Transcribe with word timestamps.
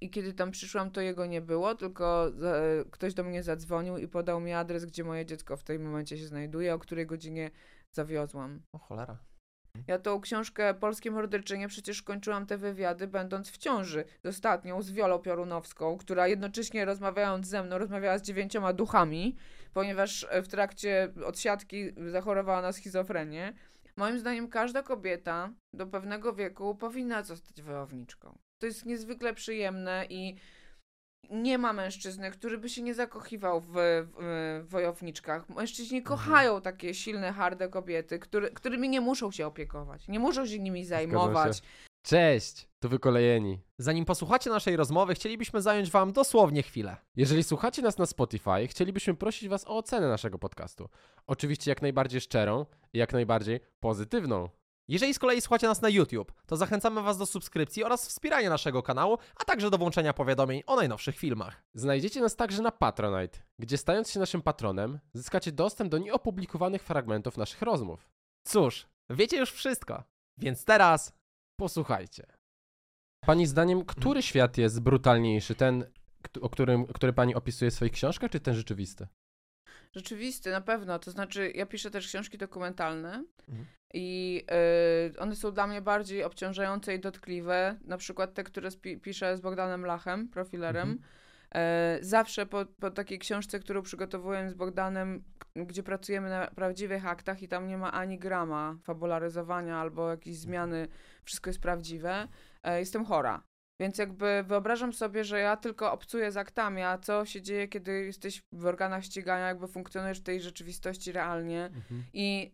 i 0.00 0.10
kiedy 0.10 0.32
tam 0.32 0.50
przyszłam, 0.50 0.90
to 0.90 1.00
jego 1.00 1.26
nie 1.26 1.40
było, 1.40 1.74
tylko 1.74 2.28
e, 2.28 2.84
ktoś 2.90 3.14
do 3.14 3.24
mnie 3.24 3.42
zadzwonił 3.42 3.98
i 3.98 4.08
podał 4.08 4.40
mi 4.40 4.52
adres, 4.52 4.84
gdzie 4.84 5.04
moje 5.04 5.26
dziecko 5.26 5.56
w 5.56 5.64
tym 5.64 5.82
momencie 5.82 6.18
się 6.18 6.26
znajduje, 6.26 6.74
o 6.74 6.78
której 6.78 7.06
godzinie 7.06 7.50
zawiozłam. 7.92 8.62
O 8.72 8.78
cholera. 8.78 9.18
Ja 9.86 9.98
tą 9.98 10.20
książkę 10.20 10.74
Polskie 10.74 11.10
Morderczynie 11.10 11.68
przecież 11.68 12.02
kończyłam 12.02 12.46
te 12.46 12.58
wywiady 12.58 13.06
będąc 13.06 13.50
w 13.50 13.58
ciąży 13.58 14.04
z 14.24 14.26
ostatnią, 14.26 14.82
z 14.82 14.92
Wiolą 14.92 15.18
Piorunowską, 15.18 15.98
która 15.98 16.28
jednocześnie 16.28 16.84
rozmawiając 16.84 17.46
ze 17.46 17.62
mną 17.62 17.78
rozmawiała 17.78 18.18
z 18.18 18.22
dziewięcioma 18.22 18.72
duchami, 18.72 19.36
ponieważ 19.72 20.26
w 20.42 20.48
trakcie 20.48 21.12
odsiadki 21.26 21.90
zachorowała 22.10 22.62
na 22.62 22.72
schizofrenię. 22.72 23.52
Moim 23.96 24.18
zdaniem 24.18 24.48
każda 24.48 24.82
kobieta 24.82 25.52
do 25.72 25.86
pewnego 25.86 26.32
wieku 26.32 26.74
powinna 26.74 27.22
zostać 27.22 27.62
wojowniczką. 27.62 28.38
To 28.60 28.66
jest 28.66 28.86
niezwykle 28.86 29.34
przyjemne 29.34 30.06
i 30.08 30.36
nie 31.30 31.58
ma 31.58 31.72
mężczyzny, 31.72 32.30
który 32.30 32.58
by 32.58 32.68
się 32.68 32.82
nie 32.82 32.94
zakochiwał 32.94 33.60
w, 33.60 33.66
w, 33.72 34.62
w 34.64 34.70
wojowniczkach. 34.70 35.48
Mężczyźni 35.48 35.98
Mhm. 35.98 36.18
kochają 36.18 36.60
takie 36.60 36.94
silne, 36.94 37.32
harde 37.32 37.68
kobiety, 37.68 38.18
który, 38.18 38.50
którymi 38.50 38.88
nie 38.88 39.00
muszą 39.00 39.30
się 39.30 39.46
opiekować, 39.46 40.08
nie 40.08 40.18
muszą 40.18 40.46
się 40.46 40.58
nimi 40.58 40.84
zajmować. 40.84 41.62
Cześć, 42.02 42.68
tu 42.82 42.88
wykolejeni. 42.88 43.60
Zanim 43.78 44.04
posłuchacie 44.04 44.50
naszej 44.50 44.76
rozmowy, 44.76 45.14
chcielibyśmy 45.14 45.62
zająć 45.62 45.90
Wam 45.90 46.12
dosłownie 46.12 46.62
chwilę. 46.62 46.96
Jeżeli 47.16 47.44
słuchacie 47.44 47.82
nas 47.82 47.98
na 47.98 48.06
Spotify, 48.06 48.66
chcielibyśmy 48.66 49.14
prosić 49.14 49.48
Was 49.48 49.64
o 49.66 49.76
ocenę 49.76 50.08
naszego 50.08 50.38
podcastu. 50.38 50.88
Oczywiście 51.26 51.70
jak 51.70 51.82
najbardziej 51.82 52.20
szczerą 52.20 52.66
i 52.92 52.98
jak 52.98 53.12
najbardziej 53.12 53.60
pozytywną. 53.80 54.48
Jeżeli 54.90 55.14
z 55.14 55.18
kolei 55.18 55.40
słuchacie 55.40 55.66
nas 55.66 55.82
na 55.82 55.88
YouTube, 55.88 56.32
to 56.46 56.56
zachęcamy 56.56 57.02
Was 57.02 57.18
do 57.18 57.26
subskrypcji 57.26 57.84
oraz 57.84 58.08
wspierania 58.08 58.50
naszego 58.50 58.82
kanału, 58.82 59.18
a 59.36 59.44
także 59.44 59.70
do 59.70 59.78
włączenia 59.78 60.12
powiadomień 60.12 60.62
o 60.66 60.76
najnowszych 60.76 61.16
filmach. 61.16 61.62
Znajdziecie 61.74 62.20
nas 62.20 62.36
także 62.36 62.62
na 62.62 62.72
Patronite, 62.72 63.38
gdzie 63.58 63.78
stając 63.78 64.10
się 64.10 64.20
naszym 64.20 64.42
patronem, 64.42 64.98
zyskacie 65.14 65.52
dostęp 65.52 65.90
do 65.90 65.98
nieopublikowanych 65.98 66.82
fragmentów 66.82 67.36
naszych 67.36 67.62
rozmów. 67.62 68.08
Cóż, 68.46 68.86
wiecie 69.10 69.36
już 69.36 69.52
wszystko, 69.52 70.04
więc 70.38 70.64
teraz 70.64 71.12
posłuchajcie. 71.56 72.26
Pani 73.26 73.46
zdaniem, 73.46 73.84
który 73.84 74.22
świat 74.22 74.58
jest 74.58 74.80
brutalniejszy? 74.80 75.54
Ten, 75.54 75.84
o 76.40 76.48
którym, 76.48 76.86
który 76.86 77.12
pani 77.12 77.34
opisuje 77.34 77.70
w 77.70 77.74
swoich 77.74 77.92
książkach, 77.92 78.30
czy 78.30 78.40
ten 78.40 78.54
rzeczywisty? 78.54 79.06
Rzeczywisty, 79.94 80.50
na 80.50 80.60
pewno. 80.60 80.98
To 80.98 81.10
znaczy, 81.10 81.52
ja 81.54 81.66
piszę 81.66 81.90
też 81.90 82.06
książki 82.06 82.38
dokumentalne 82.38 83.24
Mhm. 83.48 83.66
i 83.94 84.44
y, 85.14 85.18
one 85.18 85.36
są 85.36 85.52
dla 85.52 85.66
mnie 85.66 85.82
bardziej 85.82 86.24
obciążające 86.24 86.94
i 86.94 87.00
dotkliwe. 87.00 87.78
Na 87.84 87.96
przykład 87.96 88.34
te, 88.34 88.44
które 88.44 88.68
piszę 89.02 89.36
z 89.36 89.40
Bogdanem 89.40 89.86
Lachem, 89.86 90.28
profilerem. 90.28 90.90
Mhm. 90.90 91.08
E, 91.54 91.98
zawsze 92.00 92.46
po, 92.46 92.64
po 92.80 92.90
takiej 92.90 93.18
książce, 93.18 93.58
którą 93.58 93.82
przygotowuję 93.82 94.50
z 94.50 94.54
Bogdanem, 94.54 95.24
gdzie 95.56 95.82
pracujemy 95.82 96.30
na 96.30 96.46
prawdziwych 96.46 97.06
aktach 97.06 97.42
i 97.42 97.48
tam 97.48 97.66
nie 97.66 97.78
ma 97.78 97.92
ani 97.92 98.18
grama 98.18 98.76
fabularyzowania 98.82 99.76
albo 99.78 100.10
jakiejś 100.10 100.36
zmiany, 100.36 100.88
wszystko 101.24 101.50
jest 101.50 101.60
prawdziwe, 101.60 102.28
e, 102.62 102.78
jestem 102.78 103.04
chora. 103.04 103.42
Więc 103.80 103.98
jakby 103.98 104.44
wyobrażam 104.46 104.92
sobie, 104.92 105.24
że 105.24 105.40
ja 105.40 105.56
tylko 105.56 105.92
obcuję 105.92 106.32
z 106.32 106.36
aktami, 106.36 106.82
a 106.82 106.98
co 106.98 107.24
się 107.24 107.42
dzieje, 107.42 107.68
kiedy 107.68 108.04
jesteś 108.04 108.42
w 108.52 108.66
organach 108.66 109.04
ścigania, 109.04 109.48
jakby 109.48 109.68
funkcjonujesz 109.68 110.20
w 110.20 110.22
tej 110.22 110.40
rzeczywistości 110.40 111.12
realnie. 111.12 111.70
I 112.12 112.52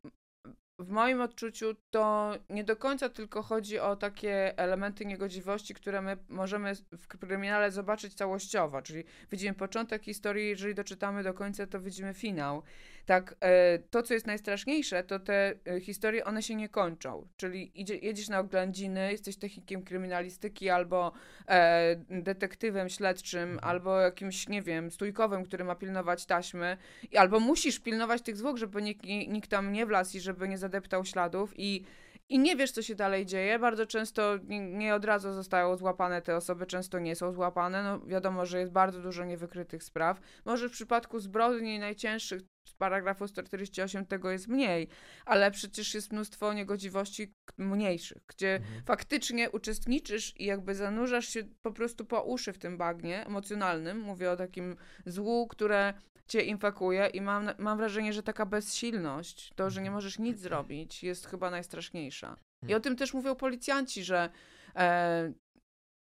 w 0.79 0.89
moim 0.89 1.21
odczuciu 1.21 1.67
to 1.91 2.35
nie 2.51 2.65
do 2.65 2.77
końca 2.77 3.09
tylko 3.09 3.43
chodzi 3.43 3.79
o 3.79 3.97
takie 3.97 4.59
elementy 4.59 5.07
niegodziwości, 5.07 5.75
które 5.75 6.03
my 6.03 6.17
możemy 6.29 6.73
w 6.75 7.07
kryminale 7.07 7.71
zobaczyć 7.71 8.15
całościowo, 8.15 8.83
czyli 8.83 9.05
widzimy 9.31 9.55
początek 9.55 10.03
historii, 10.03 10.49
jeżeli 10.49 10.75
doczytamy 10.75 11.23
do 11.23 11.35
końca, 11.35 11.67
to 11.67 11.81
widzimy 11.81 12.15
finał. 12.15 12.63
Tak, 13.07 13.37
e, 13.41 13.79
to 13.79 14.03
co 14.03 14.15
jest 14.15 14.27
najstraszniejsze, 14.27 15.05
to 15.05 15.19
te 15.19 15.55
e, 15.67 15.81
historie, 15.81 16.25
one 16.25 16.43
się 16.43 16.55
nie 16.55 16.69
kończą, 16.69 17.29
czyli 17.37 17.81
idzie, 17.81 17.97
jedziesz 17.97 18.29
na 18.29 18.39
oględziny, 18.39 19.13
jesteś 19.13 19.37
technikiem 19.37 19.83
kryminalistyki 19.83 20.71
albo 20.71 21.13
e, 21.49 21.97
detektywem 22.11 22.89
śledczym, 22.89 23.59
albo 23.63 24.01
jakimś, 24.01 24.49
nie 24.49 24.63
wiem, 24.63 24.91
stójkowym, 24.91 25.45
który 25.45 25.65
ma 25.65 25.75
pilnować 25.75 26.27
taśmy, 26.27 26.77
albo 27.17 27.41
musisz 27.41 27.81
pilnować 27.81 28.23
tych 28.23 28.37
zwłok, 28.37 28.57
żeby 28.57 28.83
nikt, 28.83 29.05
nikt 29.05 29.51
tam 29.51 29.73
nie 29.73 29.87
wlazł 29.87 30.17
i 30.17 30.21
żeby 30.21 30.49
nie 30.49 30.59
zadeptał 30.59 31.05
śladów 31.05 31.53
i, 31.57 31.85
i 32.29 32.39
nie 32.39 32.57
wiesz, 32.57 32.73
co 32.73 32.83
się 32.83 32.95
dalej 32.95 33.27
dzieje. 33.27 33.59
Bardzo 33.59 33.87
często 33.87 34.39
nie, 34.49 34.95
od 34.95 35.05
razu 35.05 35.33
zostają 35.33 35.77
złapane 35.77 36.23
te 36.23 36.37
osoby, 36.37 36.67
często 36.67 36.99
nie 36.99 37.17
są 37.17 37.33
złapane. 37.33 37.83
No 37.83 38.01
wiadomo, 38.01 38.47
że 38.47 38.61
jest 38.61 38.73
bardzo 38.73 39.01
dużo 39.01 39.25
niewykrytych 39.25 39.85
spraw. 39.85 40.21
Może 40.45 40.69
w 40.69 40.73
przypadku 40.73 41.19
zbrodni 41.19 41.79
najcięższych 41.79 42.43
paragrafu 42.75 43.29
148 43.29 44.07
tego 44.07 44.31
jest 44.31 44.49
mniej, 44.49 44.89
ale 45.25 45.51
przecież 45.51 45.95
jest 45.95 46.13
mnóstwo 46.13 46.53
niegodziwości 46.53 47.33
mniejszych, 47.59 48.23
gdzie 48.29 48.55
Mhm. 48.57 48.85
faktycznie 48.85 49.51
uczestniczysz 49.51 50.41
i 50.41 50.45
jakby 50.45 50.75
zanurzasz 50.75 51.29
się 51.29 51.45
po 51.63 51.73
prostu 51.73 52.05
po 52.05 52.23
uszy 52.23 52.53
w 52.53 52.59
tym 52.59 52.79
bagnie 52.79 53.27
emocjonalnym. 53.27 54.01
Mówię 54.01 54.31
o 54.31 54.37
takim 54.37 54.77
złu, 55.07 55.47
które 55.47 55.95
cię 56.29 56.43
infekuje 56.43 57.07
i 57.07 57.21
mam, 57.21 57.51
mam 57.59 57.79
wrażenie, 57.79 58.13
że 58.13 58.23
taka 58.23 58.47
bezsilność, 58.47 59.53
to, 59.57 59.71
że 59.71 59.83
nie 59.83 59.91
możesz 59.91 60.19
nic 60.19 60.39
zrobić, 60.39 61.03
jest 61.03 61.27
chyba 61.27 61.51
najstraszniejsza. 61.51 62.37
I 62.69 62.75
o 62.75 62.81
tym 62.81 62.97
też 62.97 63.15
mówią 63.15 63.35
policjanci, 63.35 64.05
że 64.05 64.31
e, 64.77 65.33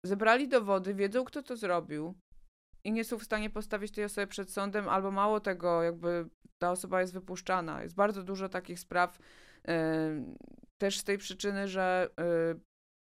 zebrali 0.04 0.48
dowody, 0.48 0.94
wiedzą, 0.94 1.24
kto 1.24 1.42
to 1.42 1.56
zrobił 1.56 2.14
i 2.86 2.92
nie 2.92 3.04
są 3.04 3.18
w 3.18 3.24
stanie 3.24 3.50
postawić 3.50 3.92
tej 3.92 4.04
osoby 4.04 4.26
przed 4.26 4.50
sądem, 4.50 4.88
albo 4.88 5.10
mało 5.10 5.40
tego, 5.40 5.82
jakby 5.82 6.28
ta 6.58 6.70
osoba 6.70 7.00
jest 7.00 7.12
wypuszczana. 7.12 7.82
Jest 7.82 7.94
bardzo 7.94 8.22
dużo 8.22 8.48
takich 8.48 8.80
spraw 8.80 9.18
e, 9.68 10.24
też 10.78 10.98
z 10.98 11.04
tej 11.04 11.18
przyczyny, 11.18 11.68
że 11.68 12.08
e, 12.20 12.24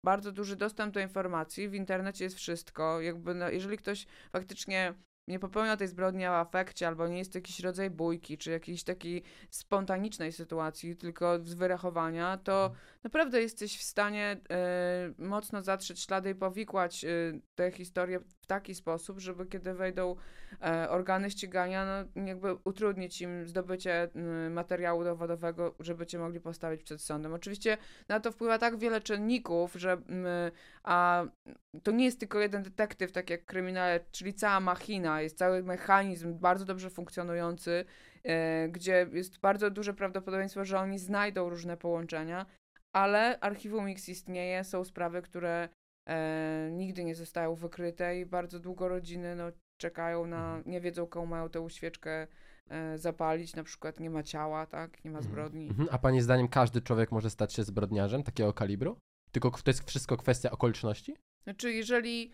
bardzo 0.05 0.33
duży 0.33 0.57
dostęp 0.57 0.95
do 0.95 1.01
informacji, 1.01 1.69
w 1.69 1.75
internecie 1.75 2.25
jest 2.25 2.37
wszystko. 2.37 3.01
Jakby 3.01 3.35
no, 3.35 3.51
jeżeli 3.51 3.77
ktoś 3.77 4.07
faktycznie 4.33 4.95
nie 5.29 5.39
popełnia 5.39 5.77
tej 5.77 5.89
zbrodni 5.89 6.25
w 6.25 6.29
afekcie, 6.29 6.89
albo 6.89 7.09
nie 7.09 7.19
jest 7.19 7.33
to 7.33 7.39
jakiś 7.39 7.61
rodzaj 7.61 7.91
bójki, 7.91 8.39
czy 8.39 8.51
jakiejś 8.51 8.85
takiej 8.85 9.23
spontanicznej 9.51 10.33
sytuacji, 10.33 10.97
tylko 10.97 11.39
z 11.45 11.55
wyrachowania, 11.55 12.37
to 12.37 12.73
naprawdę 13.05 13.43
jesteś 13.43 13.79
w 13.79 13.83
stanie 13.83 14.37
e, 14.51 15.13
mocno 15.19 15.63
zatrzeć 15.63 16.01
ślady 16.01 16.31
i 16.31 16.35
powikłać 16.35 17.05
e, 17.05 17.09
tę 17.55 17.71
historię 17.71 18.21
w 18.21 18.47
taki 18.47 18.75
sposób, 18.75 19.21
żeby 19.21 19.47
kiedy 19.47 19.75
wejdą 19.75 20.17
e, 20.63 20.91
organy 20.91 21.31
ścigania, 21.31 22.05
no 22.15 22.23
jakby 22.27 22.55
utrudnić 22.65 23.21
im 23.21 23.49
zdobycie 23.49 24.09
materiału 24.51 25.05
dowodowego, 25.05 25.75
żeby 25.81 26.07
cię 26.07 26.19
mogli 26.19 26.41
postawić 26.41 26.83
przed 26.83 27.03
sądem. 27.03 27.35
Oczywiście 27.35 27.77
na 28.09 28.21
to 28.21 28.33
wpływa 28.33 28.59
tak 28.59 28.79
wiele 28.79 29.01
czynników, 29.01 29.75
że 29.75 30.03
a 30.83 31.25
to 31.83 31.91
nie 31.91 32.05
jest 32.05 32.21
tylko 32.21 32.41
jeden 32.41 32.63
detektyw, 32.63 33.13
tak 33.13 33.31
jak 33.31 33.45
kryminale, 33.45 34.01
czyli 34.11 34.35
cała 34.35 34.61
machina, 34.61 35.18
jest 35.21 35.39
cały 35.39 35.63
mechanizm 35.63 36.39
bardzo 36.39 36.65
dobrze 36.65 36.91
funkcjonujący, 36.91 37.85
e, 38.25 38.69
gdzie 38.69 39.07
jest 39.13 39.41
bardzo 39.41 39.71
duże 39.71 39.95
prawdopodobieństwo, 39.95 40.65
że 40.65 40.79
oni 40.79 40.99
znajdą 40.99 41.49
różne 41.49 41.77
połączenia, 41.77 42.47
ale 42.93 43.41
archiwum 43.41 43.87
X 43.87 44.09
istnieje, 44.09 44.65
są 44.65 44.85
sprawy, 44.85 45.23
które 45.23 45.69
e, 46.07 46.69
nigdy 46.73 47.05
nie 47.05 47.15
zostają 47.15 47.55
wykryte 47.55 48.21
i 48.21 48.27
bardzo 48.27 48.61
długo 48.61 48.89
rodziny 48.89 49.37
no, 49.37 49.45
czekają 49.77 50.27
na, 50.27 50.63
nie 50.67 50.81
wiedzą 50.81 51.07
komu 51.07 51.27
mają 51.27 51.49
tę 51.49 51.71
świeczkę 51.71 52.27
e, 52.69 52.99
zapalić, 52.99 53.57
na 53.57 53.65
przykład 53.65 54.01
nie 54.01 54.11
ma 54.11 54.23
ciała, 54.23 54.67
tak, 54.67 55.05
nie 55.05 55.11
ma 55.11 55.23
zbrodni. 55.23 55.69
Mhm. 55.69 55.89
A 55.93 55.99
pani 55.99 56.21
zdaniem 56.21 56.49
każdy 56.49 56.83
człowiek 56.83 57.13
może 57.13 57.31
stać 57.31 57.53
się 57.53 57.65
zbrodniarzem 57.65 58.23
takiego 58.23 58.53
kalibru? 58.53 58.99
Tylko 59.33 59.51
to 59.51 59.71
jest 59.71 59.89
wszystko 59.89 60.17
kwestia 60.17 60.51
okoliczności? 60.51 61.17
Znaczy, 61.45 61.73
jeżeli 61.73 62.31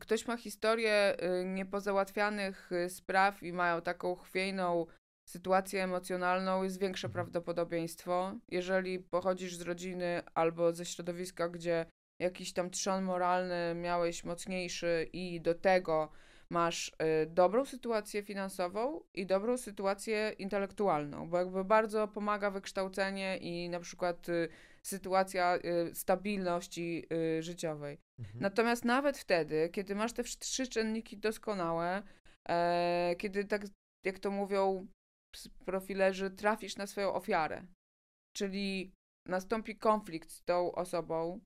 ktoś 0.00 0.26
ma 0.26 0.36
historię 0.36 0.92
e, 0.92 1.44
niepozałatwianych 1.44 2.72
e, 2.72 2.90
spraw 2.90 3.42
i 3.42 3.52
mają 3.52 3.82
taką 3.82 4.14
chwiejną 4.14 4.86
sytuację 5.28 5.84
emocjonalną, 5.84 6.62
jest 6.62 6.80
większe 6.80 7.08
prawdopodobieństwo. 7.08 8.34
Jeżeli 8.48 8.98
pochodzisz 8.98 9.56
z 9.56 9.60
rodziny 9.60 10.22
albo 10.34 10.72
ze 10.72 10.84
środowiska, 10.84 11.48
gdzie 11.48 11.86
jakiś 12.18 12.52
tam 12.52 12.70
trzon 12.70 13.04
moralny 13.04 13.74
miałeś 13.74 14.24
mocniejszy 14.24 15.08
i 15.12 15.40
do 15.40 15.54
tego 15.54 16.12
masz 16.50 16.92
e, 16.98 17.26
dobrą 17.26 17.64
sytuację 17.64 18.22
finansową 18.22 19.00
i 19.14 19.26
dobrą 19.26 19.58
sytuację 19.58 20.34
intelektualną, 20.38 21.28
bo 21.28 21.38
jakby 21.38 21.64
bardzo 21.64 22.08
pomaga 22.08 22.50
wykształcenie 22.50 23.36
i 23.36 23.68
na 23.68 23.80
przykład 23.80 24.28
e, 24.28 24.48
sytuacja 24.82 25.56
y, 25.56 25.94
stabilności 25.94 27.06
y, 27.38 27.42
życiowej. 28.22 28.42
Natomiast 28.42 28.84
nawet 28.84 29.18
wtedy, 29.18 29.68
kiedy 29.72 29.94
masz 29.94 30.12
te 30.12 30.24
trzy 30.24 30.66
czynniki 30.68 31.18
doskonałe, 31.18 32.02
e, 32.48 33.14
kiedy 33.18 33.44
tak, 33.44 33.62
jak 34.04 34.18
to 34.18 34.30
mówią 34.30 34.86
profilerzy, 35.64 36.30
trafisz 36.30 36.76
na 36.76 36.86
swoją 36.86 37.12
ofiarę, 37.12 37.66
czyli 38.36 38.92
nastąpi 39.28 39.76
konflikt 39.76 40.30
z 40.30 40.42
tą 40.44 40.72
osobą, 40.72 41.40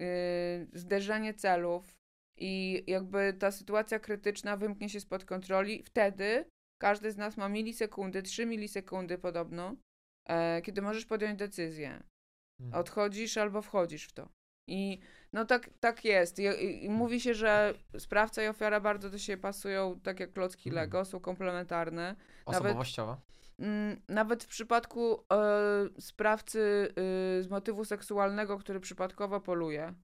y, 0.00 0.68
zderzenie 0.72 1.34
celów, 1.34 1.96
i 2.38 2.84
jakby 2.86 3.32
ta 3.38 3.50
sytuacja 3.50 3.98
krytyczna 3.98 4.56
wymknie 4.56 4.88
się 4.88 5.00
spod 5.00 5.24
kontroli, 5.24 5.82
wtedy 5.82 6.44
każdy 6.80 7.12
z 7.12 7.16
nas 7.16 7.36
ma 7.36 7.48
milisekundy, 7.48 8.22
3 8.22 8.46
milisekundy 8.46 9.18
podobno, 9.18 9.76
e, 10.28 10.62
kiedy 10.62 10.82
możesz 10.82 11.06
podjąć 11.06 11.38
decyzję. 11.38 12.02
Mhm. 12.60 12.80
Odchodzisz 12.80 13.36
albo 13.36 13.62
wchodzisz 13.62 14.04
w 14.04 14.12
to. 14.12 14.28
I 14.66 15.00
no 15.32 15.44
tak, 15.44 15.70
tak 15.80 16.04
jest. 16.04 16.38
I, 16.38 16.84
I, 16.84 16.90
mówi 16.90 17.20
się, 17.20 17.34
że 17.34 17.74
sprawca 17.98 18.42
i 18.42 18.46
ofiara 18.46 18.80
bardzo 18.80 19.10
do 19.10 19.18
siebie 19.18 19.42
pasują, 19.42 20.00
tak 20.00 20.20
jak 20.20 20.32
klocki 20.32 20.68
mhm. 20.68 20.84
Lego, 20.84 21.04
są 21.04 21.20
komplementarne. 21.20 22.16
Osobowościowo. 22.46 23.10
Nawet, 23.10 23.24
mm, 23.58 24.00
nawet 24.08 24.44
w 24.44 24.46
przypadku 24.46 25.24
e, 25.32 26.00
sprawcy 26.00 26.88
e, 26.88 27.42
z 27.42 27.48
motywu 27.50 27.84
seksualnego, 27.84 28.58
który 28.58 28.80
przypadkowo 28.80 29.40
poluje, 29.40 29.94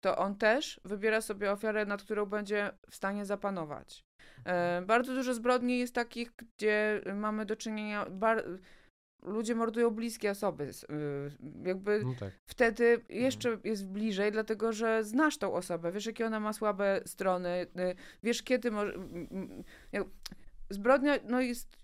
to 0.00 0.16
on 0.16 0.36
też 0.36 0.80
wybiera 0.84 1.20
sobie 1.20 1.52
ofiarę, 1.52 1.86
nad 1.86 2.02
którą 2.02 2.26
będzie 2.26 2.70
w 2.90 2.94
stanie 2.94 3.24
zapanować. 3.24 4.04
Mhm. 4.38 4.86
bardzo 4.86 5.14
dużo 5.14 5.34
zbrodni 5.34 5.78
jest 5.78 5.94
takich, 5.94 6.32
gdzie 6.36 7.00
mamy 7.14 7.46
do 7.46 7.56
czynienia. 7.56 8.06
Bar- 8.10 8.44
ludzie 9.22 9.54
mordują 9.54 9.90
bliskie 9.90 10.30
osoby. 10.30 10.64
Y, 10.64 11.68
jakby 11.68 12.04
no 12.04 12.14
tak. 12.20 12.32
wtedy 12.46 12.84
mhm. 12.84 13.20
jeszcze 13.22 13.58
jest 13.64 13.86
bliżej, 13.86 14.32
dlatego 14.32 14.72
że 14.72 15.04
znasz 15.04 15.38
tą 15.38 15.54
osobę, 15.54 15.92
wiesz, 15.92 16.06
jakie 16.06 16.26
ona 16.26 16.40
ma 16.40 16.52
słabe 16.52 17.00
strony, 17.06 17.48
y, 17.48 17.94
wiesz, 18.22 18.42
kiedy 18.42 18.70
może. 18.70 18.92
Zbrodnia, 20.70 21.18
no 21.24 21.40
jest. 21.40 21.78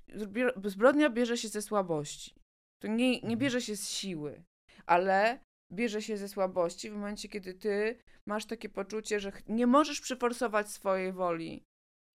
Zbrodnia 0.64 1.10
bierze 1.10 1.36
się 1.36 1.48
ze 1.48 1.62
słabości. 1.62 2.34
To 2.82 2.88
nie, 2.88 3.10
nie 3.10 3.16
mhm. 3.16 3.38
bierze 3.38 3.60
się 3.60 3.76
z 3.76 3.88
siły, 3.88 4.42
ale 4.86 5.38
bierze 5.72 6.02
się 6.02 6.16
ze 6.16 6.28
słabości 6.28 6.90
w 6.90 6.94
momencie, 6.94 7.28
kiedy 7.28 7.54
ty 7.54 7.98
masz 8.26 8.46
takie 8.46 8.68
poczucie, 8.68 9.20
że 9.20 9.32
nie 9.48 9.66
możesz 9.66 10.00
przyforsować 10.00 10.70
swojej 10.70 11.12
woli 11.12 11.64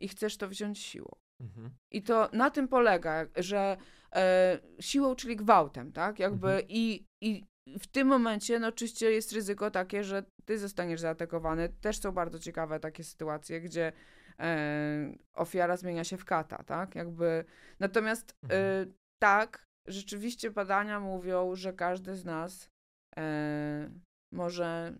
i 0.02 0.08
chcesz 0.08 0.38
to 0.38 0.48
wziąć 0.48 0.80
siłą. 0.80 1.12
Mhm. 1.42 1.70
I 1.92 2.02
to 2.02 2.30
na 2.34 2.50
tym 2.50 2.68
polega, 2.68 3.26
że 3.36 3.78
e, 4.16 4.60
siłą, 4.80 5.16
czyli 5.16 5.36
gwałtem, 5.36 5.92
tak? 5.92 6.20
Jakby 6.20 6.48
mhm. 6.48 6.66
i, 6.70 7.06
i 7.22 7.46
w 7.80 7.88
tym 7.88 8.08
momencie, 8.08 8.60
no 8.60 8.68
oczywiście 8.68 9.12
jest 9.12 9.32
ryzyko 9.32 9.72
takie, 9.72 10.04
że 10.04 10.24
ty 10.46 10.58
zostaniesz 10.58 11.00
zaatakowany. 11.00 11.70
Też 11.70 12.00
są 12.00 12.12
bardzo 12.12 12.40
ciekawe 12.40 12.80
takie 12.80 13.04
sytuacje, 13.04 13.62
gdzie 13.62 13.92
e, 14.40 15.14
ofiara 15.34 15.78
zmienia 15.78 16.04
się 16.04 16.18
w 16.18 16.26
kata, 16.26 16.64
tak? 16.64 16.96
Jakby, 16.96 17.46
natomiast 17.80 18.32
e, 18.32 18.54
mhm. 18.54 18.94
tak, 19.22 19.66
rzeczywiście 19.88 20.52
badania 20.52 21.00
mówią, 21.00 21.56
że 21.56 21.74
każdy 21.74 22.16
z 22.16 22.26
nas 22.26 22.70
e, 23.18 23.90
może 24.34 24.94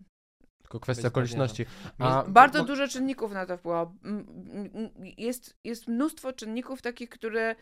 tylko 0.62 0.80
kwestia 0.80 1.08
okoliczności. 1.08 1.66
A, 1.98 2.24
Bardzo 2.28 2.58
bo... 2.58 2.64
dużo 2.64 2.88
czynników 2.88 3.32
na 3.32 3.46
to 3.46 3.56
wpływa. 3.56 3.92
Jest, 5.18 5.54
jest 5.64 5.88
mnóstwo 5.88 6.32
czynników 6.32 6.82
takich, 6.82 7.08
które 7.08 7.56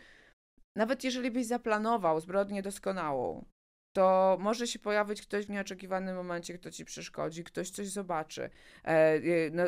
nawet 0.75 1.03
jeżeli 1.03 1.31
byś 1.31 1.45
zaplanował 1.45 2.19
zbrodnię 2.19 2.61
doskonałą, 2.61 3.45
to 3.93 4.37
może 4.39 4.67
się 4.67 4.79
pojawić 4.79 5.21
ktoś 5.21 5.45
w 5.45 5.49
nieoczekiwanym 5.49 6.15
momencie, 6.15 6.53
kto 6.53 6.71
ci 6.71 6.85
przeszkodzi, 6.85 7.43
ktoś 7.43 7.69
coś 7.69 7.87
zobaczy. 7.87 8.49
E, 8.83 9.19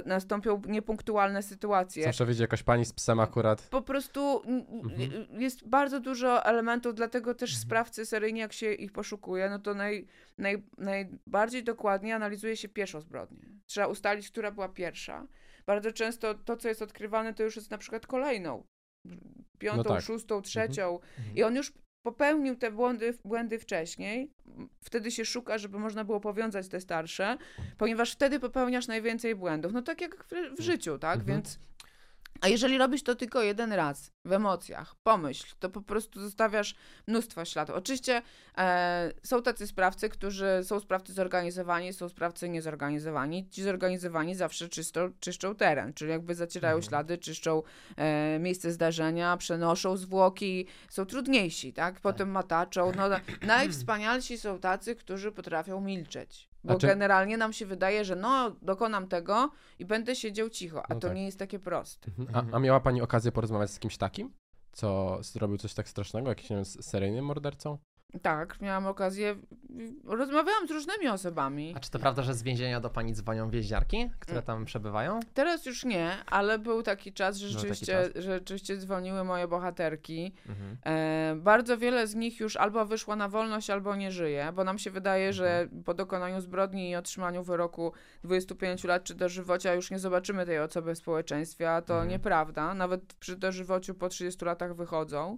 nastąpią 0.05 0.61
niepunktualne 0.67 1.43
sytuacje. 1.43 2.03
Zawsze 2.03 2.25
widzi 2.25 2.41
jakaś 2.41 2.63
pani 2.63 2.85
z 2.85 2.93
psem 2.93 3.19
akurat. 3.19 3.61
Po 3.61 3.81
prostu 3.81 4.41
mhm. 4.45 5.41
jest 5.41 5.67
bardzo 5.67 5.99
dużo 5.99 6.45
elementów, 6.45 6.95
dlatego 6.95 7.35
też 7.35 7.49
mhm. 7.49 7.61
sprawcy 7.61 8.05
seryjni, 8.05 8.39
jak 8.39 8.53
się 8.53 8.73
ich 8.73 8.91
poszukuje, 8.91 9.49
no 9.49 9.59
to 9.59 9.73
naj, 9.73 10.07
naj, 10.37 10.63
najbardziej 10.77 11.63
dokładnie 11.63 12.15
analizuje 12.15 12.57
się 12.57 12.69
pierwszą 12.69 13.01
zbrodnię. 13.01 13.41
Trzeba 13.65 13.87
ustalić, 13.87 14.31
która 14.31 14.51
była 14.51 14.69
pierwsza. 14.69 15.27
Bardzo 15.65 15.91
często 15.91 16.33
to, 16.33 16.57
co 16.57 16.67
jest 16.67 16.81
odkrywane, 16.81 17.33
to 17.33 17.43
już 17.43 17.55
jest 17.55 17.71
na 17.71 17.77
przykład 17.77 18.07
kolejną 18.07 18.63
piątą, 19.59 19.89
no 19.89 19.95
tak. 19.95 20.01
szóstą, 20.01 20.35
mhm. 20.35 20.43
trzecią. 20.43 20.99
Mhm. 20.99 21.35
I 21.35 21.43
on 21.43 21.55
już 21.55 21.73
popełnił 22.03 22.55
te 22.55 22.71
błędy, 22.71 23.13
błędy 23.25 23.59
wcześniej, 23.59 24.31
wtedy 24.83 25.11
się 25.11 25.25
szuka, 25.25 25.57
żeby 25.57 25.79
można 25.79 26.03
było 26.03 26.19
powiązać 26.19 26.67
te 26.67 26.81
starsze, 26.81 27.37
ponieważ 27.77 28.11
wtedy 28.11 28.39
popełniasz 28.39 28.87
najwięcej 28.87 29.35
błędów. 29.35 29.73
No 29.73 29.81
tak 29.81 30.01
jak 30.01 30.23
w, 30.23 30.57
w 30.57 30.61
życiu, 30.61 30.97
tak? 30.99 31.19
Mhm. 31.19 31.27
Więc 31.27 31.59
a 32.41 32.47
jeżeli 32.47 32.77
robisz 32.77 33.03
to 33.03 33.15
tylko 33.15 33.41
jeden 33.41 33.73
raz 33.73 34.11
w 34.25 34.31
emocjach, 34.31 34.95
pomyśl, 35.03 35.55
to 35.59 35.69
po 35.69 35.81
prostu 35.81 36.21
zostawiasz 36.21 36.75
mnóstwo 37.07 37.45
śladów. 37.45 37.75
Oczywiście 37.75 38.21
e, 38.57 39.11
są 39.23 39.41
tacy 39.41 39.67
sprawcy, 39.67 40.09
którzy 40.09 40.47
są 40.63 40.79
sprawcy 40.79 41.13
zorganizowani, 41.13 41.93
są 41.93 42.09
sprawcy 42.09 42.49
niezorganizowani. 42.49 43.49
Ci 43.49 43.63
zorganizowani 43.63 44.35
zawsze 44.35 44.69
czyszczą, 44.69 45.11
czyszczą 45.19 45.55
teren, 45.55 45.93
czyli 45.93 46.11
jakby 46.11 46.35
zacierają 46.35 46.75
mhm. 46.75 46.89
ślady, 46.89 47.17
czyszczą 47.17 47.63
e, 47.97 48.39
miejsce 48.39 48.71
zdarzenia, 48.71 49.37
przenoszą 49.37 49.97
zwłoki, 49.97 50.67
są 50.89 51.05
trudniejsi, 51.05 51.73
tak? 51.73 51.99
Potem 51.99 52.27
tak. 52.27 52.33
mataczą. 52.33 52.91
No, 52.97 53.09
najwspanialsi 53.47 54.37
są 54.37 54.59
tacy, 54.59 54.95
którzy 54.95 55.31
potrafią 55.31 55.81
milczeć. 55.81 56.50
Bo 56.63 56.75
czy... 56.75 56.87
generalnie 56.87 57.37
nam 57.37 57.53
się 57.53 57.65
wydaje, 57.65 58.05
że 58.05 58.15
no, 58.15 58.55
dokonam 58.61 59.07
tego 59.07 59.51
i 59.79 59.85
będę 59.85 60.15
siedział 60.15 60.49
cicho, 60.49 60.83
a 60.89 60.93
no 60.93 60.99
to 60.99 61.07
tak. 61.07 61.17
nie 61.17 61.25
jest 61.25 61.39
takie 61.39 61.59
proste. 61.59 62.11
Mhm. 62.19 62.49
A, 62.53 62.55
a, 62.55 62.59
miała 62.59 62.79
Pani 62.79 63.01
okazję 63.01 63.31
porozmawiać 63.31 63.71
z 63.71 63.79
kimś 63.79 63.97
takim, 63.97 64.33
co 64.71 65.17
zrobił 65.21 65.57
coś 65.57 65.73
tak 65.73 65.89
strasznego, 65.89 66.29
jakimś 66.29 66.49
wiem, 66.49 66.65
seryjnym 66.65 67.25
mordercą? 67.25 67.77
Tak, 68.21 68.61
miałam 68.61 68.87
okazję, 68.87 69.35
rozmawiałam 70.05 70.67
z 70.67 70.71
różnymi 70.71 71.07
osobami. 71.07 71.73
A 71.77 71.79
czy 71.79 71.91
to 71.91 71.99
prawda, 71.99 72.23
że 72.23 72.33
z 72.33 72.43
więzienia 72.43 72.79
do 72.79 72.89
pani 72.89 73.13
dzwonią 73.13 73.49
więźniarki, 73.49 74.09
które 74.19 74.37
mm. 74.37 74.45
tam 74.45 74.65
przebywają? 74.65 75.19
Teraz 75.33 75.65
już 75.65 75.85
nie, 75.85 76.11
ale 76.25 76.59
był 76.59 76.83
taki 76.83 77.13
czas, 77.13 77.37
że 77.37 77.49
rzeczywiście, 77.49 77.85
czas. 77.85 78.23
Rzeczywiście 78.23 78.77
dzwoniły 78.77 79.23
moje 79.23 79.47
bohaterki. 79.47 80.33
Mhm. 80.49 80.77
E, 80.85 81.35
bardzo 81.35 81.77
wiele 81.77 82.07
z 82.07 82.15
nich 82.15 82.39
już 82.39 82.55
albo 82.55 82.85
wyszło 82.85 83.15
na 83.15 83.29
wolność, 83.29 83.69
albo 83.69 83.95
nie 83.95 84.11
żyje, 84.11 84.51
bo 84.55 84.63
nam 84.63 84.79
się 84.79 84.91
wydaje, 84.91 85.27
mhm. 85.27 85.33
że 85.33 85.67
po 85.85 85.93
dokonaniu 85.93 86.41
zbrodni 86.41 86.89
i 86.89 86.95
otrzymaniu 86.95 87.43
wyroku 87.43 87.93
25 88.23 88.83
lat 88.83 89.03
czy 89.03 89.15
dożywocia 89.15 89.73
już 89.73 89.91
nie 89.91 89.99
zobaczymy 89.99 90.45
tej 90.45 90.59
osoby 90.59 90.95
w 90.95 90.97
społeczeństwie, 90.97 91.71
a 91.71 91.81
to 91.81 91.93
mhm. 91.93 92.09
nieprawda. 92.09 92.73
Nawet 92.73 93.13
przy 93.13 93.35
dożywociu 93.35 93.93
po 93.93 94.09
30 94.09 94.45
latach 94.45 94.75
wychodzą. 94.75 95.37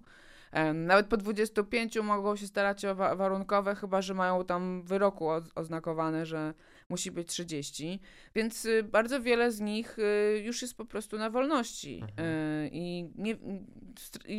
Nawet 0.74 1.08
po 1.08 1.18
25 1.18 1.98
mogą 2.04 2.36
się 2.36 2.48
starać 2.48 2.86
o 2.86 2.96
wa 2.96 3.16
warunkowe, 3.16 3.76
chyba 3.76 4.02
że 4.02 4.14
mają 4.14 4.46
tam 4.46 4.84
wyroku 4.84 5.30
oznakowane, 5.56 6.26
że 6.26 6.54
musi 6.90 7.12
być 7.12 7.28
30. 7.28 8.00
Więc 8.36 8.66
y, 8.66 8.84
bardzo 8.84 9.22
wiele 9.22 9.52
z 9.52 9.60
nich 9.60 10.00
y, 10.00 10.42
już 10.46 10.62
jest 10.62 10.78
po 10.78 10.86
prostu 10.86 11.18
na 11.18 11.30
wolności. 11.30 12.00
Mhm. 12.02 12.30
Y, 12.30 12.70
I 12.72 13.10
nie, 13.16 13.38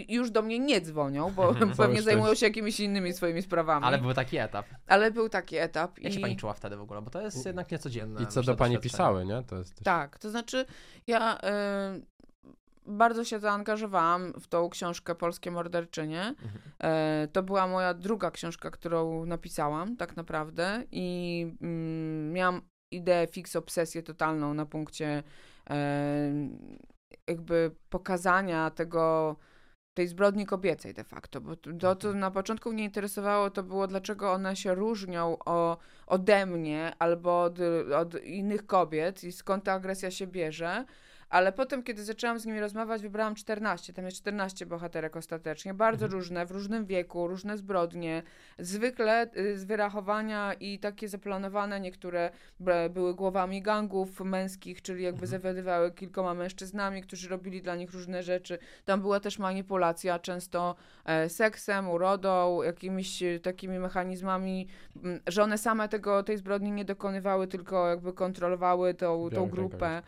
już 0.08 0.30
do 0.30 0.42
mnie 0.42 0.58
nie 0.58 0.80
dzwonią, 0.80 1.30
bo 1.30 1.48
mhm. 1.48 1.72
pewnie 1.76 2.02
zajmują 2.02 2.34
się 2.34 2.46
jakimiś 2.46 2.80
innymi 2.80 3.12
swoimi 3.12 3.42
sprawami. 3.42 3.86
Ale 3.86 3.98
był 3.98 4.14
taki 4.14 4.36
etap. 4.36 4.66
Ale 4.86 5.10
był 5.10 5.28
taki 5.28 5.56
etap. 5.56 5.98
Jak 5.98 6.12
i... 6.12 6.14
się 6.14 6.20
pani 6.20 6.36
czuła 6.36 6.52
wtedy 6.52 6.76
w 6.76 6.80
ogóle? 6.80 7.02
Bo 7.02 7.10
to 7.10 7.20
jest 7.20 7.46
jednak 7.46 7.70
niecodzienne. 7.70 8.22
I 8.22 8.26
co 8.26 8.42
do 8.42 8.56
pani 8.56 8.78
pisały, 8.78 9.24
nie? 9.24 9.42
To 9.42 9.56
jest 9.56 9.74
też... 9.74 9.84
Tak, 9.84 10.18
to 10.18 10.30
znaczy 10.30 10.66
ja 11.06 11.38
bardzo 12.86 13.24
się 13.24 13.38
zaangażowałam 13.38 14.32
w 14.40 14.46
tą 14.46 14.70
książkę 14.70 15.14
Polskie 15.14 15.50
Morderczynie. 15.50 16.22
Mhm. 16.22 16.60
E, 16.78 17.28
to 17.32 17.42
była 17.42 17.66
moja 17.66 17.94
druga 17.94 18.30
książka, 18.30 18.70
którą 18.70 19.26
napisałam 19.26 19.96
tak 19.96 20.16
naprawdę 20.16 20.84
i 20.92 21.46
mm, 21.62 22.32
miałam 22.32 22.62
ideę 22.90 23.26
fix, 23.26 23.56
obsesję 23.56 24.02
totalną 24.02 24.54
na 24.54 24.66
punkcie 24.66 25.22
e, 25.70 26.32
jakby 27.26 27.70
pokazania 27.90 28.70
tego 28.70 29.36
tej 29.94 30.08
zbrodni 30.08 30.46
kobiecej 30.46 30.94
de 30.94 31.04
facto, 31.04 31.40
bo 31.40 31.56
to, 31.56 31.96
co 31.96 32.08
mhm. 32.08 32.18
na 32.18 32.30
początku 32.30 32.72
mnie 32.72 32.84
interesowało, 32.84 33.50
to 33.50 33.62
było 33.62 33.86
dlaczego 33.86 34.32
one 34.32 34.56
się 34.56 34.74
różnią 34.74 35.36
o, 35.44 35.78
ode 36.06 36.46
mnie 36.46 36.92
albo 36.98 37.42
od, 37.42 37.58
od 37.96 38.24
innych 38.24 38.66
kobiet 38.66 39.24
i 39.24 39.32
skąd 39.32 39.64
ta 39.64 39.72
agresja 39.72 40.10
się 40.10 40.26
bierze, 40.26 40.84
ale 41.34 41.52
potem, 41.52 41.82
kiedy 41.82 42.04
zaczęłam 42.04 42.38
z 42.38 42.46
nimi 42.46 42.60
rozmawiać, 42.60 43.02
wybrałam 43.02 43.34
14. 43.34 43.92
Tam 43.92 44.04
jest 44.04 44.16
14 44.16 44.66
bohaterek 44.66 45.16
ostatecznie. 45.16 45.74
Bardzo 45.74 46.04
mhm. 46.04 46.20
różne, 46.20 46.46
w 46.46 46.50
różnym 46.50 46.86
wieku, 46.86 47.26
różne 47.28 47.56
zbrodnie. 47.56 48.22
Zwykle 48.58 49.26
y, 49.36 49.58
z 49.58 49.64
wyrachowania 49.64 50.52
i 50.60 50.78
takie 50.78 51.08
zaplanowane, 51.08 51.80
niektóre 51.80 52.30
były 52.90 53.14
głowami 53.14 53.62
gangów 53.62 54.20
męskich, 54.20 54.82
czyli 54.82 55.04
jakby 55.04 55.22
mhm. 55.22 55.30
zawiadywały 55.30 55.92
kilkoma 55.92 56.34
mężczyznami, 56.34 57.02
którzy 57.02 57.28
robili 57.28 57.62
dla 57.62 57.76
nich 57.76 57.92
różne 57.92 58.22
rzeczy. 58.22 58.58
Tam 58.84 59.00
była 59.00 59.20
też 59.20 59.38
manipulacja, 59.38 60.18
często 60.18 60.76
e, 61.04 61.28
seksem, 61.28 61.90
urodą, 61.90 62.62
jakimiś 62.62 63.22
e, 63.22 63.40
takimi 63.40 63.78
mechanizmami, 63.78 64.68
że 65.26 65.42
one 65.42 65.58
same 65.58 65.88
tego, 65.88 66.22
tej 66.22 66.36
zbrodni 66.36 66.72
nie 66.72 66.84
dokonywały, 66.84 67.46
tylko 67.46 67.88
jakby 67.88 68.12
kontrolowały 68.12 68.94
tą, 68.94 69.30
tą 69.30 69.48
grupę. 69.48 70.02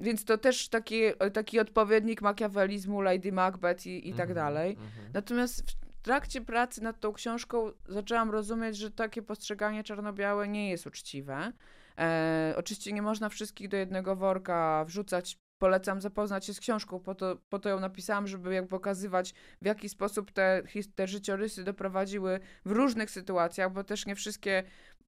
Więc 0.00 0.24
to 0.24 0.38
też 0.38 0.68
taki, 0.68 1.00
taki 1.32 1.60
odpowiednik 1.60 2.22
makiawelizmu 2.22 3.00
Lady 3.00 3.32
Macbeth 3.32 3.86
i, 3.86 4.08
i 4.08 4.12
tak 4.12 4.30
mhm, 4.30 4.34
dalej. 4.34 4.70
Mhm. 4.70 5.10
Natomiast 5.14 5.70
w 5.70 6.04
trakcie 6.04 6.40
pracy 6.40 6.82
nad 6.82 7.00
tą 7.00 7.12
książką 7.12 7.72
zaczęłam 7.88 8.30
rozumieć, 8.30 8.76
że 8.76 8.90
takie 8.90 9.22
postrzeganie 9.22 9.84
czarno-białe 9.84 10.48
nie 10.48 10.70
jest 10.70 10.86
uczciwe. 10.86 11.52
E, 11.98 12.54
oczywiście 12.56 12.92
nie 12.92 13.02
można 13.02 13.28
wszystkich 13.28 13.68
do 13.68 13.76
jednego 13.76 14.16
worka 14.16 14.84
wrzucać. 14.84 15.38
Polecam 15.58 16.00
zapoznać 16.00 16.46
się 16.46 16.54
z 16.54 16.60
książką, 16.60 17.00
po 17.00 17.14
to, 17.14 17.36
po 17.48 17.58
to 17.58 17.68
ją 17.68 17.80
napisałam, 17.80 18.26
żeby 18.26 18.54
jak 18.54 18.68
pokazywać, 18.68 19.34
w 19.62 19.66
jaki 19.66 19.88
sposób 19.88 20.32
te, 20.32 20.62
te 20.94 21.06
życiorysy 21.06 21.64
doprowadziły 21.64 22.40
w 22.64 22.70
różnych 22.70 23.10
sytuacjach, 23.10 23.72
bo 23.72 23.84
też 23.84 24.06
nie 24.06 24.14
wszystkie 24.14 24.62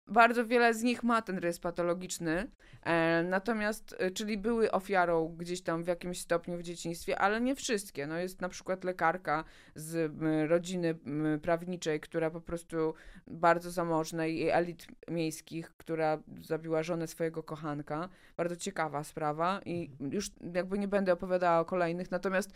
bardzo 0.06 0.46
wiele 0.46 0.74
z 0.74 0.82
nich 0.82 1.02
ma 1.02 1.22
ten 1.22 1.38
rys 1.38 1.58
patologiczny, 1.58 2.50
e, 2.82 3.22
natomiast, 3.22 3.96
e, 3.98 4.10
czyli 4.10 4.38
były 4.38 4.70
ofiarą 4.70 5.36
gdzieś 5.38 5.62
tam 5.62 5.84
w 5.84 5.86
jakimś 5.86 6.20
stopniu 6.20 6.58
w 6.58 6.62
dzieciństwie, 6.62 7.18
ale 7.18 7.40
nie 7.40 7.54
wszystkie. 7.54 8.06
No 8.06 8.16
jest 8.16 8.40
na 8.40 8.48
przykład 8.48 8.84
lekarka 8.84 9.44
z 9.74 10.12
rodziny 10.50 10.98
prawniczej, 11.42 12.00
która 12.00 12.30
po 12.30 12.40
prostu 12.40 12.94
bardzo 13.26 13.70
zamożnej 13.70 14.40
i 14.40 14.50
elit 14.50 14.86
miejskich, 15.10 15.76
która 15.76 16.18
zabiła 16.40 16.82
żonę 16.82 17.06
swojego 17.06 17.42
kochanka. 17.42 18.08
Bardzo 18.36 18.56
ciekawa 18.56 19.04
sprawa 19.04 19.60
i 19.64 19.90
już 20.10 20.30
jakby 20.54 20.78
nie 20.78 20.88
będę 20.88 21.12
opowiadała 21.12 21.60
o 21.60 21.64
kolejnych, 21.64 22.10
natomiast 22.10 22.50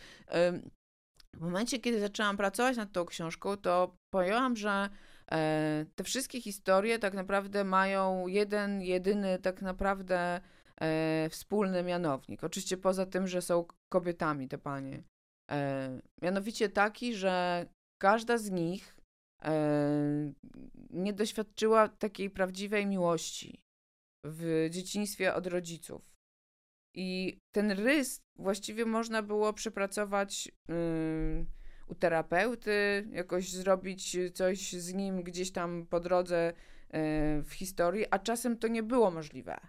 w 1.35 1.40
momencie, 1.40 1.78
kiedy 1.78 2.00
zaczęłam 2.00 2.37
pracować 2.37 2.76
nad 2.76 2.93
tą 2.93 3.05
książką, 3.05 3.57
to 3.57 3.97
pojęłam, 4.11 4.57
że 4.57 4.88
te 5.94 6.04
wszystkie 6.04 6.40
historie 6.40 6.99
tak 6.99 7.14
naprawdę 7.14 7.64
mają 7.64 8.26
jeden, 8.26 8.82
jedyny 8.82 9.38
tak 9.38 9.62
naprawdę 9.62 10.40
e, 10.80 11.28
wspólny 11.30 11.82
mianownik. 11.82 12.44
Oczywiście 12.44 12.76
poza 12.76 13.06
tym, 13.06 13.26
że 13.26 13.42
są 13.42 13.64
kobietami 13.88 14.49
te 14.49 14.58
panie. 14.58 15.02
E, 15.50 16.00
mianowicie 16.23 16.68
taki, 16.68 17.14
że 17.14 17.66
każda 17.99 18.38
z 18.38 18.50
nich 18.50 18.97
e, 19.44 20.32
nie 20.90 21.12
doświadczyła 21.12 21.88
takiej 21.88 22.30
prawdziwej 22.30 22.87
miłości 22.87 23.61
w 24.26 24.68
dzieciństwie 24.70 25.35
od 25.35 25.47
rodziców. 25.47 26.02
I 26.94 27.38
ten 27.54 27.70
rys 27.70 28.20
właściwie 28.38 28.85
można 28.85 29.23
było 29.23 29.52
przepracować 29.52 30.52
u 31.88 31.95
terapeuty, 31.95 33.07
jakoś 33.12 33.50
zrobić 33.50 34.16
coś 34.35 34.73
z 34.73 34.95
nim 34.95 35.23
gdzieś 35.23 35.50
tam 35.52 35.87
po 35.90 36.00
drodze 36.00 36.52
y, 36.52 37.42
w 37.42 37.52
historii, 37.52 38.07
a 38.11 38.18
czasem 38.18 38.59
to 38.59 38.68
nie 38.68 38.83
było 38.83 39.11
możliwe. 39.11 39.61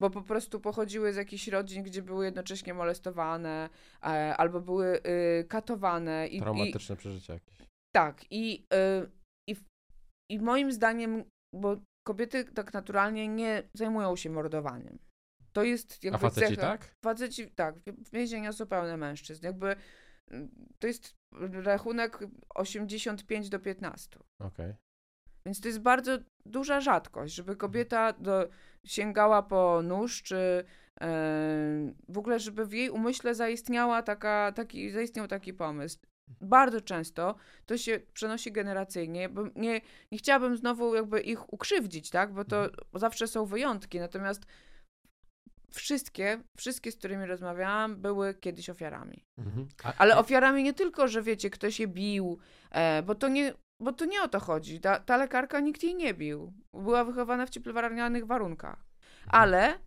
Bo 0.00 0.10
po 0.10 0.22
prostu 0.22 0.60
pochodziły 0.60 1.12
z 1.12 1.16
jakichś 1.16 1.48
rodzin, 1.48 1.82
gdzie 1.82 2.02
były 2.02 2.24
jednocześnie 2.24 2.74
molestowane, 2.74 3.68
e, 4.02 4.06
albo 4.36 4.60
były 4.60 5.00
y, 5.40 5.44
katowane. 5.48 6.28
I, 6.28 6.36
i, 6.36 6.40
Traumatyczne 6.40 6.96
przeżycia 6.96 7.32
jakieś. 7.32 7.58
tak, 7.96 8.24
i, 8.30 8.66
y, 8.74 9.10
i, 9.50 9.56
i 10.30 10.38
moim 10.40 10.72
zdaniem, 10.72 11.24
bo 11.54 11.76
kobiety 12.06 12.44
tak 12.44 12.72
naturalnie 12.72 13.28
nie 13.28 13.62
zajmują 13.74 14.16
się 14.16 14.30
mordowaniem. 14.30 14.98
To 15.52 15.62
jest 15.62 16.04
jakby 16.04 16.16
A 16.16 16.18
faceci 16.20 16.56
cecha. 16.56 16.62
tak? 16.62 16.94
Faceci, 17.04 17.50
tak, 17.50 17.74
więzienia 18.12 18.52
są 18.52 18.66
pełne 18.66 18.96
mężczyzn. 18.96 19.46
Jakby 19.46 19.76
y, 20.32 20.48
to 20.78 20.86
jest 20.86 21.14
rachunek 21.64 22.18
85 22.54 23.48
do 23.48 23.58
15. 23.58 24.18
Okej. 24.38 24.74
Więc 25.46 25.60
to 25.60 25.68
jest 25.68 25.80
bardzo 25.80 26.18
duża 26.46 26.80
rzadkość, 26.80 27.34
żeby 27.34 27.56
kobieta 27.56 28.12
do, 28.12 28.48
sięgała 28.84 29.42
po 29.42 29.82
nóż, 29.82 30.22
czy 30.22 30.64
e, 31.00 31.06
w 32.08 32.18
ogóle, 32.18 32.38
żeby 32.38 32.66
w 32.66 32.72
jej 32.72 32.90
umyśle 32.90 33.34
zaistniała 33.34 34.02
taka, 34.02 34.52
taki, 34.52 34.90
zaistniał 34.90 35.28
taki 35.28 35.54
pomysł. 35.54 35.98
Bardzo 36.40 36.80
często 36.80 37.34
to 37.66 37.78
się 37.78 38.00
przenosi 38.12 38.52
generacyjnie, 38.52 39.28
bo 39.28 39.42
nie, 39.56 39.80
nie 40.12 40.18
chciałabym 40.18 40.56
znowu 40.56 40.94
jakby 40.94 41.20
ich 41.20 41.52
ukrzywdzić, 41.52 42.10
tak? 42.10 42.32
Bo 42.32 42.44
to 42.44 42.70
zawsze 42.94 43.26
są 43.26 43.44
wyjątki, 43.46 44.00
natomiast 44.00 44.42
wszystkie, 45.72 46.40
wszystkie, 46.56 46.92
z 46.92 46.96
którymi 46.96 47.26
rozmawiałam, 47.26 47.96
były 47.96 48.34
kiedyś 48.34 48.70
ofiarami. 48.70 49.24
Mhm. 49.38 49.68
A- 49.84 49.92
Ale 49.98 50.18
ofiarami 50.18 50.62
nie 50.62 50.72
tylko, 50.74 51.08
że 51.08 51.22
wiecie, 51.22 51.50
ktoś 51.50 51.80
je 51.80 51.88
bił, 51.88 52.38
e, 52.70 53.02
bo 53.02 53.14
to 53.14 53.28
nie, 53.28 53.54
bo 53.80 53.92
to 53.92 54.04
nie 54.04 54.22
o 54.22 54.28
to 54.28 54.40
chodzi. 54.40 54.80
Ta, 54.80 55.00
ta 55.00 55.16
lekarka 55.16 55.60
nikt 55.60 55.82
jej 55.82 55.94
nie 55.94 56.14
bił. 56.14 56.52
Była 56.74 57.04
wychowana 57.04 57.46
w 57.46 57.50
cieplarnianych 57.50 58.26
warunkach. 58.26 58.84
Ale, 59.26 59.78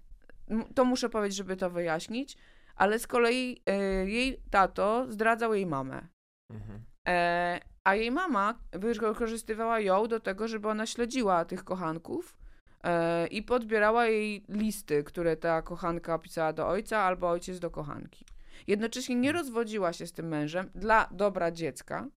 m- 0.50 0.66
to 0.76 0.86
muszę 0.86 1.10
powiedzieć, 1.10 1.38
żeby 1.38 1.56
to 1.58 1.70
wyjaśnić, 1.70 2.38
ale 2.76 3.00
z 3.00 3.08
kolei 3.08 3.62
e, 3.66 3.76
jej 4.10 4.42
tato 4.52 5.06
zdradzał 5.10 5.54
jej 5.54 5.66
mamę. 5.66 6.08
Mhm. 6.52 6.84
E, 7.08 7.60
a 7.84 7.96
jej 7.96 8.12
mama 8.12 8.60
wykorzystywała 8.72 9.80
ją 9.80 10.08
do 10.08 10.20
tego, 10.20 10.48
żeby 10.48 10.68
ona 10.68 10.86
śledziła 10.86 11.46
tych 11.46 11.64
kochanków 11.64 12.38
i 13.32 13.44
podbierała 13.44 14.08
jej 14.08 14.46
listy, 14.50 15.04
które 15.04 15.38
ta 15.38 15.62
kochanka 15.62 16.20
pisała 16.20 16.54
do 16.54 16.68
ojca 16.68 17.00
albo 17.00 17.30
ojciec 17.30 17.60
do 17.60 17.72
kochanki. 17.72 18.26
Jednocześnie 18.68 19.16
nie 19.16 19.32
rozwodziła 19.32 19.94
się 19.94 20.08
z 20.08 20.14
tym 20.14 20.28
mężem 20.28 20.70
dla 20.76 21.10
dobra 21.12 21.52
dziecka. 21.52 22.08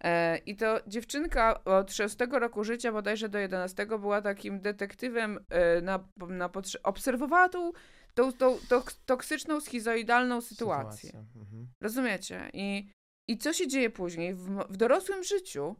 E, 0.00 0.38
I 0.38 0.56
to 0.56 0.80
dziewczynka 0.86 1.64
od 1.64 1.92
6 1.92 2.16
roku 2.30 2.64
życia, 2.64 2.92
bodajże 2.92 3.28
do 3.28 3.38
11, 3.38 3.86
była 3.86 4.22
takim 4.22 4.60
detektywem 4.60 5.38
e, 5.48 5.80
na, 5.80 6.08
na 6.28 6.50
obserwowała 6.82 7.48
tą, 7.48 7.72
tą, 8.14 8.32
tą, 8.32 8.58
tą 8.68 8.82
toksyczną, 9.06 9.60
schizoidalną 9.60 10.40
sytuację. 10.40 11.10
Sytuacja. 11.10 11.40
Mhm. 11.40 11.68
Rozumiecie? 11.80 12.50
I, 12.52 12.90
i 13.28 13.38
co 13.38 13.52
się 13.52 13.68
dzieje 13.68 13.90
później? 13.90 14.34
W, 14.34 14.48
w 14.68 14.76
dorosłym 14.76 15.24
życiu 15.24 15.76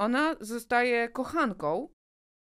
ona 0.00 0.36
zostaje 0.40 1.08
kochanką 1.08 1.88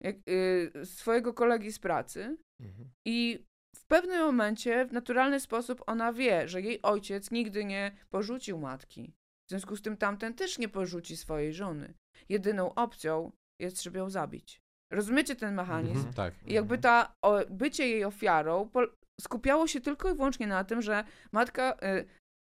jak, 0.05 0.17
y, 0.29 0.87
swojego 0.87 1.35
kolegi 1.35 1.73
z 1.73 1.79
pracy 1.79 2.37
Mhm. 2.63 2.91
i 3.07 3.45
w 3.77 3.85
pewnym 3.87 4.21
momencie 4.21 4.87
w 4.87 4.93
naturalny 4.93 5.41
sposób 5.41 5.83
ona 5.87 6.13
wie, 6.13 6.49
że 6.49 6.61
jej 6.63 6.83
ojciec 6.83 7.31
nigdy 7.31 7.65
nie 7.65 7.93
porzucił 8.11 8.59
matki. 8.59 9.13
W 9.47 9.51
związku 9.51 9.77
z 9.77 9.83
tym 9.83 9.97
tamten 9.97 10.35
też 10.35 10.59
nie 10.59 10.69
porzuci 10.69 11.17
swojej 11.17 11.53
żony. 11.53 11.95
Jedyną 12.29 12.75
opcją 12.75 13.33
jest, 13.61 13.83
żeby 13.83 13.99
ją 13.99 14.11
zabić. 14.11 14.61
Rozumiecie 14.93 15.37
ten 15.37 15.55
mechanizm? 15.55 15.97
Mhm, 15.97 16.15
tak. 16.15 16.35
I 16.47 16.53
jakby 16.53 16.79
ta 16.79 17.13
o, 17.23 17.41
bycie 17.51 17.89
jej 17.89 18.05
ofiarą 18.05 18.69
pol- 18.73 18.93
skupiało 19.21 19.67
się 19.67 19.81
tylko 19.81 20.11
i 20.11 20.15
wyłącznie 20.15 20.47
na 20.47 20.65
tym, 20.65 20.83
że 20.83 21.05
matka, 21.33 21.73
y, 21.73 22.05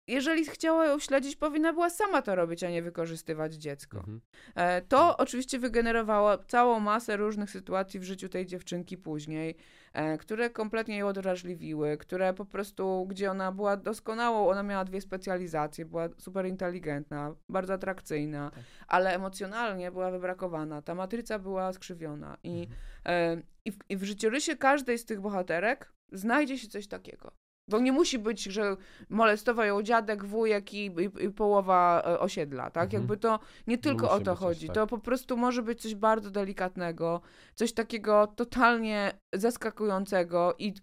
jeżeli 0.09 0.45
chciała 0.45 0.87
ją 0.87 0.99
śledzić, 0.99 1.37
powinna 1.37 1.73
była 1.73 1.91
sama 1.91 2.23
to 2.23 2.35
robić, 2.35 2.65
a 2.65 2.71
nie 2.71 2.83
wykorzystywać 2.83 3.55
dziecko. 3.55 3.99
Mhm. 3.99 4.21
E, 4.55 4.83
To 4.83 5.17
oczywiście 5.17 5.59
wygenerowało 5.59 6.39
całą 6.39 6.81
masę 6.81 7.17
różnych 7.17 7.51
sytuacji 7.51 8.01
w 8.01 8.03
życiu 8.05 8.29
tej 8.29 8.47
dziewczynki 8.47 8.99
później, 8.99 9.57
e, 9.93 10.19
które 10.19 10.51
kompletnie 10.51 10.97
ją 10.99 11.07
odrażliwiły, 11.09 11.97
które 11.97 12.35
po 12.35 12.45
prostu, 12.45 13.07
gdzie 13.09 13.31
ona 13.31 13.53
była 13.53 13.77
doskonałą, 13.77 14.49
ona 14.49 14.63
miała 14.63 14.85
dwie 14.85 15.01
specjalizacje, 15.01 15.85
była 15.85 16.09
super 16.19 16.47
inteligentna, 16.47 17.35
bardzo 17.49 17.75
atrakcyjna, 17.75 18.51
Tak. 18.51 18.65
ale 18.89 19.15
emocjonalnie 19.15 19.91
była 19.91 20.11
wybrakowana. 20.11 20.83
Ta 20.83 20.95
matryca 20.95 21.39
była 21.39 21.73
skrzywiona 21.73 22.37
i, 22.43 22.61
Mhm. 22.61 22.77
e, 23.07 23.43
i, 23.65 23.73
w, 23.73 23.79
i 23.89 23.97
w 23.97 24.05
życiorysie 24.05 24.57
każdej 24.57 24.99
z 24.99 25.05
tych 25.05 25.21
bohaterek 25.21 25.93
znajdzie 26.13 26.59
się 26.59 26.69
coś 26.69 26.87
takiego. 26.87 27.33
Bo 27.69 27.79
nie 27.79 27.93
musi 27.93 28.19
być, 28.19 28.43
że 28.45 28.77
molestował 29.09 29.67
ją 29.67 29.83
dziadek, 29.83 30.25
wujek 30.25 30.75
i, 30.75 30.87
i, 30.87 31.25
i 31.25 31.31
połowa 31.31 32.03
e, 32.07 32.21
osiedla, 32.21 32.71
tak? 32.71 32.85
Mhm. 32.85 33.03
Jakby 33.03 33.17
to 33.17 33.39
nie 33.67 33.79
tylko 33.79 34.11
o 34.11 34.21
to 34.21 34.35
chodzi. 34.35 34.67
tak. 34.67 34.75
To 34.75 34.87
po 34.87 34.99
prostu 34.99 35.37
może 35.37 35.63
być 35.63 35.83
coś 35.83 35.95
bardzo 35.95 36.31
delikatnego, 36.31 37.21
coś 37.55 37.73
takiego 37.73 38.27
totalnie 38.27 39.13
zaskakującego 39.35 40.55
i, 40.59 40.75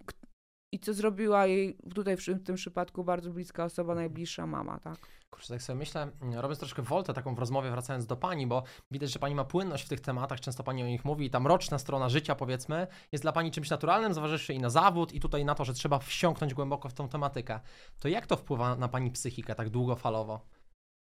i 0.73 0.79
co 0.79 0.93
zrobiła 0.93 1.45
jej 1.47 1.77
tutaj 1.95 2.17
w, 2.17 2.19
w 2.21 2.43
tym 2.43 2.55
przypadku 2.55 3.03
bardzo 3.03 3.31
bliska 3.31 3.63
osoba, 3.63 3.95
najbliższa 3.95 4.47
mama, 4.47 4.79
tak? 4.79 4.97
Kurczę, 5.31 5.53
tak 5.53 5.61
sobie 5.61 5.79
myślę, 5.79 6.11
mm, 6.21 6.39
robiąc 6.39 6.59
troszkę 6.59 6.81
woltę 6.81 7.13
taką 7.13 7.35
w 7.35 7.39
rozmowie, 7.39 7.71
wracając 7.71 8.05
do 8.05 8.17
pani, 8.17 8.47
bo 8.47 8.63
widać, 8.91 9.11
że 9.11 9.19
pani 9.19 9.35
ma 9.35 9.43
płynność 9.43 9.85
w 9.85 9.89
tych 9.89 10.01
tematach, 10.01 10.39
często 10.39 10.63
pani 10.63 10.83
o 10.83 10.85
nich 10.85 11.05
mówi 11.05 11.25
i 11.25 11.29
ta 11.29 11.39
mroczna 11.39 11.77
strona 11.77 12.09
życia, 12.09 12.35
powiedzmy, 12.35 12.87
jest 13.11 13.23
dla 13.23 13.31
pani 13.31 13.51
czymś 13.51 13.69
naturalnym, 13.69 14.13
zważywszy 14.13 14.53
i 14.53 14.59
na 14.59 14.69
zawód, 14.69 15.13
i 15.13 15.19
tutaj 15.19 15.45
na 15.45 15.55
to, 15.55 15.65
że 15.65 15.73
trzeba 15.73 15.99
wsiąknąć 15.99 16.53
głęboko 16.53 16.89
w 16.89 16.93
tą 16.93 17.09
tematykę. 17.09 17.59
To 17.99 18.07
jak 18.07 18.27
to 18.27 18.37
wpływa 18.37 18.75
na 18.75 18.87
pani 18.87 19.11
psychikę 19.11 19.55
tak 19.55 19.69
długofalowo? 19.69 20.45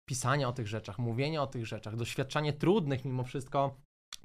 Pisanie 0.09 0.49
o 0.49 0.53
tych 0.53 0.69
rzeczach, 0.69 0.99
mówienie 0.99 1.43
o 1.43 1.47
tych 1.47 1.67
rzeczach, 1.67 1.97
doświadczanie 1.97 2.53
trudnych 2.53 3.05
mimo 3.05 3.25
wszystko 3.25 3.77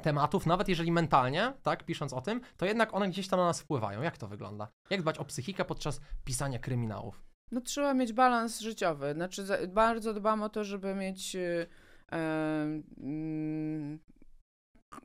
tematów, 0.04 0.46
nawet 0.46 0.68
jeżeli 0.68 0.92
mentalnie, 0.92 1.54
tak, 1.64 1.86
pisząc 1.86 2.14
o 2.14 2.22
tym, 2.22 2.42
to 2.58 2.66
jednak 2.66 2.94
one 2.94 3.10
gdzieś 3.10 3.28
tam 3.28 3.40
na 3.40 3.46
nas 3.46 3.62
wpływają. 3.62 4.02
Jak 4.02 4.18
to 4.18 4.28
wygląda? 4.28 4.68
Jak 4.90 5.02
dbać 5.02 5.18
o 5.18 5.26
psychikę 5.26 5.66
podczas 5.66 6.02
pisania 6.26 6.60
kryminałów? 6.60 7.31
No 7.52 7.62
trzeba 7.62 7.94
mieć 7.94 8.14
balans 8.14 8.60
życiowy. 8.60 9.14
Znaczy 9.14 9.46
za, 9.46 9.58
bardzo 9.68 10.14
dbam 10.14 10.44
o 10.44 10.50
to, 10.50 10.64
żeby 10.64 10.96
mieć 10.96 11.36
y, 11.36 11.68
mm, 12.12 14.00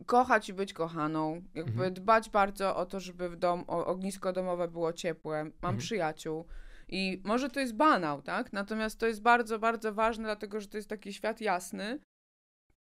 kochać 0.07 0.49
i 0.49 0.53
być 0.53 0.73
kochaną. 0.73 1.43
Jakby 1.55 1.73
Mhm. 1.73 1.95
dbać 1.95 2.31
bardzo 2.31 2.77
o 2.77 2.87
to, 2.87 3.01
żeby 3.01 3.29
w 3.29 3.37
dom, 3.37 3.65
o, 3.67 3.87
ognisko 3.87 4.33
domowe 4.33 4.69
było 4.69 4.93
ciepłe. 4.93 5.45
Mam 5.45 5.53
Mhm. 5.55 5.77
przyjaciół. 5.79 6.45
I 6.89 7.23
może 7.25 7.51
to 7.51 7.61
jest 7.61 7.75
banał, 7.77 8.23
tak? 8.23 8.53
Natomiast 8.53 9.01
to 9.01 9.07
jest 9.07 9.23
bardzo, 9.23 9.59
bardzo 9.59 9.93
ważne, 9.95 10.25
dlatego 10.25 10.61
że 10.61 10.69
to 10.69 10.77
jest 10.77 10.89
taki 10.89 11.13
świat 11.13 11.41
jasny, 11.41 11.99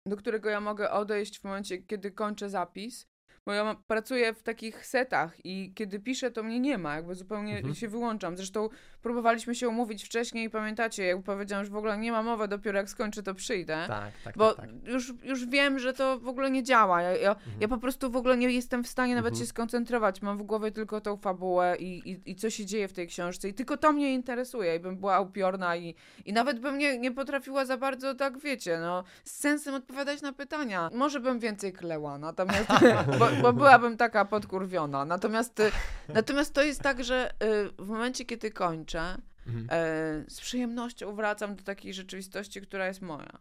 do 0.06 0.16
którego 0.16 0.50
ja 0.50 0.60
mogę 0.60 0.90
odejść 0.90 1.38
w 1.38 1.44
momencie, 1.44 1.78
kiedy 1.78 2.10
kończę 2.10 2.50
zapis. 2.50 3.06
Bo 3.46 3.52
ja 3.52 3.76
pracuję 3.86 4.32
w 4.34 4.42
takich 4.42 4.86
setach 4.86 5.34
i 5.44 5.72
kiedy 5.74 6.00
piszę, 6.00 6.30
to 6.30 6.42
mnie 6.42 6.60
nie 6.60 6.78
ma, 6.78 6.94
jakby 6.96 7.14
zupełnie 7.14 7.56
Mhm. 7.56 7.74
się 7.74 7.88
wyłączam. 7.88 8.36
Zresztą 8.36 8.68
próbowaliśmy 9.02 9.54
się 9.54 9.68
umówić 9.68 10.04
wcześniej, 10.04 10.50
pamiętacie, 10.50 11.04
jak 11.04 11.22
powiedziałam, 11.22 11.64
że 11.64 11.70
w 11.70 11.76
ogóle 11.76 11.98
nie 11.98 12.12
ma 12.12 12.22
mowy, 12.22 12.48
dopiero 12.48 12.78
jak 12.78 12.90
skończę, 12.90 13.22
to 13.22 13.34
przyjdę. 13.34 13.84
Tak, 13.88 14.12
tak, 14.24 14.36
Bo 14.36 14.54
tak, 14.54 14.66
tak. 14.66 14.88
Już, 14.88 15.12
już 15.22 15.46
wiem, 15.46 15.78
że 15.78 15.92
to 15.92 16.18
w 16.18 16.28
ogóle 16.28 16.50
nie 16.50 16.62
działa. 16.62 17.02
Ja, 17.02 17.16
ja, 17.16 17.30
Mhm. 17.32 17.56
ja 17.60 17.68
po 17.68 17.78
prostu 17.78 18.10
w 18.10 18.16
ogóle 18.16 18.36
nie 18.36 18.50
jestem 18.50 18.84
w 18.84 18.88
stanie 18.88 19.14
nawet 19.14 19.32
Mhm. 19.32 19.40
się 19.44 19.48
skoncentrować. 19.50 20.22
Mam 20.22 20.38
w 20.38 20.42
głowie 20.42 20.70
tylko 20.70 21.00
tą 21.00 21.16
fabułę 21.16 21.76
i, 21.78 22.10
i, 22.10 22.30
i 22.30 22.36
co 22.36 22.50
się 22.50 22.66
dzieje 22.66 22.88
w 22.88 22.92
tej 22.92 23.06
książce. 23.06 23.48
I 23.48 23.54
tylko 23.54 23.76
to 23.76 23.92
mnie 23.92 24.14
interesuje. 24.14 24.76
I 24.76 24.80
bym 24.80 24.96
była 24.96 25.20
upiorna 25.20 25.76
i, 25.76 25.94
i 26.24 26.32
nawet 26.32 26.60
bym 26.60 26.78
nie, 26.78 26.98
nie 26.98 27.12
potrafiła 27.12 27.64
za 27.64 27.76
bardzo, 27.76 28.14
tak 28.14 28.38
wiecie, 28.38 28.78
no, 28.80 29.04
z 29.24 29.30
sensem 29.32 29.74
odpowiadać 29.74 30.22
na 30.22 30.32
pytania. 30.32 30.90
Może 30.94 31.20
bym 31.20 31.38
więcej 31.38 31.72
kleła, 31.72 32.18
natomiast, 32.18 32.68
bo, 33.18 33.28
bo 33.42 33.52
byłabym 33.52 33.96
taka 33.96 34.24
podkurwiona. 34.24 35.04
Natomiast, 35.04 35.60
y, 35.60 35.70
natomiast 36.08 36.54
to 36.54 36.62
jest 36.62 36.80
tak, 36.80 37.04
że 37.04 37.30
y, 37.30 37.36
w 37.84 37.88
momencie, 37.88 38.24
kiedy 38.24 38.50
kończę, 38.50 39.18
Mhm. 39.46 39.66
e, 39.70 40.24
z 40.30 40.40
przyjemnością 40.40 41.14
wracam 41.14 41.56
do 41.56 41.62
takiej 41.62 41.94
rzeczywistości, 41.94 42.60
która 42.60 42.86
jest 42.86 43.02
moja. 43.02 43.38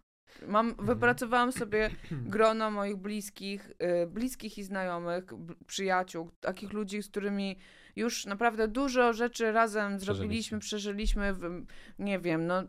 Mam, 0.48 0.68
Mhm. 0.70 0.88
wypracowałam 0.88 1.52
sobie 1.52 1.90
grono 2.34 2.72
moich 2.72 2.96
bliskich, 2.96 3.72
y, 4.04 4.08
bliskich 4.08 4.58
i 4.58 4.64
znajomych, 4.64 5.24
przyjaciół, 5.68 6.32
takich 6.40 6.74
ludzi, 6.74 7.04
z 7.04 7.08
którymi 7.10 7.60
już 7.96 8.26
naprawdę 8.26 8.68
dużo 8.68 9.14
rzeczy 9.14 9.52
razem 9.52 10.00
zrobiliśmy, 10.00 10.60
przeżyliśmy, 10.60 11.34
w, 11.34 11.66
nie 12.00 12.20
wiem, 12.20 12.48
no... 12.48 12.64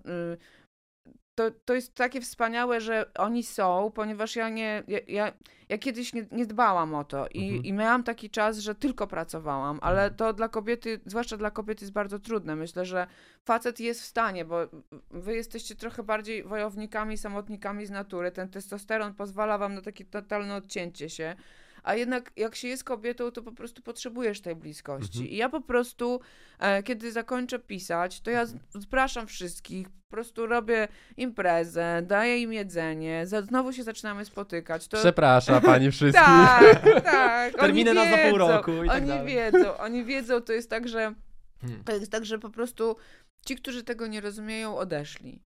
To, 1.36 1.50
to 1.64 1.74
jest 1.74 1.94
takie 1.94 2.20
wspaniałe, 2.20 2.80
że 2.80 3.12
oni 3.14 3.42
są, 3.42 3.92
ponieważ 3.94 4.36
ja 4.36 4.48
nie, 4.48 4.82
ja, 4.88 4.98
ja, 5.08 5.32
ja 5.68 5.78
kiedyś 5.78 6.12
nie, 6.12 6.26
nie 6.32 6.46
dbałam 6.46 6.94
o 6.94 7.04
to 7.04 7.26
i, 7.28 7.44
Mhm. 7.44 7.64
i 7.64 7.72
miałam 7.72 8.02
taki 8.02 8.30
czas, 8.30 8.58
że 8.58 8.74
tylko 8.74 9.06
pracowałam, 9.06 9.78
ale 9.82 10.02
Mhm. 10.02 10.14
to 10.16 10.32
dla 10.32 10.48
kobiety, 10.48 11.00
zwłaszcza 11.06 11.36
dla 11.36 11.50
kobiety 11.50 11.84
jest 11.84 11.92
bardzo 11.92 12.18
trudne. 12.18 12.56
Myślę, 12.56 12.84
że 12.84 13.06
facet 13.44 13.80
jest 13.80 14.02
w 14.02 14.04
stanie, 14.04 14.44
bo 14.44 14.56
wy 15.10 15.34
jesteście 15.34 15.74
trochę 15.74 16.02
bardziej 16.02 16.42
wojownikami, 16.44 17.18
samotnikami 17.18 17.86
z 17.86 17.90
natury. 17.90 18.30
Ten 18.32 18.48
testosteron 18.48 19.14
pozwala 19.14 19.58
wam 19.58 19.74
na 19.74 19.82
takie 19.82 20.04
totalne 20.04 20.54
odcięcie 20.56 21.10
się. 21.10 21.36
A 21.86 21.94
jednak 21.94 22.32
jak 22.36 22.54
się 22.56 22.68
jest 22.68 22.84
kobietą, 22.84 23.30
to 23.30 23.42
po 23.42 23.52
prostu 23.52 23.82
potrzebujesz 23.82 24.40
tej 24.40 24.56
bliskości. 24.56 25.18
Mhm. 25.18 25.28
I 25.30 25.36
ja 25.36 25.48
po 25.48 25.60
prostu, 25.60 26.20
e, 26.58 26.82
kiedy 26.82 27.12
zakończę 27.12 27.58
pisać, 27.58 28.20
to 28.20 28.30
ja 28.30 28.46
zapraszam 28.70 29.26
wszystkich, 29.26 29.88
po 29.90 30.10
prostu 30.10 30.46
robię 30.46 30.88
imprezę, 31.16 32.02
daję 32.06 32.38
im 32.42 32.52
jedzenie, 32.52 33.26
za, 33.26 33.42
znowu 33.42 33.72
się 33.72 33.82
zaczynamy 33.82 34.24
spotykać. 34.24 34.88
To, 34.88 34.96
Przepraszam 34.96 35.62
pani 35.72 35.90
wszystkich. 35.90 36.24
tak, 36.24 37.02
tak. 37.04 37.54
Terminy 37.60 37.94
na 37.94 38.10
za 38.10 38.28
pół 38.28 38.38
roku 38.38 38.84
i 38.84 38.88
tak 38.88 38.96
Oni 38.96 39.06
dalej. 39.08 39.26
wiedzą, 39.26 39.76
oni 39.76 40.04
wiedzą, 40.04 40.40
to 40.40 40.52
jest 40.52 40.70
tak, 40.70 40.88
że 40.88 41.14
Hmm. 41.60 41.84
to 41.84 41.92
jest 41.92 42.12
tak, 42.12 42.24
że 42.24 42.38
po 42.38 42.50
prostu 42.50 42.96
ci, 43.46 43.56
którzy 43.56 43.82
tego 43.84 44.06
nie 44.06 44.20
rozumieją, 44.20 44.76
odeszli. 44.76 45.42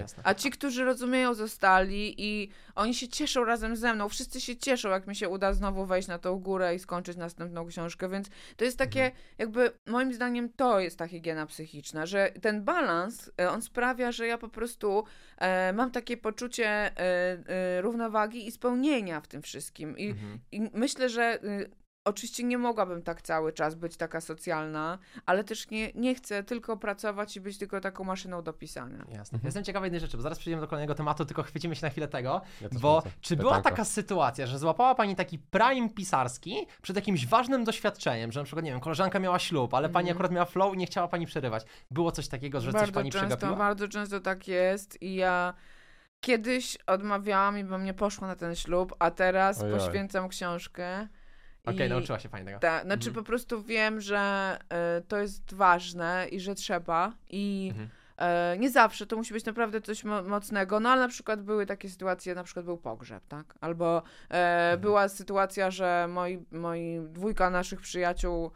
Jasne. 0.00 0.22
A 0.26 0.34
ci, 0.34 0.50
którzy 0.50 0.84
rozumieją, 0.84 1.34
zostali 1.34 2.14
i 2.18 2.48
oni 2.74 2.94
się 2.94 3.08
cieszą 3.08 3.44
razem 3.44 3.76
ze 3.76 3.94
mną. 3.94 4.08
Wszyscy 4.08 4.40
się 4.40 4.56
cieszą, 4.56 4.88
jak 4.88 5.06
mi 5.06 5.16
się 5.16 5.28
uda 5.28 5.52
znowu 5.52 5.86
wejść 5.86 6.08
na 6.08 6.18
tą 6.18 6.38
górę 6.40 6.74
i 6.74 6.78
skończyć 6.78 7.16
następną 7.16 7.66
książkę. 7.66 8.08
Więc 8.08 8.28
to 8.56 8.64
jest 8.64 8.78
takie, 8.78 9.00
Mhm. 9.04 9.22
jakby 9.38 9.70
moim 9.86 10.12
zdaniem 10.14 10.48
to 10.56 10.80
jest 10.80 10.98
ta 10.98 11.06
higiena 11.08 11.46
psychiczna, 11.46 12.06
że 12.06 12.32
ten 12.42 12.64
balans, 12.64 13.30
e, 13.40 13.50
on 13.50 13.62
sprawia, 13.62 14.12
że 14.12 14.26
ja 14.26 14.38
po 14.38 14.48
prostu 14.48 15.04
e, 15.38 15.72
mam 15.72 15.90
takie 15.90 16.16
poczucie 16.16 16.66
e, 16.68 16.92
e, 16.98 17.80
równowagi 17.80 18.46
i 18.46 18.52
spełnienia 18.52 19.20
w 19.20 19.28
tym 19.28 19.42
wszystkim. 19.42 19.98
I, 19.98 20.06
Mhm. 20.10 20.38
i 20.52 20.60
myślę, 20.74 21.08
że 21.08 21.44
y, 21.44 21.70
oczywiście 22.04 22.44
nie 22.44 22.58
mogłabym 22.58 23.02
tak 23.02 23.22
cały 23.22 23.52
czas 23.52 23.74
być 23.74 23.96
taka 23.96 24.20
socjalna, 24.20 24.98
ale 25.26 25.44
też 25.44 25.70
nie, 25.70 25.92
nie 25.94 26.14
chcę 26.14 26.42
tylko 26.42 26.76
pracować 26.76 27.36
i 27.36 27.40
być 27.40 27.58
tylko 27.58 27.80
taką 27.80 28.04
maszyną 28.04 28.42
do 28.42 28.52
pisania. 28.52 28.98
Jasne. 28.98 29.36
Mhm. 29.36 29.40
Jestem 29.44 29.64
ciekawy 29.64 29.86
jednej 29.86 30.00
rzeczy, 30.00 30.16
bo 30.16 30.22
zaraz 30.22 30.38
przejdziemy 30.38 30.60
do 30.60 30.68
kolejnego 30.68 30.94
tematu, 30.94 31.24
tylko 31.24 31.42
chwycimy 31.42 31.76
się 31.76 31.86
na 31.86 31.90
chwilę 31.90 32.08
tego, 32.08 32.40
Ja 32.60 32.68
bo 32.80 33.00
wrócę. 33.00 33.16
czy 33.20 33.36
była 33.36 33.50
Pytanko. 33.56 33.70
taka 33.70 33.84
sytuacja, 33.84 34.46
że 34.46 34.58
złapała 34.58 34.94
Pani 34.94 35.16
taki 35.16 35.38
prime 35.38 35.88
pisarski 35.88 36.66
przed 36.82 36.96
jakimś 36.96 37.26
ważnym 37.26 37.64
doświadczeniem, 37.64 38.32
że 38.32 38.40
na 38.40 38.44
przykład, 38.44 38.64
nie 38.64 38.70
wiem, 38.70 38.80
koleżanka 38.80 39.18
miała 39.18 39.38
ślub, 39.38 39.74
ale 39.74 39.88
Pani 39.88 40.08
Mhm. 40.08 40.16
akurat 40.16 40.32
miała 40.32 40.46
flow 40.46 40.74
i 40.74 40.76
nie 40.76 40.86
chciała 40.86 41.08
Pani 41.08 41.26
przerywać. 41.26 41.64
Było 41.90 42.12
coś 42.12 42.28
takiego, 42.28 42.60
że 42.60 42.72
coś 42.72 42.80
bardzo 42.80 42.92
Pani 42.92 43.10
często, 43.12 43.26
przegapiła? 43.28 43.56
Bardzo 43.58 43.88
często 43.88 44.20
tak 44.20 44.48
jest 44.48 45.02
i 45.02 45.14
ja 45.14 45.54
kiedyś 46.20 46.78
odmawiałam 46.86 47.58
i 47.58 47.64
bym 47.64 47.84
nie 47.84 47.94
poszła 47.94 48.28
na 48.28 48.36
ten 48.36 48.54
ślub, 48.54 48.94
a 48.98 49.10
teraz 49.10 49.62
Ojoj. 49.62 49.78
poświęcam 49.78 50.28
książkę. 50.28 51.08
Okej, 51.64 51.86
i- 51.86 51.90
nauczyła 51.90 52.18
się 52.18 52.28
Pani 52.28 52.46
tego. 52.46 52.58
Tak, 52.58 52.82
znaczy 52.84 53.08
Mhm. 53.08 53.14
po 53.14 53.22
prostu 53.22 53.62
wiem, 53.62 54.00
że 54.00 54.56
y, 54.98 55.02
to 55.02 55.16
jest 55.18 55.54
ważne 55.54 56.26
i 56.30 56.40
że 56.40 56.54
trzeba 56.54 57.12
i 57.30 57.68
Mhm. 57.70 57.88
e, 58.18 58.56
nie 58.58 58.70
zawsze, 58.70 59.06
to 59.06 59.16
musi 59.16 59.32
być 59.34 59.44
naprawdę 59.44 59.80
coś 59.80 60.04
mo- 60.04 60.22
mocnego, 60.22 60.80
no 60.80 60.88
ale 60.90 61.00
na 61.02 61.08
przykład 61.08 61.42
były 61.42 61.66
takie 61.66 61.88
sytuacje, 61.90 62.34
na 62.34 62.44
przykład 62.44 62.64
był 62.66 62.76
pogrzeb, 62.78 63.22
tak? 63.28 63.54
Albo 63.60 64.02
e, 64.30 64.76
była 64.80 65.08
sytuacja, 65.08 65.70
że 65.70 66.06
moi, 66.08 66.44
moi 66.52 67.00
dwójka 67.08 67.50
naszych 67.50 67.80
przyjaciół 67.80 68.50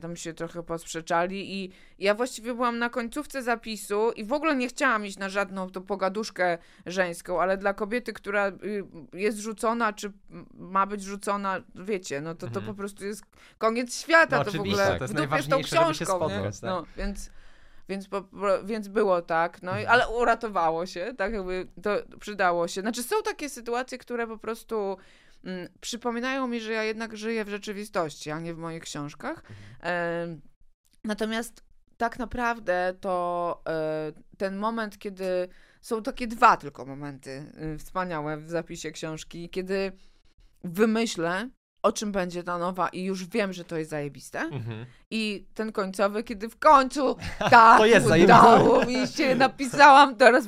tam 0.00 0.16
się 0.16 0.34
trochę 0.34 0.62
posprzeczali 0.62 1.54
i 1.64 1.70
ja 1.98 2.14
właściwie 2.14 2.54
byłam 2.54 2.78
na 2.78 2.88
końcówce 2.88 3.42
zapisu 3.42 4.12
i 4.12 4.24
w 4.24 4.32
ogóle 4.32 4.56
nie 4.56 4.68
chciałam 4.68 5.06
iść 5.06 5.18
na 5.18 5.28
żadną 5.28 5.70
tą 5.70 5.82
pogaduszkę 5.82 6.58
żeńską, 6.86 7.40
ale 7.40 7.56
dla 7.56 7.74
kobiety, 7.74 8.12
która 8.12 8.48
y, 8.48 8.84
jest 9.12 9.38
rzucona, 9.38 9.92
czy 9.92 10.12
ma 10.54 10.86
być 10.86 11.02
rzucona, 11.02 11.60
wiecie, 11.74 12.20
no 12.20 12.34
to 12.34 12.40
to 12.40 12.46
Mhm. 12.46 12.66
po 12.66 12.74
prostu 12.74 13.04
jest 13.04 13.22
koniec 13.58 14.00
świata, 14.00 14.38
No 14.38 14.44
to 14.44 14.50
w 14.52 14.60
ogóle 14.60 14.98
to 14.98 15.36
jest 15.36 15.46
w 15.46 15.50
tą 15.50 15.62
książką, 15.62 16.04
spotkać, 16.04 16.60
tak. 16.60 16.70
No, 16.70 16.84
więc... 16.96 17.30
Więc, 17.88 18.08
po, 18.08 18.24
więc 18.64 18.88
było 18.88 19.22
tak, 19.22 19.62
no 19.62 19.72
i, 19.72 19.80
Mhm. 19.80 19.88
ale 19.90 20.08
uratowało 20.08 20.86
się, 20.86 21.14
tak 21.18 21.32
jakby 21.32 21.66
to 21.82 21.90
przydało 22.20 22.68
się. 22.68 22.80
Znaczy 22.80 23.02
są 23.02 23.16
takie 23.24 23.48
sytuacje, 23.48 23.98
które 23.98 24.26
po 24.26 24.38
prostu 24.38 24.96
przypominają 25.80 26.48
mi, 26.48 26.60
że 26.60 26.72
ja 26.72 26.84
jednak 26.84 27.16
żyję 27.16 27.44
w 27.44 27.48
rzeczywistości, 27.48 28.30
a 28.30 28.40
nie 28.40 28.54
w 28.54 28.58
moich 28.58 28.82
książkach. 28.82 29.42
Em, 29.80 30.40
natomiast 31.04 31.64
tak 31.96 32.18
naprawdę 32.18 32.94
to 33.00 33.62
e, 33.66 34.12
ten 34.36 34.56
moment, 34.56 34.98
kiedy 34.98 35.48
są 35.82 36.02
takie 36.02 36.26
dwa 36.26 36.56
tylko 36.56 36.84
momenty 36.84 37.52
y, 37.74 37.78
wspaniałe 37.78 38.36
w 38.36 38.50
zapisie 38.50 38.90
książki, 38.90 39.50
kiedy 39.50 39.92
wymyślę, 40.64 41.50
o 41.82 41.92
czym 41.92 42.12
będzie 42.12 42.42
ta 42.42 42.58
nowa 42.58 42.88
i 42.88 43.04
już 43.04 43.26
wiem, 43.26 43.52
że 43.52 43.64
to 43.64 43.76
jest 43.76 43.90
zajebiste. 43.90 44.40
Mhm. 44.40 44.86
I 45.10 45.44
ten 45.54 45.72
końcowy, 45.72 46.22
kiedy 46.24 46.48
w 46.48 46.58
końcu 46.58 47.16
tak 47.50 47.78
To 47.78 47.86
jest 47.86 48.06
udało 48.24 48.84
mi 48.86 49.08
się, 49.08 49.34
napisałam 49.34 50.16
teraz, 50.16 50.44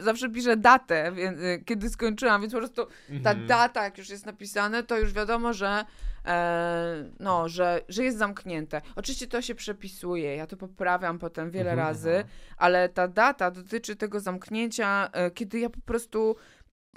zawsze 0.00 0.28
piszę 0.30 0.56
datę, 0.56 1.12
więc, 1.12 1.38
y, 1.38 1.62
kiedy 1.66 1.90
skończyłam, 1.90 2.40
więc 2.40 2.52
po 2.52 2.58
prostu 2.58 2.86
ta 3.22 3.30
Mhm. 3.30 3.46
data, 3.46 3.84
jak 3.84 3.98
już 3.98 4.08
jest 4.08 4.26
napisane, 4.26 4.82
to 4.82 4.98
już 4.98 5.12
wiadomo, 5.12 5.52
że 5.52 5.84
e, 6.26 7.10
no, 7.20 7.48
że, 7.48 7.80
że 7.88 8.04
jest 8.04 8.18
zamknięte. 8.18 8.80
Oczywiście 8.96 9.26
to 9.26 9.42
się 9.42 9.54
przepisuje, 9.54 10.36
ja 10.36 10.46
to 10.46 10.56
poprawiam 10.56 11.18
potem 11.18 11.50
wiele 11.50 11.70
Mhm, 11.70 11.88
razy, 11.88 12.24
ale 12.56 12.88
ta 12.88 13.08
data 13.08 13.50
dotyczy 13.50 13.96
tego 13.96 14.20
zamknięcia, 14.20 15.08
e, 15.12 15.30
kiedy 15.30 15.58
ja 15.58 15.70
po 15.70 15.80
prostu 15.80 16.36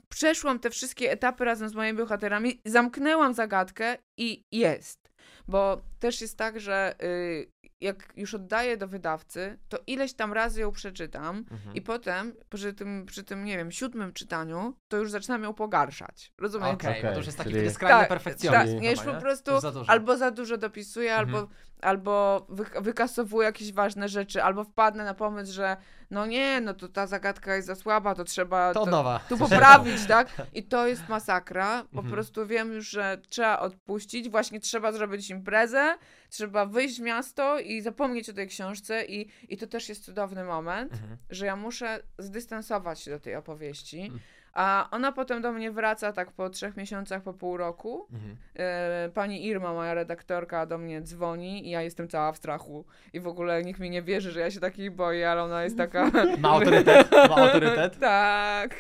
przeszłam 0.09 0.59
te 0.59 0.69
wszystkie 0.69 1.11
etapy 1.11 1.45
razem 1.45 1.69
z 1.69 1.73
moimi 1.73 1.97
bohaterami, 1.97 2.61
zamknęłam 2.65 3.33
zagadkę 3.33 3.97
i 4.17 4.45
jest. 4.51 5.11
Bo 5.47 5.81
też 5.99 6.21
jest 6.21 6.37
tak, 6.37 6.59
że 6.59 6.95
y, 7.03 7.51
jak 7.83 8.13
już 8.15 8.33
oddaję 8.33 8.77
do 8.77 8.87
wydawcy, 8.87 9.57
to 9.69 9.77
ileś 9.87 10.13
tam 10.13 10.33
razy 10.33 10.61
ją 10.61 10.71
przeczytam 10.71 11.37
Mhm. 11.51 11.75
i 11.75 11.81
potem 11.81 12.33
przy 12.49 12.73
tym, 12.73 13.05
przy 13.05 13.23
tym, 13.23 13.45
nie 13.45 13.57
wiem, 13.57 13.71
siódmym 13.71 14.13
czytaniu, 14.13 14.77
to 14.87 14.97
już 14.97 15.11
zaczynam 15.11 15.43
ją 15.43 15.53
pogarszasz. 15.53 16.31
Rozumiecie? 16.41 16.73
Okej, 16.73 16.93
bo 16.95 17.01
to 17.01 17.07
Okej, 17.07 17.17
już 17.17 17.25
jest 17.25 17.37
taki 17.37 17.51
czyli- 17.51 17.71
skrajny 17.71 17.99
Tak, 17.99 18.09
perfekcjonizm. 18.09 18.73
Tak, 18.73 18.81
nie, 18.81 18.91
już 18.91 18.99
po 19.01 19.13
prostu 19.13 19.51
Już 19.51 19.61
za 19.61 19.71
albo 19.87 20.17
za 20.17 20.31
dużo 20.31 20.57
dopisuję, 20.57 21.15
Mhm. 21.15 21.35
albo, 21.35 21.47
albo 21.81 22.45
wy, 22.49 22.65
wykasowuję 22.81 23.45
jakieś 23.45 23.73
ważne 23.73 24.09
rzeczy, 24.09 24.43
albo 24.43 24.63
wpadnę 24.63 25.03
na 25.05 25.13
pomysł, 25.13 25.53
że 25.53 25.77
no 26.11 26.25
nie, 26.25 26.61
no 26.61 26.73
to 26.73 26.87
ta 26.87 27.07
zagadka 27.07 27.55
jest 27.55 27.67
za 27.67 27.75
słaba, 27.75 28.15
to 28.15 28.23
trzeba 28.23 28.73
To 28.73 28.85
to, 28.85 28.91
nowa. 28.91 29.19
tu 29.29 29.37
poprawić, 29.37 30.05
tak? 30.07 30.27
I 30.53 30.63
to 30.63 30.87
jest 30.87 31.09
masakra. 31.09 31.83
Po 31.83 31.97
Mhm. 31.99 32.11
prostu 32.13 32.47
wiem 32.47 32.73
już, 32.73 32.89
że 32.89 33.17
trzeba 33.29 33.59
odpuścić, 33.59 34.29
właśnie 34.29 34.59
trzeba 34.59 34.91
zrobić 34.91 35.29
imprezę, 35.29 35.95
trzeba 36.33 36.65
wyjść 36.65 36.97
w 36.99 37.01
miasto 37.01 37.59
i 37.59 37.81
zapomnieć 37.81 38.29
o 38.29 38.33
tej 38.33 38.47
książce 38.47 39.05
i, 39.05 39.27
i 39.49 39.57
to 39.57 39.67
też 39.67 39.89
jest 39.89 40.03
cudowny 40.05 40.43
moment, 40.43 40.93
Mhm. 40.93 41.17
że 41.29 41.45
ja 41.45 41.55
muszę 41.55 41.99
zdystansować 42.17 42.99
się 42.99 43.11
do 43.11 43.19
tej 43.19 43.35
opowieści, 43.35 43.99
Mhm. 44.01 44.19
A 44.53 44.87
ona 44.91 45.11
potem 45.11 45.41
do 45.41 45.51
mnie 45.51 45.71
wraca 45.71 46.13
tak 46.13 46.31
po 46.31 46.49
trzech 46.49 46.77
miesiącach, 46.77 47.23
po 47.23 47.33
pół 47.33 47.57
roku. 47.57 48.07
Mhm. 48.13 48.37
E, 48.55 49.09
pani 49.13 49.45
Irma, 49.45 49.73
moja 49.73 49.93
redaktorka, 49.93 50.65
do 50.65 50.77
mnie 50.77 51.01
dzwoni 51.01 51.67
i 51.67 51.69
ja 51.69 51.81
jestem 51.81 52.07
cała 52.07 52.31
w 52.31 52.37
strachu. 52.37 52.85
I 53.13 53.19
w 53.19 53.27
ogóle 53.27 53.63
nikt 53.63 53.79
mi 53.79 53.89
nie 53.89 54.01
wierzy, 54.01 54.31
że 54.31 54.39
ja 54.39 54.51
się 54.51 54.59
takiej 54.59 54.91
boję, 54.91 55.31
ale 55.31 55.43
ona 55.43 55.63
jest 55.63 55.77
taka... 55.77 56.11
Ma 56.39 56.49
autorytet, 56.49 57.11
ma 57.11 57.35
autorytet. 57.35 57.99
tak. 58.13 58.75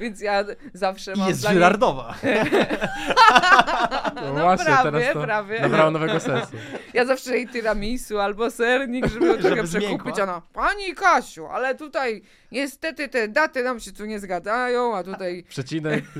Więc 0.00 0.20
ja 0.20 0.44
zawsze 0.72 1.12
I 1.12 1.18
mam 1.18 1.28
jest 1.28 1.40
dla 1.40 1.50
niej- 1.50 1.54
żyrardowa. 1.54 2.14
No, 4.14 4.42
właśnie, 4.42 4.64
prawie, 4.64 4.82
teraz 4.82 5.12
to 5.12 5.22
prawie. 5.22 5.60
Nabrało 5.60 5.90
nowego 5.90 6.20
sensu. 6.20 6.56
Ja 6.94 7.04
zawsze 7.04 7.36
jej 7.36 7.48
tiramisu 7.48 8.18
albo 8.20 8.50
sernik, 8.50 9.06
żeby 9.06 9.26
ją 9.26 9.32
trochę 9.32 9.56
Żeby 9.56 9.68
przekupić. 9.68 10.20
Ona, 10.20 10.42
pani 10.52 10.94
Kasiu, 10.94 11.46
ale 11.46 11.74
tutaj 11.74 12.22
niestety 12.54 13.08
te 13.08 13.28
daty 13.28 13.62
nam 13.62 13.80
się 13.80 13.92
tu 13.92 14.04
nie 14.04 14.20
zgadzają, 14.20 14.96
a 14.96 15.02
tutaj... 15.02 15.44
Przecinek. 15.48 16.04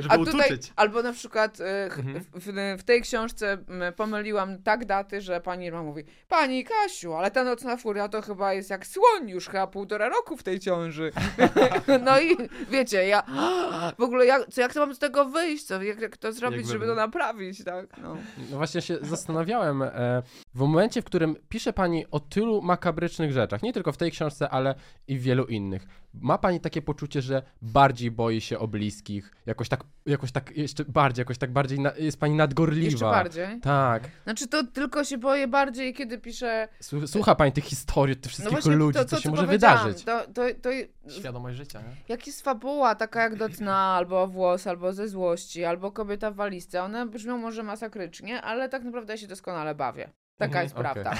Żeby 0.00 0.08
A 0.14 0.18
tutaj, 0.18 0.34
utuczyć. 0.34 0.72
albo 0.76 1.02
na 1.02 1.12
przykład 1.12 1.60
e, 1.60 1.84
Mhm. 1.84 2.20
w, 2.34 2.80
w 2.80 2.84
tej 2.84 3.02
książce 3.02 3.58
pomyliłam 3.96 4.62
tak 4.62 4.84
daty, 4.84 5.20
że 5.20 5.40
pani 5.40 5.66
Irma 5.66 5.82
mówi 5.82 6.04
Pani 6.28 6.64
Kasiu, 6.64 7.14
ale 7.14 7.30
ta 7.30 7.44
nocna 7.44 7.76
furia 7.76 8.08
to 8.08 8.22
chyba 8.22 8.52
jest 8.52 8.70
jak 8.70 8.86
słoń 8.86 9.28
już 9.30 9.46
chyba 9.46 9.66
półtora 9.66 10.08
roku 10.08 10.36
w 10.36 10.42
tej 10.42 10.60
ciąży. 10.60 11.12
no 12.06 12.20
i 12.20 12.36
wiecie, 12.70 13.06
ja 13.08 13.22
w 13.98 14.02
ogóle 14.02 14.26
jak, 14.26 14.48
co, 14.50 14.60
jak 14.60 14.74
to 14.74 14.80
mam 14.80 14.94
z 14.94 14.98
tego 14.98 15.24
wyjść, 15.24 15.64
co, 15.64 15.82
jak, 15.82 16.00
jak 16.00 16.16
to 16.16 16.32
zrobić, 16.32 16.68
żeby 16.68 16.86
to 16.86 16.94
naprawić, 16.94 17.64
tak? 17.64 17.86
No. 18.02 18.16
No 18.50 18.56
właśnie 18.56 18.82
się 18.82 18.98
zastanawiałem, 19.02 19.82
e, 19.82 20.22
w 20.54 20.58
momencie, 20.58 21.02
w 21.02 21.04
którym 21.04 21.36
pisze 21.48 21.72
pani 21.72 22.04
o 22.10 22.20
tylu 22.20 22.62
makabrycznych 22.62 23.32
rzeczach, 23.32 23.62
nie 23.62 23.72
tylko 23.72 23.92
w 23.92 23.96
tej 23.96 24.10
książce, 24.10 24.50
ale 24.50 24.74
i 25.08 25.18
w 25.18 25.22
wielu 25.22 25.44
innych, 25.44 25.86
ma 26.14 26.38
pani 26.38 26.60
takie 26.60 26.82
poczucie, 26.82 27.22
że 27.22 27.42
bardziej 27.62 28.10
boi 28.10 28.40
się 28.40 28.58
o 28.58 28.68
bliskich, 28.68 29.30
jakoś 29.46 29.68
tak, 29.68 29.84
jakoś 30.06 30.32
tak 30.32 30.56
jeszcze 30.56 30.84
bardziej, 30.84 31.22
jakoś 31.22 31.38
tak 31.38 31.52
bardziej, 31.52 31.80
na, 31.80 31.92
jest 31.98 32.20
pani 32.20 32.34
nadgorliwa. 32.34 32.90
Jeszcze 32.90 33.04
bardziej. 33.04 33.60
Tak. 33.60 34.10
Znaczy 34.24 34.48
to 34.48 34.64
tylko 34.64 35.04
się 35.04 35.18
boję 35.18 35.48
bardziej, 35.48 35.94
kiedy 35.94 36.18
piszę... 36.18 36.68
Słu- 36.82 37.06
Słucha 37.06 37.34
pani 37.34 37.52
tych 37.52 37.64
historii, 37.64 38.16
tych 38.16 38.24
No 38.24 38.28
wszystkich 38.28 38.52
właśnie 38.52 38.76
ludzi, 38.76 38.98
to, 38.98 39.04
co 39.04 39.16
to, 39.16 39.22
się 39.22 39.28
co 39.28 39.30
może 39.30 39.46
wydarzyć. 39.46 40.04
To, 40.04 40.20
to, 40.34 40.42
to, 40.62 40.70
Świadomość 41.10 41.56
życia, 41.56 41.80
nie? 41.80 41.96
Jak 42.08 42.26
jest 42.26 42.42
fabuła 42.42 42.94
taka 42.94 43.22
jak 43.22 43.36
do 43.36 43.48
dna, 43.48 43.76
albo 43.76 44.28
włos, 44.28 44.66
albo 44.66 44.92
ze 44.92 45.08
złości, 45.08 45.64
albo 45.64 45.92
kobieta 45.92 46.30
w 46.30 46.34
walizce, 46.34 46.82
one 46.82 47.06
brzmią 47.06 47.38
może 47.38 47.62
masakrycznie, 47.62 48.42
ale 48.42 48.68
tak 48.68 48.84
naprawdę 48.84 49.12
ja 49.12 49.16
się 49.16 49.26
doskonale 49.26 49.74
bawię. 49.74 50.10
Taka 50.38 50.62
Mhm, 50.62 50.64
jest 50.64 50.76
okej. 50.76 50.84
prawda. 50.92 51.14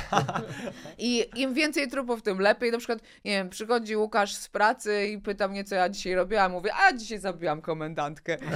I 0.98 1.26
im 1.36 1.54
więcej 1.54 1.88
trupów, 1.88 2.22
tym 2.22 2.38
lepiej. 2.40 2.72
Na 2.72 2.78
przykład, 2.78 2.98
nie 3.24 3.32
wiem, 3.32 3.50
przychodzi 3.50 3.96
Łukasz 3.96 4.34
z 4.34 4.48
pracy 4.48 5.06
i 5.06 5.18
pyta 5.18 5.48
mnie, 5.48 5.64
co 5.64 5.74
ja 5.74 5.88
dzisiaj 5.88 6.14
robiłam. 6.14 6.52
Mówię, 6.52 6.70
a 6.74 6.92
dzisiaj 6.92 7.18
zabiłam 7.18 7.62
komendantkę. 7.62 8.36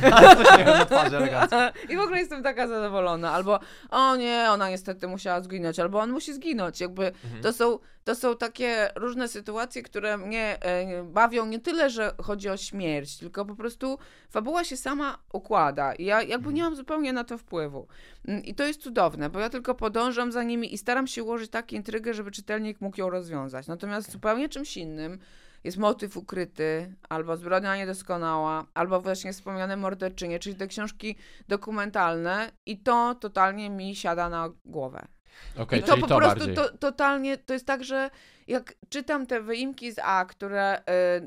I 1.88 1.96
w 1.96 2.00
ogóle 2.00 2.18
jestem 2.18 2.42
taka 2.42 2.68
zadowolona. 2.68 3.32
Albo, 3.32 3.60
o 3.90 4.16
nie, 4.16 4.46
ona 4.50 4.70
niestety 4.70 5.08
musiała 5.08 5.40
zginąć, 5.40 5.78
albo 5.78 6.00
on 6.00 6.10
musi 6.10 6.34
zginąć. 6.34 6.80
Jakby 6.80 7.06
Mhm. 7.06 7.42
to 7.42 7.52
są, 7.52 7.78
to 8.04 8.14
są 8.14 8.36
takie 8.36 8.88
różne 8.96 9.28
sytuacje, 9.28 9.82
które 9.82 10.18
mnie 10.18 10.56
e, 10.60 11.02
bawią 11.04 11.46
nie 11.46 11.58
tyle, 11.60 11.90
że 11.90 12.12
chodzi 12.22 12.48
o 12.48 12.56
śmierć, 12.56 13.18
tylko 13.18 13.44
po 13.44 13.54
prostu 13.54 13.98
fabuła 14.30 14.64
się 14.64 14.76
sama 14.76 15.18
układa. 15.32 15.94
I 15.94 16.04
ja 16.04 16.22
jakby 16.22 16.52
nie 16.52 16.62
mam 16.62 16.76
zupełnie 16.76 17.12
na 17.12 17.24
to 17.24 17.38
wpływu. 17.38 17.86
Mm, 18.28 18.44
I 18.44 18.54
to 18.54 18.64
jest 18.64 18.82
cudowne, 18.82 19.30
bo 19.30 19.40
ja 19.40 19.48
tylko 19.50 19.74
podążam 19.74 20.32
za 20.32 20.42
nimi 20.48 20.74
i 20.74 20.78
staram 20.78 21.06
się 21.06 21.22
ułożyć 21.22 21.50
tak 21.50 21.72
intrygę, 21.72 22.14
żeby 22.14 22.30
czytelnik 22.30 22.80
mógł 22.80 23.00
ją 23.00 23.10
rozwiązać. 23.10 23.66
Natomiast 23.66 24.12
zupełnie 24.12 24.48
czymś 24.48 24.76
innym 24.76 25.18
jest 25.64 25.76
motyw 25.78 26.16
ukryty, 26.16 26.94
albo 27.08 27.36
zbrodnia 27.36 27.76
niedoskonała, 27.76 28.66
albo 28.74 29.00
właśnie 29.00 29.32
wspomniane 29.32 29.76
morderczynie, 29.76 30.38
czyli 30.38 30.56
te 30.56 30.66
książki 30.66 31.16
dokumentalne 31.48 32.52
i 32.66 32.78
to 32.78 33.14
totalnie 33.14 33.70
mi 33.70 33.96
siada 33.96 34.28
na 34.28 34.52
głowę. 34.64 35.08
Okej, 35.56 35.80
I 35.80 35.82
to 35.82 35.98
po 35.98 36.06
to 36.06 36.16
prostu 36.16 36.54
to, 36.54 36.78
totalnie, 36.78 37.38
to 37.38 37.52
jest 37.52 37.66
tak, 37.66 37.84
że 37.84 38.10
jak 38.48 38.74
czytam 38.88 39.26
te 39.26 39.40
wyimki 39.40 39.92
z 39.92 39.98
A, 40.02 40.24
które, 40.24 40.80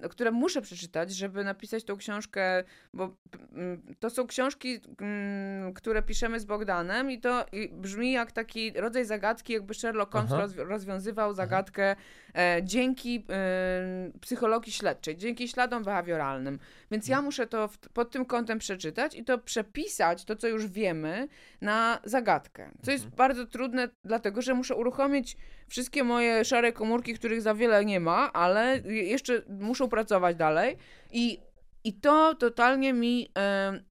y, 0.05 0.09
które 0.09 0.31
muszę 0.31 0.61
przeczytać, 0.61 1.11
żeby 1.11 1.43
napisać 1.43 1.83
tą 1.83 1.97
książkę, 1.97 2.63
bo 2.93 3.15
mm, 3.53 3.81
to 3.99 4.09
są 4.09 4.27
książki, 4.27 4.79
mm, 5.01 5.73
które 5.73 6.01
piszemy 6.01 6.39
z 6.39 6.45
Bogdanem 6.45 7.11
i 7.11 7.19
to 7.19 7.45
brzmi 7.71 8.11
jak 8.11 8.31
taki 8.31 8.71
rodzaj 8.71 9.05
zagadki, 9.05 9.53
jakby 9.53 9.73
Sherlock 9.73 10.13
Holmes 10.13 10.55
rozwiązywał 10.55 11.33
zagadkę 11.33 11.95
e, 12.35 12.59
dzięki 12.63 13.25
e, 13.29 14.11
psychologii 14.21 14.73
śledczej, 14.73 15.17
dzięki 15.17 15.47
śladom 15.47 15.83
behawioralnym. 15.83 16.59
Więc 16.91 17.07
ja 17.07 17.21
muszę 17.21 17.47
to 17.47 17.67
w, 17.67 17.77
pod 17.77 18.11
tym 18.11 18.25
kątem 18.25 18.59
przeczytać 18.59 19.15
i 19.15 19.23
to 19.23 19.37
przepisać, 19.37 20.25
to 20.25 20.35
co 20.35 20.47
już 20.47 20.67
wiemy, 20.67 21.27
na 21.61 21.99
zagadkę. 22.03 22.71
Co 22.81 22.91
jest 22.91 23.07
bardzo 23.07 23.45
trudne, 23.45 23.89
dlatego 24.03 24.41
że 24.41 24.53
muszę 24.53 24.75
uruchomić 24.75 25.37
wszystkie 25.71 26.03
moje 26.03 26.45
szare 26.45 26.73
komórki, 26.73 27.13
których 27.13 27.41
za 27.41 27.53
wiele 27.55 27.85
nie 27.85 27.99
ma, 27.99 28.33
ale 28.33 28.77
je- 28.85 29.03
jeszcze 29.03 29.41
muszą 29.49 29.89
pracować 29.89 30.35
dalej. 30.37 30.77
I, 31.11 31.39
i 31.83 31.93
to 31.93 32.35
totalnie 32.35 32.93
mi 32.93 33.29
e, 33.37 33.83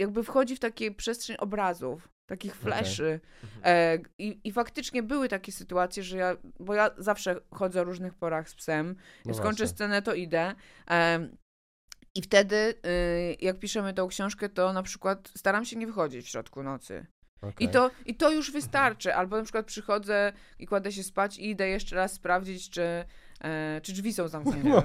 jakby 0.00 0.22
wchodzi 0.22 0.56
w 0.56 0.60
takie 0.60 0.90
przestrzeń 0.90 1.36
obrazów. 1.40 2.08
Takich 2.30 2.56
fleszy. 2.56 3.20
E, 3.64 3.98
i, 4.18 4.40
I 4.44 4.52
faktycznie 4.52 5.02
były 5.02 5.28
takie 5.28 5.52
sytuacje, 5.52 6.02
że 6.02 6.16
ja, 6.16 6.36
bo 6.60 6.74
ja 6.74 6.90
zawsze 6.98 7.40
chodzę 7.54 7.80
o 7.80 7.84
różnych 7.84 8.14
porach 8.14 8.48
z 8.48 8.54
psem, 8.54 8.96
No 9.24 9.34
skończę 9.34 9.56
właśnie. 9.64 9.66
scenę, 9.66 10.02
to 10.02 10.14
idę. 10.14 10.54
Em, 10.86 11.36
I 12.16 12.22
wtedy, 12.22 12.56
y, 12.56 13.36
jak 13.40 13.58
piszemy 13.58 13.94
tą 13.94 14.08
książkę, 14.08 14.48
to 14.48 14.72
na 14.72 14.82
przykład 14.82 15.32
staram 15.36 15.64
się 15.64 15.76
nie 15.76 15.86
wychodzić 15.86 16.26
w 16.26 16.28
środku 16.28 16.62
nocy. 16.62 17.06
I, 17.46 17.48
Okej. 17.54 17.68
to, 17.68 17.90
I 18.06 18.14
to 18.14 18.30
już 18.30 18.52
wystarczy. 18.52 19.14
Albo 19.14 19.36
na 19.36 19.42
przykład 19.42 19.66
przychodzę 19.66 20.32
i 20.58 20.66
kładę 20.66 20.92
się 20.92 21.02
spać 21.02 21.38
i 21.38 21.50
idę 21.50 21.68
jeszcze 21.68 21.96
raz 21.96 22.12
sprawdzić, 22.12 22.70
czy, 22.70 23.04
e, 23.40 23.80
czy 23.82 23.92
drzwi 23.92 24.12
są 24.12 24.28
zamknięte. 24.28 24.68
No. 24.68 24.82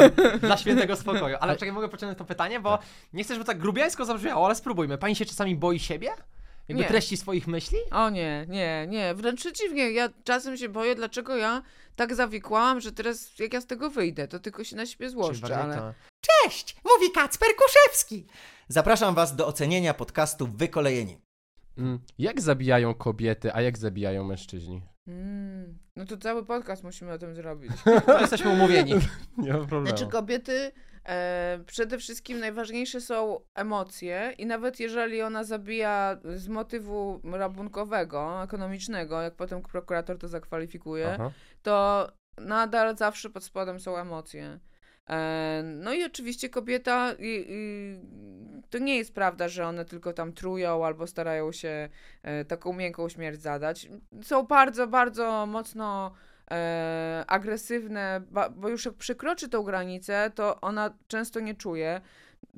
Dla 0.48 0.56
świętego 0.56 0.96
spokoju. 0.96 1.36
Ale 1.40 1.56
czekaj, 1.56 1.72
mogę 1.72 1.88
pociągnąć 1.88 2.18
to 2.18 2.24
pytanie, 2.24 2.60
bo 2.60 2.78
nie 3.12 3.24
chcę, 3.24 3.34
żeby 3.34 3.44
tak 3.46 3.58
grubiańsko 3.58 4.04
zabrzmiało, 4.04 4.46
ale 4.46 4.54
spróbujmy. 4.54 4.98
Pani 4.98 5.16
się 5.16 5.24
czasami 5.24 5.56
boi 5.56 5.78
siebie? 5.78 6.10
Jakby 6.68 6.82
Nie. 6.82 6.88
treści 6.88 7.16
swoich 7.16 7.46
myśli? 7.46 7.78
O 7.90 8.10
nie, 8.10 8.46
nie, 8.48 8.86
nie. 8.88 9.14
Wręcz 9.14 9.40
przeciwnie. 9.40 9.90
Ja 9.90 10.08
czasem 10.24 10.56
się 10.56 10.68
boję, 10.68 10.94
dlaczego 10.94 11.36
ja 11.36 11.62
tak 11.96 12.14
zawikłam, 12.14 12.80
że 12.80 12.92
teraz 12.92 13.38
jak 13.38 13.52
ja 13.52 13.60
z 13.60 13.66
tego 13.66 13.90
wyjdę, 13.90 14.28
to 14.28 14.38
tylko 14.38 14.64
się 14.64 14.76
na 14.76 14.86
siebie 14.86 15.10
złoszczę. 15.10 15.58
Ale... 15.58 15.76
to- 15.76 15.94
Cześć, 16.20 16.76
mówi 16.84 17.12
Kacper 17.12 17.48
Kuszewski. 17.56 18.26
Zapraszam 18.68 19.14
Was 19.14 19.36
do 19.36 19.46
ocenienia 19.46 19.94
podcastu 19.94 20.46
Wykolejeni. 20.54 21.18
Mm, 21.78 21.98
Jak 22.18 22.40
zabijają 22.40 22.94
kobiety, 22.94 23.54
a 23.54 23.62
jak 23.62 23.78
zabijają 23.78 24.24
mężczyźni? 24.24 24.82
Mm, 25.06 25.78
no 25.96 26.04
to 26.04 26.16
cały 26.16 26.44
podcast 26.44 26.84
musimy 26.84 27.12
o 27.12 27.18
tym 27.18 27.34
zrobić. 27.34 27.72
To 28.06 28.20
jesteśmy 28.20 28.50
umówieni. 28.50 28.94
Nie 29.38 29.52
ma 29.52 29.58
problemu. 29.58 29.86
Znaczy 29.86 30.06
kobiety 30.06 30.72
e, 31.08 31.60
przede 31.66 31.98
wszystkim 31.98 32.40
najważniejsze 32.40 33.00
są 33.00 33.40
emocje 33.54 34.34
i 34.38 34.46
nawet 34.46 34.80
jeżeli 34.80 35.22
ona 35.22 35.44
zabija 35.44 36.16
z 36.34 36.48
motywu 36.48 37.20
rabunkowego, 37.32 38.42
ekonomicznego, 38.42 39.22
jak 39.22 39.34
potem 39.34 39.62
prokurator 39.62 40.18
to 40.18 40.28
zakwalifikuje, 40.28 41.12
Aha. 41.14 41.30
to 41.62 42.08
nadal 42.40 42.96
zawsze 42.96 43.30
pod 43.30 43.44
spodem 43.44 43.80
są 43.80 43.96
emocje. 43.96 44.60
E, 45.08 45.62
No 45.64 45.92
i 45.92 46.04
oczywiście 46.04 46.48
kobieta, 46.48 47.14
to 48.70 48.78
nie 48.78 48.96
jest 48.96 49.14
prawda, 49.14 49.48
że 49.48 49.66
one 49.66 49.84
tylko 49.84 50.12
tam 50.12 50.32
trują 50.32 50.86
albo 50.86 51.06
starają 51.06 51.52
się 51.52 51.88
e, 52.22 52.44
taką 52.44 52.72
miękką 52.72 53.08
śmierć 53.08 53.40
zadać. 53.40 53.88
Są 54.22 54.42
bardzo, 54.42 54.86
bardzo 54.86 55.46
mocno 55.46 56.12
e, 56.50 57.24
agresywne, 57.26 58.20
bo 58.56 58.68
już 58.68 58.84
jak 58.84 58.94
przekroczy 58.94 59.48
tą 59.48 59.62
granicę, 59.62 60.30
to 60.34 60.60
ona 60.60 60.94
często 61.08 61.40
nie 61.40 61.54
czuje. 61.54 62.00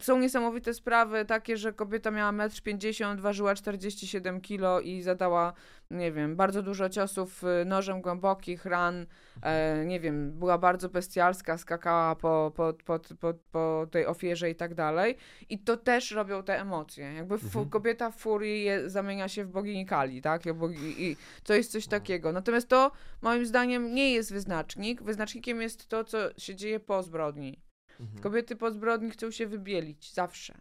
Są 0.01 0.19
niesamowite 0.19 0.75
sprawy 0.75 1.25
takie, 1.25 1.57
że 1.57 1.73
kobieta 1.73 2.11
miała 2.11 2.33
1,50 2.33 3.05
m, 3.13 3.21
ważyła 3.21 3.55
47 3.55 4.41
kg 4.41 4.87
i 4.87 5.03
zadała, 5.03 5.53
nie 5.91 6.13
wiem, 6.13 6.37
bardzo 6.37 6.63
dużo 6.63 6.89
ciosów 6.89 7.45
y, 7.45 7.65
nożem 7.65 8.01
głębokich, 8.03 8.65
ran, 8.65 9.07
e, 9.43 9.85
nie 9.87 10.01
wiem, 10.01 10.33
była 10.33 10.59
bardzo 10.59 10.89
bestialska, 10.89 11.59
skakała 11.59 12.17
po, 12.17 12.53
po, 12.57 12.75
po, 12.85 12.99
po, 13.21 13.35
po 13.53 13.87
tej 13.91 14.07
ofierze 14.07 14.51
i 14.51 14.55
tak 14.55 14.75
dalej. 14.75 15.17
I 15.49 15.59
to 15.59 15.77
też 15.77 16.11
robią 16.11 16.43
te 16.43 16.61
emocje. 16.61 17.13
Jakby 17.15 17.35
Mhm. 17.35 17.71
kobieta 17.71 18.11
w 18.11 18.17
furii 18.17 18.65
je, 18.65 18.91
zamienia 18.91 19.29
się 19.29 19.45
w 19.45 19.49
bogini 19.51 19.87
Kali, 19.87 20.23
tak? 20.23 20.53
Bogi, 20.55 21.05
I 21.11 21.17
to 21.45 21.55
jest 21.55 21.73
coś 21.73 21.87
takiego. 21.87 22.33
Natomiast 22.33 22.69
to 22.69 22.91
moim 23.23 23.47
zdaniem 23.47 23.95
nie 23.95 24.13
jest 24.13 24.33
wyznacznik. 24.33 25.03
Wyznacznikiem 25.03 25.63
jest 25.63 25.89
to, 25.89 26.05
co 26.05 26.19
się 26.39 26.55
dzieje 26.55 26.81
po 26.81 27.03
zbrodni. 27.03 27.70
Mhm. 28.01 28.23
Kobiety 28.23 28.57
po 28.57 28.71
zbrodni 28.71 29.11
chcą 29.11 29.31
się 29.31 29.47
wybielić, 29.47 30.13
zawsze. 30.13 30.55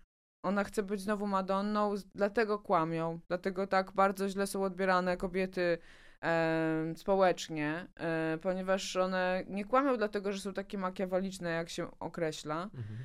Ona 0.44 0.64
chce 0.64 0.84
być 0.84 1.02
znowu 1.02 1.28
Madonną, 1.28 1.96
dlatego 2.16 2.60
kłamią, 2.60 3.20
dlatego 3.28 3.68
tak 3.68 3.92
bardzo 3.92 4.30
źle 4.30 4.48
są 4.48 4.64
odbierane 4.64 5.18
kobiety 5.18 5.78
em, 6.22 6.96
społecznie, 6.98 7.88
e, 8.00 8.38
ponieważ 8.42 8.96
one 8.96 9.44
nie 9.48 9.66
kłamią 9.66 9.98
dlatego, 9.98 10.34
że 10.34 10.40
są 10.40 10.54
takie 10.54 10.78
makiawaliczne, 10.78 11.50
jak 11.50 11.70
się 11.70 12.00
określa, 12.00 12.70
Mhm. 12.74 13.00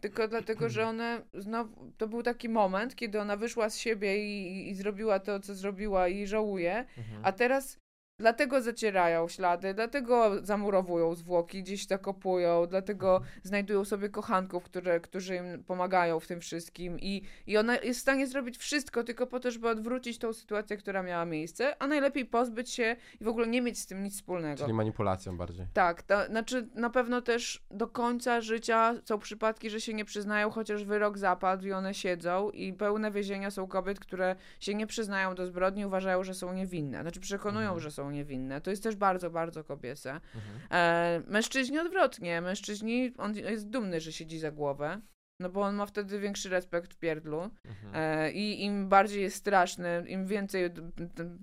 Tylko 0.00 0.28
dlatego, 0.28 0.68
że 0.68 0.86
one 0.86 1.22
znowu, 1.34 1.92
to 1.98 2.08
był 2.08 2.22
taki 2.22 2.48
moment, 2.48 2.94
kiedy 2.94 3.20
ona 3.20 3.36
wyszła 3.36 3.70
z 3.70 3.76
siebie 3.76 4.24
i, 4.24 4.68
i 4.70 4.74
zrobiła 4.74 5.18
to, 5.20 5.40
co 5.40 5.54
zrobiła 5.54 6.08
i 6.08 6.26
żałuje, 6.26 6.78
Mhm. 6.98 7.20
a 7.22 7.32
teraz 7.32 7.78
dlatego 8.20 8.62
zacierają 8.62 9.28
ślady, 9.28 9.74
dlatego 9.74 10.44
zamurowują 10.46 11.14
zwłoki, 11.14 11.62
gdzieś 11.62 11.86
zakopują, 11.86 12.66
dlatego 12.66 13.20
znajdują 13.42 13.84
sobie 13.84 14.08
kochanków, 14.08 14.64
które, 14.64 15.00
którzy 15.00 15.36
im 15.36 15.64
pomagają 15.64 16.20
w 16.20 16.26
tym 16.26 16.40
wszystkim 16.40 17.00
i, 17.00 17.22
i 17.46 17.56
ona 17.56 17.76
jest 17.76 17.98
w 18.00 18.02
stanie 18.02 18.26
zrobić 18.26 18.58
wszystko 18.58 19.04
tylko 19.04 19.26
po 19.26 19.40
to, 19.40 19.50
żeby 19.50 19.68
odwrócić 19.68 20.18
tą 20.18 20.32
sytuację, 20.32 20.76
która 20.76 21.02
miała 21.02 21.24
miejsce, 21.24 21.82
a 21.82 21.86
najlepiej 21.86 22.26
pozbyć 22.26 22.70
się 22.70 22.96
i 23.20 23.24
w 23.24 23.28
ogóle 23.28 23.46
nie 23.46 23.62
mieć 23.62 23.78
z 23.78 23.86
tym 23.86 24.02
nic 24.02 24.14
wspólnego. 24.14 24.62
Czyli 24.62 24.72
manipulacją 24.72 25.36
bardziej. 25.36 25.66
Tak, 25.72 26.02
to 26.02 26.26
znaczy 26.26 26.68
na 26.74 26.90
pewno 26.90 27.22
też 27.22 27.62
do 27.70 27.88
końca 27.88 28.40
życia 28.40 28.94
są 29.04 29.18
przypadki, 29.18 29.70
że 29.70 29.80
się 29.80 29.94
nie 29.94 30.04
przyznają, 30.04 30.50
chociaż 30.50 30.84
wyrok 30.84 31.18
zapadł 31.18 31.66
i 31.66 31.72
one 31.72 31.94
siedzą 31.94 32.50
i 32.50 32.72
pełne 32.72 33.10
więzienia 33.10 33.50
są 33.50 33.66
kobiet, 33.66 34.00
które 34.00 34.36
się 34.60 34.74
nie 34.74 34.86
przyznają 34.86 35.34
do 35.34 35.46
zbrodni, 35.46 35.86
uważają, 35.86 36.24
że 36.24 36.34
są 36.34 36.52
niewinne. 36.52 37.02
Znaczy 37.02 37.20
przekonują, 37.20 37.60
Mhm. 37.70 37.80
że 37.80 37.90
są 37.90 38.09
niewinne. 38.10 38.60
To 38.60 38.70
jest 38.70 38.82
też 38.82 38.96
bardzo, 38.96 39.30
bardzo 39.30 39.64
kobiece. 39.64 40.10
Mhm. 40.10 40.58
E, 40.70 41.22
mężczyźni 41.26 41.78
odwrotnie. 41.78 42.40
Mężczyźni, 42.40 43.12
on 43.18 43.34
jest 43.34 43.68
dumny, 43.68 44.00
że 44.00 44.12
siedzi 44.12 44.38
za 44.38 44.50
głowę. 44.50 45.00
No 45.40 45.48
bo 45.48 45.60
on 45.60 45.74
ma 45.74 45.86
wtedy 45.86 46.20
większy 46.20 46.48
respekt 46.48 46.94
w 46.94 46.96
pierdlu 46.96 47.50
Mhm. 47.64 47.94
e, 47.94 48.32
i 48.32 48.64
im 48.64 48.88
bardziej 48.88 49.22
jest 49.22 49.36
straszny, 49.36 50.04
im 50.08 50.26
więcej... 50.26 50.70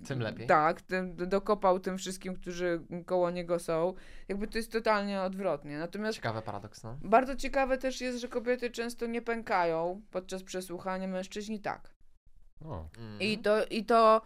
Tym 0.08 0.20
lepiej. 0.20 0.46
Tak, 0.46 0.80
tym, 0.80 1.16
dokopał 1.16 1.80
tym 1.80 1.98
wszystkim, 1.98 2.34
którzy 2.34 2.80
koło 3.06 3.30
niego 3.30 3.58
są. 3.58 3.94
Jakby 4.28 4.48
to 4.48 4.58
jest 4.58 4.72
totalnie 4.72 5.20
odwrotnie. 5.20 5.78
Natomiast 5.78 6.16
Ciekawy 6.16 6.42
paradoks, 6.42 6.84
no. 6.84 6.98
bardzo 7.02 7.36
ciekawe 7.36 7.78
też 7.78 8.00
jest, 8.00 8.18
że 8.18 8.28
kobiety 8.28 8.70
często 8.70 9.06
nie 9.06 9.22
pękają 9.22 10.02
podczas 10.10 10.42
przesłuchania, 10.42 11.08
mężczyźni 11.08 11.60
tak. 11.60 11.94
O. 12.64 12.88
Mhm. 12.98 13.20
I 13.20 13.38
to, 13.38 13.64
i 13.64 13.84
to 13.84 14.22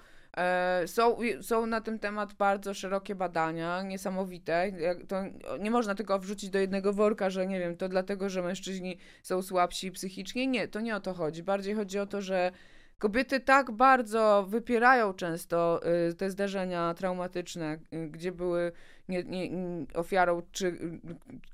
są, 0.86 1.16
są 1.40 1.66
na 1.66 1.80
ten 1.80 1.98
temat 1.98 2.32
bardzo 2.32 2.74
szerokie 2.74 3.14
badania, 3.14 3.82
niesamowite. 3.82 4.72
To 5.08 5.22
nie 5.60 5.70
można 5.70 5.94
tylko 5.94 6.18
wrzucić 6.18 6.50
do 6.50 6.58
jednego 6.58 6.92
worka, 6.92 7.30
że 7.30 7.46
nie 7.46 7.58
wiem, 7.58 7.76
to 7.76 7.88
dlatego, 7.88 8.28
że 8.28 8.42
mężczyźni 8.42 8.98
są 9.22 9.42
słabsi 9.42 9.92
psychicznie. 9.92 10.46
Nie, 10.46 10.68
to 10.68 10.80
nie 10.80 10.96
o 10.96 11.00
to 11.00 11.14
chodzi. 11.14 11.42
Bardziej 11.42 11.74
chodzi 11.74 11.98
o 11.98 12.06
to, 12.06 12.22
że 12.22 12.52
kobiety 12.98 13.40
tak 13.40 13.70
bardzo 13.70 14.46
wypierają 14.48 15.14
często 15.14 15.80
y, 16.10 16.14
te 16.14 16.30
zdarzenia 16.30 16.94
traumatyczne, 16.94 17.78
y, 17.94 18.08
gdzie 18.08 18.32
były 18.32 18.72
nie, 19.08 19.24
nie, 19.24 19.50
ofiarą 19.94 20.42
czy 20.52 20.76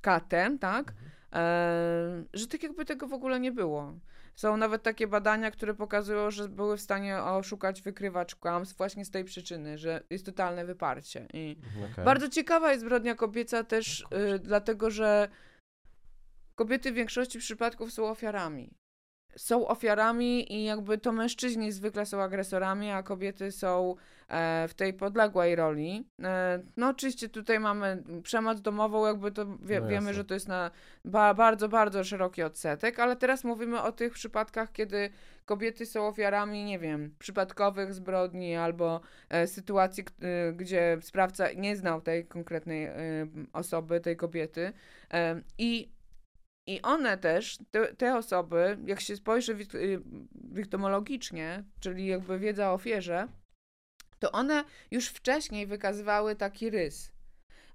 katem, 0.00 0.58
tak? 0.58 0.92
E, 1.32 2.24
że 2.34 2.46
tak 2.46 2.62
jakby 2.62 2.84
tego 2.84 3.06
w 3.06 3.12
ogóle 3.12 3.40
nie 3.40 3.52
było. 3.52 3.94
Są 4.38 4.56
nawet 4.56 4.82
takie 4.82 5.06
badania, 5.06 5.50
które 5.50 5.74
pokazują, 5.74 6.30
że 6.30 6.48
były 6.48 6.76
w 6.76 6.80
stanie 6.80 7.22
oszukać 7.22 7.82
wykrywacz 7.82 8.34
kłamstw 8.34 8.76
właśnie 8.76 9.04
z 9.04 9.10
tej 9.10 9.24
przyczyny, 9.24 9.78
że 9.78 10.04
jest 10.10 10.26
totalne 10.26 10.64
wyparcie. 10.64 11.26
I 11.32 11.56
okej. 11.92 12.04
bardzo 12.04 12.28
ciekawa 12.28 12.70
jest 12.70 12.80
zbrodnia 12.80 13.14
kobieca 13.14 13.64
też 13.64 14.00
y, 14.34 14.38
dlatego, 14.38 14.90
że 14.90 15.28
kobiety 16.54 16.92
w 16.92 16.94
większości 16.94 17.38
przypadków 17.38 17.92
są 17.92 18.10
ofiarami. 18.10 18.77
Są 19.38 19.68
ofiarami 19.68 20.52
i 20.52 20.64
jakby 20.64 20.98
to 20.98 21.12
mężczyźni 21.12 21.72
zwykle 21.72 22.06
są 22.06 22.22
agresorami, 22.22 22.90
a 22.90 23.02
kobiety 23.02 23.52
są 23.52 23.94
e, 24.28 24.68
w 24.68 24.74
tej 24.74 24.94
podległej 24.94 25.56
roli. 25.56 26.08
E, 26.22 26.62
no 26.76 26.88
oczywiście 26.88 27.28
tutaj 27.28 27.60
mamy 27.60 28.02
przemoc 28.22 28.60
domową, 28.60 29.06
jakby 29.06 29.32
to 29.32 29.46
wie, 29.46 29.80
No 29.80 29.88
wiemy, 29.88 30.14
że 30.14 30.24
to 30.24 30.34
jest 30.34 30.48
na 30.48 30.70
ba, 31.04 31.34
bardzo, 31.34 31.68
bardzo 31.68 32.04
szeroki 32.04 32.42
odsetek, 32.42 32.98
ale 32.98 33.16
teraz 33.16 33.44
mówimy 33.44 33.82
o 33.82 33.92
tych 33.92 34.12
przypadkach, 34.12 34.72
kiedy 34.72 35.10
kobiety 35.44 35.86
są 35.86 36.06
ofiarami, 36.06 36.64
nie 36.64 36.78
wiem, 36.78 37.14
przypadkowych 37.18 37.94
zbrodni 37.94 38.56
albo 38.56 39.00
e, 39.28 39.46
sytuacji, 39.46 40.04
y, 40.50 40.52
gdzie 40.52 40.98
sprawca 41.00 41.52
nie 41.52 41.76
znał 41.76 42.00
tej 42.00 42.26
konkretnej 42.26 42.86
y, 42.86 42.90
osoby, 43.52 44.00
tej 44.00 44.16
kobiety. 44.16 44.72
E, 45.12 45.42
I 45.58 45.97
i 46.68 46.82
one 46.82 47.18
też, 47.18 47.58
te, 47.70 47.94
te 47.94 48.16
osoby, 48.16 48.78
jak 48.86 49.00
się 49.00 49.16
spojrzy 49.16 49.54
wik- 49.54 49.74
y, 49.74 50.02
wiktomologicznie, 50.34 51.64
czyli 51.80 52.06
jakby 52.06 52.38
wiedza 52.38 52.70
o 52.70 52.74
ofierze, 52.74 53.28
to 54.18 54.32
one 54.32 54.64
już 54.90 55.08
wcześniej 55.08 55.66
wykazywały 55.66 56.36
taki 56.36 56.70
rys. 56.70 57.12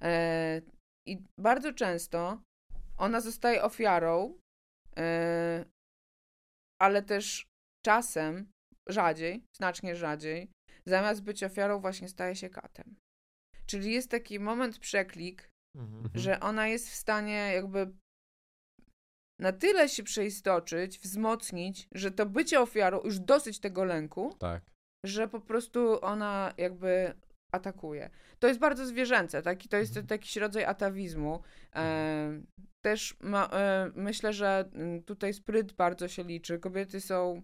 E, 0.02 0.62
I 1.08 1.18
bardzo 1.40 1.74
często 1.74 2.42
ona 2.98 3.22
zostaje 3.22 3.64
ofiarą, 3.64 4.40
e, 4.98 5.66
ale 6.82 7.02
też 7.04 7.46
czasem, 7.86 8.52
rzadziej, 8.90 9.44
znacznie 9.58 9.96
rzadziej, 9.96 10.52
zamiast 10.86 11.24
być 11.24 11.44
ofiarą, 11.44 11.80
właśnie 11.80 12.10
staje 12.10 12.36
się 12.36 12.50
katem. 12.50 12.96
Czyli 13.66 13.94
jest 13.94 14.10
taki 14.12 14.40
moment 14.40 14.80
przeklik, 14.80 15.50
Mhm. 15.78 16.10
że 16.14 16.40
ona 16.40 16.68
jest 16.68 16.90
w 16.90 16.94
stanie 16.96 17.52
jakby 17.54 17.92
na 19.44 19.52
tyle 19.52 19.90
się 19.90 20.04
przeistoczyć, 20.04 21.00
wzmocnić, 21.00 21.88
że 21.92 22.12
to 22.12 22.26
bycie 22.26 22.62
ofiarą, 22.62 23.02
już 23.04 23.20
dosyć 23.20 23.60
tego 23.60 23.84
lęku, 23.84 24.36
Tak. 24.40 24.62
że 25.06 25.28
po 25.28 25.40
prostu 25.40 26.06
ona 26.06 26.54
jakby 26.58 27.14
atakuje. 27.54 28.10
To 28.40 28.48
jest 28.48 28.60
bardzo 28.60 28.86
zwierzęce, 28.86 29.42
taki, 29.42 29.70
to 29.70 29.78
jest 29.78 29.98
Mhm. 29.98 30.08
jakiś 30.12 30.36
rodzaj 30.38 30.64
atawizmu. 30.66 31.42
E, 31.76 32.42
też 32.86 33.18
ma, 33.20 33.50
e, 33.54 33.92
myślę, 33.96 34.34
że 34.34 34.70
mm, 34.74 35.04
tutaj 35.04 35.34
spryt 35.34 35.74
bardzo 35.74 36.08
się 36.08 36.24
liczy. 36.24 36.60
Kobiety 36.60 37.02
są, 37.02 37.42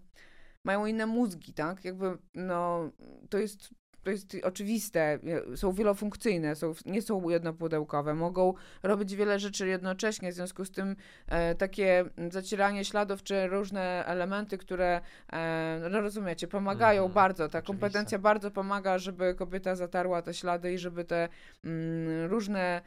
mają 0.66 0.86
inne 0.86 1.06
mózgi, 1.06 1.54
tak? 1.54 1.86
Jakby, 1.86 2.18
no, 2.36 2.92
to 3.30 3.38
jest, 3.38 3.70
to 4.04 4.12
jest 4.12 4.38
oczywiste, 4.44 5.20
są 5.56 5.72
wielofunkcyjne, 5.72 6.56
są, 6.56 6.74
nie 6.86 7.02
są 7.02 7.30
jednopudełkowe, 7.30 8.14
mogą 8.14 8.54
robić 8.84 9.16
wiele 9.16 9.40
rzeczy 9.40 9.68
jednocześnie, 9.68 10.32
w 10.32 10.36
związku 10.36 10.66
z 10.66 10.72
tym 10.72 10.96
e, 11.28 11.56
takie 11.56 12.06
zacieranie 12.32 12.86
śladów, 12.86 13.24
czy 13.24 13.48
różne 13.48 14.06
elementy, 14.06 14.58
które, 14.58 15.02
e, 15.34 15.88
no 15.92 16.02
rozumiecie, 16.02 16.48
pomagają 16.48 17.04
Mhm, 17.04 17.14
bardzo, 17.14 17.50
ta 17.50 17.60
oczywiście. 17.60 17.68
kompetencja 17.68 18.20
bardzo 18.20 18.52
pomaga, 18.52 18.98
żeby 18.98 19.36
kobieta 19.36 19.76
zatarła 19.76 20.22
te 20.22 20.34
ślady 20.34 20.74
i 20.74 20.78
żeby 20.78 21.06
te 21.06 21.30
mm, 21.64 22.30
różne 22.32 22.82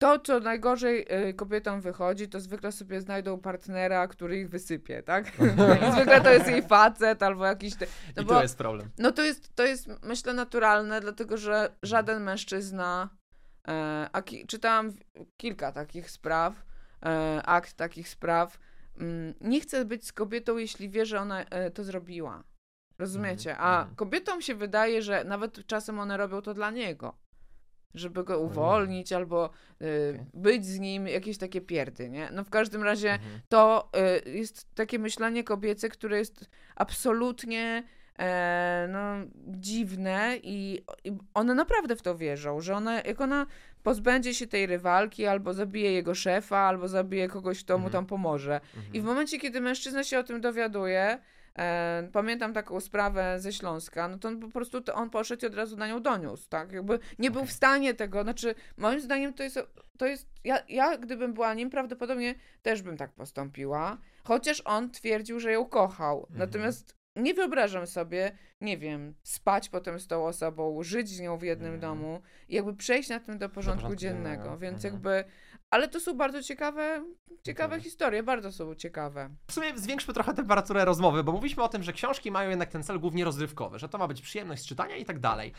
to, 0.00 0.18
co 0.18 0.40
najgorzej 0.40 1.06
y, 1.28 1.34
kobietom 1.34 1.80
wychodzi, 1.80 2.28
to 2.28 2.40
zwykle 2.40 2.72
sobie 2.72 3.00
znajdą 3.00 3.40
partnera, 3.40 4.08
który 4.08 4.40
ich 4.40 4.48
wysypie, 4.48 5.02
tak? 5.02 5.26
I 5.88 5.92
zwykle 5.94 6.20
to 6.20 6.30
jest 6.30 6.46
jej 6.46 6.62
facet 6.62 7.22
albo 7.22 7.46
jakiś... 7.46 7.76
Te, 7.76 7.86
no 8.16 8.22
I 8.22 8.26
bo- 8.26 8.34
tu 8.34 8.42
jest 8.42 8.58
problem. 8.58 8.90
no 8.98 9.12
to 9.12 9.22
jest, 9.22 9.54
to 9.54 9.62
jest 9.62 9.88
myślę 10.02 10.34
naturalne, 10.34 11.00
dlatego 11.00 11.36
że 11.36 11.76
żaden 11.82 12.22
mężczyzna, 12.22 13.08
e, 13.68 14.08
a 14.12 14.22
ki, 14.22 14.46
czytałam 14.46 14.92
kilka 15.36 15.72
takich 15.72 16.10
spraw, 16.10 16.64
e, 17.02 17.42
akt 17.42 17.72
takich 17.74 18.08
spraw, 18.08 18.58
mm, 18.98 19.34
nie 19.40 19.60
chce 19.60 19.84
być 19.84 20.06
z 20.06 20.12
kobietą, 20.12 20.56
jeśli 20.56 20.90
wie, 20.90 21.06
że 21.06 21.20
ona 21.20 21.44
e, 21.44 21.70
to 21.70 21.84
zrobiła. 21.84 22.44
Rozumiecie? 22.98 23.50
Mhm, 23.50 23.68
A 23.68 23.78
mhm. 23.78 23.96
kobietom 23.96 24.42
się 24.42 24.54
wydaje, 24.54 25.02
że 25.02 25.24
nawet 25.24 25.66
czasem 25.66 25.98
one 25.98 26.16
robią 26.16 26.42
to 26.42 26.54
dla 26.54 26.70
niego. 26.70 27.14
Żeby 27.94 28.24
go 28.24 28.40
uwolnić 28.40 29.12
albo 29.12 29.44
e, 29.44 29.50
Okej. 30.10 30.24
być 30.34 30.66
z 30.66 30.78
nim, 30.78 31.08
jakieś 31.08 31.38
takie 31.38 31.60
pierdy, 31.60 32.08
nie? 32.10 32.28
No 32.32 32.44
w 32.44 32.50
każdym 32.50 32.82
razie 32.82 33.10
Mhm. 33.12 33.40
to 33.48 33.90
y, 34.26 34.30
jest 34.30 34.74
takie 34.74 34.98
myślenie 34.98 35.44
kobiece, 35.44 35.88
które 35.88 36.18
jest 36.18 36.50
absolutnie 36.76 37.82
e, 38.18 38.88
no, 38.92 39.14
dziwne 39.46 40.36
i, 40.42 40.82
i 41.04 41.12
one 41.34 41.54
naprawdę 41.54 41.96
w 41.96 42.02
to 42.02 42.16
wierzą, 42.16 42.60
że 42.60 42.74
ona, 42.76 43.00
jak 43.02 43.20
ona 43.20 43.46
pozbędzie 43.82 44.34
się 44.34 44.46
tej 44.46 44.66
rywalki, 44.66 45.26
albo 45.26 45.54
zabije 45.54 45.92
jego 45.92 46.14
szefa, 46.14 46.58
albo 46.58 46.88
zabije 46.88 47.28
kogoś, 47.28 47.64
kto 47.64 47.78
mu 47.78 47.84
Mhm. 47.86 47.92
tam 47.92 48.06
pomoże. 48.06 48.54
Mhm. 48.76 48.94
I 48.94 49.00
w 49.00 49.04
momencie, 49.04 49.38
kiedy 49.38 49.60
mężczyzna 49.60 50.04
się 50.04 50.18
o 50.18 50.22
tym 50.22 50.40
dowiaduje, 50.40 51.18
pamiętam 52.12 52.52
taką 52.52 52.80
sprawę 52.80 53.40
ze 53.40 53.52
Śląska, 53.52 54.08
no 54.08 54.18
to 54.18 54.28
on 54.28 54.40
po 54.40 54.48
prostu 54.48 54.80
to 54.80 54.94
on 54.94 55.10
poszedł 55.10 55.42
i 55.44 55.46
od 55.46 55.54
razu 55.54 55.76
na 55.76 55.88
nią 55.88 56.02
doniósł, 56.02 56.48
tak? 56.48 56.72
Jakby 56.72 56.98
nie 57.18 57.30
był 57.30 57.44
w 57.44 57.52
stanie 57.52 57.94
tego, 57.94 58.22
znaczy 58.22 58.54
moim 58.76 59.00
zdaniem 59.00 59.34
to 59.34 59.42
jest, 59.42 59.58
to 59.98 60.06
jest 60.06 60.28
ja, 60.44 60.58
ja 60.68 60.98
gdybym 60.98 61.34
była 61.34 61.54
nim, 61.54 61.70
prawdopodobnie 61.70 62.34
też 62.62 62.82
bym 62.82 62.96
tak 62.96 63.12
postąpiła, 63.12 63.98
chociaż 64.24 64.62
on 64.64 64.90
twierdził, 64.90 65.40
że 65.40 65.52
ją 65.52 65.64
kochał. 65.64 66.18
Mhm. 66.20 66.38
Natomiast 66.38 67.00
nie 67.16 67.34
wyobrażam 67.34 67.86
sobie, 67.86 68.32
nie 68.60 68.78
wiem, 68.78 69.14
spać 69.22 69.68
potem 69.68 70.00
z 70.00 70.06
tą 70.06 70.26
osobą, 70.26 70.82
żyć 70.82 71.08
z 71.08 71.20
nią 71.20 71.38
w 71.38 71.42
jednym 71.42 71.74
Mhm. 71.74 71.80
domu 71.80 72.22
i 72.48 72.54
jakby 72.54 72.74
przejść 72.76 73.08
na 73.08 73.20
tym 73.20 73.38
do 73.38 73.48
porządku, 73.48 73.82
porządku 73.82 74.00
dziennego. 74.00 74.42
dziennego. 74.42 74.58
Więc 74.58 74.84
Mhm. 74.84 74.94
jakby. 74.94 75.24
Ale 75.70 75.88
to 75.88 76.00
są 76.00 76.16
bardzo 76.16 76.42
ciekawe, 76.42 77.04
ciekawe 77.42 77.80
historie, 77.80 78.22
bardzo 78.22 78.52
są 78.52 78.74
ciekawe. 78.74 79.30
W 79.46 79.52
sumie 79.52 79.78
zwiększmy 79.78 80.14
trochę 80.14 80.34
temperaturę 80.34 80.84
rozmowy, 80.84 81.24
bo 81.24 81.32
mówiliśmy 81.32 81.62
o 81.62 81.68
tym, 81.68 81.82
że 81.82 81.92
książki 81.92 82.30
mają 82.30 82.50
jednak 82.50 82.70
ten 82.70 82.82
cel 82.82 83.00
głównie 83.00 83.24
rozrywkowy, 83.24 83.78
że 83.78 83.88
to 83.88 83.98
ma 83.98 84.08
być 84.08 84.22
przyjemność 84.22 84.62
z 84.62 84.66
czytania 84.66 84.96
i 84.96 85.04
tak 85.04 85.18
dalej. 85.18 85.52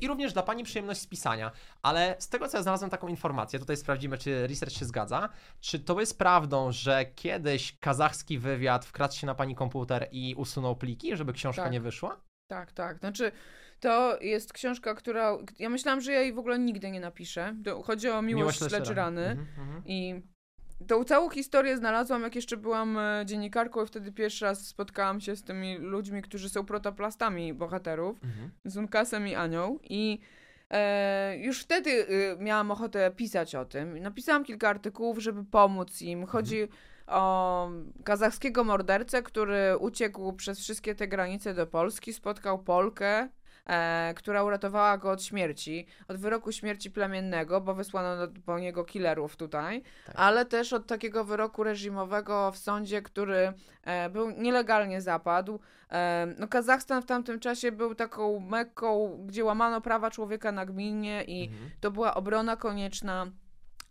I 0.00 0.06
również 0.08 0.32
dla 0.32 0.42
Pani 0.42 0.64
przyjemność 0.64 1.00
z 1.00 1.06
pisania. 1.06 1.52
Ale 1.82 2.16
z 2.18 2.28
tego, 2.28 2.48
co 2.48 2.56
ja 2.56 2.62
znalazłem 2.62 2.90
taką 2.90 3.08
informację, 3.08 3.58
tutaj 3.58 3.76
sprawdzimy, 3.76 4.18
czy 4.18 4.46
research 4.46 4.74
się 4.74 4.84
zgadza, 4.84 5.28
czy 5.60 5.80
to 5.80 6.00
jest 6.00 6.18
prawdą, 6.18 6.72
że 6.72 7.04
kiedyś 7.04 7.78
kazachski 7.78 8.38
wywiad 8.38 8.84
wkradł 8.84 9.14
się 9.14 9.26
na 9.26 9.34
Pani 9.34 9.54
komputer 9.54 10.08
i 10.10 10.34
usunął 10.34 10.76
pliki, 10.76 11.16
żeby 11.16 11.32
książka 11.32 11.62
Tak. 11.62 11.72
nie 11.72 11.80
wyszła? 11.80 12.20
Tak, 12.50 12.72
tak. 12.72 12.98
Znaczy, 12.98 13.32
to 13.80 14.18
jest 14.20 14.52
książka, 14.52 14.94
która. 14.94 15.38
Ja 15.58 15.68
myślałam, 15.68 16.00
że 16.00 16.12
ja 16.12 16.20
jej 16.20 16.32
w 16.32 16.38
ogóle 16.38 16.58
nigdy 16.58 16.90
nie 16.90 17.00
napiszę. 17.00 17.54
To 17.64 17.82
chodzi 17.82 18.08
o 18.08 18.22
miłość, 18.22 18.60
lecz 18.60 18.72
lecz 18.72 18.90
rany. 18.90 19.26
Mhm, 19.26 19.48
mhm. 19.58 19.82
I 19.86 20.22
tą 20.86 21.04
całą 21.04 21.30
historię 21.30 21.76
znalazłam, 21.76 22.22
jak 22.22 22.34
jeszcze 22.34 22.56
byłam 22.56 22.98
e, 22.98 23.22
dziennikarką, 23.26 23.84
i 23.84 23.86
wtedy 23.86 24.12
pierwszy 24.12 24.44
raz 24.44 24.66
spotkałam 24.66 25.20
się 25.20 25.36
z 25.36 25.42
tymi 25.42 25.78
ludźmi, 25.78 26.22
którzy 26.22 26.48
są 26.48 26.66
protoplastami 26.66 27.54
bohaterów, 27.54 28.24
Mhm. 28.24 28.50
z 28.64 28.76
Unkasem 28.76 29.28
i 29.28 29.34
Anią. 29.34 29.78
I 29.82 30.18
e, 30.70 31.36
już 31.38 31.62
wtedy 31.62 31.90
y, 31.90 32.36
miałam 32.38 32.70
ochotę 32.70 33.10
pisać 33.16 33.54
o 33.54 33.64
tym. 33.64 33.98
Napisałam 33.98 34.44
kilka 34.44 34.68
artykułów, 34.68 35.18
żeby 35.18 35.44
pomóc 35.44 36.02
im. 36.02 36.26
Chodzi 36.26 36.68
o 37.06 37.70
kazachskiego 38.04 38.64
mordercę, 38.64 39.22
który 39.22 39.76
uciekł 39.78 40.32
przez 40.32 40.60
wszystkie 40.60 40.94
te 40.94 41.08
granice 41.08 41.54
do 41.54 41.66
Polski, 41.66 42.12
spotkał 42.12 42.58
Polkę. 42.58 43.28
E, 43.68 44.14
która 44.16 44.42
uratowała 44.42 44.98
go 44.98 45.10
od 45.10 45.22
śmierci, 45.22 45.86
od 46.08 46.16
wyroku 46.16 46.52
śmierci 46.52 46.90
plemiennego, 46.90 47.60
bo 47.60 47.74
wysłano 47.74 48.26
do, 48.26 48.40
po 48.46 48.58
niego 48.58 48.84
killerów 48.84 49.36
tutaj, 49.36 49.82
Tak. 50.06 50.14
ale 50.18 50.44
też 50.44 50.72
od 50.72 50.86
takiego 50.86 51.24
wyroku 51.24 51.62
reżimowego 51.64 52.52
w 52.52 52.58
sądzie, 52.58 53.02
który 53.02 53.52
e, 53.82 54.10
był 54.10 54.30
nielegalnie 54.30 55.00
zapadł. 55.00 55.60
E, 55.92 56.26
no, 56.38 56.48
Kazachstan 56.48 57.02
w 57.02 57.06
tamtym 57.06 57.40
czasie 57.40 57.72
był 57.72 57.94
taką 57.94 58.40
mekką, 58.40 59.18
gdzie 59.26 59.44
łamano 59.44 59.80
prawa 59.80 60.10
człowieka 60.10 60.52
nagminnie 60.52 61.24
i 61.24 61.44
Mhm. 61.48 61.70
to 61.80 61.90
była 61.90 62.14
obrona 62.14 62.56
konieczna, 62.56 63.26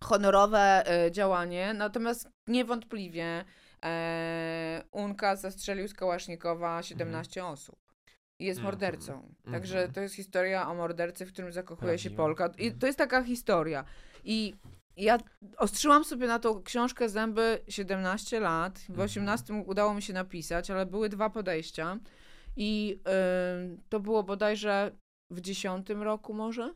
honorowe 0.04 0.84
e, 1.06 1.12
działanie, 1.12 1.74
natomiast 1.74 2.30
niewątpliwie 2.48 3.46
e, 3.86 4.84
Unka 4.92 5.36
zastrzelił 5.36 5.88
z 5.88 5.94
Kałasznikowa 5.94 6.84
17 6.84 7.46
osób. 7.46 7.85
I 8.40 8.46
jest 8.46 8.60
Mhm. 8.60 8.74
mordercą. 8.74 9.34
Także 9.52 9.78
Mhm. 9.78 9.94
to 9.94 10.02
jest 10.02 10.16
historia 10.16 10.70
o 10.70 10.76
mordercy, 10.76 11.26
w 11.26 11.34
którym 11.34 11.52
zakochuje 11.52 11.98
się 11.98 12.10
Prawdziwym. 12.10 12.18
Polka. 12.18 12.46
I 12.58 12.64
Mhm. 12.64 12.80
to 12.80 12.88
jest 12.88 12.98
taka 13.00 13.24
historia. 13.24 13.86
I 14.24 14.54
ja 14.98 15.18
ostrzyłam 15.58 16.04
sobie 16.04 16.28
na 16.28 16.40
tą 16.40 16.64
książkę 16.64 17.10
zęby 17.10 17.60
17 17.68 18.40
lat. 18.40 18.80
W 18.80 18.90
Mhm. 18.90 19.06
18 19.06 19.54
udało 19.66 19.94
mi 19.94 20.02
się 20.02 20.14
napisać, 20.14 20.72
ale 20.72 20.86
były 20.86 21.10
dwa 21.10 21.30
podejścia. 21.30 22.00
I 22.58 23.00
to 23.90 24.00
było 24.00 24.24
bodajże 24.24 24.92
w 25.32 25.42
10 25.42 25.90
roku 26.04 26.34
może? 26.34 26.74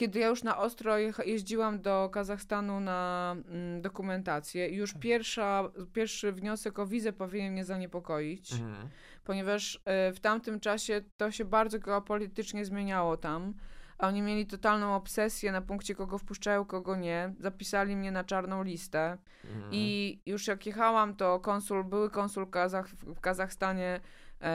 Kiedy 0.00 0.18
ja 0.18 0.28
już 0.28 0.42
na 0.42 0.58
ostro 0.58 0.98
jeździłam 1.26 1.82
do 1.82 2.08
Kazachstanu 2.12 2.80
na 2.80 3.36
mm, 3.48 3.82
dokumentację 3.82 4.68
już 4.68 4.94
pierwsza, 4.94 5.70
pierwszy 5.92 6.32
wniosek 6.32 6.78
o 6.78 6.86
wizę 6.86 7.12
powinien 7.12 7.52
mnie 7.52 7.64
zaniepokoić, 7.64 8.52
Mhm. 8.52 8.88
ponieważ 9.24 9.74
y, 9.74 9.80
w 10.12 10.20
tamtym 10.20 10.60
czasie 10.60 11.00
to 11.16 11.30
się 11.30 11.44
bardzo 11.44 11.78
geopolitycznie 11.78 12.64
zmieniało 12.64 13.16
tam. 13.16 13.54
A 13.98 14.08
oni 14.08 14.22
mieli 14.22 14.46
totalną 14.46 14.94
obsesję 14.94 15.52
na 15.52 15.60
punkcie 15.60 15.94
kogo 15.94 16.18
wpuszczają, 16.18 16.64
kogo 16.64 16.96
nie. 16.96 17.34
Zapisali 17.40 17.96
mnie 17.96 18.12
na 18.12 18.24
czarną 18.24 18.62
listę. 18.62 19.18
Mhm. 19.44 19.72
I 19.72 20.18
już 20.26 20.46
jak 20.46 20.66
jechałam, 20.66 21.16
to 21.16 21.40
konsul, 21.40 21.84
były 21.84 22.10
konsul 22.10 22.46
Kazach, 22.46 22.88
w 22.88 23.20
Kazachstanie 23.20 24.00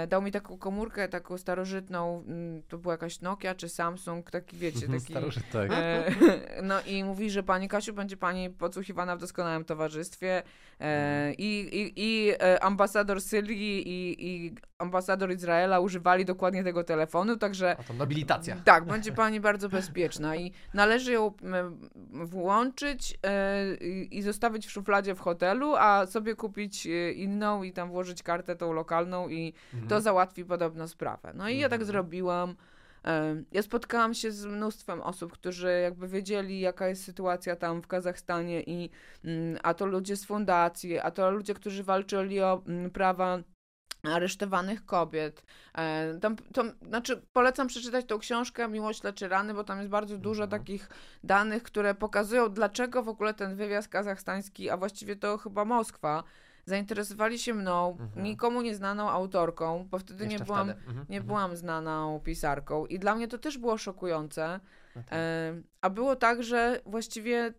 dał 0.08 0.22
mi 0.22 0.32
taką 0.32 0.58
komórkę, 0.58 1.08
taką 1.08 1.38
starożytną, 1.38 2.24
mm, 2.28 2.64
to 2.68 2.78
była 2.78 2.94
jakaś 2.94 3.22
Nokia 3.22 3.56
czy 3.56 3.70
Samsung, 3.70 4.32
taki 4.32 4.58
wiecie, 4.58 4.88
taki... 4.88 5.00
Starożytny. 5.00 5.52
Tak. 5.52 5.72
E, 5.74 6.12
no 6.70 6.82
i 6.82 7.04
mówi, 7.04 7.30
że 7.30 7.44
pani 7.44 7.68
Kasiu 7.68 7.94
będzie 7.94 8.18
pani 8.18 8.50
podsłuchiwana 8.50 9.16
w 9.16 9.20
doskonałym 9.20 9.66
towarzystwie 9.66 10.38
e, 10.38 10.44
i, 11.38 11.70
i, 11.72 11.94
i 11.96 12.32
e, 12.40 12.64
ambasador 12.64 13.22
Syrii 13.22 13.90
i, 13.90 14.16
i 14.28 14.54
ambasador 14.78 15.32
Izraela 15.32 15.80
używali 15.80 16.26
dokładnie 16.26 16.64
tego 16.64 16.84
telefonu, 16.84 17.38
także 17.38 17.76
A 17.80 17.84
to 17.84 17.94
nobilitacja. 17.94 18.56
tak, 18.66 18.86
będzie 18.86 19.12
pani 19.12 19.40
bardzo 19.40 19.70
bezpieczna 19.70 20.36
i 20.36 20.52
należy 20.74 21.12
ją 21.12 21.34
włączyć 22.12 23.18
e, 23.26 23.76
i 24.12 24.22
zostawić 24.22 24.68
w 24.68 24.72
szufladzie 24.72 25.16
w 25.16 25.20
hotelu, 25.20 25.76
a 25.76 26.06
sobie 26.06 26.36
kupić 26.36 26.88
e, 26.88 27.12
inną 27.12 27.64
i 27.64 27.72
tam 27.72 27.90
włożyć 27.90 28.24
kartę 28.24 28.56
tą 28.56 28.74
lokalną 28.74 29.30
i 29.30 29.54
Mhm. 29.74 29.90
to 29.90 30.02
załatwi 30.02 30.46
podobno 30.46 30.88
sprawę. 30.88 31.32
No 31.36 31.50
i 31.50 31.58
ja 31.58 31.70
tak 31.70 31.82
Mhm. 31.82 31.88
zrobiłam. 31.88 32.56
Ja 33.52 33.62
spotkałam 33.62 34.14
się 34.14 34.32
z 34.32 34.46
mnóstwem 34.46 35.02
osób, 35.02 35.32
którzy 35.32 35.80
jakby 35.84 36.08
wiedzieli, 36.08 36.60
jaka 36.60 36.88
jest 36.88 37.04
sytuacja 37.04 37.56
tam 37.56 37.82
w 37.82 37.88
Kazachstanie 37.88 38.64
i 38.64 38.90
mm, 39.24 39.58
a 39.64 39.74
to 39.74 39.86
ludzie 39.86 40.16
z 40.16 40.26
fundacji, 40.26 41.00
a 41.00 41.12
to 41.12 41.32
ludzie, 41.32 41.54
którzy 41.54 41.84
walczyli 41.84 42.42
o 42.42 42.64
mm, 42.68 42.92
prawa 42.92 43.40
aresztowanych 44.04 44.86
kobiet. 44.86 45.44
Tam, 46.22 46.36
to, 46.36 46.64
znaczy, 46.88 47.22
polecam 47.34 47.68
przeczytać 47.68 48.06
tą 48.06 48.20
książkę 48.20 48.68
Miłość 48.68 49.04
leczy 49.04 49.28
rany, 49.28 49.54
bo 49.54 49.64
tam 49.64 49.78
jest 49.78 49.90
bardzo 49.90 50.18
dużo 50.18 50.44
Mhm. 50.44 50.62
takich 50.62 50.90
danych, 51.24 51.64
które 51.64 51.96
pokazują, 51.96 52.50
dlaczego 52.50 53.04
w 53.04 53.10
ogóle 53.10 53.34
ten 53.34 53.56
wywiad 53.56 53.88
kazachstański, 53.88 54.70
a 54.70 54.78
właściwie 54.78 55.16
to 55.16 55.38
chyba 55.38 55.66
Moskwa, 55.66 56.24
zainteresowali 56.66 57.40
się 57.40 57.54
mną, 57.54 57.98
Mhm. 58.00 58.24
nikomu 58.26 58.62
nieznaną 58.62 59.10
autorką, 59.10 59.88
bo 59.92 60.00
wtedy 60.00 60.28
nie 60.28 60.32
Jeszcze 60.32 60.46
byłam, 60.46 60.68
wtedy. 60.68 60.80
Mhm, 60.88 61.06
nie 61.10 61.18
mhm. 61.18 61.28
byłam 61.28 61.56
znaną 61.56 62.20
pisarką 62.20 62.86
i 62.86 63.00
dla 63.00 63.16
mnie 63.16 63.28
to 63.28 63.38
też 63.38 63.58
było 63.58 63.78
szokujące. 63.78 64.60
No 64.96 65.02
tak. 65.04 65.14
E, 65.14 65.54
a 65.82 65.90
było 65.90 66.16
tak, 66.16 66.44
że 66.44 66.82
właściwie, 66.86 67.54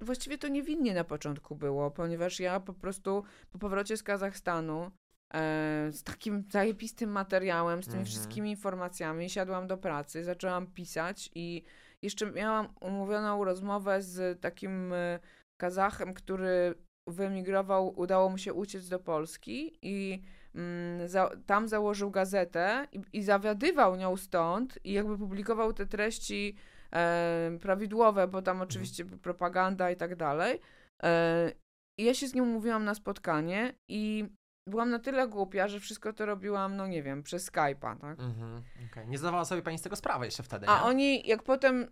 właściwie 0.00 0.38
to 0.38 0.48
niewinnie 0.48 0.94
na 0.94 1.04
początku 1.04 1.56
było, 1.56 1.90
ponieważ 1.90 2.40
ja 2.40 2.60
po 2.60 2.74
prostu 2.74 3.24
po 3.52 3.58
powrocie 3.58 3.96
z 3.96 4.02
Kazachstanu 4.02 4.90
e, 5.34 5.88
z 5.92 6.02
takim 6.02 6.44
zajebistym 6.50 7.10
materiałem, 7.10 7.82
z 7.82 7.86
tymi 7.86 7.98
Mhm. 7.98 8.06
wszystkimi 8.06 8.50
informacjami 8.50 9.30
siadłam 9.30 9.66
do 9.66 9.76
pracy, 9.78 10.24
zaczęłam 10.24 10.66
pisać 10.66 11.30
i 11.34 11.62
jeszcze 12.02 12.32
miałam 12.32 12.68
umówioną 12.80 13.44
rozmowę 13.44 14.02
z 14.02 14.40
takim 14.40 14.92
e, 14.92 15.18
Kazachem, 15.60 16.14
który 16.14 16.74
wyemigrował, 17.12 18.00
udało 18.00 18.28
mu 18.28 18.38
się 18.38 18.54
uciec 18.54 18.88
do 18.88 18.98
Polski 18.98 19.78
i 19.82 20.22
mm, 20.54 21.08
za, 21.08 21.30
tam 21.46 21.68
założył 21.68 22.10
gazetę 22.10 22.86
i, 22.92 23.00
i 23.12 23.22
zawiadywał 23.22 23.96
nią 23.96 24.16
stąd 24.16 24.78
i 24.84 24.92
jakby 24.92 25.18
publikował 25.18 25.72
te 25.72 25.86
treści 25.86 26.56
e, 26.92 27.58
prawidłowe, 27.60 28.28
bo 28.28 28.42
tam 28.42 28.60
oczywiście 28.60 29.04
propaganda 29.04 29.90
i 29.90 29.96
tak 29.96 30.16
dalej. 30.16 30.60
E, 31.02 31.52
ja 31.98 32.14
się 32.14 32.28
z 32.28 32.34
nim 32.34 32.44
umówiłam 32.44 32.84
na 32.84 32.94
spotkanie 32.94 33.74
i 33.88 34.24
byłam 34.70 34.90
na 34.90 34.98
tyle 34.98 35.28
głupia, 35.28 35.68
że 35.68 35.80
wszystko 35.80 36.12
to 36.12 36.26
robiłam, 36.26 36.76
no 36.76 36.86
nie 36.86 37.02
wiem, 37.02 37.22
przez 37.22 37.52
Skype'a, 37.52 37.96
tak? 38.00 38.20
Mhm, 38.20 38.62
okej. 38.92 39.08
Nie 39.08 39.18
zdawała 39.18 39.44
sobie 39.44 39.62
pani 39.62 39.78
z 39.78 39.82
tego 39.82 39.96
sprawy 39.96 40.24
jeszcze 40.24 40.42
wtedy, 40.42 40.66
A 40.68 40.76
nie? 40.78 40.82
oni, 40.84 41.28
jak 41.28 41.42
potem, 41.42 41.82
y, 41.82 41.86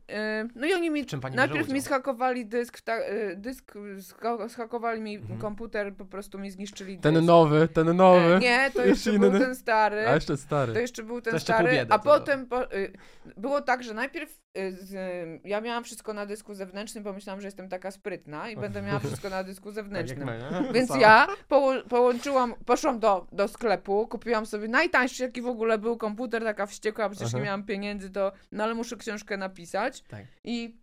no 0.54 0.66
i 0.66 0.72
oni 0.74 0.90
mi, 0.90 1.06
czym 1.06 1.20
pani 1.20 1.36
najpierw 1.36 1.68
mi 1.68 1.72
udział? 1.74 1.80
schakowali 1.86 2.46
dysk, 2.46 2.80
ta, 2.80 2.98
y, 3.00 3.36
dysk, 3.36 3.72
schakowali 4.48 5.00
mi 5.00 5.16
Mhm. 5.16 5.40
komputer, 5.40 5.94
po 5.96 6.04
prostu 6.04 6.38
mi 6.38 6.50
zniszczyli 6.50 6.98
Ten 6.98 7.14
dysk. 7.14 7.26
nowy, 7.26 7.68
ten 7.68 7.96
nowy. 7.96 8.38
Nie, 8.40 8.70
to 8.74 8.84
Jeszcze 8.84 8.88
jeszcze 9.10 9.12
był 9.18 9.28
inny? 9.30 9.40
ten 9.40 9.54
stary. 9.54 10.08
A 10.08 10.14
jeszcze 10.14 10.36
stary. 10.36 10.72
To 10.72 10.78
jeszcze 10.80 11.02
był 11.02 11.20
ten 11.20 11.34
jeszcze 11.34 11.52
stary, 11.52 11.72
biedy, 11.72 11.92
a 11.92 11.98
to- 11.98 12.04
potem 12.04 12.46
po, 12.46 12.72
y, 12.74 12.92
było 13.36 13.60
tak, 13.60 13.82
że 13.82 13.94
najpierw 13.94 14.30
y, 14.58 14.72
z, 14.72 14.94
ja 15.44 15.60
miałam 15.60 15.84
wszystko 15.84 16.12
na 16.12 16.26
dysku 16.26 16.54
zewnętrznym, 16.54 17.04
bo 17.04 17.12
myślałam, 17.12 17.40
że 17.40 17.46
jestem 17.46 17.68
taka 17.68 17.90
sprytna 17.90 18.50
i 18.50 18.56
będę 18.56 18.82
miała 18.82 18.98
wszystko 18.98 19.30
na 19.30 19.44
dysku 19.44 19.64
Tak 19.68 19.74
zewnętrznym. 19.74 20.24
my, 20.26 20.38
nie? 20.66 20.72
Więc 20.72 20.96
ja 20.96 21.26
poło- 21.48 21.82
połączyłam, 21.88 22.54
poszłam 22.68 22.98
do, 22.98 23.26
do 23.32 23.48
sklepu, 23.48 24.06
kupiłam 24.06 24.46
sobie 24.46 24.68
najtańszy, 24.68 25.22
jaki 25.22 25.42
w 25.42 25.46
ogóle 25.46 25.78
był 25.78 25.96
komputer, 25.96 26.44
taka 26.44 26.66
wściekła, 26.66 27.08
przecież 27.08 27.32
nie 27.32 27.38
Aha. 27.38 27.44
miałam 27.44 27.64
pieniędzy, 27.64 28.10
to, 28.10 28.32
no 28.52 28.64
ale 28.64 28.74
muszę 28.74 28.96
książkę 28.96 29.36
napisać. 29.36 30.02
Tak. 30.02 30.24
I, 30.44 30.76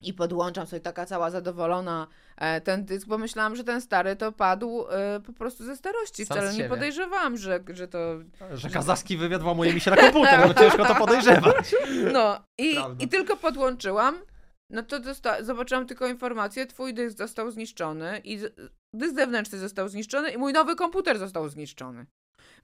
I 0.00 0.14
podłączam 0.14 0.66
sobie 0.66 0.80
taka 0.80 1.06
cała 1.06 1.30
zadowolona 1.30 2.06
e, 2.36 2.60
ten 2.60 2.84
dysk, 2.84 3.06
bo 3.06 3.18
myślałam, 3.18 3.56
że 3.56 3.64
ten 3.64 3.80
stary 3.80 4.16
to 4.16 4.32
padł 4.32 4.86
e, 4.90 5.20
po 5.20 5.32
prostu 5.32 5.64
ze 5.64 5.76
starości. 5.76 6.26
Sam 6.26 6.36
Wcale 6.36 6.52
nie 6.52 6.56
siebie. 6.56 6.68
podejrzewam, 6.68 7.36
że, 7.36 7.60
że 7.68 7.88
to 7.88 7.98
Że 8.54 8.70
kazachski 8.70 9.16
wywiad 9.16 9.42
włamuje 9.42 9.74
mi 9.74 9.80
się 9.80 9.90
na 9.90 9.96
komputer, 10.10 10.48
no 10.48 10.54
ciężko 10.54 10.84
to 10.84 10.94
podejrzewać. 10.94 11.74
No 12.12 12.44
i, 12.58 12.74
Prawda. 12.74 13.04
i 13.04 13.08
tylko 13.08 13.36
podłączyłam, 13.36 14.14
no 14.70 14.82
to 14.82 14.96
zobaczyłam 15.40 15.86
tylko 15.86 16.06
informację, 16.06 16.66
twój 16.66 16.94
dysk 16.94 17.18
został 17.18 17.50
zniszczony 17.50 18.20
i 18.24 18.38
dysk 18.94 19.14
zewnętrzny 19.14 19.58
został 19.58 19.88
zniszczony 19.88 20.30
i 20.30 20.38
mój 20.38 20.52
nowy 20.52 20.76
komputer 20.76 21.18
został 21.18 21.48
zniszczony. 21.48 22.06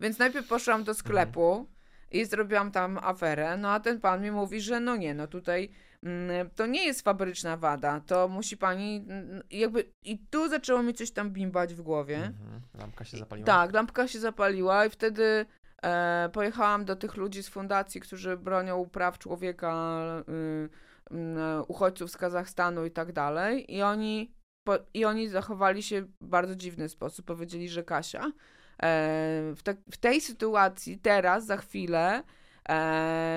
Więc 0.01 0.19
najpierw 0.19 0.49
poszłam 0.49 0.85
do 0.85 0.95
sklepu 0.95 1.69
i 2.11 2.25
zrobiłam 2.25 2.71
tam 2.71 2.99
aferę, 3.03 3.57
no 3.57 3.71
a 3.71 3.81
ten 3.81 4.01
pan 4.01 4.23
mi 4.23 4.31
mówi, 4.31 4.61
że 4.61 4.81
no 4.81 4.97
nie, 4.97 5.15
no 5.15 5.27
tutaj 5.27 5.71
mm, 6.03 6.51
to 6.51 6.67
nie 6.67 6.87
jest 6.87 7.03
fabryczna 7.03 7.57
wada, 7.57 8.01
to 8.01 8.29
musi 8.29 8.57
pani 8.57 8.97
mm, 9.09 9.43
jakby 9.51 9.93
i 10.05 10.19
tu 10.19 10.49
zaczęło 10.49 10.83
mi 10.83 10.95
coś 10.95 11.11
tam 11.11 11.31
bimbać 11.31 11.75
w 11.75 11.83
głowie. 11.83 12.17
Mhm. 12.17 12.61
Lampka 12.79 13.05
się 13.05 13.17
zapaliła. 13.17 13.47
Tak, 13.47 13.73
lampka 13.73 14.09
się 14.09 14.19
zapaliła 14.19 14.87
i 14.87 14.91
wtedy 14.91 15.47
e, 15.83 16.29
pojechałam 16.33 16.85
do 16.85 16.97
tych 16.97 17.17
ludzi 17.17 17.43
z 17.43 17.49
fundacji, 17.49 18.01
którzy 18.01 18.37
bronią 18.37 18.89
praw 18.89 19.19
człowieka, 19.19 19.99
y, 21.11 21.15
y, 21.15 21.63
uchodźców 21.69 22.11
z 22.11 22.17
Kazachstanu 22.17 22.85
i 22.87 22.91
tak 22.91 23.13
dalej. 23.13 23.75
I 23.75 23.83
oni, 23.83 24.36
po, 24.67 24.79
I 24.95 25.05
oni 25.05 25.29
zachowali 25.29 25.83
się 25.83 26.03
w 26.03 26.27
bardzo 26.27 26.57
dziwny 26.57 26.89
sposób. 26.89 27.27
Powiedzieli, 27.27 27.69
że 27.69 27.85
Kasia, 27.85 28.27
e, 28.27 28.33
w, 29.57 29.61
te, 29.63 29.77
w 29.91 29.97
tej 29.97 30.21
sytuacji, 30.21 30.99
teraz, 30.99 31.47
za 31.47 31.57
chwilę, 31.57 32.23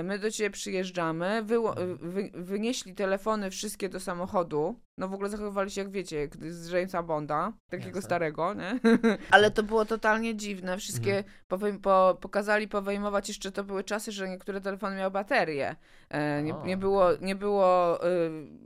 my 0.03 0.19
do 0.19 0.31
ciebie 0.31 0.49
przyjeżdżamy, 0.49 1.43
wy, 1.43 1.55
wy, 1.99 2.29
wynieśli 2.33 2.95
telefony 2.95 3.49
wszystkie 3.49 3.89
do 3.89 3.99
samochodu. 3.99 4.79
No 4.97 5.07
w 5.07 5.13
ogóle 5.13 5.29
zachowywali 5.29 5.71
się 5.71 5.81
jak 5.81 5.91
wiecie, 5.91 6.29
z 6.49 6.69
Jamesa 6.71 7.03
Bonda, 7.03 7.53
takiego 7.69 8.01
starego, 8.01 8.53
nie? 8.53 8.79
Ale 9.31 9.51
to 9.51 9.63
było 9.63 9.85
totalnie 9.85 10.35
dziwne. 10.35 10.77
Wszystkie 10.77 11.17
Mhm. 11.17 11.33
powym, 11.47 11.79
po, 11.79 12.17
pokazali 12.21 12.67
powejmować, 12.67 13.27
jeszcze 13.27 13.51
to 13.51 13.63
były 13.63 13.83
czasy, 13.83 14.11
że 14.11 14.29
niektóre 14.29 14.61
telefony 14.61 14.95
miały 14.95 15.11
baterię. 15.11 15.75
E, 16.09 16.43
nie, 16.43 16.55
nie 16.65 16.77
było, 16.77 17.09
nie 17.21 17.35
było 17.35 17.99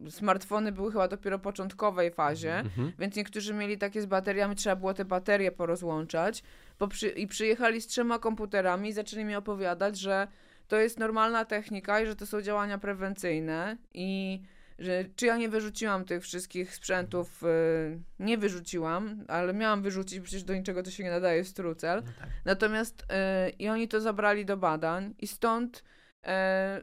y, 0.07 0.11
smartfony 0.11 0.71
były 0.71 0.91
chyba 0.91 1.07
dopiero 1.07 1.37
w 1.37 1.41
początkowej 1.41 2.11
fazie. 2.11 2.55
Mhm. 2.55 2.91
Więc 2.99 3.15
niektórzy 3.15 3.53
mieli 3.53 3.77
takie 3.77 4.01
z 4.01 4.05
bateriami, 4.05 4.55
trzeba 4.55 4.75
było 4.75 4.93
te 4.93 5.05
baterie 5.05 5.51
porozłączać. 5.51 6.43
Przy, 6.89 7.09
I 7.09 7.27
przyjechali 7.27 7.81
z 7.81 7.87
trzema 7.87 8.19
komputerami 8.19 8.89
i 8.89 8.93
zaczęli 8.93 9.25
mi 9.25 9.35
opowiadać, 9.35 9.99
że 9.99 10.27
to 10.73 10.79
jest 10.79 10.99
normalna 10.99 11.45
technika 11.45 12.01
i 12.01 12.05
że 12.05 12.15
to 12.15 12.25
są 12.25 12.41
działania 12.41 12.77
prewencyjne 12.77 13.77
i 13.93 14.41
że 14.79 15.05
czy 15.15 15.25
ja 15.25 15.37
nie 15.37 15.49
wyrzuciłam 15.49 16.05
tych 16.05 16.23
wszystkich 16.23 16.75
sprzętów, 16.75 17.43
y, 17.43 17.99
nie 18.19 18.37
wyrzuciłam, 18.37 19.25
ale 19.27 19.53
miałam 19.53 19.81
wyrzucić, 19.81 20.19
przecież 20.19 20.43
do 20.43 20.55
niczego 20.55 20.83
to 20.83 20.91
się 20.91 21.03
nie 21.03 21.09
nadaje 21.09 21.45
strucel. 21.45 22.03
No 22.05 22.11
tak. 22.19 22.29
Natomiast 22.45 23.01
y, 23.01 23.05
i 23.49 23.69
oni 23.69 23.87
to 23.87 24.01
zabrali 24.01 24.45
do 24.45 24.57
badań 24.57 25.13
i 25.19 25.27
stąd 25.27 25.83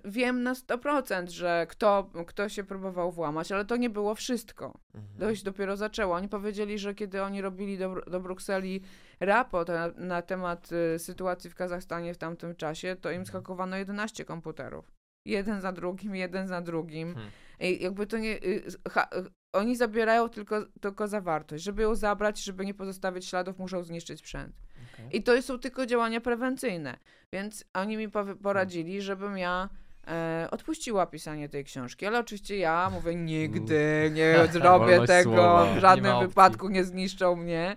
wiem 0.04 0.42
na 0.42 0.54
100%, 0.54 1.28
że 1.28 1.66
kto, 1.68 2.10
kto 2.26 2.48
się 2.48 2.64
próbował 2.64 3.12
włamać, 3.12 3.52
ale 3.52 3.64
to 3.64 3.76
nie 3.76 3.90
było 3.90 4.14
wszystko. 4.14 4.78
Mhm. 4.94 5.36
Się 5.36 5.44
dopiero 5.44 5.76
zaczęło. 5.76 6.14
Oni 6.14 6.28
powiedzieli, 6.28 6.78
że 6.78 6.94
kiedy 6.94 7.22
oni 7.22 7.42
robili 7.42 7.78
do, 7.78 7.94
do 7.94 8.20
Brukseli 8.20 8.82
raport 9.20 9.68
na, 9.68 9.88
na 9.96 10.22
temat 10.22 10.70
y, 10.94 10.98
sytuacji 10.98 11.50
w 11.50 11.54
Kazachstanie 11.54 12.14
w 12.14 12.18
tamtym 12.18 12.56
czasie, 12.56 12.96
to 13.00 13.10
im 13.10 13.26
zhakowano 13.26 13.76
11 13.76 14.24
komputerów. 14.24 14.92
Jeden 15.26 15.60
za 15.60 15.72
drugim, 15.72 16.16
jeden 16.16 16.48
za 16.48 16.60
drugim. 16.60 17.14
Hmm. 17.14 17.30
I 17.60 17.82
jakby 17.82 18.06
to 18.06 18.18
nie. 18.18 18.44
y, 18.44 18.62
ha, 18.90 19.08
y, 19.16 19.30
oni 19.52 19.76
zabierają 19.76 20.28
tylko, 20.28 20.66
tylko 20.80 21.08
zawartość. 21.08 21.64
Żeby 21.64 21.82
ją 21.82 21.94
zabrać, 21.94 22.44
żeby 22.44 22.66
nie 22.66 22.74
pozostawiać 22.74 23.26
śladów, 23.26 23.58
muszą 23.58 23.82
zniszczyć 23.82 24.18
sprzęt. 24.18 24.56
Okej. 24.94 25.16
I 25.18 25.22
to 25.22 25.42
są 25.42 25.58
tylko 25.58 25.86
działania 25.86 26.20
prewencyjne. 26.20 26.96
Więc 27.32 27.64
oni 27.74 27.96
mi 27.96 28.08
poradzili, 28.42 29.02
żebym 29.02 29.38
ja 29.38 29.68
e, 30.08 30.48
odpuściła 30.50 31.06
pisanie 31.06 31.48
tej 31.48 31.64
książki. 31.64 32.06
Ale 32.06 32.18
oczywiście 32.18 32.56
ja 32.58 32.90
mówię, 32.92 33.14
nigdy 33.14 34.10
nie 34.14 34.34
zrobię 34.52 35.06
tego, 35.06 35.30
słowa. 35.32 35.64
w 35.72 35.74
Nie 35.74 35.80
żadnym 35.80 36.12
opcji. 36.12 36.28
wypadku 36.28 36.68
nie 36.68 36.84
zniszczą 36.84 37.36
mnie. 37.36 37.76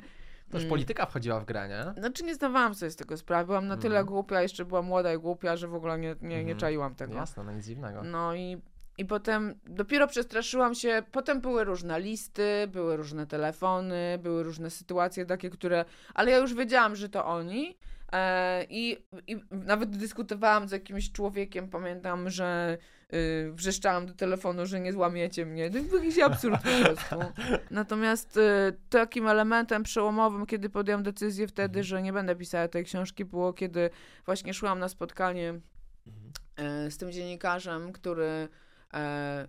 To 0.50 0.58
już 0.58 0.64
Mm. 0.64 0.70
polityka 0.70 1.06
wchodziła 1.06 1.40
w 1.40 1.46
grę, 1.46 1.68
nie? 1.68 2.02
Znaczy 2.02 2.24
nie 2.24 2.36
zdawałam 2.36 2.76
sobie 2.76 2.92
z 2.92 2.96
tego 2.96 3.18
sprawy. 3.18 3.46
Byłam 3.48 3.68
na 3.68 3.78
tyle 3.78 4.00
Mhm. 4.00 4.06
głupia, 4.06 4.42
jeszcze 4.42 4.66
była 4.66 4.82
młoda 4.82 5.14
i 5.14 5.18
głupia, 5.18 5.58
że 5.58 5.68
w 5.68 5.76
ogóle 5.76 6.00
nie, 6.00 6.16
nie, 6.22 6.28
nie 6.30 6.40
Mhm. 6.40 6.58
czaiłam 6.58 6.96
tego. 6.96 7.14
Jasne, 7.14 7.44
no 7.44 7.52
nic 7.52 7.66
dziwnego. 7.66 8.04
No 8.04 8.36
i, 8.36 8.58
i 8.98 9.06
potem 9.06 9.60
dopiero 9.66 10.08
przestraszyłam 10.08 10.76
się. 10.76 11.04
Potem 11.12 11.42
były 11.42 11.64
różne 11.64 12.00
listy, 12.00 12.68
były 12.68 12.98
różne 12.98 13.28
telefony, 13.28 14.20
były 14.24 14.44
różne 14.44 14.70
sytuacje 14.70 15.26
takie, 15.26 15.50
które. 15.50 15.86
Ale 16.14 16.32
ja 16.32 16.38
już 16.38 16.54
wiedziałam, 16.54 16.96
że 16.96 17.10
to 17.10 17.26
oni. 17.26 17.78
E, 18.14 18.64
i, 18.70 18.98
I 19.28 19.38
nawet 19.52 19.98
dyskutowałam 19.98 20.68
z 20.68 20.72
jakimś 20.72 21.12
człowiekiem, 21.12 21.70
pamiętam, 21.70 22.30
że 22.30 22.78
y, 23.14 23.52
wrzeszczałam 23.54 24.06
do 24.06 24.14
telefonu, 24.14 24.66
że 24.66 24.80
nie 24.80 24.94
złamiecie 24.94 25.46
mnie. 25.46 25.70
To 25.70 25.80
był 25.80 25.98
jakiś 25.98 26.20
absurd 26.20 26.62
po 26.64 26.86
prostu. 26.86 27.16
Natomiast 27.72 28.38
y, 28.38 28.42
takim 28.90 29.28
elementem 29.28 29.84
przełomowym, 29.84 30.46
kiedy 30.46 30.70
podjęłam 30.70 31.04
decyzję 31.04 31.48
wtedy, 31.48 31.84
że 31.84 32.02
nie 32.02 32.14
będę 32.14 32.36
pisała 32.36 32.68
tej 32.68 32.86
książki, 32.86 33.26
było 33.26 33.54
kiedy 33.54 33.90
właśnie 34.26 34.54
szłam 34.54 34.80
na 34.80 34.90
spotkanie 34.90 35.60
Mhm. 36.08 36.32
e, 36.56 36.92
z 36.92 36.98
tym 36.98 37.12
dziennikarzem, 37.12 37.92
który, 37.92 38.50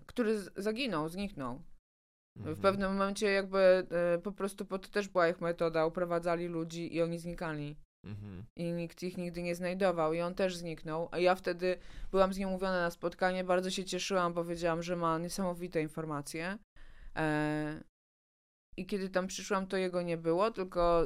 który 0.07 0.39
z- 0.39 0.51
zaginął, 0.57 1.09
zniknął. 1.09 1.63
W 2.37 2.39
Mhm. 2.39 2.57
pewnym 2.57 2.93
momencie 2.93 3.27
jakby 3.33 3.59
e, 3.91 4.19
po 4.19 4.33
prostu, 4.33 4.65
bo 4.65 4.79
to 4.79 4.89
też 4.89 5.09
była 5.09 5.29
ich 5.29 5.41
metoda, 5.41 5.87
uprowadzali 5.87 6.47
ludzi 6.47 6.95
i 6.97 7.03
oni 7.03 7.19
znikali. 7.19 7.77
Mhm. 8.07 8.45
I 8.59 8.73
nikt 8.73 9.03
ich 9.03 9.17
nigdy 9.17 9.43
nie 9.43 9.55
znajdował 9.55 10.13
i 10.15 10.21
on 10.21 10.35
też 10.35 10.57
zniknął. 10.57 11.09
A 11.11 11.19
ja 11.19 11.35
wtedy 11.35 11.79
byłam 12.11 12.33
z 12.33 12.39
nim 12.39 12.49
umówiona 12.49 12.81
na 12.81 12.91
spotkanie, 12.91 13.45
bardzo 13.45 13.71
się 13.71 13.85
cieszyłam, 13.85 14.35
bo 14.35 14.45
wiedziałam, 14.45 14.83
że 14.83 14.97
ma 14.97 15.19
niesamowite 15.19 15.81
informacje. 15.83 16.59
E, 17.17 17.85
I 18.77 18.87
kiedy 18.87 19.09
tam 19.09 19.27
przyszłam, 19.27 19.67
to 19.67 19.77
jego 19.77 20.03
nie 20.03 20.17
było, 20.17 20.51
tylko 20.51 21.03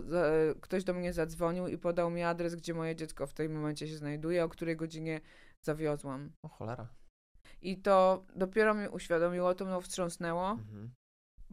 ktoś 0.60 0.84
do 0.84 0.94
mnie 0.94 1.12
zadzwonił 1.12 1.66
i 1.68 1.78
podał 1.78 2.10
mi 2.10 2.22
adres, 2.22 2.54
gdzie 2.54 2.74
moje 2.74 2.96
dziecko 2.96 3.26
w 3.26 3.34
tym 3.34 3.52
momencie 3.52 3.88
się 3.88 3.96
znajduje, 3.96 4.44
o 4.44 4.48
której 4.48 4.76
godzinie 4.76 5.20
zawiozłam. 5.66 6.32
O 6.44 6.48
cholera. 6.48 6.88
I 7.62 7.76
to 7.76 8.24
dopiero 8.36 8.74
mi 8.74 8.88
uświadomiło, 8.88 9.54
to 9.54 9.64
mną 9.64 9.80
wstrząsnęło. 9.80 10.50
Mhm. 10.50 10.90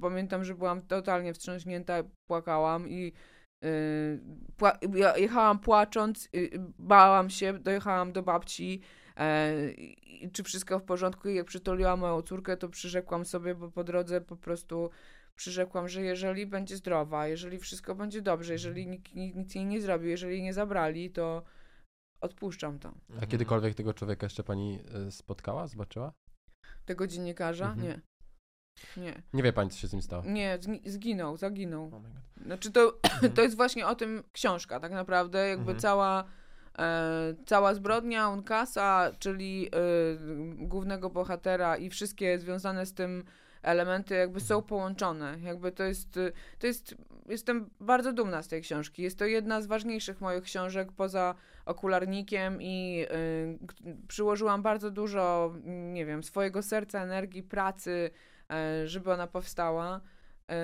Pamiętam, 0.02 0.44
że 0.44 0.56
byłam 0.56 0.82
totalnie 0.82 1.34
wstrząśnięta, 1.34 2.04
płakałam 2.28 2.90
i 2.90 3.14
yy, 3.62 4.22
pła- 4.58 4.96
ja 4.98 5.18
jechałam 5.18 5.60
płacząc, 5.60 6.30
yy, 6.34 6.50
bałam 6.80 7.30
się, 7.30 7.54
dojechałam 7.54 8.12
do 8.12 8.24
babci, 8.24 8.82
i 10.02 10.32
czy 10.34 10.44
wszystko 10.44 10.80
w 10.80 10.84
porządku. 10.84 11.30
I 11.30 11.36
jak 11.36 11.46
przytuliłam 11.46 12.00
moją 12.00 12.22
córkę, 12.22 12.58
to 12.58 12.70
przyrzekłam 12.70 13.26
sobie, 13.26 13.56
bo 13.56 13.72
po 13.72 13.84
drodze 13.84 14.22
po 14.22 14.36
prostu 14.36 14.90
przyrzekłam, 15.36 15.88
że 15.88 16.02
jeżeli 16.02 16.46
będzie 16.46 16.78
zdrowa, 16.78 17.28
jeżeli 17.28 17.60
wszystko 17.60 17.96
będzie 17.96 18.22
dobrze, 18.22 18.54
jeżeli 18.54 18.88
nikt, 18.88 19.16
nikt 19.16 19.36
nic 19.36 19.56
jej 19.56 19.66
nie 19.66 19.82
zrobił, 19.82 20.10
jeżeli 20.10 20.34
jej 20.34 20.44
nie 20.44 20.54
zabrali, 20.54 21.12
to 21.12 21.44
odpuszczam 22.22 22.80
to. 22.80 22.90
A 22.90 23.14
Mhm. 23.14 23.28
kiedykolwiek 23.32 23.76
tego 23.76 23.94
człowieka 23.94 24.26
jeszcze 24.26 24.44
pani 24.44 24.80
y, 25.08 25.12
spotkała, 25.12 25.68
zobaczyła? 25.68 26.14
Tego 26.86 27.08
dziennikarza? 27.08 27.66
Mhm. 27.72 27.88
Nie. 27.88 28.02
Nie. 29.04 29.22
Nie 29.34 29.44
wie 29.44 29.54
pani, 29.54 29.70
co 29.70 29.78
się 29.78 29.88
z 29.88 29.94
nim 29.94 30.02
stało. 30.02 30.24
Nie, 30.26 30.60
zgi- 30.62 30.90
zginął, 30.90 31.38
zaginął. 31.38 31.86
Oh. 31.94 32.08
Znaczy 32.46 32.72
to, 32.72 33.00
to 33.36 33.42
jest 33.42 33.56
właśnie 33.56 33.88
o 33.88 33.96
tym 33.96 34.24
książka, 34.32 34.80
tak 34.80 34.92
naprawdę, 34.92 35.48
jakby 35.50 35.62
Mhm. 35.72 35.80
cała, 35.80 36.24
e, 36.80 37.36
cała 37.46 37.74
zbrodnia 37.74 38.30
Unkasa, 38.30 39.12
czyli 39.20 39.68
e, 39.68 39.70
głównego 40.68 41.10
bohatera 41.10 41.78
i 41.78 41.90
wszystkie 41.90 42.40
związane 42.40 42.86
z 42.86 42.94
tym 42.94 43.24
elementy 43.62 44.16
jakby 44.16 44.40
są 44.40 44.62
połączone. 44.62 45.38
Jakby 45.44 45.72
to 45.72 45.84
jest, 45.84 46.18
e, 46.18 46.32
to 46.60 46.68
jest, 46.68 46.96
jestem 47.30 47.70
bardzo 47.80 48.14
dumna 48.14 48.42
z 48.44 48.48
tej 48.48 48.62
książki. 48.62 49.02
Jest 49.04 49.20
to 49.20 49.26
jedna 49.26 49.62
z 49.62 49.68
ważniejszych 49.68 50.22
moich 50.22 50.44
książek 50.44 50.92
poza 50.92 51.36
okularnikiem 51.66 52.62
i 52.62 53.06
k- 53.68 53.76
przyłożyłam 54.08 54.62
bardzo 54.62 54.92
dużo, 54.92 55.54
nie 55.66 56.06
wiem, 56.06 56.24
swojego 56.24 56.62
serca, 56.64 57.04
energii, 57.04 57.44
pracy, 57.44 58.10
e, 58.52 58.88
żeby 58.88 59.14
ona 59.14 59.28
powstała. 59.28 60.02
E, 60.52 60.56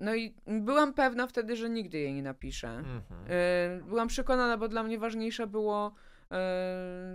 no 0.00 0.14
i 0.14 0.34
byłam 0.46 0.94
pewna 0.94 1.26
wtedy, 1.26 1.56
że 1.56 1.70
nigdy 1.70 1.98
jej 1.98 2.14
nie 2.14 2.22
napiszę. 2.22 2.68
Mhm. 2.68 3.24
E, 3.28 3.80
Byłam 3.88 4.08
przekonana, 4.08 4.58
bo 4.58 4.68
dla 4.68 4.82
mnie 4.82 4.98
ważniejsze 4.98 5.46
było, 5.46 5.94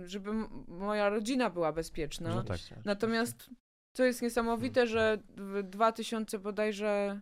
żeby 0.04 0.30
moja 0.68 1.08
rodzina 1.08 1.50
była 1.50 1.72
bezpieczna. 1.72 2.28
No 2.28 2.34
tak. 2.42 2.44
Oczywiście, 2.44 2.76
Natomiast 2.84 3.50
co 3.96 4.04
jest 4.04 4.22
niesamowite, 4.22 4.86
że 4.86 5.18
w 5.36 5.62
2000 5.62 6.38
bodajże, 6.38 7.20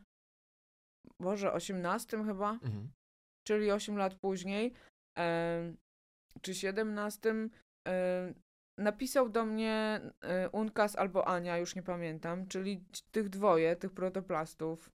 może 1.20 1.52
18 1.52 2.24
chyba. 2.24 2.50
Mhm. 2.52 2.90
czyli 3.46 3.70
8 3.72 3.96
lat 3.96 4.14
później, 4.14 4.72
czy 6.42 6.54
17, 6.54 7.34
e, 7.88 8.34
napisał 8.78 9.28
do 9.28 9.44
mnie 9.44 10.00
e, 10.20 10.50
Unkas 10.50 10.96
albo 10.96 11.28
Ania, 11.28 11.58
już 11.58 11.76
nie 11.76 11.82
pamiętam, 11.82 12.46
czyli 12.46 12.84
tych 13.10 13.28
dwoje, 13.28 13.76
tych 13.76 13.92
protoplastów. 13.92 14.90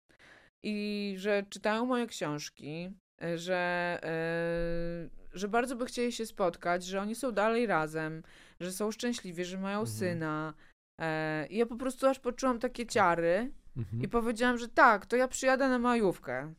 I 0.64 1.16
że 1.18 1.44
czytają 1.50 1.86
moje 1.86 2.08
książki, 2.08 2.92
e, 3.22 3.38
że, 3.38 4.00
e, 4.04 5.10
że 5.34 5.48
bardzo 5.48 5.76
by 5.76 5.86
chcieli 5.86 6.12
się 6.12 6.26
spotkać, 6.26 6.86
że 6.86 7.02
oni 7.02 7.16
są 7.16 7.32
dalej 7.32 7.66
razem, 7.66 8.24
że 8.60 8.72
są 8.72 8.92
szczęśliwi, 8.92 9.46
że 9.46 9.58
mają 9.58 9.80
Mhm. 9.80 9.98
syna. 9.98 10.54
I 11.50 11.58
ja 11.58 11.66
po 11.66 11.76
prostu 11.76 12.08
aż 12.08 12.20
poczułam 12.20 12.60
takie 12.60 12.86
ciary 12.86 13.52
Mhm. 13.78 14.02
i 14.02 14.08
powiedziałam, 14.08 14.58
że 14.58 14.68
tak, 14.68 15.06
to 15.06 15.16
ja 15.16 15.28
przyjadę 15.28 15.70
na 15.70 15.80
majówkę. 15.80 16.54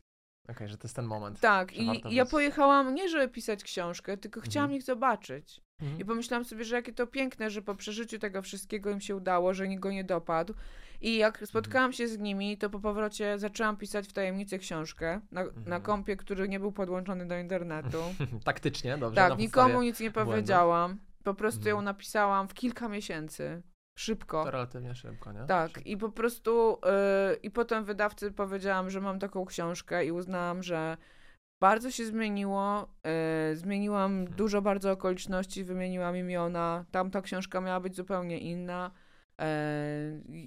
Okej, 0.49 0.67
że 0.67 0.77
to 0.77 0.87
jest 0.87 0.95
ten 0.95 1.05
moment. 1.05 1.39
Tak, 1.39 1.77
i, 1.77 2.01
ja 2.15 2.25
pojechałam 2.25 2.95
nie, 2.95 3.09
żeby 3.09 3.27
pisać 3.27 3.63
książkę, 3.63 4.17
tylko 4.17 4.41
chciałam 4.41 4.65
Mhm. 4.65 4.77
ich 4.79 4.83
zobaczyć. 4.85 5.61
Mhm. 5.81 6.01
I 6.01 6.05
pomyślałam 6.05 6.45
sobie, 6.45 6.63
że 6.65 6.75
jakie 6.75 6.93
to 6.93 7.07
piękne, 7.07 7.49
że 7.49 7.61
po 7.61 7.75
przeżyciu 7.75 8.19
tego 8.19 8.41
wszystkiego 8.41 8.91
im 8.91 9.01
się 9.01 9.15
udało, 9.15 9.53
że 9.53 9.67
nikt 9.67 9.81
go 9.83 9.91
nie 9.91 10.03
dopadł. 10.03 10.53
I 11.01 11.17
jak 11.17 11.47
spotkałam 11.47 11.93
się 11.93 12.07
z 12.07 12.17
nimi, 12.19 12.57
to 12.57 12.69
po 12.69 12.79
powrocie 12.79 13.39
zaczęłam 13.39 13.77
pisać 13.77 14.07
w 14.07 14.13
tajemnicy 14.13 14.59
książkę 14.59 15.21
na, 15.31 15.43
na 15.43 15.49
Mhm. 15.49 15.81
kompie, 15.81 16.15
który 16.15 16.49
nie 16.49 16.59
był 16.59 16.71
podłączony 16.71 17.25
do 17.27 17.37
internetu. 17.37 17.97
Taktycznie, 18.45 18.97
dobrze. 18.97 19.15
tak, 19.15 19.29
na 19.29 19.35
nikomu 19.35 19.81
nic 19.81 19.99
nie 19.99 20.11
błędów. 20.11 20.33
powiedziałam. 20.33 20.97
Po 21.23 21.33
prostu 21.33 21.67
ją 21.69 21.75
Mhm. 21.75 21.85
napisałam 21.85 22.47
w 22.47 22.53
kilka 22.53 22.87
miesięcy. 22.89 23.61
Szybko. 23.99 24.43
To 24.43 24.51
relatywnie 24.51 24.95
szybko, 24.95 25.31
nie? 25.31 25.45
Tak, 25.45 25.85
i 25.85 25.97
po 25.97 26.09
prostu 26.09 26.77
yy, 26.85 27.35
i 27.35 27.51
potem 27.51 27.85
wydawcy 27.85 28.31
powiedziałam, 28.31 28.89
że 28.89 29.01
mam 29.01 29.19
taką 29.19 29.45
książkę 29.45 30.05
i 30.05 30.11
uznałam, 30.11 30.63
że 30.63 30.97
bardzo 31.61 31.91
się 31.91 32.05
zmieniło. 32.05 32.87
Yy, 33.49 33.55
zmieniłam 33.55 34.11
Mhm. 34.11 34.37
dużo 34.37 34.61
bardzo 34.61 34.91
okoliczności, 34.91 35.63
wymieniłam 35.63 36.17
imiona. 36.17 36.85
Tamta 36.91 37.21
książka 37.21 37.61
miała 37.61 37.79
być 37.79 37.95
zupełnie 37.95 38.39
inna. 38.39 38.91
Yy, 39.39 39.45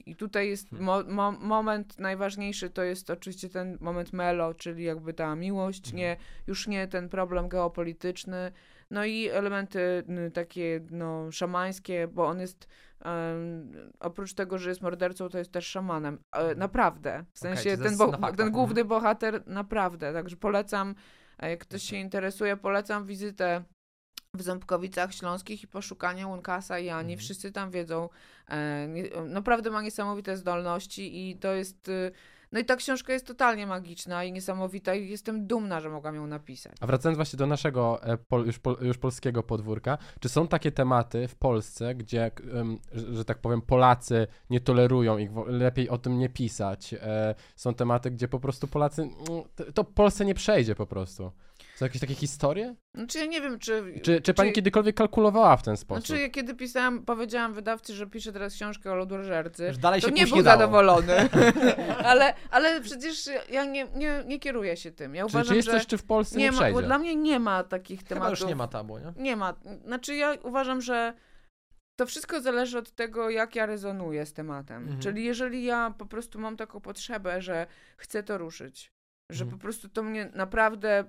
I 0.07 0.17
tutaj 0.17 0.49
jest 0.49 0.71
Hmm. 0.71 0.87
mo, 0.87 1.03
mo, 1.03 1.33
moment 1.33 1.99
najważniejszy, 1.99 2.71
to 2.71 2.83
jest 2.83 3.11
oczywiście 3.11 3.49
ten 3.49 3.79
moment 3.81 4.13
melo, 4.13 4.55
czyli 4.55 4.85
jakby 4.85 5.15
ta 5.15 5.37
miłość, 5.37 5.85
Mhm. 5.85 5.97
nie, 5.99 6.17
już 6.47 6.69
nie 6.69 6.89
ten 6.89 7.09
problem 7.09 7.49
geopolityczny. 7.49 8.53
No 8.91 9.05
i 9.05 9.29
elementy 9.29 10.05
takie 10.35 10.81
no, 10.91 11.33
szamańskie, 11.33 12.09
bo 12.09 12.27
on 12.27 12.41
jest 12.41 12.69
oprócz 14.01 14.35
tego, 14.35 14.59
że 14.59 14.69
jest 14.69 14.83
mordercą, 14.83 15.29
to 15.29 15.39
jest 15.39 15.53
też 15.53 15.67
szamanem. 15.67 16.19
E, 16.33 16.55
naprawdę. 16.55 17.25
W 17.33 17.39
sensie 17.39 17.77
to 17.77 17.85
ten, 17.85 17.97
bo, 17.97 18.05
faktach, 18.05 18.31
ten 18.31 18.47
mhm. 18.47 18.53
główny 18.53 18.85
bohater 18.85 19.43
naprawdę. 19.47 20.13
Także 20.13 20.37
polecam, 20.37 20.95
a 21.39 21.47
jak 21.47 21.61
ktoś 21.61 21.83
się 21.83 21.97
interesuje, 21.97 22.57
polecam 22.57 23.07
wizytę 23.07 23.65
w 24.35 24.43
Ząbkowicach 24.43 25.15
Śląskich 25.15 25.63
i 25.63 25.69
poszukanie 25.69 26.27
Łunkasa 26.27 26.79
i 26.79 26.89
Ani. 26.89 27.13
Mhm. 27.13 27.19
Wszyscy 27.19 27.53
tam 27.53 27.71
wiedzą. 27.71 28.09
E, 28.49 28.89
nie, 28.89 29.11
naprawdę 29.25 29.71
ma 29.71 29.83
niesamowite 29.83 30.37
zdolności 30.37 31.31
i 31.31 31.37
to 31.37 31.53
jest... 31.53 31.89
y, 31.89 32.13
No 32.57 32.61
i 32.61 32.65
ta 32.65 32.77
książka 32.77 33.13
jest 33.13 33.27
totalnie 33.27 33.67
magiczna 33.67 34.25
i 34.25 34.33
niesamowita 34.33 34.95
i 34.95 35.09
jestem 35.09 35.47
dumna, 35.47 35.81
że 35.81 35.91
mogłam 35.91 36.15
ją 36.15 36.27
napisać. 36.27 36.73
A 36.81 36.87
wracając 36.87 37.17
właśnie 37.17 37.37
do 37.37 37.47
naszego 37.47 38.03
e, 38.03 38.17
pol, 38.17 38.47
już, 38.47 38.59
pol, 38.59 38.77
już 38.81 38.99
polskiego 38.99 39.43
podwórka, 39.43 39.99
czy 40.21 40.29
są 40.29 40.49
takie 40.49 40.73
tematy 40.73 41.29
w 41.29 41.35
Polsce, 41.35 41.95
gdzie, 41.95 42.31
że, 43.13 43.25
tak 43.25 43.39
powiem, 43.39 43.63
Polacy 43.63 44.27
nie 44.51 44.61
tolerują 44.61 45.19
ich, 45.19 45.31
lepiej 45.47 45.89
o 45.89 45.99
tym 45.99 46.19
nie 46.19 46.29
pisać? 46.29 46.95
E, 46.95 47.35
są 47.57 47.75
tematy, 47.75 48.11
gdzie 48.11 48.29
po 48.29 48.41
prostu 48.41 48.69
Polacy, 48.69 49.03
mm, 49.03 49.15
to 49.75 49.85
Polsce 49.85 50.25
nie 50.25 50.35
przejdzie 50.35 50.75
po 50.75 50.87
prostu. 50.87 51.33
Są 51.77 51.85
jakieś 51.85 52.01
takie 52.01 52.15
historie? 52.15 52.75
Znaczy 52.95 53.19
ja 53.19 53.27
nie 53.27 53.41
wiem, 53.41 53.59
czy... 53.59 54.01
Czy, 54.03 54.21
czy 54.21 54.35
pani 54.35 54.53
kiedykolwiek 54.53 54.97
kalkulowała 54.97 55.57
w 55.57 55.63
ten 55.63 55.77
sposób? 55.77 56.07
Znaczy, 56.07 56.23
ja 56.23 56.29
kiedy 56.31 56.55
pisałam, 56.55 57.03
powiedziałam 57.05 57.55
wydawcy, 57.55 57.95
że 57.95 58.07
piszę 58.07 58.33
teraz 58.33 58.55
książkę 58.55 58.93
o 58.93 58.95
lodożercy, 58.95 59.67
Już 59.67 59.79
dalej 59.79 60.01
to 60.01 60.09
się 60.09 60.15
nie 60.15 60.27
był 60.27 60.43
dało. 60.43 60.59
zadowolony. 60.59 61.29
ale, 62.11 62.35
ale 62.51 62.81
przecież 62.81 63.29
ja 63.51 63.65
nie, 63.65 63.87
nie, 63.95 64.23
nie 64.27 64.39
kieruję 64.39 64.77
się 64.77 64.91
tym. 64.93 65.15
Ja 65.15 65.23
Czy, 65.23 65.27
uważam, 65.27 65.49
czy 65.49 65.57
jest 65.57 65.67
że 65.67 65.73
coś, 65.73 65.87
czy 65.87 65.99
w 65.99 66.05
Polsce 66.05 66.39
nie, 66.39 66.45
nie 66.45 66.53
ma, 66.53 66.57
przejdzie? 66.59 66.75
bo 66.75 66.83
dla 66.87 66.99
mnie 66.99 67.17
nie 67.17 67.39
ma 67.41 67.65
takich 67.65 67.99
Chyba 68.01 68.09
tematów. 68.09 68.41
już 68.41 68.49
nie 68.49 68.57
ma 68.57 68.69
tabu, 68.69 68.99
nie? 68.99 69.13
Nie 69.17 69.37
ma. 69.37 69.55
Znaczy 69.85 70.15
ja 70.17 70.35
uważam, 70.43 70.81
że 70.81 71.15
to 71.99 72.07
wszystko 72.07 72.41
zależy 72.41 72.79
od 72.79 72.91
tego, 72.93 73.31
jak 73.31 73.57
ja 73.57 73.67
rezonuję 73.67 74.27
z 74.27 74.33
tematem. 74.33 74.83
Mhm. 74.83 75.01
Czyli 75.01 75.25
jeżeli 75.25 75.65
ja 75.65 75.95
po 75.99 76.07
prostu 76.07 76.39
mam 76.39 76.57
taką 76.57 76.81
potrzebę, 76.81 77.43
że 77.43 77.67
chcę 77.97 78.23
to 78.23 78.39
ruszyć, 78.39 78.93
że 79.31 79.45
Mhm. 79.45 79.59
po 79.59 79.63
prostu 79.63 79.89
to 79.89 80.03
mnie 80.03 80.31
naprawdę 80.35 81.05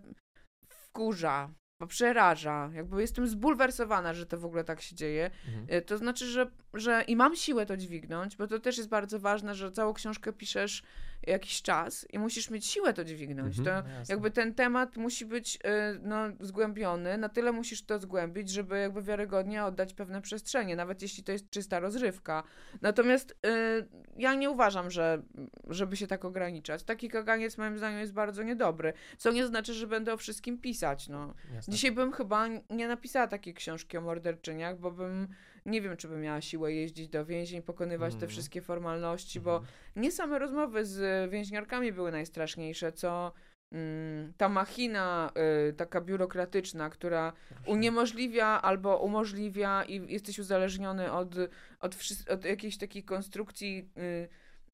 wkurza, 0.98 1.50
bo 1.82 1.88
przeraża, 1.88 2.70
jakby 2.74 3.02
jestem 3.02 3.28
zbulwersowana, 3.28 4.14
że 4.14 4.26
to 4.26 4.38
w 4.38 4.46
ogóle 4.46 4.64
tak 4.64 4.82
się 4.82 4.96
dzieje, 4.96 5.32
Mhm. 5.48 5.78
Y, 5.78 5.82
To 5.82 5.98
znaczy, 5.98 6.26
że, 6.26 6.52
że 6.74 7.04
i 7.08 7.16
mam 7.16 7.36
siłę 7.36 7.66
to 7.66 7.78
dźwignąć, 7.78 8.36
bo 8.38 8.48
to 8.48 8.60
też 8.60 8.78
jest 8.78 8.90
bardzo 8.90 9.20
ważne, 9.20 9.56
że 9.56 9.72
całą 9.72 9.94
książkę 9.94 10.34
piszesz 10.34 10.84
jakiś 11.28 11.62
czas 11.62 12.06
i 12.10 12.20
musisz 12.20 12.50
mieć 12.50 12.66
siłę 12.66 12.94
to 12.94 13.04
dźwignąć. 13.04 13.60
Mhm. 13.60 13.84
To 13.84 13.90
jasne. 13.90 14.14
jakby 14.14 14.32
ten 14.32 14.54
temat 14.54 14.98
musi 14.98 15.26
być 15.26 15.56
y, 15.56 15.60
no, 16.02 16.18
zgłębiony, 16.40 17.18
na 17.18 17.30
tyle 17.30 17.52
musisz 17.52 17.86
to 17.86 18.00
zgłębić, 18.00 18.50
żeby 18.50 18.80
jakby 18.80 19.02
wiarygodnie 19.02 19.64
oddać 19.64 19.94
pewne 19.94 20.22
przestrzenie, 20.22 20.76
nawet 20.76 21.02
jeśli 21.02 21.24
to 21.24 21.32
jest 21.32 21.50
czysta 21.50 21.80
rozrywka. 21.80 22.44
Natomiast 22.82 23.32
y, 23.32 23.88
ja 24.18 24.36
nie 24.36 24.50
uważam, 24.50 24.92
że 24.92 25.22
żeby 25.68 25.98
się 25.98 26.08
tak 26.08 26.26
ograniczać. 26.26 26.84
Taki 26.84 27.10
kaganiec 27.10 27.58
moim 27.58 27.78
zdaniem 27.78 28.00
jest 28.00 28.14
bardzo 28.14 28.44
niedobry, 28.44 28.94
co 29.18 29.32
nie 29.32 29.48
znaczy, 29.48 29.74
że 29.74 29.88
będę 29.88 30.14
o 30.14 30.18
wszystkim 30.18 30.58
pisać, 30.58 31.10
no. 31.10 31.34
Jasne. 31.54 31.74
Dzisiaj 31.74 31.92
bym 31.92 32.12
chyba 32.12 32.48
nie 32.70 32.88
napisała 32.88 33.28
takiej 33.28 33.54
książki 33.54 33.98
o 33.98 34.02
morderczyniach, 34.02 34.80
bo 34.80 34.92
bym 34.92 35.28
nie 35.68 35.82
wiem, 35.82 35.98
czy 35.98 36.08
bym 36.08 36.22
miała 36.22 36.42
siłę 36.42 36.74
jeździć 36.74 37.10
do 37.10 37.26
więzień, 37.26 37.62
pokonywać 37.62 38.12
te 38.12 38.16
Mhm. 38.16 38.30
wszystkie 38.30 38.62
formalności, 38.62 39.40
bo 39.40 39.52
Mhm. 39.58 39.74
nie 39.96 40.12
same 40.12 40.40
rozmowy 40.40 40.86
z 40.86 41.32
więźniarkami 41.32 41.92
były 41.94 42.12
najstraszniejsze, 42.12 42.92
co 42.92 43.32
mm, 43.74 44.34
ta 44.38 44.50
machina 44.50 45.32
y, 45.70 45.74
taka 45.74 46.02
biurokratyczna, 46.02 46.90
która 46.90 47.34
uniemożliwia 47.66 48.46
albo 48.62 48.98
umożliwia 48.98 49.84
i 49.84 50.14
jesteś 50.14 50.40
uzależniony 50.40 51.12
od, 51.12 51.36
od, 51.80 51.96
wszy- 51.96 52.30
od 52.32 52.46
jakiejś 52.46 52.78
takiej 52.78 53.04
konstrukcji, 53.04 53.90
y, 53.98 54.28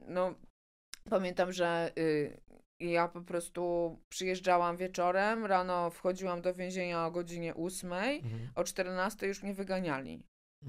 no 0.08 0.34
pamiętam, 1.10 1.52
że 1.52 1.92
y, 1.98 2.40
ja 2.80 3.08
po 3.08 3.20
prostu 3.22 3.96
przyjeżdżałam 4.08 4.76
wieczorem, 4.76 5.46
rano 5.46 5.90
wchodziłam 5.90 6.42
do 6.42 6.54
więzienia 6.54 7.06
o 7.06 7.10
godzinie 7.10 7.54
8, 7.54 7.92
Mhm. 7.92 8.48
o 8.54 8.64
14 8.64 9.26
już 9.26 9.42
mnie 9.42 9.54
wyganiali. 9.54 10.22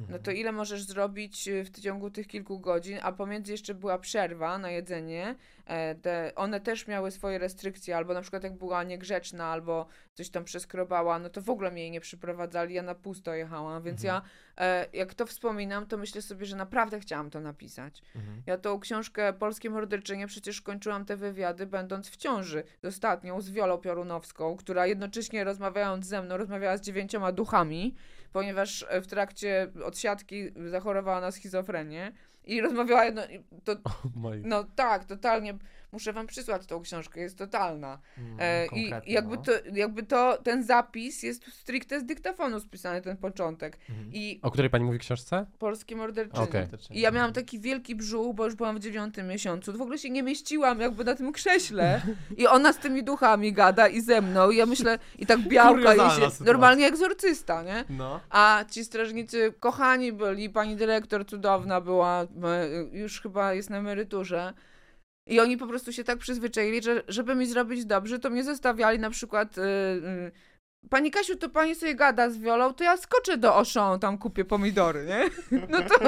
No 0.10 0.20
to 0.20 0.32
ile 0.32 0.52
możesz 0.52 0.84
zrobić 0.84 1.48
y, 1.48 1.64
w 1.64 1.80
ciągu 1.80 2.10
tych 2.10 2.28
kilku 2.28 2.60
godzin, 2.60 3.00
a 3.02 3.12
pomiędzy 3.12 3.52
jeszcze 3.52 3.74
była 3.74 3.98
przerwa 3.98 4.58
na 4.58 4.72
jedzenie. 4.72 5.36
E, 5.66 5.96
te, 5.96 6.32
one 6.36 6.60
też 6.62 6.88
miały 6.88 7.12
swoje 7.12 7.38
restrykcje, 7.38 7.98
albo 7.98 8.14
na 8.14 8.22
przykład 8.22 8.43
jak 8.43 8.54
była 8.54 8.84
niegrzeczna, 8.84 9.46
albo 9.46 9.88
coś 10.14 10.30
tam 10.30 10.43
przeskrobała, 10.43 11.20
no 11.20 11.30
to 11.30 11.41
w 11.41 11.50
ogóle 11.50 11.72
mnie 11.72 11.82
jej 11.82 11.91
nie 11.91 12.02
przyprowadzali, 12.02 12.76
ja 12.76 12.82
na 12.82 12.96
pusto 12.96 13.34
jechałam, 13.34 13.84
więc 13.84 14.06
Mhm. 14.06 14.24
ja 14.24 14.30
e, 14.66 14.88
jak 14.93 15.14
to 15.14 15.26
wspominam, 15.26 15.86
to 15.86 15.98
myślę 15.98 16.22
sobie, 16.22 16.46
że 16.46 16.56
naprawdę 16.56 17.00
chciałam 17.00 17.30
to 17.30 17.39
napisać. 17.39 18.02
Mhm. 18.16 18.43
Ja 18.46 18.58
tą 18.58 18.80
książkę 18.80 19.34
Polskie 19.34 19.70
Morderczynie 19.70 20.28
przecież 20.28 20.62
kończyłam 20.62 21.06
te 21.06 21.18
wywiady 21.18 21.66
będąc 21.66 22.10
w 22.10 22.18
ciąży 22.18 22.64
z 22.84 22.86
ostatnią, 22.86 23.41
z 23.41 23.52
Wiolą 23.52 23.78
Piorunowską, 23.78 24.58
która 24.58 24.88
jednocześnie 24.88 25.43
rozmawiając 25.43 26.06
ze 26.06 26.22
mną 26.22 26.38
rozmawiała 26.38 26.78
z 26.78 26.82
dziewięcioma 26.82 27.32
duchami, 27.32 27.96
ponieważ 28.36 28.86
e, 28.89 29.01
w 29.01 29.07
trakcie 29.07 29.67
odsiadki 29.83 30.51
zachorowała 30.69 31.21
na 31.21 31.31
schizofrenię 31.31 32.11
i 32.48 32.62
rozmawiała 32.62 33.06
jedno, 33.06 33.26
i 33.26 33.39
to, 33.64 33.76
Moi. 34.16 34.41
no 34.46 34.64
tak, 34.76 35.06
totalnie, 35.06 35.58
muszę 35.91 36.14
wam 36.14 36.28
przysłać 36.28 36.66
tą 36.66 36.82
książkę, 36.82 37.22
jest 37.22 37.38
totalna. 37.38 38.00
Mhm. 38.18 38.38
E, 38.39 38.68
I 39.06 39.12
jakby 39.14 39.36
no. 39.36 39.41
to, 39.41 39.52
jakby 39.74 40.04
to, 40.04 40.38
ten 40.43 40.64
zapis 40.64 41.24
jest 41.24 41.54
stricte 41.54 42.00
z 42.00 42.06
dyktafonu 42.06 42.60
spisany, 42.60 43.02
ten 43.02 43.18
początek. 43.18 43.78
Mhm. 43.89 44.10
I 44.14 44.39
O 44.41 44.52
której 44.52 44.70
pani 44.70 44.84
mówi 44.86 44.98
w 44.98 45.02
książce? 45.02 45.46
Polskie 45.60 45.96
Morderczyny. 45.96 46.43
Okej. 46.43 46.68
I 46.91 47.00
ja 47.00 47.12
miałam 47.12 47.34
taki 47.34 47.60
wielki 47.60 47.96
brzuch, 47.96 48.36
bo 48.36 48.46
już 48.46 48.56
byłam 48.56 48.76
w 48.76 48.80
dziewiątym 48.80 49.28
miesiącu. 49.28 49.74
W 49.78 49.82
ogóle 49.82 49.98
się 49.98 50.10
nie 50.10 50.24
mieściłam 50.24 50.80
jakby 50.80 51.04
na 51.04 51.16
tym 51.16 51.32
krześle. 51.32 52.02
I 52.38 52.48
ona 52.48 52.74
z 52.74 52.78
tymi 52.78 53.04
duchami 53.04 53.54
gada 53.54 53.88
i 53.88 54.02
ze 54.02 54.22
mną. 54.22 54.50
I 54.52 54.58
ja 54.58 54.66
myślę, 54.66 55.00
i 55.20 55.26
tak 55.26 55.39
białka 55.50 55.96
się, 55.96 56.12
sytuacja. 56.12 56.46
normalnie 56.46 56.88
egzorcysta, 56.88 57.64
nie? 57.64 57.84
No. 57.89 58.20
A 58.30 58.66
ci 58.72 58.86
strażnicy 58.86 59.54
kochani 59.60 60.14
byli, 60.14 60.50
pani 60.50 60.76
dyrektor 60.76 61.26
cudowna 61.26 61.82
była, 61.82 62.28
już 62.91 63.21
chyba 63.21 63.53
jest 63.53 63.69
na 63.69 63.77
emeryturze. 63.77 64.53
I 65.27 65.39
oni 65.39 65.57
po 65.57 65.67
prostu 65.67 65.93
się 65.93 66.03
tak 66.03 66.17
przyzwyczaili, 66.17 66.83
że 66.83 67.03
żeby 67.07 67.36
mi 67.36 67.45
zrobić 67.45 67.86
dobrze, 67.86 68.19
to 68.19 68.29
mnie 68.29 68.43
zostawiali 68.43 68.99
na 68.99 69.09
przykład... 69.09 69.57
y, 69.57 69.61
y, 69.61 70.31
Pani 70.89 71.11
Kasiu, 71.11 71.36
to 71.36 71.49
pani 71.49 71.75
sobie 71.75 71.95
gada 71.95 72.29
z 72.29 72.38
Wiolą, 72.38 72.73
to 72.73 72.83
ja 72.83 72.97
skoczę 72.97 73.38
do 73.38 73.55
Auchan, 73.55 73.99
tam 73.99 74.17
kupię 74.17 74.45
pomidory, 74.45 75.05
nie? 75.05 75.29
No 75.69 75.77
to 75.81 76.03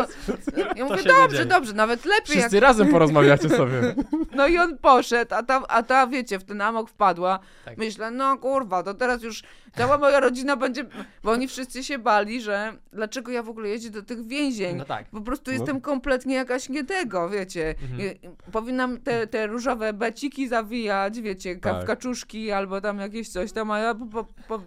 ja 0.75 0.86
mówię, 0.86 0.95
nie 0.95 1.03
dobrze, 1.03 1.38
dzieje. 1.38 1.45
dobrze, 1.45 1.73
nawet 1.73 2.05
lepiej 2.05 2.17
jak 2.17 2.25
Wszyscy 2.39 2.59
razem 2.59 2.88
porozmawiacie 2.88 3.49
sobie. 3.49 3.95
no 4.36 4.47
i 4.47 4.57
on 4.57 4.78
poszedł, 4.78 5.36
a 5.36 5.43
ta, 5.43 5.61
a 5.67 5.84
ta 5.84 6.07
wiecie, 6.07 6.39
w 6.39 6.43
ten 6.43 6.61
amok 6.61 6.89
wpadła. 6.89 7.39
Tak. 7.65 7.78
Myślę, 7.78 8.11
no 8.11 8.38
kurwa, 8.38 8.84
to 8.84 8.93
teraz 8.93 9.23
już 9.23 9.43
cała 9.78 9.97
moja 9.97 10.19
rodzina 10.19 10.55
będzie. 10.55 10.86
Bo 11.23 11.32
oni 11.32 11.47
wszyscy 11.47 11.84
się 11.84 11.99
bali, 11.99 12.41
że 12.41 12.73
dlaczego 12.93 13.32
ja 13.32 13.43
w 13.43 13.49
ogóle 13.49 13.69
jeździć 13.69 13.89
do 13.91 14.03
tych 14.03 14.28
więzień. 14.28 14.78
No 14.78 14.86
tak. 14.86 15.05
Po 15.09 15.21
prostu 15.21 15.51
No. 15.51 15.57
jestem 15.57 15.82
kompletnie 15.82 16.36
jakaś 16.36 16.69
nie 16.69 16.84
tego, 16.84 17.30
wiecie. 17.30 17.75
Mhm. 17.91 18.36
Powinnam 18.51 18.97
te, 18.97 19.28
te 19.28 19.47
różowe 19.47 19.93
beciki 19.93 20.47
zawijać, 20.47 21.21
wiecie, 21.21 21.55
ka- 21.55 21.73
w 21.73 21.78
Tak. 21.78 21.88
kaczuszki 21.88 22.51
albo 22.51 22.82
tam 22.82 22.99
jakieś 22.99 23.30
coś 23.30 23.51
tam, 23.51 23.71
a 23.71 23.80
ja 23.80 23.95
po, 23.95 24.23
po, 24.47 24.59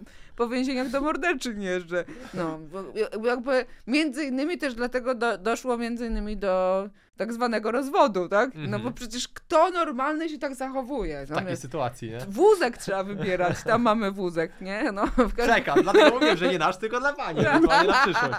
po, 0.45 0.47
więzieniach 0.49 0.89
do 0.89 1.01
morderczyń 1.01 1.61
jeżdżę. 1.63 2.05
No, 2.33 2.59
jakby 3.23 3.65
między 3.87 4.23
innymi 4.25 4.57
też 4.57 4.73
dlatego 4.75 5.15
do, 5.15 5.37
doszło 5.37 5.77
między 5.77 6.07
innymi 6.07 6.37
do 6.37 6.89
tak 7.17 7.33
zwanego 7.33 7.71
rozwodu, 7.71 8.29
tak? 8.29 8.55
No 8.55 8.61
Mhm. 8.63 8.83
bo 8.83 8.91
przecież 8.91 9.27
kto 9.27 9.69
normalny 9.69 10.29
się 10.29 10.37
tak 10.37 10.55
zachowuje? 10.55 11.25
W 11.25 11.29
No, 11.29 11.35
takiej 11.35 11.47
więc 11.47 11.59
sytuacji, 11.61 12.09
nie? 12.09 12.19
Wózek 12.27 12.77
trzeba 12.77 13.03
wybierać, 13.03 13.63
tam 13.63 13.81
mamy 13.81 14.11
wózek, 14.11 14.51
nie? 14.61 14.91
No, 14.91 15.05
w 15.07 15.33
każdym, 15.33 15.55
Czekam, 15.55 15.83
dlatego 15.83 16.09
mówię, 16.19 16.37
że 16.37 16.47
nie 16.51 16.59
nasz, 16.59 16.77
tylko 16.77 16.99
dla 16.99 17.13
pani, 17.13 17.39
ewentualnie 17.39 17.91
na 17.91 18.03
przyszłość. 18.03 18.35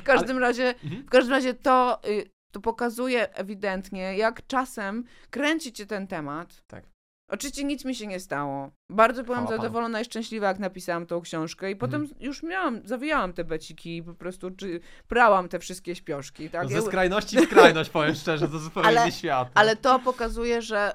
w 0.00 0.02
każdym 0.02 0.38
razie, 0.38 0.74
Mhm. 0.84 1.02
w 1.02 1.10
każdym 1.10 1.32
razie 1.32 1.54
to, 1.54 2.00
y, 2.08 2.30
to 2.50 2.60
pokazuje 2.60 3.34
ewidentnie, 3.34 4.16
jak 4.16 4.46
czasem 4.46 5.04
kręci 5.30 5.72
cię 5.72 5.86
ten 5.86 6.06
temat. 6.06 6.62
Tak. 6.66 6.84
Oczywiście 7.32 7.64
nic 7.64 7.84
mi 7.84 7.94
się 7.94 8.06
nie 8.06 8.20
stało. 8.20 8.70
Bardzo 8.90 9.24
byłam 9.24 9.48
zadowolona 9.48 10.00
i 10.00 10.04
szczęśliwa, 10.04 10.46
jak 10.48 10.58
napisałam 10.58 11.06
tą 11.06 11.20
książkę 11.20 11.70
i 11.70 11.76
potem 11.76 12.00
Mhm. 12.02 12.20
już 12.22 12.42
miałam, 12.42 12.80
zawijałam 12.84 13.32
te 13.32 13.44
beciki 13.44 13.96
i 13.96 14.02
po 14.02 14.14
prostu 14.14 14.50
czy, 14.50 14.80
prałam 15.08 15.48
te 15.48 15.58
wszystkie 15.58 15.94
śpioszki, 15.94 16.50
tak? 16.50 16.62
No 16.62 16.68
ze 16.68 16.82
skrajności 16.82 17.36
w 17.36 17.44
skrajność, 17.44 17.90
powiem 17.90 18.14
szczerze, 18.14 18.48
to 18.48 18.58
zupełnie 18.68 18.88
Ale- 18.88 19.12
świat. 19.12 19.50
ale 19.54 19.76
to 19.76 19.98
pokazuje, 19.98 20.62
że 20.62 20.92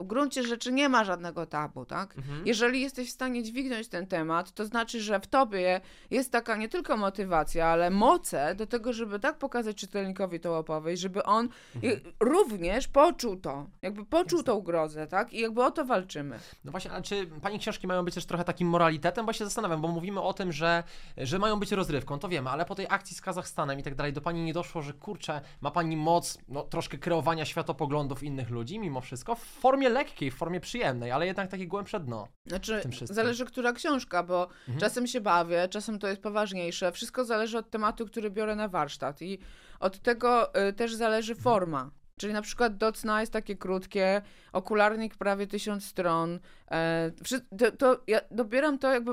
w 0.00 0.06
gruncie 0.06 0.42
rzeczy 0.42 0.72
nie 0.72 0.88
ma 0.88 1.04
żadnego 1.04 1.46
tabu, 1.46 1.84
tak? 1.84 2.18
Mhm. 2.18 2.46
Jeżeli 2.46 2.80
jesteś 2.80 3.08
w 3.08 3.12
stanie 3.12 3.42
dźwignąć 3.42 3.88
ten 3.88 4.06
temat, 4.06 4.52
to 4.52 4.64
znaczy, 4.64 5.00
że 5.00 5.20
w 5.20 5.26
tobie 5.26 5.80
jest 6.10 6.32
taka 6.32 6.56
nie 6.56 6.68
tylko 6.68 6.96
motywacja, 6.96 7.66
ale 7.66 7.90
moce 7.90 8.54
do 8.54 8.66
tego, 8.66 8.92
żeby 8.92 9.18
tak 9.20 9.38
pokazać 9.38 9.76
czytelnikowi 9.76 10.40
tą 10.40 10.54
opowieść, 10.54 11.02
żeby 11.02 11.22
on 11.24 11.48
Mhm. 11.74 12.00
również 12.20 12.88
poczuł 12.88 13.36
to, 13.36 13.66
jakby 13.82 14.04
poczuł 14.04 14.42
tą 14.42 14.60
grozę, 14.60 15.06
tak? 15.06 15.32
I 15.32 15.40
jakby 15.40 15.64
o 15.64 15.70
to 15.70 15.84
walczymy. 15.84 16.38
No 16.64 16.70
właśnie, 16.70 16.90
czy 17.02 17.26
pani 17.26 17.58
książki 17.58 17.86
mają 17.86 18.04
być 18.04 18.14
też 18.14 18.26
trochę 18.26 18.44
takim 18.44 18.68
moralitetem? 18.68 19.26
Bo 19.26 19.32
się 19.32 19.44
zastanawiam, 19.44 19.80
bo 19.80 19.88
mówimy 19.88 20.20
o 20.20 20.32
tym, 20.32 20.52
że, 20.52 20.82
że 21.16 21.38
mają 21.38 21.56
być 21.60 21.72
rozrywką, 21.72 22.18
to 22.18 22.28
wiemy, 22.28 22.50
ale 22.50 22.64
po 22.64 22.74
tej 22.74 22.86
akcji 22.88 23.16
z 23.16 23.20
Kazachstanem 23.20 23.78
i 23.78 23.82
tak 23.82 23.94
dalej, 23.94 24.12
do 24.12 24.20
pani 24.20 24.42
nie 24.42 24.52
doszło, 24.52 24.82
że 24.82 24.92
kurczę, 24.92 25.40
ma 25.60 25.70
pani 25.70 25.96
moc 25.96 26.38
no, 26.48 26.62
troszkę 26.62 26.98
kreowania 26.98 27.44
światopoglądów 27.44 28.22
innych 28.22 28.50
ludzi, 28.50 28.78
mimo 28.78 29.00
wszystko, 29.00 29.34
w 29.34 29.42
formie 29.44 29.87
lekkiej, 29.88 30.30
w 30.30 30.34
formie 30.34 30.60
przyjemnej, 30.60 31.10
ale 31.10 31.26
jednak 31.26 31.50
takie 31.50 31.66
głębsze 31.66 32.00
dno. 32.00 32.28
Znaczy, 32.46 32.82
zależy, 33.02 33.44
która 33.46 33.72
książka, 33.72 34.22
bo 34.22 34.42
Mhm. 34.44 34.78
czasem 34.78 35.06
się 35.06 35.20
bawię, 35.20 35.68
czasem 35.68 35.98
to 35.98 36.08
jest 36.08 36.20
poważniejsze. 36.22 36.92
Wszystko 36.92 37.24
zależy 37.24 37.58
od 37.58 37.70
tematu, 37.70 38.06
który 38.06 38.30
biorę 38.30 38.56
na 38.56 38.68
warsztat 38.68 39.22
i 39.22 39.38
od 39.80 39.98
tego 39.98 40.54
y, 40.68 40.72
też 40.72 40.94
zależy 40.94 41.32
Mhm. 41.32 41.42
forma. 41.42 41.90
Czyli 42.20 42.32
na 42.32 42.42
przykład 42.42 42.76
do 42.76 42.92
cna 42.92 43.20
jest 43.20 43.32
takie 43.32 43.56
krótkie, 43.56 44.22
okularnik 44.52 45.16
prawie 45.16 45.46
tysiąc 45.46 45.84
stron. 45.84 46.38
E, 46.70 47.10
to, 47.58 47.70
to 47.72 48.02
ja 48.06 48.20
dobieram 48.30 48.78
to 48.78 48.92
jakby. 48.92 49.12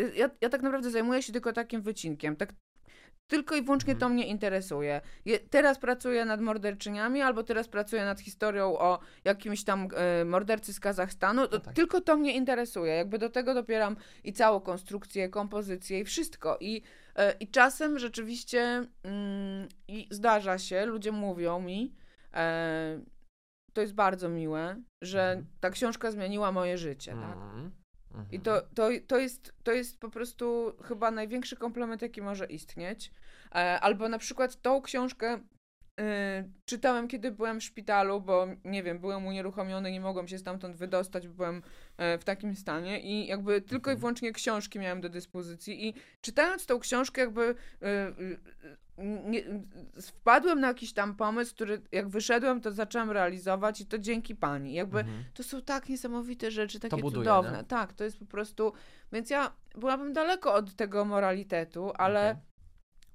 y, 0.00 0.12
Ja, 0.16 0.30
ja 0.40 0.48
tak 0.48 0.62
naprawdę 0.62 0.90
zajmuję 0.90 1.22
się 1.22 1.32
tylko 1.32 1.52
takim 1.52 1.82
wycinkiem. 1.82 2.36
Tak, 2.36 2.52
tylko 3.26 3.54
i 3.56 3.62
wyłącznie 3.62 3.92
Mhm. 3.92 4.00
to 4.00 4.14
mnie 4.14 4.26
interesuje. 4.26 5.00
Je, 5.24 5.38
teraz 5.38 5.78
pracuję 5.78 6.24
nad 6.24 6.40
morderczyniami, 6.40 7.22
albo 7.22 7.42
teraz 7.42 7.68
pracuję 7.68 8.04
nad 8.04 8.20
historią 8.20 8.78
o 8.78 8.98
jakimś 9.24 9.64
tam 9.64 9.88
e, 9.96 10.24
mordercy 10.24 10.72
z 10.72 10.80
Kazachstanu. 10.80 11.48
To, 11.48 11.56
No 11.56 11.60
tak. 11.64 11.74
Tylko 11.74 12.00
to 12.00 12.16
mnie 12.16 12.34
interesuje. 12.36 12.94
Jakby 12.94 13.18
do 13.18 13.30
tego 13.30 13.54
dopieram 13.54 13.96
i 14.24 14.32
całą 14.32 14.60
konstrukcję, 14.60 15.28
kompozycję 15.28 16.00
i 16.00 16.04
wszystko. 16.04 16.56
I, 16.60 16.82
e, 17.16 17.32
i 17.40 17.48
czasem 17.48 17.98
rzeczywiście 17.98 18.86
i 19.88 20.08
zdarza 20.10 20.58
się, 20.58 20.86
ludzie 20.86 21.12
mówią 21.12 21.60
mi, 21.60 21.94
e, 22.34 23.00
to 23.72 23.80
jest 23.80 23.94
bardzo 23.94 24.28
miłe, 24.28 24.82
że 25.02 25.22
Mhm. 25.22 25.46
ta 25.60 25.70
książka 25.70 26.10
zmieniła 26.10 26.52
moje 26.52 26.78
życie. 26.78 27.12
Tak? 27.12 27.36
Mhm. 28.14 28.26
I 28.32 28.40
to, 28.40 28.62
to, 28.74 28.88
to, 29.06 29.18
jest, 29.18 29.54
to 29.62 29.72
jest 29.72 30.00
po 30.00 30.10
prostu 30.10 30.76
chyba 30.82 31.10
największy 31.10 31.56
komplement, 31.56 32.02
jaki 32.02 32.22
może 32.22 32.46
istnieć. 32.46 33.10
E, 33.54 33.80
albo 33.80 34.08
na 34.08 34.18
przykład 34.18 34.62
tą 34.62 34.82
książkę 34.82 35.40
e, 36.00 36.44
czytałem, 36.66 37.08
kiedy 37.08 37.30
byłem 37.30 37.60
w 37.60 37.64
szpitalu, 37.64 38.20
bo 38.20 38.46
nie 38.64 38.82
wiem, 38.82 38.98
byłem 38.98 39.26
unieruchomiony, 39.26 39.92
nie 39.92 40.00
mogłem 40.00 40.28
się 40.28 40.38
stamtąd 40.38 40.76
wydostać, 40.76 41.28
bo 41.28 41.34
byłem 41.34 41.62
e, 41.96 42.18
w 42.18 42.24
takim 42.24 42.56
stanie 42.56 43.00
i 43.00 43.26
jakby 43.26 43.60
tylko 43.60 43.90
i 43.90 43.92
Mhm. 43.92 43.98
wyłącznie 44.00 44.32
książki 44.32 44.78
miałem 44.78 45.00
do 45.00 45.08
dyspozycji 45.08 45.88
i 45.88 45.94
czytając 46.20 46.66
tą 46.66 46.80
książkę 46.80 47.20
jakby 47.20 47.54
e, 47.82 48.12
nie, 48.98 49.42
wpadłem 50.02 50.60
na 50.60 50.68
jakiś 50.68 50.92
tam 50.92 51.16
pomysł, 51.16 51.54
który 51.54 51.82
jak 51.92 52.08
wyszedłem, 52.08 52.60
to 52.60 52.72
zacząłem 52.72 53.10
realizować 53.10 53.80
i 53.80 53.86
to 53.86 53.98
dzięki 53.98 54.34
pani. 54.36 54.74
Jakby 54.74 54.98
Mhm. 54.98 55.24
to 55.34 55.42
są 55.42 55.62
tak 55.62 55.88
niesamowite 55.88 56.50
rzeczy, 56.50 56.80
takie 56.80 56.96
buduje, 56.96 57.24
cudowne. 57.24 57.58
nie? 57.58 57.64
Tak, 57.64 57.92
to 57.92 58.04
jest 58.04 58.18
po 58.18 58.26
prostu. 58.26 58.72
Więc 59.12 59.30
ja 59.30 59.52
byłabym 59.74 60.12
daleko 60.12 60.54
od 60.54 60.74
tego 60.76 61.04
moralitetu, 61.04 61.92
ale 61.98 62.30
Okej. 62.30 62.42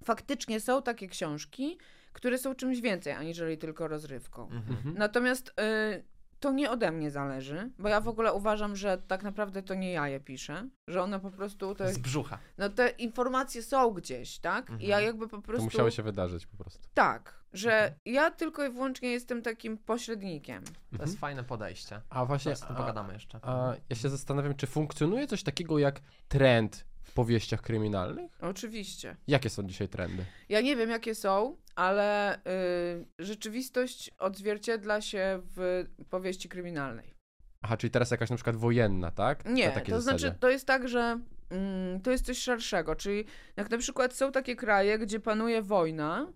faktycznie 0.04 0.60
są 0.60 0.82
takie 0.82 1.08
książki, 1.08 1.78
które 2.14 2.38
są 2.38 2.56
czymś 2.56 2.82
więcej 2.82 3.14
aniżeli 3.14 3.58
tylko 3.58 3.88
rozrywką. 3.88 4.44
Mhm. 4.44 4.78
Mhm. 4.78 4.96
Natomiast 4.98 5.50
y, 5.50 6.04
to 6.40 6.52
nie 6.52 6.72
ode 6.72 6.92
mnie 6.92 7.12
zależy, 7.12 7.70
bo 7.80 7.88
ja 7.90 8.02
w 8.02 8.08
ogóle 8.08 8.34
uważam, 8.34 8.76
że 8.76 8.98
tak 9.08 9.24
naprawdę 9.24 9.64
to 9.64 9.74
nie 9.74 9.92
ja 9.92 10.08
je 10.08 10.20
piszę, 10.20 10.70
że 10.88 11.02
one 11.04 11.20
po 11.20 11.32
prostu 11.32 11.76
to 11.76 11.88
Z 11.94 11.98
brzucha. 11.98 12.40
no 12.58 12.70
te 12.70 12.90
informacje 12.90 13.64
są 13.64 13.92
gdzieś, 13.92 14.40
tak? 14.40 14.70
I 14.80 14.88
ja 14.88 14.98
Mhm. 14.98 15.04
jakby 15.06 15.28
po 15.28 15.38
To 15.38 15.44
prostu 15.44 15.64
musiało 15.64 15.92
się 15.92 16.04
wydarzyć 16.04 16.46
po 16.48 16.58
prostu. 16.58 16.88
tak, 16.94 17.40
że 17.54 17.74
Mhm. 17.74 17.94
ja 18.06 18.32
tylko 18.32 18.66
i 18.66 18.70
wyłącznie 18.72 19.12
jestem 19.12 19.42
takim 19.42 19.78
pośrednikiem. 19.78 20.64
To 20.64 20.72
Mhm. 20.92 21.10
jest 21.10 21.20
fajne 21.20 21.44
podejście. 21.44 22.02
A 22.10 22.26
właśnie, 22.26 22.56
Zaraz 22.56 22.64
o 22.64 22.68
tym 22.68 22.76
a, 22.76 22.80
pogadamy 22.80 23.14
jeszcze. 23.14 23.40
a 23.42 23.74
ja 23.90 23.96
się 23.96 24.10
zastanawiam, 24.10 24.56
czy 24.56 24.68
funkcjonuje 24.68 25.28
coś 25.28 25.44
takiego 25.44 25.80
jak 25.80 26.02
trend 26.28 26.86
powieściach 27.20 27.62
kryminalnych? 27.62 28.32
Oczywiście. 28.42 29.16
Jakie 29.28 29.50
są 29.50 29.64
dzisiaj 29.64 29.88
trendy? 29.88 30.26
Ja 30.50 30.62
nie 30.62 30.76
wiem, 30.76 30.90
jakie 30.90 31.16
są, 31.16 31.58
ale 31.76 32.38
y, 32.38 33.06
rzeczywistość 33.20 34.12
odzwierciedla 34.18 35.02
się 35.02 35.42
w 35.56 35.86
powieści 36.10 36.50
kryminalnej. 36.50 37.14
Aha, 37.62 37.78
czyli 37.78 37.92
teraz 37.92 38.12
jakaś 38.12 38.30
na 38.30 38.36
przykład 38.36 38.56
wojenna, 38.56 39.12
tak? 39.12 39.46
Nie, 39.46 39.72
to 39.72 39.92
zasadzie. 39.92 40.02
znaczy, 40.02 40.40
to 40.40 40.50
jest 40.50 40.66
tak, 40.68 40.88
że 40.88 41.20
mm, 41.50 42.02
to 42.02 42.12
jest 42.12 42.26
coś 42.26 42.38
szerszego, 42.38 42.96
czyli 42.96 43.26
jak 43.58 43.70
na 43.70 43.78
przykład 43.78 44.14
są 44.14 44.32
takie 44.32 44.56
kraje, 44.56 45.00
gdzie 45.00 45.20
panuje 45.20 45.62
wojna 45.62 46.28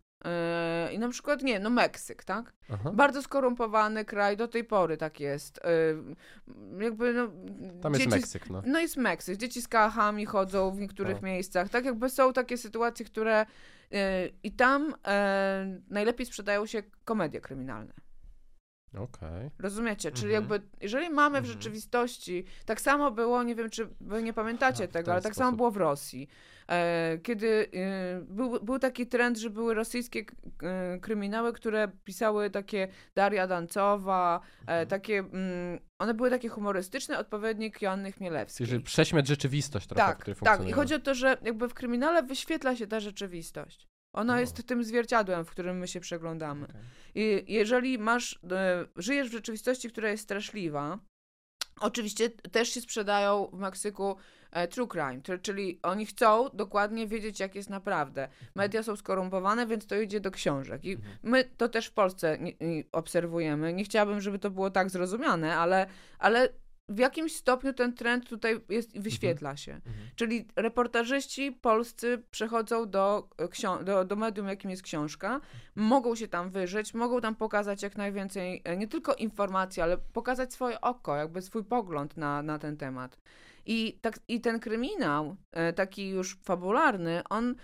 i 0.93 0.99
na 0.99 1.09
przykład, 1.09 1.43
nie, 1.43 1.59
no 1.59 1.69
Meksyk, 1.69 2.23
tak? 2.23 2.53
Aha. 2.73 2.91
Bardzo 2.93 3.21
skorumpowany 3.21 4.05
kraj, 4.05 4.37
do 4.37 4.47
tej 4.47 4.63
pory 4.63 4.97
tak 4.97 5.19
jest. 5.19 5.57
Y, 5.57 5.61
jakby, 6.83 7.13
no... 7.13 7.27
Tam 7.81 7.93
jest 7.93 8.03
dzieci 8.05 8.11
z- 8.11 8.21
Meksyk, 8.21 8.49
no. 8.49 8.61
No 8.65 8.79
jest 8.79 8.97
Meksyk, 8.97 9.37
dzieci 9.37 9.61
z 9.61 9.67
kałachami 9.67 10.25
chodzą 10.25 10.71
w 10.71 10.79
niektórych 10.79 11.21
No. 11.21 11.27
miejscach, 11.27 11.69
tak 11.69 11.85
jakby 11.85 12.09
są 12.09 12.33
takie 12.33 12.57
sytuacje, 12.57 13.05
które 13.05 13.45
yy, 13.91 13.99
i 14.43 14.51
tam 14.51 14.95
najlepiej 15.89 16.25
sprzedają 16.25 16.65
się 16.65 16.83
komedie 17.05 17.41
kryminalne. 17.41 17.93
Okej. 18.97 19.49
Rozumiecie? 19.59 20.11
Czyli 20.11 20.35
Mhm. 20.35 20.51
jakby, 20.51 20.67
jeżeli 20.81 21.09
mamy 21.09 21.35
w 21.41 21.43
Mhm. 21.45 21.53
rzeczywistości, 21.53 22.45
tak 22.65 22.81
samo 22.81 23.11
było, 23.11 23.43
nie 23.43 23.55
wiem, 23.55 23.69
czy 23.69 23.89
wy 24.01 24.23
nie 24.23 24.33
pamiętacie 24.33 24.87
w 24.87 24.91
tego, 24.91 25.11
ale 25.11 25.21
tak 25.21 25.33
sposób. 25.33 25.45
samo 25.47 25.57
było 25.57 25.71
w 25.71 25.77
Rosji. 25.77 26.27
E, 26.69 27.17
kiedy 27.23 27.69
e, 27.73 28.21
był, 28.21 28.59
był 28.63 28.79
taki 28.79 29.07
trend, 29.07 29.37
że 29.37 29.49
były 29.49 29.73
rosyjskie 29.73 30.23
e, 30.63 30.99
kryminały, 30.99 31.53
które 31.53 31.87
pisały 32.03 32.49
takie 32.49 32.87
Daria 33.15 33.47
Dancowa, 33.47 34.39
e, 34.57 34.61
Mhm. 34.61 34.87
takie, 34.87 35.19
mm, 35.19 35.79
one 35.99 36.13
były 36.13 36.29
takie 36.29 36.49
humorystyczne, 36.49 37.19
odpowiednik 37.19 37.81
Joanny 37.81 38.11
Chmielewskiej. 38.11 38.67
Czyli 38.67 38.83
prześmiać 38.83 39.27
rzeczywistość 39.27 39.87
trochę, 39.87 40.03
w 40.03 40.07
Tak, 40.07 40.17
której 40.19 40.35
tak. 40.43 40.67
I 40.67 40.71
chodzi 40.71 40.93
o 40.95 40.99
to, 40.99 41.15
że 41.15 41.37
jakby 41.41 41.67
w 41.69 41.73
kryminale 41.73 42.23
wyświetla 42.23 42.75
się 42.75 42.87
ta 42.87 42.99
rzeczywistość. 42.99 43.87
Ona 44.13 44.33
No. 44.33 44.39
jest 44.39 44.67
tym 44.67 44.83
zwierciadłem, 44.83 45.45
w 45.45 45.49
którym 45.51 45.77
my 45.77 45.87
się 45.87 45.99
przeglądamy. 45.99 46.65
Okej. 46.65 46.81
I 47.15 47.53
jeżeli 47.53 47.97
masz, 47.99 48.39
e, 48.51 48.85
żyjesz 48.95 49.29
w 49.29 49.31
rzeczywistości, 49.31 49.89
która 49.89 50.09
jest 50.09 50.23
straszliwa, 50.23 50.99
oczywiście 51.79 52.29
też 52.29 52.69
się 52.69 52.81
sprzedają 52.81 53.49
w 53.53 53.59
Meksyku 53.59 54.15
e, 54.51 54.67
true 54.67 54.87
crime, 54.87 55.21
to- 55.21 55.37
czyli 55.37 55.79
oni 55.83 56.05
chcą 56.05 56.49
dokładnie 56.53 57.07
wiedzieć, 57.07 57.39
jak 57.39 57.55
jest 57.55 57.69
naprawdę. 57.69 58.27
Media 58.55 58.83
są 58.83 58.95
skorumpowane, 58.95 59.67
więc 59.67 59.87
to 59.87 59.95
idzie 60.01 60.19
do 60.19 60.31
książek. 60.31 60.85
I 60.85 60.91
Mhm. 60.93 61.17
my 61.23 61.43
to 61.57 61.69
też 61.69 61.87
w 61.87 61.91
Polsce 61.93 62.37
nie, 62.39 62.53
nie 62.61 62.83
obserwujemy. 62.91 63.73
Nie 63.73 63.83
chciałabym, 63.83 64.21
żeby 64.21 64.39
to 64.39 64.49
było 64.51 64.71
tak 64.71 64.89
zrozumiane, 64.89 65.55
ale, 65.57 65.87
ale 66.19 66.49
w 66.89 66.97
jakimś 66.97 67.35
stopniu 67.35 67.73
ten 67.73 67.93
trend 67.93 68.29
tutaj 68.29 68.59
jest 68.69 68.99
wyświetla 68.99 69.57
się. 69.57 69.73
Mhm. 69.73 69.95
Czyli 70.15 70.47
reportażyści 70.55 71.51
polscy 71.51 72.23
przechodzą 72.31 72.89
do, 72.89 73.29
e, 73.63 73.83
do, 73.83 74.05
do 74.05 74.15
medium, 74.15 74.47
jakim 74.47 74.69
jest 74.69 74.83
książka, 74.83 75.41
mogą 75.75 76.15
się 76.15 76.27
tam 76.27 76.49
wyżyć, 76.49 76.93
mogą 76.93 77.21
tam 77.21 77.35
pokazać 77.35 77.83
jak 77.83 77.97
najwięcej, 77.97 78.61
e, 78.63 78.77
nie 78.77 78.87
tylko 78.87 79.13
informacji, 79.13 79.81
ale 79.81 79.97
pokazać 79.97 80.53
swoje 80.53 80.81
oko, 80.81 81.15
jakby 81.15 81.41
swój 81.41 81.63
pogląd 81.63 82.17
na, 82.17 82.41
na 82.41 82.59
ten 82.59 82.77
temat. 82.77 83.17
I, 83.65 83.99
tak, 84.01 84.19
I 84.27 84.41
ten 84.41 84.59
kryminał, 84.59 85.35
e, 85.51 85.73
taki 85.73 86.09
już 86.09 86.37
fabularny, 86.43 87.21
on 87.29 87.55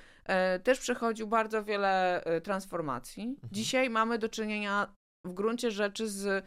też 0.63 0.80
przechodził 0.80 1.28
bardzo 1.28 1.63
wiele 1.63 2.24
transformacji. 2.43 3.36
Dzisiaj 3.51 3.89
mamy 3.89 4.20
do 4.20 4.30
czynienia 4.30 4.95
w 5.26 5.34
gruncie 5.34 5.72
rzeczy 5.72 6.09
z 6.09 6.45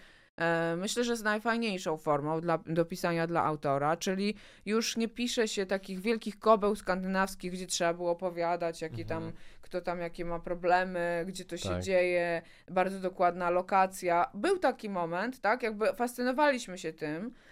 myślę, 0.76 1.04
że 1.04 1.12
jest 1.12 1.24
najfajniejszą 1.24 1.96
formą 1.96 2.40
dla, 2.40 2.58
do 2.66 2.84
pisania 2.84 3.26
dla 3.26 3.44
autora, 3.44 3.96
czyli 3.96 4.34
już 4.66 4.96
nie 4.96 5.08
pisze 5.08 5.48
się 5.48 5.66
takich 5.66 6.00
wielkich 6.00 6.38
kobeł 6.38 6.76
skandynawskich, 6.76 7.52
gdzie 7.52 7.66
trzeba 7.66 7.94
było 7.94 8.10
opowiadać, 8.10 8.82
jaki 8.82 9.02
Mhm. 9.02 9.22
tam, 9.22 9.32
kto 9.62 9.80
tam 9.80 9.98
jakie 10.00 10.24
ma 10.24 10.38
problemy, 10.38 11.24
gdzie 11.28 11.44
to 11.44 11.56
się 11.56 11.68
Tak. 11.68 11.82
dzieje, 11.82 12.42
bardzo 12.70 13.00
dokładna 13.00 13.50
lokacja. 13.50 14.30
Był 14.34 14.58
taki 14.58 14.90
moment, 14.90 15.40
tak, 15.40 15.62
jakby 15.62 15.86
fascynowaliśmy 15.94 16.78
się 16.78 16.92
tym, 16.92 17.26
E, 17.26 17.51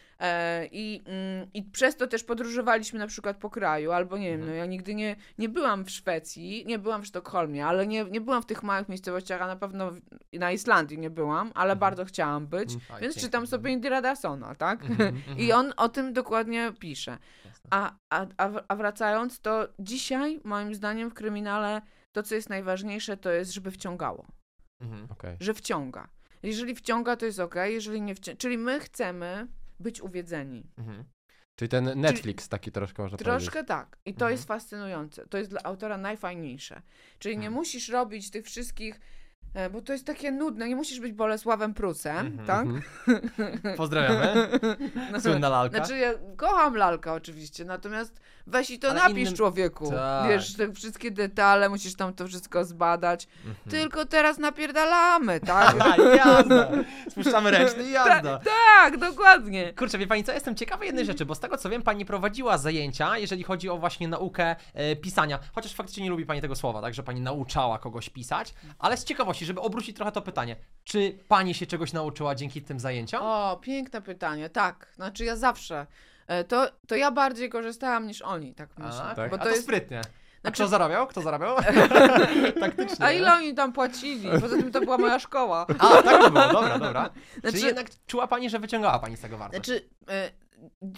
I, 0.72 1.02
mm, 1.06 1.50
I 1.54 1.62
przez 1.62 1.96
to 1.96 2.06
też 2.06 2.24
podróżowaliśmy 2.24 2.98
na 2.98 3.06
przykład 3.06 3.36
po 3.36 3.50
kraju, 3.50 3.92
albo 3.92 4.18
nie 4.18 4.30
wiem, 4.30 4.46
no 4.46 4.52
ja 4.52 4.66
nigdy 4.66 4.94
nie, 4.94 5.16
nie 5.38 5.48
byłam 5.48 5.84
w 5.84 5.90
Szwecji, 5.90 6.64
nie 6.66 6.78
byłam 6.78 7.02
w 7.02 7.06
Sztokholmie, 7.06 7.66
ale 7.66 7.86
nie, 7.86 8.04
nie 8.04 8.20
byłam 8.20 8.42
w 8.42 8.46
tych 8.46 8.62
małych 8.62 8.88
miejscowościach, 8.88 9.42
a 9.42 9.46
na 9.46 9.56
pewno 9.56 9.90
w, 9.90 10.00
na 10.32 10.52
Islandii 10.52 10.98
nie 10.98 11.10
byłam, 11.10 11.52
ale 11.54 11.76
bardzo 11.76 12.04
chciałam 12.04 12.46
być, 12.46 12.70
Mm, 12.70 12.80
więc 12.88 13.00
pięknie. 13.00 13.22
czytam 13.22 13.46
sobie 13.46 13.70
Indira 13.72 14.02
Dasona, 14.02 14.54
tak? 14.54 14.84
Mhm, 14.84 15.22
I 15.44 15.52
on 15.52 15.72
o 15.76 15.88
tym 15.88 16.12
dokładnie 16.12 16.72
pisze. 16.78 17.18
A, 17.70 17.92
a, 18.10 18.26
a, 18.68 18.76
wracając, 18.76 19.40
to 19.40 19.68
dzisiaj 19.78 20.40
moim 20.44 20.74
zdaniem 20.74 21.10
w 21.10 21.14
kryminale 21.14 21.82
to, 22.12 22.22
co 22.22 22.34
jest 22.34 22.48
najważniejsze, 22.50 23.16
to 23.16 23.30
jest, 23.30 23.52
żeby 23.52 23.70
wciągało 23.70 24.26
Mhm. 24.80 25.06
Okej. 25.10 25.36
że 25.40 25.54
wciąga. 25.54 26.08
Jeżeli 26.42 26.74
wciąga, 26.74 27.16
to 27.16 27.26
jest 27.26 27.40
ok, 27.40 27.54
jeżeli 27.64 28.02
nie 28.02 28.14
wciąga. 28.14 28.38
Czyli 28.38 28.58
my 28.58 28.80
chcemy 28.80 29.46
być 29.80 30.00
uwiedzeni. 30.00 30.70
Mhm. 30.78 31.04
Czyli 31.56 31.68
ten 31.68 32.00
Netflix 32.00 32.48
taki 32.48 32.72
troszkę 32.72 33.02
można 33.02 33.18
Troszkę 33.18 33.50
powiedzieć. 33.50 33.68
tak. 33.68 33.98
I 34.04 34.10
to 34.14 34.16
Mhm. 34.24 34.32
jest 34.32 34.44
fascynujące. 34.48 35.26
To 35.26 35.38
jest 35.38 35.50
dla 35.50 35.60
autora 35.64 35.96
najfajniejsze. 35.96 36.82
Czyli 37.18 37.34
nie 37.34 37.46
Mhm. 37.46 37.54
musisz 37.54 37.88
robić 37.88 38.30
tych 38.30 38.44
wszystkich. 38.46 39.00
e, 39.54 39.70
Bo 39.70 39.82
to 39.82 39.92
jest 39.92 40.06
takie 40.06 40.32
nudne, 40.32 40.68
nie 40.68 40.76
musisz 40.76 41.00
być 41.00 41.12
Bolesławem 41.12 41.74
Prusem, 41.74 42.26
Mhm. 42.26 42.46
tak? 42.46 42.66
Mhm. 42.66 42.82
Pozdrawiamy. 43.76 44.48
No, 45.12 45.20
Słynna 45.20 45.48
lalka. 45.48 45.76
Znaczy, 45.76 45.98
ja 45.98 46.12
kocham 46.36 46.74
lalkę 46.76 47.12
oczywiście, 47.12 47.64
natomiast 47.64 48.20
weź 48.46 48.70
i 48.70 48.78
to 48.78 48.90
Ale 48.90 49.00
napisz 49.00 49.16
innym- 49.18 49.36
człowieku. 49.36 49.90
Tak. 49.90 50.28
Wiesz, 50.28 50.54
te 50.56 50.72
wszystkie 50.72 51.10
detale, 51.10 51.68
musisz 51.68 51.94
tam 51.94 52.14
to 52.14 52.26
wszystko 52.26 52.64
zbadać. 52.64 53.28
Mhm. 53.46 53.70
Tylko 53.70 54.04
teraz 54.06 54.38
napierdalamy, 54.38 55.40
tak? 55.40 55.74
A, 55.80 55.96
jazda. 56.16 56.70
Spuszczamy 57.10 57.50
ręczny 57.50 57.82
i 57.84 57.90
jazda. 57.90 58.40
tak, 58.78 58.96
dokładnie. 58.98 59.72
Kurczę, 59.74 59.98
wie 59.98 60.06
pani 60.06 60.24
co, 60.24 60.32
jestem 60.32 60.54
ciekawy 60.54 60.86
jednej 60.86 61.04
rzeczy, 61.04 61.26
bo 61.26 61.34
z 61.34 61.40
tego 61.40 61.56
co 61.56 61.70
wiem, 61.70 61.82
pani 61.82 62.04
prowadziła 62.04 62.58
zajęcia, 62.58 63.18
jeżeli 63.18 63.42
chodzi 63.42 63.68
o 63.68 63.78
właśnie 63.78 64.08
naukę 64.08 64.56
e, 64.74 64.96
pisania. 64.96 65.38
Chociaż 65.54 65.74
faktycznie 65.74 66.04
nie 66.04 66.10
lubi 66.10 66.26
pani 66.26 66.40
tego 66.40 66.56
słowa, 66.56 66.80
tak, 66.82 66.94
że 66.94 67.02
pani 67.02 67.20
nauczała 67.20 67.78
kogoś 67.78 68.08
pisać, 68.10 68.54
ale 68.78 68.96
z 68.96 69.04
ciekawości, 69.04 69.46
żeby 69.46 69.60
obrócić 69.60 69.96
trochę 69.96 70.12
to 70.12 70.22
pytanie, 70.22 70.56
czy 70.84 71.18
pani 71.28 71.54
się 71.54 71.66
czegoś 71.66 71.92
nauczyła 71.92 72.34
dzięki 72.34 72.62
tym 72.62 72.80
zajęciom? 72.80 73.20
O, 73.22 73.58
piękne 73.62 74.02
pytanie. 74.02 74.48
Tak, 74.50 74.92
znaczy 74.94 75.24
ja 75.24 75.36
zawsze. 75.36 75.86
E, 76.30 76.44
To, 76.44 76.66
to 76.88 76.94
ja 76.96 77.10
bardziej 77.10 77.48
korzystałam 77.50 78.06
niż 78.06 78.22
oni, 78.22 78.54
tak 78.54 78.68
myślę. 78.78 79.02
A, 79.02 79.14
tak? 79.14 79.30
Bo 79.30 79.36
A 79.36 79.38
to 79.38 79.44
to 79.44 79.50
jest, 79.50 79.62
sprytnie. 79.62 79.98
A 79.98 80.40
Znaczy- 80.42 80.54
kto 80.62 80.68
zarabiał? 80.68 81.06
Kto 81.06 81.20
zarabiał? 81.22 81.56
Taktycznie. 82.60 83.04
a 83.06 83.12
ile 83.12 83.32
oni 83.34 83.54
tam 83.54 83.72
płacili? 83.72 84.28
Poza 84.40 84.56
tym 84.56 84.72
to 84.72 84.80
była 84.80 84.98
moja 84.98 85.18
szkoła. 85.18 85.66
A, 85.78 86.02
tak 86.02 86.22
to 86.22 86.30
było, 86.30 86.48
dobra, 86.52 86.78
dobra. 86.78 87.10
Znaczy- 87.40 87.52
Czyli 87.56 87.66
jednak 87.66 87.86
czuła 88.06 88.26
pani, 88.26 88.50
że 88.50 88.58
wyciągała 88.58 88.98
pani 88.98 89.16
z 89.16 89.20
tego 89.20 89.38
wartość. 89.38 89.64
Znaczy, 89.66 89.88
y, 90.10 90.49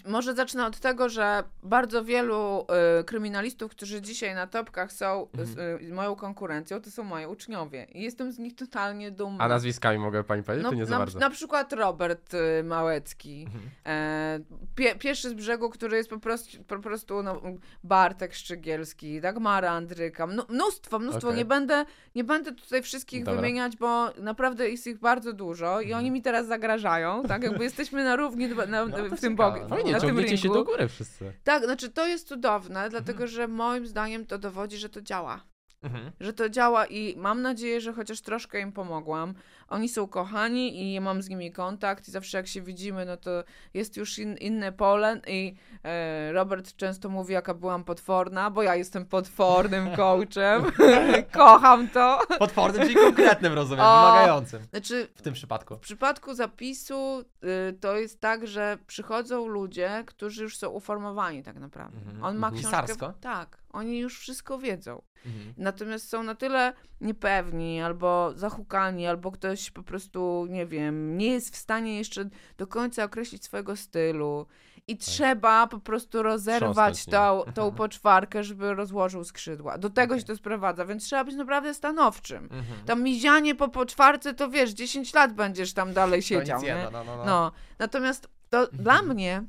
może 0.07 0.35
zacznę 0.35 0.67
od 0.67 0.81
tego, 0.81 1.09
że 1.09 1.45
bardzo 1.63 2.05
wielu 2.05 2.67
y, 3.01 3.05
kryminalistów, 3.05 3.71
którzy 3.71 4.03
dzisiaj 4.03 4.35
na 4.35 4.47
topkach 4.47 4.93
są 4.93 5.27
z, 5.43 5.83
y, 5.83 5.95
moją 5.95 6.17
konkurencją, 6.17 6.81
to 6.81 6.91
są 6.91 7.05
moi 7.05 7.27
uczniowie. 7.27 7.85
I 7.85 8.03
jestem 8.03 8.33
z 8.33 8.39
nich 8.39 8.55
totalnie 8.55 9.11
dumna. 9.11 9.45
A 9.45 9.49
nazwiskami 9.49 9.99
mogę 9.99 10.25
pani 10.25 10.43
powiedzieć, 10.43 10.65
no, 10.65 10.71
czy 10.71 10.77
nie 10.77 10.87
za 10.87 10.91
na, 10.91 10.99
bardzo? 10.99 11.19
na 11.19 11.31
przykład 11.31 11.73
Robert 11.73 12.35
y, 12.35 12.65
Małecki. 12.65 13.43
Mhm. 13.47 13.71
E, 13.87 14.41
pie, 14.75 14.95
pierwszy 14.95 15.31
z 15.31 15.35
brzegu, 15.35 15.71
który 15.71 15.97
jest 15.97 16.11
po 16.11 16.19
prostu, 16.19 16.65
po 16.65 16.79
prostu 16.79 17.23
no, 17.23 17.43
Bartek 17.85 18.35
Szczygielski, 18.35 19.21
Dagmara 19.21 19.71
Andryka, 19.71 20.27
mnóstwo, 20.27 20.99
mnóstwo. 20.99 21.29
Okej. 21.29 21.39
Nie, 21.39 21.45
będę, 21.45 21.85
nie 22.15 22.25
będę 22.25 22.53
tutaj 22.53 22.83
wszystkich 22.83 23.25
Dobra. 23.25 23.41
wymieniać, 23.41 23.77
bo 23.77 24.11
naprawdę 24.19 24.71
jest 24.71 24.87
ich 24.87 24.99
bardzo 24.99 25.33
dużo 25.33 25.81
i 25.81 25.93
oni 25.93 26.11
mi 26.11 26.23
teraz 26.23 26.47
zagrażają, 26.47 27.23
tak? 27.23 27.43
Jakby 27.43 27.65
jesteśmy 27.65 28.05
na 28.05 28.17
równi 28.17 28.49
dwa- 28.49 28.67
na, 28.67 28.87
No, 28.87 28.97
w 28.97 29.21
tym 29.21 29.37
ciekawe. 29.37 29.52
Bogu. 29.55 29.69
Fajnie, 29.69 29.93
na 29.93 30.01
ciągniecie 30.01 30.37
się 30.39 30.43
ringu. 30.43 30.55
do 30.59 30.65
góry 30.65 30.89
wszyscy. 30.89 31.33
Tak, 31.45 31.65
znaczy 31.65 31.89
to 31.89 32.07
jest 32.07 32.29
cudowne, 32.29 32.75
Mhm. 32.85 32.91
dlatego 32.91 33.27
że 33.27 33.49
moim 33.49 33.87
zdaniem 33.87 34.27
to 34.27 34.39
dowodzi, 34.39 34.77
że 34.79 34.89
to 34.89 35.03
działa 35.03 35.45
Mhm. 35.83 36.13
że 36.21 36.33
to 36.33 36.49
działa 36.49 36.87
i 36.87 37.17
mam 37.17 37.43
nadzieję, 37.43 37.81
że 37.81 37.93
chociaż 37.93 38.21
troszkę 38.21 38.61
im 38.61 38.73
pomogłam. 38.73 39.35
Oni 39.69 39.89
są 39.89 40.09
kochani 40.09 40.95
i 40.95 41.01
mam 41.01 41.23
z 41.23 41.29
nimi 41.29 41.53
kontakt 41.53 42.09
i 42.09 42.11
zawsze 42.11 42.37
jak 42.37 42.47
się 42.47 42.63
widzimy, 42.63 43.05
no 43.05 43.17
to 43.17 43.45
jest 43.75 43.97
już 43.97 44.19
in, 44.19 44.37
inne 44.37 44.73
pole 44.73 45.21
i 45.27 45.55
e, 45.85 46.33
Robert 46.33 46.77
często 46.77 47.09
mówi, 47.09 47.35
jaka 47.35 47.55
byłam 47.55 47.85
potworna, 47.85 48.51
bo 48.51 48.63
ja 48.63 48.77
jestem 48.77 49.07
potwornym 49.07 49.91
coachem. 49.97 50.63
Kocham 51.33 51.89
to. 51.89 52.19
Potwornym, 52.39 52.83
czyli 52.83 52.95
konkretnym, 52.95 53.53
rozumiem, 53.53 53.85
O. 53.89 54.03
wymagającym 54.03 54.63
Znaczy, 54.71 55.09
w 55.15 55.23
tym 55.23 55.35
przypadku. 55.35 55.77
w 55.77 55.81
przypadku 55.81 56.35
zapisu 56.35 57.21
y, 57.21 57.73
to 57.81 57.97
jest 57.97 58.21
tak, 58.21 58.47
że 58.47 58.79
przychodzą 58.87 59.47
ludzie, 59.47 60.05
którzy 60.07 60.43
już 60.43 60.57
są 60.57 60.69
uformowani 60.69 61.43
tak 61.43 61.59
naprawdę. 61.59 61.99
Mhm, 61.99 62.25
On 62.25 62.37
ma 62.37 62.51
książkę. 62.51 62.69
Pisarsko? 62.69 63.13
Tak, 63.21 63.59
oni 63.71 63.99
już 63.99 64.19
wszystko 64.19 64.59
wiedzą. 64.59 65.03
Mhm. 65.27 65.55
Natomiast 65.57 66.09
są 66.09 66.23
na 66.23 66.35
tyle 66.35 66.73
niepewni, 67.01 67.83
albo 67.83 68.33
zahukani, 68.37 69.07
albo 69.07 69.33
ktoś 69.33 69.71
po 69.71 69.83
prostu, 69.83 70.47
nie 70.51 70.67
wiem, 70.67 71.19
nie 71.19 71.27
jest 71.27 71.55
w 71.55 71.57
stanie 71.57 71.99
jeszcze 71.99 72.29
do 72.59 72.67
końca 72.67 73.05
określić 73.05 73.45
swojego 73.45 73.77
stylu. 73.77 74.47
I 74.89 74.97
trzeba 74.97 75.67
po 75.67 75.79
prostu 75.79 76.23
rozerwać 76.23 77.05
tą, 77.05 77.43
tą 77.55 77.73
poczwarkę, 77.73 78.45
żeby 78.45 78.75
rozłożył 78.75 79.25
skrzydła. 79.25 79.79
Do 79.79 79.91
tego 79.91 80.19
się 80.19 80.25
to 80.25 80.37
sprowadza, 80.37 80.85
więc 80.85 81.05
trzeba 81.05 81.25
być 81.25 81.35
naprawdę 81.35 81.75
stanowczym. 81.75 82.45
Mhm. 82.45 82.85
Tam 82.87 83.03
mizianie 83.03 83.55
po 83.55 83.69
poczwarce, 83.69 84.35
to 84.35 84.51
wiesz, 84.51 84.71
10 84.71 85.15
lat 85.15 85.33
będziesz 85.33 85.73
tam 85.73 85.93
dalej 85.93 86.23
siedział, 86.23 86.63
nie? 86.63 86.89
no, 86.93 87.05
no, 87.05 87.17
no. 87.17 87.25
No, 87.25 87.53
natomiast 87.79 88.29
to 88.51 88.67
dla 88.67 89.03
mnie 89.03 89.45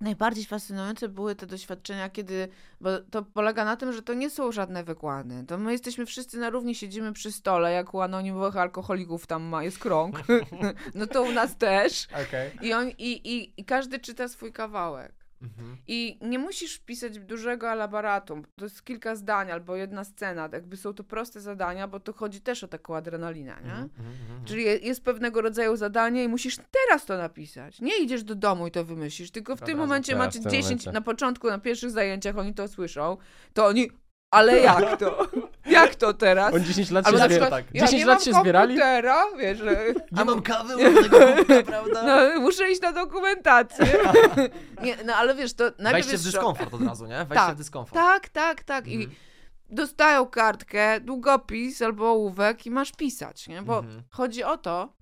najbardziej 0.00 0.44
fascynujące 0.44 1.08
były 1.08 1.34
te 1.34 1.46
doświadczenia, 1.46 2.10
kiedy, 2.10 2.48
bo 2.80 2.90
to 3.10 3.22
polega 3.22 3.64
na 3.64 3.76
tym, 3.76 3.92
że 3.92 4.02
to 4.02 4.14
nie 4.14 4.30
są 4.30 4.52
żadne 4.52 4.84
wykłady. 4.84 5.44
To 5.48 5.58
my 5.58 5.72
jesteśmy 5.72 6.06
wszyscy 6.06 6.38
na 6.38 6.50
równi, 6.50 6.74
siedzimy 6.74 7.12
przy 7.12 7.32
stole, 7.32 7.72
jak 7.72 7.94
u 7.94 8.00
anonimowych 8.00 8.56
alkoholików 8.56 9.26
tam 9.26 9.42
ma, 9.42 9.64
jest 9.64 9.78
krąg. 9.78 10.22
no 10.94 11.06
to 11.06 11.22
u 11.22 11.32
nas 11.32 11.56
też. 11.56 12.08
Okej. 12.28 12.50
I, 12.62 12.72
on, 12.72 12.88
i, 12.88 13.34
i, 13.34 13.60
I 13.60 13.64
każdy 13.64 13.98
czyta 13.98 14.28
swój 14.28 14.52
kawałek. 14.52 15.25
Mhm. 15.42 15.76
I 15.88 16.18
nie 16.22 16.38
musisz 16.38 16.78
pisać 16.78 17.18
dużego 17.18 17.70
elaboratu. 17.72 18.42
To 18.56 18.64
jest 18.64 18.84
kilka 18.84 19.14
zdań 19.16 19.50
albo 19.50 19.76
jedna 19.76 20.04
scena. 20.04 20.48
Jakby 20.52 20.76
są 20.76 20.94
to 20.94 21.04
proste 21.04 21.40
zadania, 21.40 21.88
bo 21.88 22.00
to 22.00 22.12
chodzi 22.12 22.40
też 22.40 22.64
o 22.64 22.68
taką 22.68 22.96
adrenalinę, 22.96 23.56
nie? 23.64 23.72
Mhm, 23.72 23.90
mhm. 23.98 24.44
Czyli 24.44 24.64
je- 24.64 24.76
jest 24.76 25.04
pewnego 25.04 25.40
rodzaju 25.40 25.76
zadanie 25.76 26.24
i 26.24 26.28
musisz 26.28 26.56
teraz 26.70 27.06
to 27.06 27.16
napisać. 27.18 27.80
Nie 27.80 27.98
idziesz 28.02 28.24
do 28.24 28.34
domu 28.34 28.66
i 28.66 28.70
to 28.70 28.84
wymyślisz, 28.84 29.30
tylko 29.30 29.56
w 29.56 29.60
Od 29.62 29.66
tym 29.66 29.78
momencie 29.78 30.12
Teraz, 30.12 30.26
macie 30.26 30.38
w 30.40 30.42
tym 30.42 30.50
10, 30.52 30.70
momencie. 30.70 30.92
na 30.92 31.00
początku, 31.00 31.48
na 31.48 31.58
pierwszych 31.58 31.90
zajęciach 31.90 32.38
oni 32.38 32.54
to 32.54 32.68
słyszą, 32.68 33.16
to 33.54 33.66
oni, 33.66 33.90
ale 34.30 34.58
jak 34.68 34.98
to? 34.98 35.26
Jak 35.80 35.94
to 35.94 36.14
teraz? 36.14 36.54
On 36.54 36.64
10 36.64 36.90
lat 36.90 37.06
Albo 37.06 37.18
się 37.18 37.22
na 37.24 37.28
zbiera... 37.28 37.46
przykład, 37.46 37.64
tak. 37.66 37.74
ja 37.74 37.80
10 37.86 38.00
nie 38.00 38.06
lat 38.06 38.18
mam 38.18 38.24
się 38.24 38.40
zbierali? 38.40 38.74
komputera, 38.74 39.24
wiesz, 39.38 39.58
że... 39.58 39.84
Nie 40.12 40.24
mam 40.24 40.42
kawy, 40.42 40.76
mam 40.84 40.94
tego 41.04 41.18
kubka, 41.36 41.62
prawda? 41.62 42.02
No, 42.34 42.40
muszę 42.40 42.70
iść 42.70 42.80
na 42.80 42.92
dokumentację. 42.92 43.86
nie, 44.82 44.96
no 45.04 45.14
ale 45.14 45.34
wiesz, 45.34 45.54
to 45.54 45.64
najpierw 45.64 45.92
Wejście 45.92 46.08
w 46.10 46.12
jest 46.12 46.24
szok. 46.24 46.32
dyskomfort 46.32 46.74
od 46.74 46.82
razu, 46.88 47.06
nie? 47.06 47.16
Wejście 47.16 47.34
Tak, 47.34 47.54
w 47.54 47.58
dyskomfort. 47.58 47.94
Tak, 47.94 48.28
tak, 48.28 48.64
tak. 48.64 48.86
I 48.88 48.94
Mhm. 48.96 49.14
dostają 49.70 50.26
kartkę, 50.26 51.00
długopis 51.00 51.82
albo 51.82 52.10
ołówek 52.10 52.66
i 52.66 52.70
masz 52.70 52.92
pisać, 52.92 53.48
nie? 53.48 53.62
Bo 53.62 53.78
Mhm. 53.78 54.02
chodzi 54.10 54.44
o 54.44 54.56
to, 54.56 54.92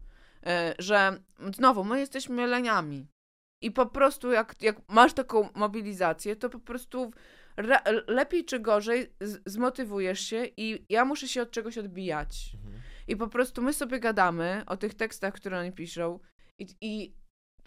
e, 0.47 0.75
że 0.79 1.16
znowu, 1.57 1.85
my 1.85 2.01
jesteśmy 2.01 2.47
leniami. 2.47 3.07
I 3.61 3.70
po 3.70 3.87
prostu 3.87 4.33
jak, 4.33 4.55
jak 4.61 4.77
masz 4.89 5.12
taką 5.12 5.49
mobilizację, 5.55 6.37
to 6.37 6.49
po 6.51 6.59
prostu 6.59 7.11
lepiej 8.07 8.44
czy 8.44 8.61
gorzej 8.61 9.14
zmotywujesz 9.46 10.20
się 10.20 10.46
i 10.57 10.86
ja 10.88 11.05
muszę 11.05 11.28
się 11.28 11.42
od 11.42 11.50
czegoś 11.50 11.78
odbijać. 11.78 12.50
Mhm. 12.55 12.82
I 13.09 13.16
po 13.16 13.28
prostu 13.28 13.62
my 13.62 13.72
sobie 13.72 14.00
gadamy 14.00 14.62
o 14.66 14.76
tych 14.76 14.94
tekstach, 14.94 15.34
które 15.34 15.59
oni 15.61 15.72
piszą 15.72 16.18
i, 16.59 16.66
i 16.80 17.14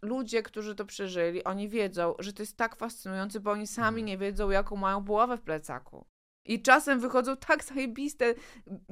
ludzie, 0.02 0.44
którzy 0.44 0.76
to 0.76 0.86
przeżyli, 0.86 1.44
oni 1.44 1.70
wiedzą, 1.70 2.16
że 2.20 2.34
to 2.34 2.42
jest 2.42 2.58
tak 2.58 2.76
fascynujące, 2.76 3.40
bo 3.40 3.52
oni 3.52 3.68
sami 3.68 3.88
Mhm. 4.02 4.06
nie 4.06 4.18
wiedzą, 4.18 4.50
jaką 4.50 4.76
mają 4.76 5.02
buławę 5.02 5.38
w 5.38 5.42
plecaku. 5.42 6.06
I 6.48 6.62
czasem 6.62 7.00
wychodzą 7.00 7.38
tak 7.38 7.64
zajebiste 7.64 8.34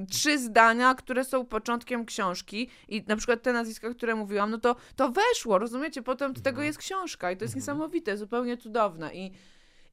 trzy 0.10 0.40
zdania, 0.40 0.96
które 0.96 1.26
są 1.26 1.46
początkiem 1.46 2.06
książki 2.06 2.70
i 2.88 3.04
na 3.08 3.16
przykład 3.16 3.42
te 3.42 3.54
nazwiska, 3.54 3.90
które 3.90 4.16
mówiłam, 4.16 4.52
no 4.52 4.58
to, 4.58 4.76
to 4.96 5.12
weszło, 5.12 5.60
rozumiecie? 5.60 6.02
Potem 6.02 6.32
z 6.36 6.42
tego 6.42 6.50
Mhm. 6.50 6.66
jest 6.68 6.80
książka 6.80 7.32
i 7.32 7.38
to 7.38 7.44
jest 7.44 7.56
Mhm. 7.56 7.62
niesamowite, 7.62 8.18
zupełnie 8.18 8.58
cudowne 8.58 9.16
i 9.16 9.32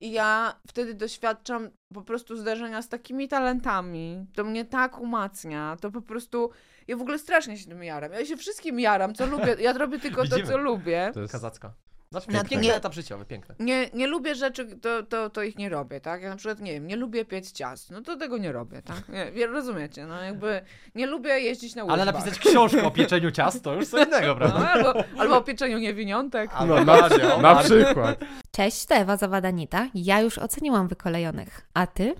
I 0.03 0.12
ja 0.12 0.55
wtedy 0.68 0.94
doświadczam 0.94 1.70
po 1.94 2.03
prostu 2.03 2.36
zdarzenia 2.36 2.82
z 2.82 2.88
takimi 2.88 3.28
talentami. 3.28 4.26
To 4.34 4.44
mnie 4.44 4.64
tak 4.64 4.98
umacnia. 4.98 5.76
To 5.80 5.90
po 5.90 6.03
prostu. 6.03 6.50
Ja 6.88 6.96
w 6.96 7.03
ogóle 7.03 7.18
strasznie 7.18 7.59
się 7.59 7.68
tym 7.68 7.82
jaram. 7.82 8.12
Ja 8.12 8.26
się 8.26 8.36
wszystkim 8.36 8.80
jaram, 8.80 9.14
co 9.14 9.26
lubię. 9.26 9.57
Ja 9.59 9.72
robię 9.72 9.98
tylko 9.98 10.28
to, 10.28 10.46
co 10.46 10.57
lubię. 10.57 11.11
To 11.14 11.20
jest 11.20 11.32
Kazacka. 11.32 11.74
Znaczy, 12.12 12.26
Na 12.30 12.38
piękny 12.38 12.56
piękne- 12.56 12.74
etap 12.76 12.94
życiowy, 12.94 13.24
piękny. 13.24 13.54
Nie, 13.58 13.90
nie 13.94 14.06
lubię 14.06 14.34
rzeczy, 14.34 14.76
to, 14.76 15.02
to, 15.02 15.30
to 15.30 15.42
ich 15.42 15.58
nie 15.58 15.68
robię, 15.68 16.00
tak? 16.00 16.22
Ja 16.22 16.28
na 16.30 16.36
przykład, 16.36 16.60
nie 16.60 16.72
wiem, 16.72 16.86
nie 16.86 16.96
lubię 16.96 17.24
piec 17.24 17.52
ciast, 17.52 17.90
no 17.90 18.00
to 18.02 18.16
tego 18.16 18.38
nie 18.38 18.52
robię, 18.52 18.82
tak? 18.82 19.02
Nie, 19.34 19.46
rozumiecie, 19.46 20.06
no 20.06 20.22
jakby 20.22 20.60
nie 20.94 21.06
lubię 21.06 21.30
jeździć 21.40 21.74
na 21.74 21.82
Ale 21.82 21.92
łyżwach. 22.04 22.14
napisać 22.14 22.38
książkę 22.38 22.82
o 22.84 22.90
pieczeniu 22.90 23.30
ciast 23.30 23.64
to 23.64 23.74
już 23.74 23.88
co 23.88 24.02
innego, 24.04 24.26
No, 24.26 24.34
prawda? 24.36 24.70
albo, 24.70 24.94
albo 25.18 25.36
o 25.36 25.42
pieczeniu 25.42 25.78
niewiniątek. 25.78 26.50
Albo 26.54 26.74
na, 26.74 26.84
Mario, 26.84 27.28
na 27.28 27.36
Mario. 27.54 27.84
przykład. 27.84 28.20
Cześć, 28.50 28.86
to 28.86 28.94
Ewa 28.94 29.16
Zawadanita. 29.16 29.88
Ja 29.94 30.20
już 30.20 30.38
oceniłam 30.38 30.88
wykolejonych. 30.88 31.66
A 31.74 31.86
ty? 31.86 32.14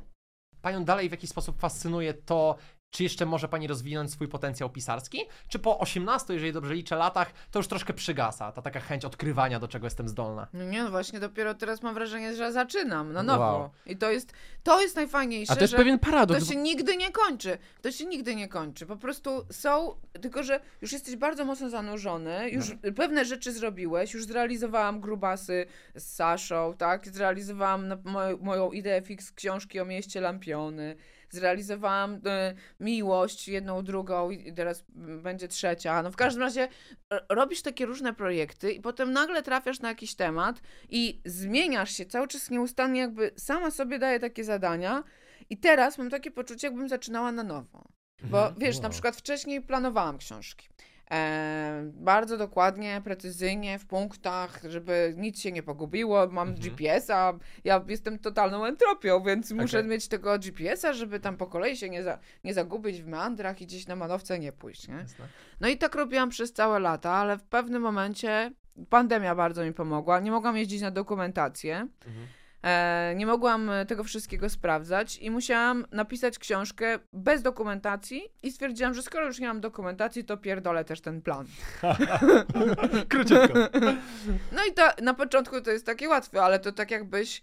Panią 0.62 0.84
dalej 0.84 1.09
w 1.09 1.12
jakiś 1.12 1.30
sposób 1.30 1.61
fascynuje 1.61 2.14
to, 2.14 2.57
czy 2.93 3.03
jeszcze 3.03 3.26
może 3.26 3.49
pani 3.49 3.66
rozwinąć 3.66 4.11
swój 4.12 4.28
potencjał 4.28 4.70
pisarski? 4.70 5.20
Czy 5.49 5.59
po 5.59 5.78
18, 5.78 6.34
jeżeli 6.34 6.53
dobrze 6.53 6.74
liczę, 6.74 6.97
latach, 6.97 7.32
to 7.51 7.59
już 7.59 7.68
troszkę 7.68 7.93
przygasa, 7.95 8.53
ta 8.53 8.62
taka 8.62 8.80
chęć 8.80 9.05
odkrywania, 9.05 9.61
do 9.61 9.68
czego 9.68 9.86
jestem 9.86 10.09
zdolna? 10.09 10.47
No 10.53 10.64
nie, 10.64 10.82
no 10.84 10.90
właśnie 10.90 11.20
dopiero 11.20 11.55
teraz 11.55 11.82
mam 11.82 11.95
wrażenie, 11.95 12.34
że 12.36 12.53
zaczynam 12.53 13.12
na 13.12 13.22
nowo. 13.22 13.43
Wow. 13.45 13.70
I 13.86 13.97
to 13.97 14.11
jest, 14.11 14.32
to 14.62 14.80
jest 14.80 14.97
najfajniejsze, 14.97 15.53
A 15.53 15.57
to 15.57 15.61
jest 15.62 15.70
że 15.70 15.76
pewien 15.76 15.99
to 15.99 16.07
paradoks. 16.07 16.49
się 16.49 16.57
nigdy 16.57 16.97
nie 16.97 17.11
kończy. 17.12 17.59
To 17.82 17.93
się 17.93 18.07
nigdy 18.07 18.34
nie 18.34 18.49
kończy. 18.49 18.86
Po 18.86 18.97
prostu 18.97 19.47
są, 19.51 19.95
tylko 20.22 20.43
że 20.43 20.61
już 20.82 20.93
jesteś 20.93 21.16
bardzo 21.16 21.45
mocno 21.45 21.70
zanurzony, 21.70 22.51
już 22.51 22.68
No. 22.70 22.93
pewne 22.97 23.24
rzeczy 23.24 23.53
zrobiłeś, 23.53 24.14
już 24.14 24.24
zrealizowałam 24.24 25.01
grubasy 25.01 25.66
z 25.95 26.14
Saszą, 26.14 26.74
tak? 26.78 27.09
Zrealizowałam 27.09 27.88
na, 27.88 27.97
moją, 28.05 28.38
moją 28.38 28.72
ideę 28.72 29.03
fix 29.03 29.32
książki 29.32 29.80
o 29.80 29.84
mieście 29.84 30.20
Lampiony. 30.20 30.97
Zrealizowałam 31.33 32.20
e, 32.26 32.55
miłość, 32.80 33.49
jedną, 33.49 33.85
drugą 33.85 34.30
i 34.30 34.53
teraz 34.53 34.85
będzie 35.22 35.49
trzecia. 35.49 36.03
No 36.03 36.11
w 36.11 36.16
każdym 36.16 36.43
razie 36.43 36.68
robisz 37.28 37.62
takie 37.62 37.87
różne 37.87 38.14
projekty 38.14 38.72
i 38.72 38.80
potem 38.80 39.12
nagle 39.12 39.43
trafiasz 39.43 39.80
na 39.80 39.89
jakiś 39.89 40.14
temat 40.14 40.61
i 40.91 41.20
zmieniasz 41.24 41.91
się 41.97 42.07
cały 42.07 42.28
czas 42.28 42.51
nieustannie, 42.51 43.01
jakby 43.01 43.30
sama 43.37 43.70
sobie 43.70 43.99
daje 43.99 44.20
takie 44.20 44.45
zadania. 44.45 45.05
I 45.51 45.57
teraz 45.57 45.99
mam 45.99 46.11
takie 46.11 46.30
poczucie, 46.30 46.66
jakbym 46.66 46.89
zaczynała 46.89 47.33
na 47.33 47.43
nowo. 47.43 47.85
Bo 48.24 48.39
Mhm. 48.39 48.55
wiesz, 48.59 48.76
na 48.76 48.83
Wow. 48.83 48.91
przykład 48.93 49.16
wcześniej 49.16 49.61
planowałam 49.62 50.18
książki. 50.18 50.68
E, 51.13 51.91
bardzo 51.95 52.37
dokładnie, 52.37 53.01
precyzyjnie, 53.05 53.79
w 53.79 53.87
punktach, 53.87 54.61
żeby 54.69 55.15
nic 55.17 55.41
się 55.41 55.53
nie 55.53 55.63
pogubiło. 55.63 56.27
Mam 56.31 56.49
Mhm. 56.49 56.59
GPS-a, 56.69 57.33
ja 57.65 57.85
jestem 57.89 58.19
totalną 58.19 58.65
entropią, 58.65 59.23
więc 59.23 59.51
muszę 59.53 59.79
Okej. 59.79 59.91
mieć 59.91 60.09
tego 60.09 60.39
GPS-a, 60.39 60.93
żeby 60.93 61.21
tam 61.21 61.37
po 61.37 61.47
kolei 61.47 61.77
się 61.77 61.91
nie, 61.91 62.03
za, 62.03 62.19
nie 62.45 62.55
zagubić 62.55 63.03
w 63.03 63.07
meandrach 63.07 63.61
i 63.63 63.67
gdzieś 63.67 63.87
na 63.87 63.97
manowce 63.97 64.39
nie 64.39 64.53
pójść. 64.53 64.89
Nie? 64.89 65.05
No 65.61 65.69
i 65.69 65.79
tak 65.79 65.95
robiłam 65.95 66.29
przez 66.31 66.53
całe 66.53 66.79
lata, 66.81 67.11
ale 67.11 67.39
w 67.39 67.43
pewnym 67.45 67.83
momencie 67.83 68.51
pandemia 68.91 69.35
bardzo 69.35 69.65
mi 69.65 69.73
pomogła. 69.73 70.21
Nie 70.21 70.31
mogłam 70.31 70.57
jeździć 70.57 70.81
na 70.83 70.91
dokumentację. 70.91 71.89
Mhm. 72.07 72.27
E, 72.65 73.13
nie 73.17 73.27
mogłam 73.27 73.71
e, 73.71 73.87
tego 73.87 74.05
wszystkiego 74.05 74.49
sprawdzać 74.49 75.17
i 75.19 75.31
musiałam 75.31 75.87
napisać 75.93 76.39
książkę 76.39 76.99
bez 77.13 77.43
dokumentacji 77.43 78.23
i 78.43 78.53
stwierdziłam, 78.53 78.95
że 78.95 79.03
skoro 79.03 79.27
już 79.27 79.39
nie 79.39 79.47
mam 79.49 79.61
dokumentacji, 79.61 80.25
to 80.25 80.37
pierdolę 80.37 80.85
też 80.85 81.01
ten 81.01 81.23
plan. 81.23 81.47
Króciutko. 83.09 83.59
No 84.57 84.65
i 84.71 84.73
ta, 84.75 84.93
na 85.03 85.15
początku 85.15 85.61
to 85.61 85.71
jest 85.71 85.87
takie 85.87 86.09
łatwe, 86.09 86.43
ale 86.43 86.59
to 86.59 86.73
tak 86.73 86.91
jakbyś 86.91 87.43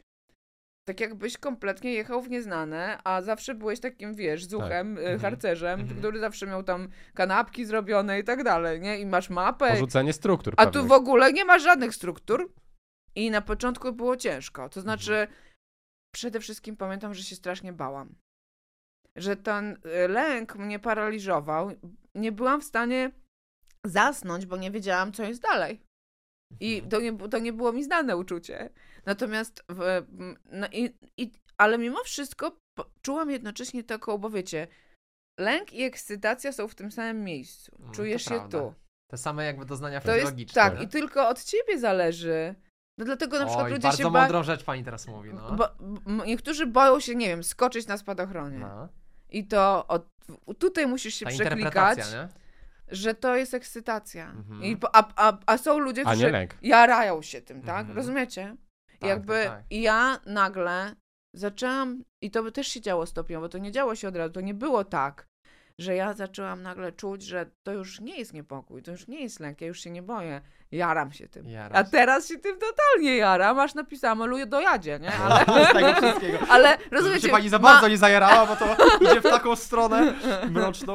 tak 0.88 1.00
jakbyś 1.00 1.38
kompletnie 1.38 1.94
jechał 1.94 2.22
w 2.22 2.30
nieznane, 2.30 2.98
a 3.04 3.22
zawsze 3.22 3.56
byłeś 3.56 3.80
takim, 3.80 4.16
wiesz, 4.16 4.46
zuchem, 4.46 4.98
e, 4.98 5.02
Mhm. 5.02 5.20
harcerzem, 5.20 5.80
Mhm. 5.80 6.00
który 6.00 6.20
zawsze 6.20 6.48
miał 6.48 6.64
tam 6.64 6.88
kanapki 7.14 7.66
zrobione 7.66 8.20
i 8.20 8.24
tak 8.24 8.44
dalej, 8.44 8.82
nie? 8.82 9.00
I 9.00 9.06
masz 9.06 9.30
mapę, 9.30 9.70
Porzucenie 9.70 10.14
struktur 10.14 10.54
a 10.58 10.66
tu 10.66 10.72
pewnych. 10.72 10.90
w 10.90 10.92
ogóle 10.92 11.34
nie 11.34 11.46
ma 11.46 11.60
żadnych 11.60 11.96
struktur. 11.96 12.52
I 13.16 13.32
na 13.32 13.42
początku 13.42 13.94
było 13.94 14.18
ciężko. 14.18 14.70
To 14.70 14.82
znaczy, 14.82 15.14
Mhm. 15.16 15.40
przede 16.16 16.40
wszystkim 16.40 16.78
pamiętam, 16.78 17.14
że 17.14 17.24
się 17.24 17.36
strasznie 17.36 17.74
bałam. 17.74 18.16
Że 19.16 19.36
ten 19.36 19.78
y, 20.06 20.08
lęk 20.08 20.56
mnie 20.56 20.80
paraliżował. 20.80 21.72
Nie 22.16 22.32
byłam 22.32 22.62
w 22.62 22.66
stanie 22.66 23.12
zasnąć, 23.86 24.46
bo 24.46 24.58
nie 24.58 24.72
wiedziałam, 24.72 25.12
co 25.14 25.24
jest 25.24 25.42
dalej. 25.42 25.82
I 26.60 26.74
Mhm. 26.76 26.90
to 26.92 27.02
nie, 27.02 27.30
to 27.30 27.40
nie 27.40 27.54
było 27.54 27.72
mi 27.74 27.84
znane 27.84 28.18
uczucie. 28.18 28.70
Natomiast, 29.06 29.64
w, 29.72 30.06
no 30.52 30.68
i, 30.72 30.96
i, 31.18 31.32
ale 31.58 31.78
mimo 31.78 32.04
wszystko 32.04 32.58
czułam 33.02 33.30
jednocześnie 33.32 33.84
taką, 33.84 34.18
bo 34.18 34.30
wiecie, 34.30 34.68
lęk 35.40 35.74
i 35.74 35.84
ekscytacja 35.84 36.52
są 36.52 36.68
w 36.68 36.76
tym 36.76 36.92
samym 36.92 37.24
miejscu. 37.24 37.76
Mm, 37.80 37.92
Czujesz 37.94 38.26
je 38.26 38.30
prawda. 38.38 38.60
tu. 38.60 38.74
Te 39.12 39.18
same 39.18 39.46
jakby 39.46 39.66
doznania 39.66 40.02
To 40.02 40.08
jest 40.12 40.20
fizjologiczne. 40.22 40.54
tak, 40.62 40.78
nie? 40.80 40.84
i 40.84 40.88
tylko 40.88 41.28
od 41.30 41.44
ciebie 41.44 41.80
zależy. 41.80 42.56
No 43.00 43.06
dlatego 43.06 43.40
na 43.40 43.46
przykład 43.46 43.66
Oj, 43.66 43.72
ludzie 43.72 43.82
bardzo 43.82 44.04
się 44.04 44.12
ba... 44.12 44.20
mądrą 44.20 44.44
rzecz 44.44 44.64
pani 44.64 44.84
teraz 44.84 45.08
mówi, 45.08 45.34
no. 45.34 45.56
bo, 45.56 45.70
niektórzy 46.26 46.68
boją 46.68 47.00
się, 47.00 47.16
nie 47.16 47.28
wiem, 47.28 47.44
skoczyć 47.44 47.88
na 47.88 47.98
spadochronie. 47.98 48.60
no. 48.60 48.90
I 49.30 49.48
to 49.48 49.88
od, 49.88 50.08
tutaj 50.60 50.88
musisz 50.88 51.16
się 51.16 51.26
Ta 51.26 51.32
przeklikać, 51.32 51.98
nie? 51.98 52.28
że 52.88 53.14
to 53.14 53.36
jest 53.36 53.54
ekscytacja. 53.54 54.30
Mhm. 54.30 54.64
I, 54.64 54.78
a, 54.94 55.08
a, 55.16 55.38
a 55.46 55.58
są 55.58 55.80
ludzie, 55.80 56.02
A 56.06 56.10
nie 56.10 56.18
którzy 56.18 56.32
lęk. 56.32 56.58
jarają 56.62 57.22
się 57.22 57.42
tym, 57.42 57.62
tak? 57.62 57.80
Mhm. 57.80 57.98
Rozumiecie? 57.98 58.56
Tak, 59.00 59.10
jakby 59.10 59.34
tak, 59.34 59.58
tak. 59.58 59.66
ja 59.72 60.20
nagle 60.26 60.96
zaczęłam, 61.36 62.04
i 62.22 62.32
to 62.32 62.44
by 62.44 62.52
też 62.52 62.68
się 62.68 62.82
działo 62.82 63.06
stopniowo, 63.06 63.50
to 63.50 63.58
nie 63.58 63.72
działo 63.72 63.96
się 63.96 64.08
od 64.08 64.16
razu, 64.16 64.34
to 64.34 64.42
nie 64.42 64.54
było 64.54 64.84
tak, 64.84 65.28
że 65.80 65.96
ja 65.96 66.14
zaczęłam 66.14 66.62
nagle 66.62 66.92
czuć, 66.92 67.24
że 67.24 67.52
to 67.64 67.74
już 67.74 68.00
nie 68.00 68.18
jest 68.20 68.34
niepokój, 68.34 68.84
to 68.84 68.92
już 68.92 69.08
nie 69.08 69.22
jest 69.22 69.40
lęk, 69.40 69.62
ja 69.62 69.68
już 69.68 69.80
się 69.80 69.90
nie 69.92 70.04
boję, 70.04 70.42
jaram 70.72 71.12
się 71.12 71.28
tym. 71.28 71.48
Jaram 71.50 71.78
A 71.78 71.86
się. 71.86 71.92
teraz 71.92 72.28
się 72.28 72.38
tym 72.40 72.58
totalnie 72.60 73.18
jaram, 73.18 73.60
aż 73.60 73.74
napisałam, 73.74 74.18
maluję 74.18 74.46
dojadzie, 74.46 75.00
nie? 75.02 75.12
Ale, 75.18 75.66
Z 75.66 75.74
tego 75.74 75.94
wszystkiego. 75.94 76.38
ale 76.54 76.78
rozumiecie, 76.92 77.22
się 77.22 77.30
pani 77.30 77.50
za 77.50 77.60
ma- 77.60 77.72
bardzo 77.72 77.88
nie 77.88 77.98
zajarała, 77.98 78.46
bo 78.46 78.56
to 78.56 78.76
idzie 79.06 79.20
w 79.20 79.24
taką 79.24 79.56
stronę 79.56 80.14
mroczną. 80.50 80.94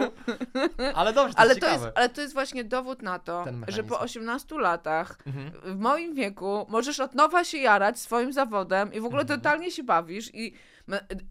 Ale 0.94 1.12
dobrze, 1.12 1.34
to 1.34 1.40
ale 1.40 1.48
jest 1.48 1.60
to 1.60 1.68
jest, 1.68 1.84
ale 1.94 2.08
to 2.08 2.20
jest 2.20 2.34
właśnie 2.34 2.64
dowód 2.64 3.02
na 3.02 3.18
to, 3.18 3.44
że 3.68 3.84
po 3.84 4.00
18 4.00 4.58
latach 4.58 5.18
Mhm. 5.26 5.50
w 5.76 5.80
moim 5.80 6.14
wieku 6.14 6.66
możesz 6.68 7.00
od 7.00 7.14
nowa 7.14 7.44
się 7.44 7.58
jarać 7.58 7.98
swoim 7.98 8.32
zawodem 8.32 8.92
i 8.92 9.00
w 9.00 9.04
ogóle 9.04 9.22
Mhm. 9.22 9.40
totalnie 9.40 9.70
się 9.70 9.82
bawisz 9.82 10.34
i 10.34 10.54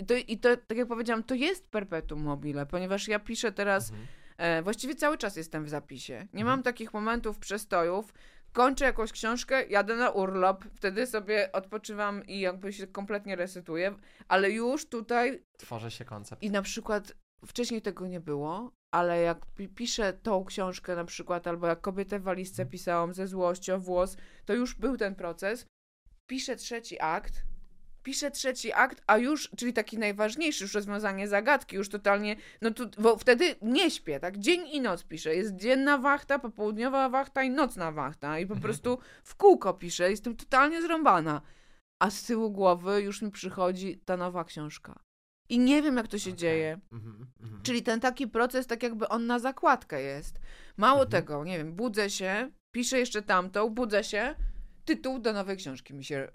to, 0.07 0.13
i 0.27 0.37
to, 0.37 0.49
tak 0.67 0.77
jak 0.77 0.87
powiedziałam, 0.87 1.23
to 1.23 1.35
jest 1.35 1.69
perpetuum 1.71 2.21
mobile, 2.23 2.65
ponieważ 2.65 3.07
ja 3.07 3.19
piszę 3.19 3.51
teraz, 3.51 3.89
Mhm. 3.89 4.07
E, 4.37 4.61
właściwie 4.61 4.95
cały 4.95 5.17
czas 5.17 5.35
jestem 5.35 5.65
w 5.65 5.69
zapisie. 5.69 6.13
Nie 6.13 6.41
Mhm. 6.41 6.45
mam 6.47 6.63
takich 6.63 6.93
momentów 6.93 7.39
przestojów, 7.39 8.13
kończę 8.53 8.85
jakąś 8.85 9.11
książkę, 9.11 9.65
jadę 9.67 9.95
na 9.95 10.09
urlop, 10.09 10.63
wtedy 10.75 11.07
sobie 11.07 11.51
odpoczywam 11.51 12.25
i 12.27 12.39
jakby 12.39 12.73
się 12.73 12.87
kompletnie 12.87 13.35
resetuję, 13.35 13.95
ale 14.27 14.51
już 14.51 14.85
tutaj 14.89 15.43
Tworzy 15.57 15.91
się 15.91 16.05
koncept. 16.05 16.43
i 16.43 16.51
na 16.51 16.61
przykład 16.61 17.13
wcześniej 17.45 17.81
tego 17.81 18.07
nie 18.07 18.19
było, 18.19 18.71
ale 18.91 19.21
jak 19.21 19.45
pi- 19.45 19.69
piszę 19.69 20.13
tą 20.13 20.45
książkę 20.45 20.95
na 20.95 21.05
przykład, 21.05 21.47
albo 21.47 21.67
jak 21.67 21.81
kobietę 21.81 22.19
w 22.19 22.23
walizce 22.23 22.65
pisałam 22.65 23.13
ze 23.13 23.27
złości 23.27 23.71
o 23.71 23.79
włos, 23.79 24.17
to 24.45 24.53
już 24.53 24.75
był 24.75 24.97
ten 24.97 25.15
proces. 25.15 25.65
Piszę 26.29 26.55
trzeci 26.55 26.99
akt, 26.99 27.33
piszę 28.03 28.31
trzeci 28.31 28.73
akt, 28.73 29.03
a 29.07 29.17
już, 29.17 29.49
czyli 29.57 29.73
taki 29.73 29.97
najważniejszy, 29.97 30.63
już 30.63 30.73
rozwiązanie 30.73 31.27
zagadki, 31.27 31.75
już 31.75 31.89
totalnie, 31.89 32.35
no 32.61 32.71
tu, 32.71 32.89
bo 32.97 33.17
wtedy 33.17 33.55
nie 33.61 33.91
śpię, 33.91 34.19
tak? 34.19 34.37
Dzień 34.37 34.67
i 34.67 34.81
noc 34.81 35.03
piszę. 35.03 35.35
Jest 35.35 35.55
dzienna 35.55 35.97
wachta, 35.97 36.39
popołudniowa 36.39 37.09
wachta 37.09 37.43
i 37.43 37.49
nocna 37.49 37.91
wachta. 37.91 38.39
I 38.39 38.45
po 38.45 38.53
Mhm. 38.53 38.61
prostu 38.63 38.97
w 39.23 39.35
kółko 39.35 39.73
piszę. 39.73 40.09
Jestem 40.09 40.35
totalnie 40.35 40.81
zrąbana. 40.81 41.41
A 42.01 42.09
z 42.09 42.23
tyłu 42.23 42.51
głowy 42.51 43.01
już 43.01 43.21
mi 43.21 43.31
przychodzi 43.31 43.97
ta 44.05 44.17
nowa 44.17 44.43
książka. 44.43 44.99
I 45.49 45.59
nie 45.59 45.81
wiem, 45.81 45.97
jak 45.97 46.07
to 46.07 46.17
się 46.17 46.29
Okej. 46.29 46.37
dzieje. 46.39 46.79
Mhm, 46.91 47.27
mhm. 47.41 47.61
Czyli 47.63 47.83
ten 47.83 47.99
taki 47.99 48.27
proces, 48.27 48.67
tak 48.67 48.83
jakby 48.83 49.07
on 49.07 49.27
na 49.27 49.39
zakładkę 49.39 50.01
jest. 50.01 50.39
Mało 50.77 51.05
tego, 51.05 51.43
nie 51.43 51.57
wiem, 51.57 51.73
budzę 51.75 52.09
się, 52.09 52.51
piszę 52.71 52.99
jeszcze 52.99 53.21
tamtą, 53.21 53.69
budzę 53.69 54.03
się, 54.03 54.35
tytuł 54.85 55.19
do 55.19 55.33
nowej 55.33 55.57
książki 55.57 55.93
mi 55.93 56.03
się 56.03 56.27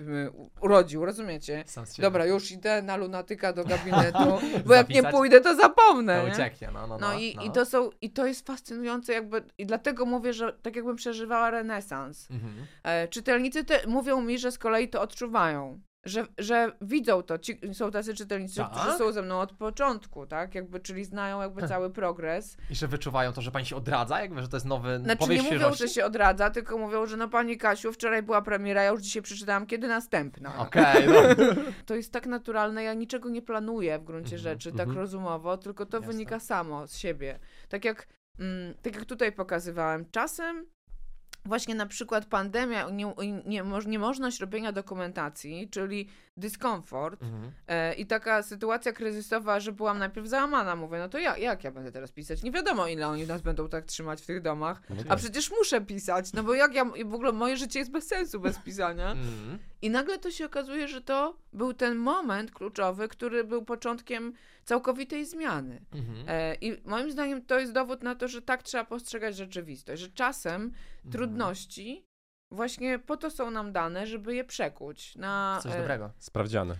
y, 0.00 0.32
urodził, 0.60 1.04
rozumiecie? 1.04 1.64
Dobra, 2.02 2.26
już 2.26 2.50
idę 2.50 2.82
na 2.82 2.96
lunatyka 2.96 3.52
do 3.52 3.64
gabinetu, 3.72 4.38
bo 4.66 4.74
jak 4.74 4.88
nie 4.88 5.02
pójdę, 5.02 5.40
to 5.40 5.56
zapomnę. 5.56 6.20
To 6.20 6.26
nie? 6.26 6.32
ucieknie, 6.32 6.70
no, 6.72 6.86
no, 6.86 6.98
no. 6.98 6.98
No, 6.98 7.18
i, 7.18 7.34
no. 7.36 7.42
i 7.42 7.50
to 7.50 7.66
są, 7.66 7.90
i 8.00 8.10
to 8.10 8.26
jest 8.26 8.46
fascynujące 8.46 9.12
jakby, 9.12 9.42
i 9.58 9.66
dlatego 9.66 10.06
mówię, 10.06 10.32
że 10.32 10.52
tak 10.52 10.76
jakbym 10.76 10.96
przeżywała 10.96 11.50
renesans. 11.50 12.30
Mhm. 12.30 12.66
E, 12.82 13.08
czytelnicy 13.08 13.64
te, 13.64 13.86
mówią 13.86 14.20
mi, 14.20 14.38
że 14.38 14.52
z 14.52 14.58
kolei 14.58 14.88
to 14.88 15.00
odczuwają. 15.00 15.80
Że, 16.04 16.26
że 16.38 16.72
widzą 16.80 17.22
to. 17.22 17.38
Ci, 17.38 17.60
są 17.72 17.90
tacy 17.90 18.14
czytelnicy, 18.14 18.56
Tak? 18.56 18.70
którzy 18.72 18.98
są 18.98 19.12
ze 19.12 19.22
mną 19.22 19.40
od 19.40 19.52
początku, 19.52 20.26
tak? 20.26 20.54
Jakby, 20.54 20.80
czyli 20.80 21.04
znają 21.04 21.42
jakby 21.42 21.68
cały 21.68 21.90
progres. 21.90 22.56
I 22.70 22.74
że 22.74 22.88
wyczuwają 22.88 23.32
to, 23.32 23.42
że 23.42 23.50
pani 23.50 23.66
się 23.66 23.76
odradza, 23.76 24.20
jakby, 24.20 24.42
że 24.42 24.48
to 24.48 24.56
jest 24.56 24.66
nowy 24.66 24.98
Znaczy 25.04 25.28
nie 25.28 25.36
mówią, 25.36 25.46
świeżości? 25.46 25.78
że 25.78 25.88
się 25.88 26.04
odradza, 26.04 26.50
tylko 26.50 26.78
mówią, 26.78 27.06
że 27.06 27.16
no 27.16 27.28
pani 27.28 27.58
Kasiu, 27.58 27.92
wczoraj 27.92 28.22
była 28.22 28.42
premiera, 28.42 28.82
ja 28.82 28.90
już 28.90 29.00
dzisiaj 29.00 29.22
przeczytałam, 29.22 29.66
kiedy 29.66 29.88
następna. 29.88 30.58
Okej, 30.58 31.06
no. 31.06 31.44
To 31.86 31.94
jest 31.94 32.12
tak 32.12 32.26
naturalne, 32.26 32.82
ja 32.82 32.94
niczego 32.94 33.28
nie 33.28 33.42
planuję 33.42 33.98
w 33.98 34.04
gruncie 34.04 34.36
Mhm, 34.36 34.42
rzeczy, 34.42 34.70
tak 34.72 34.80
mhm. 34.80 34.98
rozumowo, 34.98 35.56
tylko 35.56 35.86
to 35.86 35.96
Jasne. 35.96 36.12
wynika 36.12 36.40
samo 36.40 36.86
z 36.86 36.96
siebie. 36.96 37.38
Tak 37.68 37.84
jak, 37.84 38.06
mm, 38.38 38.74
tak 38.82 38.94
jak 38.94 39.04
tutaj 39.04 39.32
pokazywałem, 39.32 40.04
czasem 40.10 40.66
właśnie 41.44 41.74
na 41.74 41.86
przykład 41.86 42.26
pandemia, 42.26 42.90
nie, 42.90 43.14
nie, 43.46 43.64
moż- 43.64 43.86
niemożność 43.86 44.40
robienia 44.40 44.72
dokumentacji, 44.72 45.68
czyli 45.70 46.08
dyskomfort 46.36 47.22
Mhm. 47.22 47.52
e, 47.68 47.94
i 47.94 48.06
taka 48.06 48.42
sytuacja 48.42 48.92
kryzysowa, 48.92 49.60
że 49.60 49.72
byłam 49.72 49.98
najpierw 49.98 50.26
załamana, 50.26 50.76
mówię, 50.76 50.98
no 50.98 51.08
to 51.08 51.18
ja, 51.18 51.36
jak 51.38 51.64
ja 51.64 51.70
będę 51.70 51.92
teraz 51.92 52.12
pisać? 52.12 52.42
Nie 52.42 52.50
wiadomo, 52.50 52.86
ile 52.86 53.08
oni 53.08 53.26
nas 53.26 53.42
będą 53.42 53.68
tak 53.68 53.84
trzymać 53.84 54.22
w 54.22 54.26
tych 54.26 54.42
domach, 54.42 54.82
No 54.90 54.96
a 55.00 55.04
tak. 55.08 55.18
przecież 55.18 55.50
muszę 55.50 55.80
pisać, 55.80 56.32
no 56.32 56.42
bo 56.42 56.54
jak 56.54 56.74
ja, 56.74 56.84
w 56.84 57.14
ogóle 57.14 57.32
moje 57.32 57.56
życie 57.56 57.78
jest 57.78 57.90
bez 57.90 58.06
sensu 58.06 58.40
bez 58.40 58.58
pisania. 58.58 59.10
Mhm. 59.10 59.58
I 59.82 59.90
nagle 59.90 60.18
to 60.18 60.30
się 60.30 60.46
okazuje, 60.46 60.88
że 60.88 61.00
to 61.00 61.36
był 61.52 61.72
ten 61.74 61.96
moment 61.96 62.50
kluczowy, 62.50 63.08
który 63.08 63.44
był 63.44 63.64
początkiem 63.64 64.32
całkowitej 64.64 65.26
zmiany. 65.26 65.84
Mhm. 65.94 66.24
E, 66.28 66.54
I 66.54 66.88
moim 66.88 67.12
zdaniem 67.12 67.44
to 67.46 67.58
jest 67.60 67.72
dowód 67.72 68.02
na 68.02 68.14
to, 68.14 68.28
że 68.28 68.42
tak 68.42 68.62
trzeba 68.62 68.84
postrzegać 68.84 69.36
rzeczywistość, 69.36 70.02
że 70.02 70.08
czasem 70.08 70.62
Mhm. 70.62 71.12
trudności 71.12 72.06
właśnie 72.50 72.98
po 72.98 73.16
to 73.16 73.30
są 73.30 73.50
nam 73.50 73.72
dane, 73.72 74.06
żeby 74.06 74.34
je 74.34 74.44
przekuć 74.44 75.16
na 75.16 75.58
Coś 75.62 75.72
e, 75.72 75.78
dobrego. 75.78 76.10
Sprawdziane. 76.18 76.74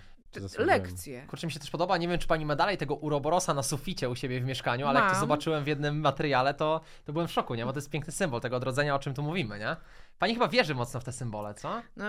lekcje. 0.59 1.27
Kurczę, 1.27 1.47
mi 1.47 1.53
się 1.53 1.61
też 1.61 1.71
podoba, 1.71 1.97
nie 1.99 2.09
wiem, 2.09 2.19
czy 2.19 2.27
pani 2.27 2.47
ma 2.47 2.57
dalej 2.57 2.77
tego 2.79 2.95
uroborosa 2.95 3.55
na 3.55 3.63
suficie 3.63 4.09
u 4.11 4.15
siebie 4.17 4.41
w 4.41 4.45
mieszkaniu, 4.45 4.87
ale 4.87 4.99
jak 5.01 5.09
to 5.09 5.13
Mam. 5.15 5.21
zobaczyłem 5.21 5.65
w 5.65 5.67
jednym 5.67 6.01
materiale, 6.01 6.55
to, 6.55 6.81
to 7.05 7.13
byłem 7.13 7.29
w 7.29 7.33
szoku, 7.33 7.55
nie? 7.55 7.65
Bo 7.65 7.73
to 7.73 7.79
jest 7.79 7.91
piękny 7.91 8.13
symbol 8.13 8.41
tego 8.41 8.57
odrodzenia, 8.57 8.95
o 8.95 8.99
czym 8.99 9.15
tu 9.15 9.23
mówimy, 9.23 9.59
nie? 9.59 9.77
Pani 10.19 10.35
chyba 10.35 10.49
wierzy 10.49 10.75
mocno 10.75 11.01
w 11.01 11.05
te 11.05 11.13
symbole, 11.13 11.55
co? 11.55 11.83
No, 11.97 12.05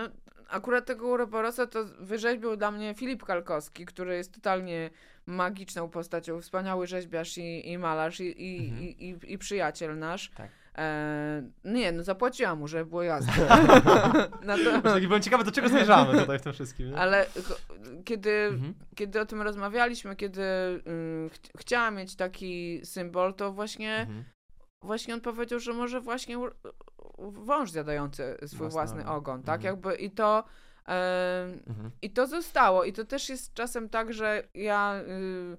akurat 0.50 0.86
tego 0.86 1.08
Uroborosa 1.08 1.68
to 1.68 1.86
wyrzeźbił 2.00 2.56
dla 2.58 2.72
mnie 2.72 2.94
Filip 2.94 3.24
Kalkowski, 3.24 3.86
który 3.86 4.16
jest 4.16 4.34
totalnie 4.34 4.90
magiczną 5.26 5.90
postacią, 5.90 6.42
wspaniały 6.42 6.88
rzeźbiarz 6.88 7.38
i, 7.38 7.70
i 7.72 7.78
malarz 7.78 8.20
i, 8.20 8.44
i, 8.56 8.70
Mhm. 8.70 8.84
i, 8.84 9.20
i, 9.34 9.38
przyjaciel 9.38 10.00
nasz. 10.00 10.32
Tak. 10.38 10.50
E, 10.78 11.44
nie, 11.66 11.92
no 11.92 12.04
zapłaciłam 12.04 12.60
mu, 12.60 12.68
żeby 12.68 12.86
było 12.86 13.04
jasne. 13.04 13.34
no 14.48 14.56
to, 14.84 15.00
byłem 15.02 15.22
ciekawy, 15.22 15.44
do 15.44 15.52
czego 15.52 15.70
zmierzamy 15.70 16.20
tutaj 16.20 16.40
w 16.40 16.42
tym 16.42 16.54
wszystkim, 16.54 16.90
nie? 16.92 16.98
ale 16.98 17.26
kiedy, 18.06 18.32
Mhm. 18.32 18.74
kiedy 18.96 19.20
o 19.22 19.26
tym 19.26 19.42
rozmawialiśmy, 19.42 20.16
kiedy 20.16 20.42
ym, 20.88 21.30
ch- 21.34 21.60
chciałam 21.62 21.96
mieć 21.96 22.16
taki 22.16 22.82
symbol, 22.86 23.34
to 23.34 23.52
właśnie, 23.54 23.96
Mhm. 23.96 24.24
Właśnie 24.84 25.14
on 25.14 25.22
powiedział, 25.22 25.60
że 25.60 25.74
może 25.74 26.02
właśnie 26.02 26.38
wąż 27.20 27.72
zjadający 27.72 28.38
swój 28.46 28.70
Własny 28.70 28.72
własny 29.04 29.12
ogon. 29.12 29.44
tak? 29.44 29.56
Mhm. 29.66 29.76
Jakby 29.76 29.96
i 29.96 30.12
to... 30.12 30.44
em, 30.86 31.60
Mhm. 31.68 31.92
i 32.02 32.10
to 32.10 32.28
zostało. 32.28 32.84
I 32.84 32.94
to 32.94 33.06
też 33.06 33.30
jest 33.30 33.54
czasem 33.54 33.90
tak, 33.90 34.14
że 34.14 34.44
ja. 34.54 35.02
y, 35.08 35.58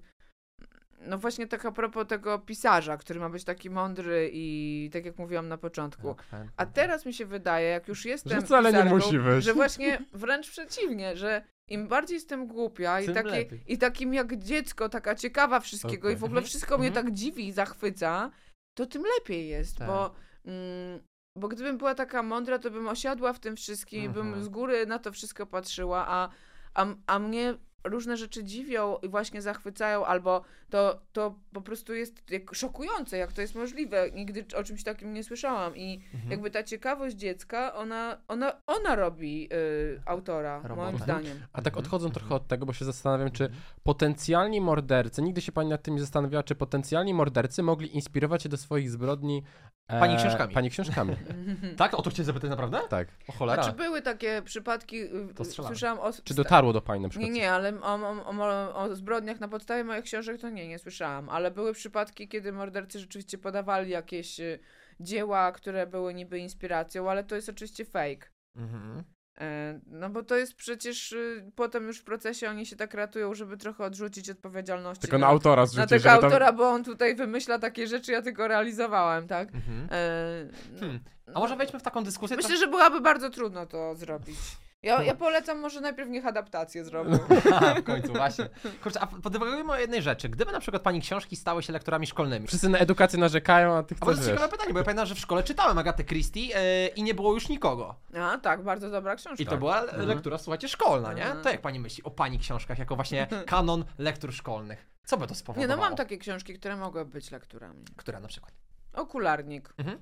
no 1.07 1.17
właśnie 1.17 1.47
tak 1.47 1.65
a 1.65 1.71
propos 1.71 2.07
tego 2.07 2.39
pisarza, 2.39 2.97
który 2.97 3.19
ma 3.19 3.29
być 3.29 3.43
taki 3.43 3.69
mądry 3.69 4.29
i 4.33 4.89
tak 4.93 5.05
jak 5.05 5.17
mówiłam 5.17 5.47
na 5.47 5.57
początku. 5.57 6.09
Okej. 6.09 6.49
A 6.57 6.65
teraz 6.65 7.05
mi 7.05 7.13
się 7.13 7.25
wydaje, 7.25 7.69
jak 7.69 7.87
już 7.87 8.05
jestem 8.05 8.33
Że 8.39 8.41
wcale 8.45 8.73
nie 8.73 8.83
musi 8.83 9.19
być. 9.19 9.43
że 9.43 9.53
właśnie 9.53 9.99
wręcz 10.13 10.49
przeciwnie, 10.51 11.15
że 11.17 11.43
im 11.69 11.87
bardziej 11.87 12.15
jestem 12.15 12.47
głupia 12.47 13.01
i, 13.01 13.07
lepiej. 13.07 13.63
i 13.67 13.77
takim 13.77 14.13
jak 14.13 14.35
dziecko, 14.37 14.89
taka 14.89 15.15
ciekawa 15.15 15.59
wszystkiego 15.59 16.09
i 16.09 16.15
w 16.15 16.23
ogóle 16.23 16.41
wszystko 16.41 16.77
mnie 16.77 16.87
Mhm. 16.87 17.05
tak 17.05 17.13
dziwi 17.13 17.47
i 17.47 17.51
zachwyca, 17.51 18.31
to 18.75 18.85
tym 18.85 19.03
lepiej 19.19 19.47
jest, 19.47 19.77
Tak. 19.77 19.87
bo, 19.87 20.11
mm, 20.45 20.99
bo 21.35 21.47
gdybym 21.47 21.77
była 21.77 21.95
taka 21.95 22.23
mądra, 22.23 22.59
to 22.59 22.71
bym 22.71 22.87
osiadła 22.87 23.33
w 23.33 23.39
tym 23.39 23.55
wszystkim 23.55 24.03
i 24.03 24.09
bym 24.09 24.27
Mhm. 24.27 24.43
z 24.43 24.47
góry 24.49 24.85
na 24.85 24.99
to 24.99 25.11
wszystko 25.11 25.45
patrzyła, 25.45 26.05
a, 26.07 26.29
a, 26.73 26.85
a 27.07 27.19
mnie 27.19 27.53
różne 27.85 28.17
rzeczy 28.17 28.43
dziwią 28.43 28.97
i 29.03 29.09
właśnie 29.09 29.41
zachwycają, 29.41 30.05
albo 30.05 30.41
to, 30.69 30.99
to 31.13 31.35
po 31.53 31.61
prostu 31.61 31.93
jest 31.93 32.31
jak 32.31 32.55
szokujące, 32.55 33.17
jak 33.17 33.33
to 33.33 33.41
jest 33.41 33.55
możliwe. 33.55 34.11
Nigdy 34.11 34.45
o 34.55 34.63
czymś 34.63 34.83
takim 34.83 35.13
nie 35.13 35.23
słyszałam 35.23 35.75
i 35.77 36.01
Mhm. 36.13 36.31
jakby 36.31 36.51
ta 36.51 36.63
ciekawość 36.63 37.15
dziecka, 37.15 37.73
ona, 37.73 38.17
ona, 38.27 38.53
ona 38.67 38.95
robi 38.95 39.49
y, 39.53 40.01
autora, 40.05 40.55
Robotę. 40.55 40.75
moim 40.75 40.95
Mhm. 40.95 41.03
zdaniem. 41.03 41.39
A 41.53 41.61
tak 41.61 41.77
odchodząc 41.77 42.13
trochę 42.13 42.35
od 42.35 42.47
tego, 42.47 42.65
bo 42.65 42.73
się 42.73 42.85
zastanawiam, 42.85 43.31
czy 43.31 43.43
Mhm. 43.43 43.61
potencjalni 43.83 44.61
mordercy, 44.61 45.21
nigdy 45.21 45.41
się 45.41 45.51
pani 45.51 45.69
nad 45.69 45.81
tym 45.83 45.93
nie 45.95 46.01
zastanawiała, 46.01 46.43
czy 46.43 46.55
potencjalni 46.55 47.13
mordercy 47.13 47.63
mogli 47.63 47.95
inspirować 47.95 48.43
się 48.43 48.49
do 48.49 48.57
swoich 48.57 48.91
zbrodni 48.91 49.43
e, 49.87 49.99
Pani 49.99 50.17
książkami. 50.17 50.53
Pani 50.53 50.69
książkami, 50.69 51.15
Tak? 51.77 51.93
O 51.93 52.01
to 52.01 52.09
chciałem 52.09 52.25
zapytać 52.25 52.49
naprawdę? 52.49 52.79
tak. 52.89 53.07
O 53.27 53.31
cholera. 53.31 53.63
Znaczy 53.63 53.77
były 53.77 54.01
takie 54.01 54.41
przypadki, 54.45 55.01
y, 55.03 55.33
To 55.35 55.45
strzelamy. 55.45 55.75
słyszałam 55.75 55.99
o... 55.99 56.11
Czy 56.23 56.33
dotarło 56.33 56.73
do 56.73 56.81
pani 56.81 57.01
na 57.01 57.09
przykład? 57.09 57.31
Nie, 57.31 57.35
nie, 57.39 57.51
ale 57.51 57.73
o, 57.83 57.95
o, 57.95 58.25
o, 58.25 58.75
o 58.75 58.95
zbrodniach 58.95 59.39
na 59.39 59.47
podstawie 59.47 59.83
moich 59.83 60.03
książek 60.03 60.41
to 60.41 60.49
nie, 60.49 60.67
nie 60.67 60.79
słyszałam. 60.79 61.29
Ale 61.29 61.51
były 61.51 61.73
przypadki, 61.73 62.27
kiedy 62.27 62.51
mordercy 62.51 62.99
rzeczywiście 62.99 63.37
podawali 63.37 63.91
jakieś 63.91 64.39
y, 64.39 64.59
dzieła, 64.99 65.51
które 65.51 65.87
były 65.87 66.13
niby 66.13 66.39
inspiracją, 66.39 67.09
ale 67.09 67.23
to 67.23 67.35
jest 67.35 67.49
oczywiście 67.49 67.85
fake. 67.85 68.27
Mhm. 68.55 69.03
E, 69.41 69.79
No 69.87 70.09
bo 70.09 70.23
to 70.23 70.35
jest 70.35 70.55
przecież 70.55 71.11
y, 71.11 71.51
potem 71.55 71.87
już 71.87 71.99
w 71.99 72.03
procesie 72.03 72.49
oni 72.49 72.65
się 72.65 72.75
tak 72.75 72.93
ratują, 72.93 73.33
żeby 73.33 73.57
trochę 73.57 73.83
odrzucić 73.83 74.29
odpowiedzialności 74.29 75.01
Tylko 75.01 75.17
na, 75.17 75.25
na 75.25 75.31
autora 75.31 75.61
na 75.61 75.65
zrzucić, 75.65 75.89
tego 75.89 76.03
żeby 76.03 76.15
tam... 76.15 76.23
autora, 76.23 76.53
bo 76.53 76.69
on 76.69 76.83
tutaj 76.83 77.15
wymyśla 77.15 77.59
takie 77.59 77.87
rzeczy, 77.87 78.11
ja 78.11 78.21
tylko 78.21 78.47
realizowałem, 78.47 79.27
tak? 79.27 79.55
Mhm. 79.55 79.87
E, 79.91 80.47
no, 80.73 80.79
Hmm. 80.79 80.99
A 81.33 81.39
może 81.39 81.55
wejdźmy 81.55 81.79
w 81.79 81.83
taką 81.83 82.03
dyskusję? 82.03 82.37
Myślę, 82.37 82.57
że 82.57 82.67
byłaby 82.67 83.01
bardzo 83.01 83.29
trudno 83.29 83.65
to 83.65 83.95
zrobić. 83.95 84.37
Ja, 84.85 85.03
ja 85.03 85.15
polecam 85.15 85.59
może 85.59 85.81
najpierw 85.81 86.09
niech 86.09 86.25
adaptację 86.25 86.85
zrobią. 86.85 87.19
Aha, 87.53 87.75
w 87.81 87.83
końcu, 87.83 88.13
właśnie. 88.13 88.49
Kurczę, 88.83 88.99
a 88.99 89.07
podywagujemy 89.07 89.71
o 89.71 89.77
jednej 89.77 90.01
rzeczy. 90.01 90.29
Gdyby 90.29 90.51
na 90.51 90.59
przykład 90.59 90.83
pani 90.83 91.01
książki 91.01 91.35
stały 91.35 91.63
się 91.63 91.73
lektorami 91.73 92.07
szkolnymi. 92.07 92.47
Wszyscy 92.47 92.69
na 92.69 92.77
edukację 92.77 93.19
narzekają, 93.19 93.77
a 93.77 93.83
ty 93.83 93.95
A 93.95 93.99
to 93.99 94.05
chcesz, 94.05 94.17
jest 94.17 94.29
ciekawe 94.29 94.49
pytanie, 94.49 94.73
bo 94.73 94.79
ja 94.79 94.85
pamiętam, 94.85 95.05
że 95.05 95.15
w 95.15 95.19
szkole 95.19 95.43
czytałem 95.43 95.77
Agatę 95.77 96.03
Christie 96.03 96.39
yy, 96.47 96.87
i 96.95 97.03
nie 97.03 97.13
było 97.13 97.33
już 97.33 97.49
nikogo. 97.49 97.95
A 98.19 98.37
tak, 98.37 98.63
bardzo 98.63 98.89
dobra 98.89 99.15
książka. 99.15 99.43
I 99.43 99.45
to 99.45 99.57
była 99.57 99.81
le- 99.81 100.05
lektura, 100.05 100.37
słuchajcie, 100.37 100.67
szkolna, 100.67 101.13
nie? 101.13 101.23
Mhm. 101.23 101.43
To 101.43 101.49
jak 101.49 101.61
pani 101.61 101.79
myśli 101.79 102.03
o 102.03 102.11
pani 102.11 102.39
książkach 102.39 102.79
jako 102.79 102.95
właśnie 102.95 103.27
kanon 103.47 103.85
lektur 103.97 104.33
szkolnych? 104.33 104.87
Co 105.05 105.17
by 105.17 105.27
to 105.27 105.31
Nie, 105.33 105.35
spowodowało? 105.35 105.81
no 105.81 105.87
mam 105.89 105.95
takie 105.95 106.17
książki, 106.17 106.53
które 106.53 106.75
mogły 106.75 107.05
być 107.05 107.31
lekturami. 107.31 107.85
Która 107.95 108.19
na 108.19 108.27
przykład? 108.27 108.53
Okularnik. 108.93 109.73
Mhm. 109.77 109.99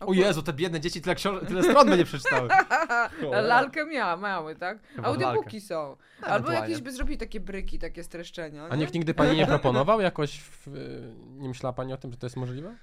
O 0.00 0.12
Jezu, 0.12 0.42
te 0.42 0.52
biedne 0.52 0.80
dzieci 0.80 1.00
tyle, 1.00 1.14
książ- 1.14 1.46
tyle 1.48 1.62
stron 1.62 1.90
by 1.90 1.96
nie 1.96 2.04
przeczytały. 2.04 2.48
Cholera. 3.20 3.40
Lalkę 3.40 3.86
miała, 3.86 4.16
mały, 4.16 4.56
tak? 4.56 4.78
Chyba 4.82 5.08
Audiobooki 5.08 5.60
są. 5.60 5.76
Albo 6.20 6.26
Ewentualnie. 6.34 6.60
jakieś 6.60 6.80
by 6.82 6.92
zrobili 6.92 7.18
takie 7.18 7.40
bryki, 7.40 7.78
takie 7.78 8.04
streszczenia. 8.04 8.66
A 8.70 8.74
nie? 8.76 8.80
nikt 8.80 8.94
nigdy 8.94 9.14
pani 9.14 9.36
nie 9.36 9.46
proponował 9.56 10.00
jakoś, 10.00 10.40
w, 10.40 10.68
y, 10.68 11.14
nie 11.36 11.48
myślała 11.48 11.72
pani 11.72 11.92
o 11.92 11.96
tym, 11.96 12.10
że 12.12 12.16
to 12.18 12.26
jest 12.26 12.36
możliwe? 12.36 12.76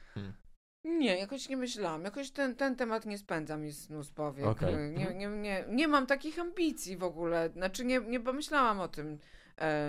Nie, 0.86 1.18
jakoś 1.18 1.50
nie 1.50 1.58
myślałam. 1.58 2.04
Jakoś 2.04 2.32
ten, 2.32 2.56
ten 2.56 2.76
temat 2.76 3.06
nie 3.06 3.18
spędza 3.18 3.58
mi 3.58 3.74
snu 3.74 4.04
z 4.04 4.12
powiek. 4.12 4.46
Okej. 4.46 4.76
Nie, 4.76 5.14
nie, 5.16 5.28
nie, 5.28 5.66
nie 5.70 5.88
mam 5.88 6.06
takich 6.08 6.40
ambicji 6.40 6.98
w 6.98 7.04
ogóle. 7.04 7.50
Znaczy 7.50 7.86
nie, 7.86 8.00
nie 8.00 8.20
pomyślałam 8.20 8.80
o 8.80 8.88
tym. 8.88 9.20
E, 9.62 9.88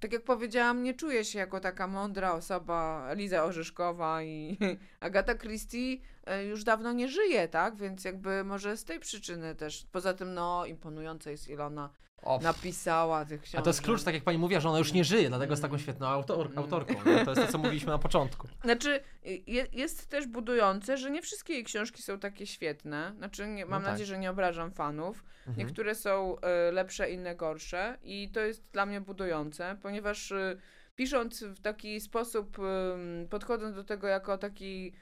tak 0.00 0.12
jak 0.12 0.22
powiedziałam, 0.24 0.82
nie 0.82 0.94
czuję 0.94 1.24
się 1.24 1.38
jako 1.38 1.60
taka 1.60 1.86
mądra 1.86 2.32
osoba, 2.32 3.06
Eliza 3.10 3.44
Orzeszkowa 3.44 4.22
i 4.22 4.58
Agata 5.00 5.34
Christie 5.34 5.96
już 6.48 6.64
dawno 6.64 6.92
nie 6.92 7.08
żyje, 7.08 7.48
tak? 7.48 7.76
Więc 7.76 8.04
jakby 8.04 8.44
może 8.44 8.76
z 8.76 8.84
tej 8.84 9.00
przyczyny 9.00 9.54
też. 9.54 9.86
Poza 9.92 10.14
tym, 10.14 10.34
no, 10.34 10.66
imponujące 10.66 11.30
jest 11.30 11.48
Ilona 11.48 11.90
O, 12.22 12.38
napisała 12.38 13.24
tych 13.24 13.42
książek. 13.42 13.60
a 13.60 13.62
to 13.62 13.70
jest 13.70 13.82
klucz, 13.82 14.02
tak 14.02 14.14
jak 14.14 14.24
pani 14.24 14.38
mówiła, 14.38 14.60
że 14.60 14.68
ona 14.68 14.78
już 14.78 14.92
nie 14.92 15.04
żyje, 15.04 15.28
dlatego 15.28 15.52
jest 15.52 15.62
taką 15.62 15.78
świetną 15.78 16.06
autor, 16.06 16.50
autorką. 16.56 16.94
Nie? 16.94 17.24
To 17.24 17.30
jest 17.30 17.46
to, 17.46 17.52
co 17.52 17.58
mówiliśmy 17.58 17.90
na 17.90 17.98
początku. 17.98 18.48
Znaczy, 18.64 19.00
je, 19.46 19.66
jest 19.72 20.06
też 20.06 20.26
budujące, 20.26 20.96
że 20.96 21.10
nie 21.10 21.22
wszystkie 21.22 21.52
jej 21.52 21.64
książki 21.64 22.02
są 22.02 22.18
takie 22.18 22.46
świetne. 22.46 23.12
Znaczy, 23.16 23.46
nie, 23.46 23.66
mam 23.66 23.82
No 23.82 23.86
tak. 23.86 23.92
nadzieję, 23.92 24.06
że 24.06 24.18
nie 24.18 24.30
obrażam 24.30 24.72
fanów. 24.72 25.24
Mhm. 25.38 25.56
Niektóre 25.58 25.94
są 25.94 26.36
y, 26.68 26.72
lepsze, 26.72 27.10
inne 27.10 27.36
gorsze 27.36 27.98
i 28.02 28.30
to 28.30 28.40
jest 28.40 28.64
dla 28.72 28.86
mnie 28.86 29.00
budujące, 29.00 29.76
ponieważ 29.82 30.30
y, 30.30 30.58
pisząc 30.96 31.44
w 31.44 31.60
taki 31.60 32.00
sposób, 32.00 32.58
y, 32.58 33.28
podchodząc 33.28 33.74
do 33.76 33.84
tego 33.84 34.06
jako 34.06 34.38
taki 34.38 34.92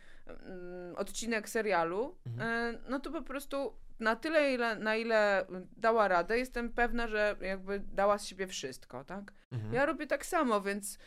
odcinek 0.96 1.48
serialu, 1.48 2.16
Mhm. 2.26 2.74
y, 2.74 2.78
no 2.88 3.00
to 3.00 3.10
po 3.10 3.22
prostu 3.22 3.72
na 4.00 4.16
tyle, 4.16 4.52
ile, 4.54 4.76
na 4.76 4.96
ile 4.96 5.46
dała 5.76 6.08
radę, 6.08 6.38
jestem 6.38 6.72
pewna, 6.72 7.08
że 7.08 7.36
jakby 7.40 7.80
dała 7.80 8.18
z 8.18 8.26
siebie 8.26 8.46
wszystko, 8.46 9.04
tak? 9.04 9.32
Mhm. 9.52 9.74
Ja 9.74 9.86
robię 9.86 10.06
tak 10.06 10.26
samo, 10.26 10.60
więc 10.60 10.94
e, 10.94 10.98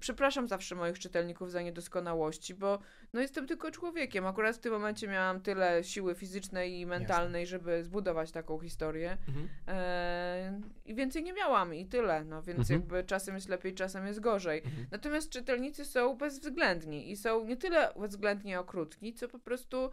przepraszam 0.00 0.48
zawsze 0.48 0.74
moich 0.74 0.98
czytelników 0.98 1.50
za 1.50 1.62
niedoskonałości, 1.62 2.54
bo 2.54 2.78
no 3.12 3.20
jestem 3.20 3.46
tylko 3.46 3.70
człowiekiem. 3.70 4.26
Akurat 4.26 4.56
w 4.56 4.58
tym 4.58 4.72
momencie 4.72 5.08
miałam 5.08 5.40
tyle 5.40 5.84
siły 5.84 6.14
fizycznej 6.14 6.80
i 6.80 6.86
mentalnej, 6.86 7.46
żeby 7.46 7.84
zbudować 7.84 8.32
taką 8.32 8.58
historię. 8.58 9.16
Mhm. 9.28 9.48
E, 9.68 10.60
I 10.84 10.94
więcej 10.94 11.22
nie 11.22 11.32
miałam 11.32 11.74
i 11.74 11.86
tyle. 11.86 12.24
No 12.24 12.42
więc 12.42 12.58
Mhm. 12.58 12.80
jakby 12.80 13.04
czasem 13.04 13.34
jest 13.34 13.48
lepiej, 13.48 13.74
czasem 13.74 14.06
jest 14.06 14.20
gorzej. 14.20 14.58
Mhm. 14.64 14.86
Natomiast 14.90 15.30
czytelnicy 15.30 15.84
są 15.84 16.16
bezwzględni 16.16 17.10
i 17.10 17.16
są 17.16 17.44
nie 17.44 17.56
tyle 17.56 17.92
bezwzględnie 18.00 18.60
okrutni, 18.60 19.14
co 19.14 19.28
po 19.28 19.38
prostu 19.38 19.84
e, 19.84 19.90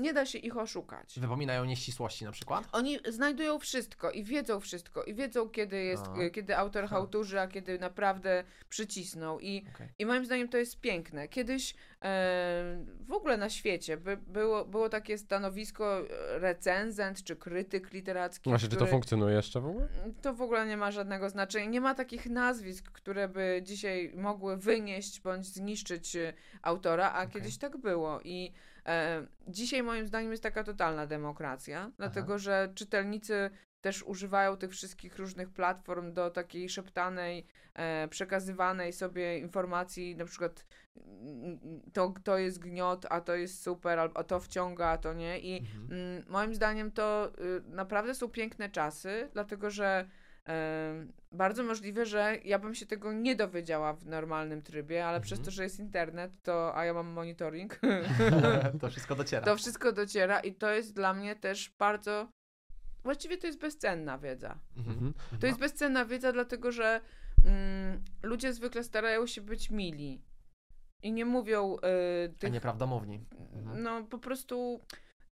nie 0.00 0.12
da 0.12 0.26
się 0.26 0.38
ich 0.38 0.56
oszukać. 0.56 1.20
Wypominają 1.20 1.64
nieścisłości 1.64 2.24
na 2.24 2.32
przykład? 2.32 2.68
Oni 2.72 2.98
znajdują 3.08 3.58
wszystko 3.58 4.10
i 4.10 4.24
wiedzą 4.24 4.60
wszystko 4.60 5.02
i 5.04 5.14
wiedzą, 5.14 5.48
kiedy 5.48 5.82
jest, 5.82 6.04
A. 6.06 6.20
e, 6.20 6.30
kiedy 6.30 6.56
autor 6.56 6.84
Ha. 6.84 6.88
hałturzy, 6.88 7.40
a 7.40 7.48
kiedy 7.48 7.78
naprawdę 7.78 8.44
przycisnął. 8.68 9.40
I, 9.40 9.64
Okej. 9.74 9.88
i 9.98 10.06
moim 10.06 10.24
zdaniem 10.26 10.48
to 10.48 10.58
jest 10.58 10.80
piękne. 10.80 11.28
Kiedyś 11.28 11.74
e, 12.02 12.84
w 13.00 13.12
ogóle 13.12 13.36
na 13.36 13.50
świecie 13.50 13.96
by, 13.96 14.16
było, 14.16 14.64
było 14.64 14.88
takie 14.88 15.18
stanowisko 15.18 16.00
e, 16.00 16.38
recenzent 16.38 17.24
czy 17.24 17.36
krytyk 17.36 17.92
literacki. 17.92 18.50
Właśnie, 18.50 18.68
czy 18.68 18.70
to 18.70 18.76
który- 18.76 18.90
funkcjonuje 18.90 19.36
jeszcze 19.36 19.60
w 19.60 19.66
ogóle? 19.66 19.88
to 20.22 20.34
w 20.34 20.42
ogóle 20.42 20.66
nie 20.66 20.76
ma 20.76 20.90
żadnego 20.90 21.30
znaczenia. 21.30 21.64
Nie 21.66 21.80
ma 21.80 21.94
takich 21.94 22.26
nazwisk, 22.26 22.90
które 22.92 23.28
by 23.28 23.60
dzisiaj 23.64 24.12
mogły 24.16 24.56
wynieść 24.56 25.20
bądź 25.20 25.46
zniszczyć 25.46 26.16
e, 26.16 26.32
autora, 26.62 27.12
a 27.12 27.26
kiedyś 27.26 27.58
tak 27.58 27.76
było. 27.76 28.20
I 28.24 28.52
dzisiaj 29.48 29.82
moim 29.82 30.06
zdaniem 30.06 30.30
jest 30.30 30.42
taka 30.42 30.64
totalna 30.64 31.06
demokracja, 31.06 31.90
dlatego 31.96 32.38
że 32.38 32.72
czytelnicy 32.74 33.50
też 33.80 34.02
używają 34.02 34.56
tych 34.56 34.70
wszystkich 34.70 35.18
różnych 35.18 35.50
platform 35.50 36.12
do 36.12 36.30
takiej 36.30 36.68
szeptanej, 36.68 37.46
e, 37.74 38.08
przekazywanej 38.08 38.92
sobie 38.92 39.38
informacji, 39.38 40.16
na 40.16 40.24
przykład 40.24 40.66
mm, 40.96 41.58
to, 41.92 42.14
to 42.24 42.38
jest 42.38 42.58
gniot, 42.58 43.06
a 43.10 43.20
to 43.20 43.34
jest 43.34 43.62
super, 43.62 43.98
albo 43.98 44.18
a 44.20 44.24
to 44.24 44.40
wciąga, 44.40 44.86
a 44.86 44.98
to 44.98 45.14
nie. 45.14 45.38
I 45.38 45.58
Mhm. 45.58 45.92
Mm, 45.92 46.24
Moim 46.28 46.54
zdaniem 46.54 46.92
to 46.92 47.32
y, 47.38 47.62
naprawdę 47.66 48.14
są 48.14 48.28
piękne 48.28 48.68
czasy, 48.68 49.28
dlatego 49.32 49.70
że 49.70 50.08
bardzo 51.32 51.62
możliwe, 51.62 52.06
że 52.06 52.36
ja 52.44 52.58
bym 52.58 52.74
się 52.74 52.86
tego 52.86 53.12
nie 53.12 53.36
dowiedziała 53.36 53.92
w 53.92 54.06
normalnym 54.06 54.62
trybie, 54.62 55.06
ale 55.06 55.20
przez 55.20 55.38
Mhm. 55.38 55.44
to, 55.44 55.50
że 55.50 55.62
jest 55.62 55.78
internet, 55.78 56.32
to 56.42 56.76
a 56.76 56.84
ja 56.84 56.94
mam 56.94 57.06
monitoring, 57.06 57.80
to 58.80 58.88
wszystko 58.90 59.14
dociera. 59.14 59.44
to 59.44 59.56
wszystko 59.56 59.92
dociera 59.92 60.40
i 60.40 60.54
to 60.54 60.70
jest 60.70 60.94
dla 60.94 61.14
mnie 61.14 61.36
też 61.36 61.70
bardzo. 61.78 62.28
Właściwie 63.04 63.36
to 63.38 63.46
jest 63.46 63.58
bezcenna 63.60 64.18
wiedza. 64.18 64.58
Mhm. 64.76 65.14
To 65.40 65.46
jest 65.46 65.58
bezcenna 65.58 66.04
wiedza, 66.04 66.32
dlatego 66.32 66.72
że 66.72 67.00
mm, 67.44 68.04
ludzie 68.22 68.52
zwykle 68.52 68.84
starają 68.84 69.26
się 69.26 69.40
być 69.40 69.70
mili 69.70 70.22
i 71.02 71.12
nie 71.12 71.24
mówią 71.24 71.76
y, 71.76 72.32
A 72.36 72.38
tych 72.40 72.52
nieprawdomówni. 72.52 73.24
Mhm. 73.54 73.82
no 73.82 74.04
po 74.04 74.18
prostu 74.18 74.80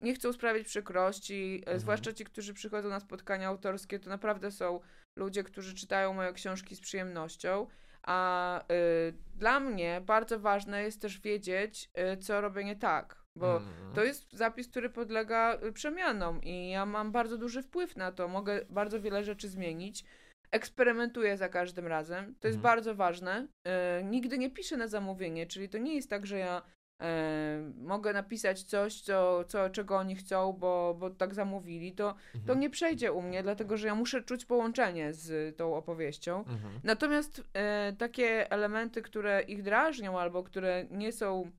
nie 0.01 0.14
chcą 0.14 0.33
sprawić 0.33 0.66
przykrości, 0.69 1.55
e, 1.55 1.59
Mhm. 1.61 1.81
zwłaszcza 1.81 2.12
ci, 2.12 2.25
którzy 2.25 2.55
przychodzą 2.55 2.89
na 2.89 3.01
spotkania 3.01 3.49
autorskie, 3.49 3.99
to 3.99 4.11
naprawdę 4.11 4.51
są 4.51 4.81
ludzie, 5.19 5.45
którzy 5.45 5.75
czytają 5.75 6.12
moje 6.14 6.33
książki 6.33 6.77
z 6.77 6.81
przyjemnością, 6.81 7.66
a 8.03 8.61
y, 8.73 9.12
dla 9.37 9.61
mnie 9.61 10.01
bardzo 10.07 10.41
ważne 10.41 10.83
jest 10.83 11.03
też 11.03 11.21
wiedzieć, 11.21 11.91
y, 12.14 12.16
co 12.16 12.41
robię 12.41 12.64
nie 12.64 12.77
tak, 12.77 13.23
bo 13.37 13.57
Mhm. 13.57 13.95
to 13.95 14.05
jest 14.05 14.33
zapis, 14.33 14.69
który 14.69 14.91
podlega 14.91 15.59
y, 15.62 15.73
przemianom 15.73 16.43
i 16.43 16.71
ja 16.71 16.87
mam 16.87 17.12
bardzo 17.12 17.39
duży 17.39 17.62
wpływ 17.62 17.97
na 17.97 18.12
to, 18.12 18.29
mogę 18.29 18.61
bardzo 18.71 19.01
wiele 19.01 19.25
rzeczy 19.25 19.49
zmienić. 19.49 20.05
Eksperymentuję 20.53 21.37
za 21.37 21.49
każdym 21.49 21.87
razem. 21.87 22.35
To 22.41 22.49
jest 22.49 22.57
Mhm. 22.57 22.62
bardzo 22.62 22.95
ważne. 22.95 23.49
E, 23.64 24.03
nigdy 24.05 24.39
nie 24.39 24.51
piszę 24.51 24.77
na 24.77 24.89
zamówienie, 24.89 25.47
czyli 25.47 25.69
to 25.69 25.79
nie 25.79 25.95
jest 25.95 26.11
tak, 26.11 26.27
że 26.27 26.39
ja 26.39 26.62
mogę 27.76 28.12
napisać 28.12 28.62
coś, 28.62 29.01
co, 29.01 29.44
co, 29.44 29.70
czego 29.70 29.96
oni 29.96 30.16
chcą, 30.16 30.53
bo, 30.53 30.96
bo 30.99 31.11
tak 31.11 31.34
zamówili. 31.34 31.92
To, 31.92 32.12
to 32.32 32.38
Mhm. 32.38 32.61
nie 32.61 32.70
przejdzie 32.70 33.12
u 33.12 33.22
mnie, 33.22 33.42
dlatego 33.42 33.76
że 33.76 33.86
ja 33.86 33.94
muszę 33.94 34.22
czuć 34.22 34.44
połączenie 34.44 35.14
z 35.14 35.57
tą 35.57 35.74
opowieścią. 35.76 36.38
Mhm. 36.38 36.80
Natomiast 36.84 37.42
e, 37.55 37.92
takie 37.99 38.51
elementy, 38.51 39.03
które 39.03 39.42
ich 39.42 39.62
drażnią 39.62 40.18
albo 40.18 40.42
które 40.42 40.86
nie 40.90 41.12
są 41.12 41.51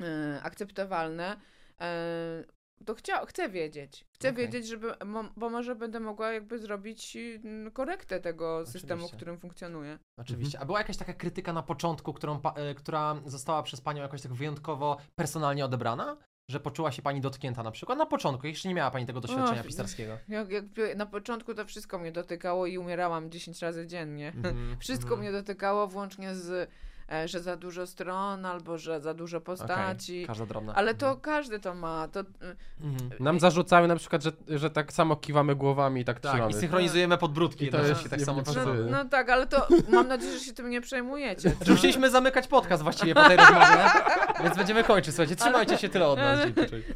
e, 0.00 0.40
akceptowalne, 0.42 1.36
e, 1.80 2.44
to 2.84 2.94
chcia, 2.94 3.26
chcę 3.26 3.48
wiedzieć. 3.48 4.04
Chcę 4.12 4.30
Okej. 4.30 4.44
wiedzieć, 4.44 4.68
żeby, 4.68 4.92
bo 5.36 5.50
może 5.50 5.76
będę 5.76 6.00
mogła 6.00 6.32
jakby 6.32 6.58
zrobić 6.58 7.16
mm, 7.16 7.70
korektę 7.70 8.20
tego 8.20 8.66
systemu, 8.66 8.88
w 8.88 8.92
Oczywiście. 8.92 9.16
którym 9.16 9.38
funkcjonuje. 9.38 9.98
Oczywiście. 10.16 10.60
A 10.60 10.64
była 10.64 10.78
jakaś 10.78 10.96
taka 10.96 11.12
krytyka 11.12 11.52
na 11.52 11.62
początku, 11.62 12.12
którą, 12.12 12.40
e, 12.54 12.74
która 12.74 13.16
została 13.26 13.62
przez 13.62 13.80
panią 13.80 14.02
jakoś 14.02 14.22
tak 14.22 14.34
wyjątkowo 14.34 14.96
personalnie 15.14 15.64
odebrana? 15.64 16.16
Że 16.48 16.60
poczuła 16.60 16.92
się 16.92 17.02
pani 17.02 17.20
dotknięta 17.20 17.62
na 17.62 17.70
przykład 17.70 17.98
na 17.98 18.06
początku, 18.06 18.46
jeszcze 18.46 18.68
nie 18.68 18.74
miała 18.74 18.90
pani 18.90 19.06
tego 19.06 19.20
doświadczenia 19.20 19.60
Och, 19.60 19.66
pisarskiego. 19.66 20.18
Jak, 20.28 20.50
jakby 20.50 20.94
na 20.94 21.06
początku 21.06 21.54
to 21.54 21.64
wszystko 21.64 21.98
mnie 21.98 22.12
dotykało 22.12 22.66
i 22.66 22.78
umierałam 22.78 23.30
10 23.30 23.62
razy 23.62 23.86
dziennie. 23.86 24.28
Mhm, 24.36 24.76
Wszystko 24.80 25.14
mhm. 25.14 25.20
mnie 25.20 25.32
dotykało, 25.32 25.86
włącznie 25.86 26.34
z, 26.34 26.70
że 27.26 27.40
za 27.40 27.56
dużo 27.56 27.86
stron 27.86 28.46
albo 28.46 28.78
że 28.78 29.00
za 29.00 29.14
dużo 29.14 29.40
postaci. 29.40 30.24
Każda 30.26 30.46
drobna. 30.46 30.74
Ale 30.74 30.94
to 30.94 31.16
każdy 31.16 31.58
to 31.60 31.74
ma. 31.74 32.08
To, 32.08 32.20
Mhm. 32.80 33.10
Nam 33.20 33.40
zarzucały 33.40 33.88
na 33.88 33.96
przykład, 33.96 34.22
że, 34.22 34.32
że 34.48 34.70
tak 34.70 34.92
samo 34.92 35.16
kiwamy 35.16 35.54
głowami 35.56 36.00
i 36.00 36.04
tak, 36.04 36.20
Tak, 36.20 36.32
trzymamy. 36.32 36.50
i 36.52 36.54
synchronizujemy 36.54 37.18
podbródki 37.18 37.64
I 37.64 37.68
to 37.70 37.76
jednocześnie, 37.76 38.02
jest- 38.02 38.10
tak 38.10 38.20
samo 38.20 38.42
no, 38.66 38.74
no 38.90 39.04
tak, 39.04 39.30
ale 39.30 39.46
to 39.46 39.66
mam 39.92 40.08
nadzieję, 40.08 40.32
że 40.38 40.40
się 40.44 40.52
tym 40.52 40.70
nie 40.70 40.80
przejmujecie. 40.80 41.52
Chcieliśmy 41.76 42.10
zamykać 42.10 42.46
podcast 42.46 42.82
właściwie 42.82 43.14
po 43.14 43.24
tej 43.28 43.36
rozmowie, 43.36 43.76
więc 44.42 44.56
będziemy 44.56 44.84
kończyć. 44.84 45.14
Słuchajcie, 45.14 45.36
trzymajcie 45.36 45.78
się 45.78 45.88
tyle 45.88 46.06
od 46.06 46.18
nas. 46.18 46.40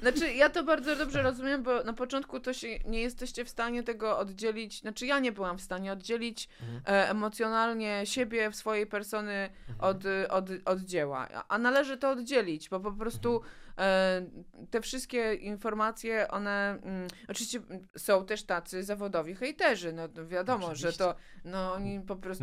Znaczy, 0.03 0.33
ja 0.33 0.51
to 0.51 0.65
bardzo 0.65 0.97
dobrze 0.97 1.23
rozumiem, 1.23 1.63
bo 1.63 1.85
na 1.85 1.93
początku 1.93 2.41
to 2.41 2.53
się 2.53 2.69
nie 2.85 3.01
jesteście 3.03 3.45
w 3.45 3.49
stanie 3.49 3.83
tego 3.83 4.19
oddzielić. 4.19 4.81
Znaczy, 4.81 5.07
ja 5.07 5.19
nie 5.19 5.33
byłam 5.33 5.59
w 5.59 5.63
stanie 5.63 5.93
oddzielić 5.93 6.49
Mhm. 6.63 6.83
e, 6.87 7.11
emocjonalnie 7.11 8.07
siebie, 8.07 8.53
swojej 8.53 8.87
persony 8.87 9.49
od, 9.79 10.06
od, 10.29 10.49
od 10.65 10.81
dzieła. 10.81 11.29
A- 11.49 11.59
należy 11.59 11.97
to 11.97 12.11
oddzielić, 12.11 12.69
bo 12.69 12.81
po 12.81 12.93
prostu 12.93 13.43
e, 13.79 14.23
te 14.71 14.81
wszystkie 14.81 15.35
informacje, 15.35 16.29
one. 16.29 16.79
Mm, 16.83 17.09
oczywiście 17.29 17.61
są 17.97 18.27
też 18.27 18.43
tacy 18.43 18.83
zawodowi 18.85 19.35
hejterzy. 19.35 19.93
No 19.93 20.09
to 20.09 20.27
wiadomo, 20.27 20.75
że 20.75 20.93
to. 20.93 21.15
No 21.45 21.73
oni 21.73 22.01
po 22.01 22.17
prostu. 22.17 22.41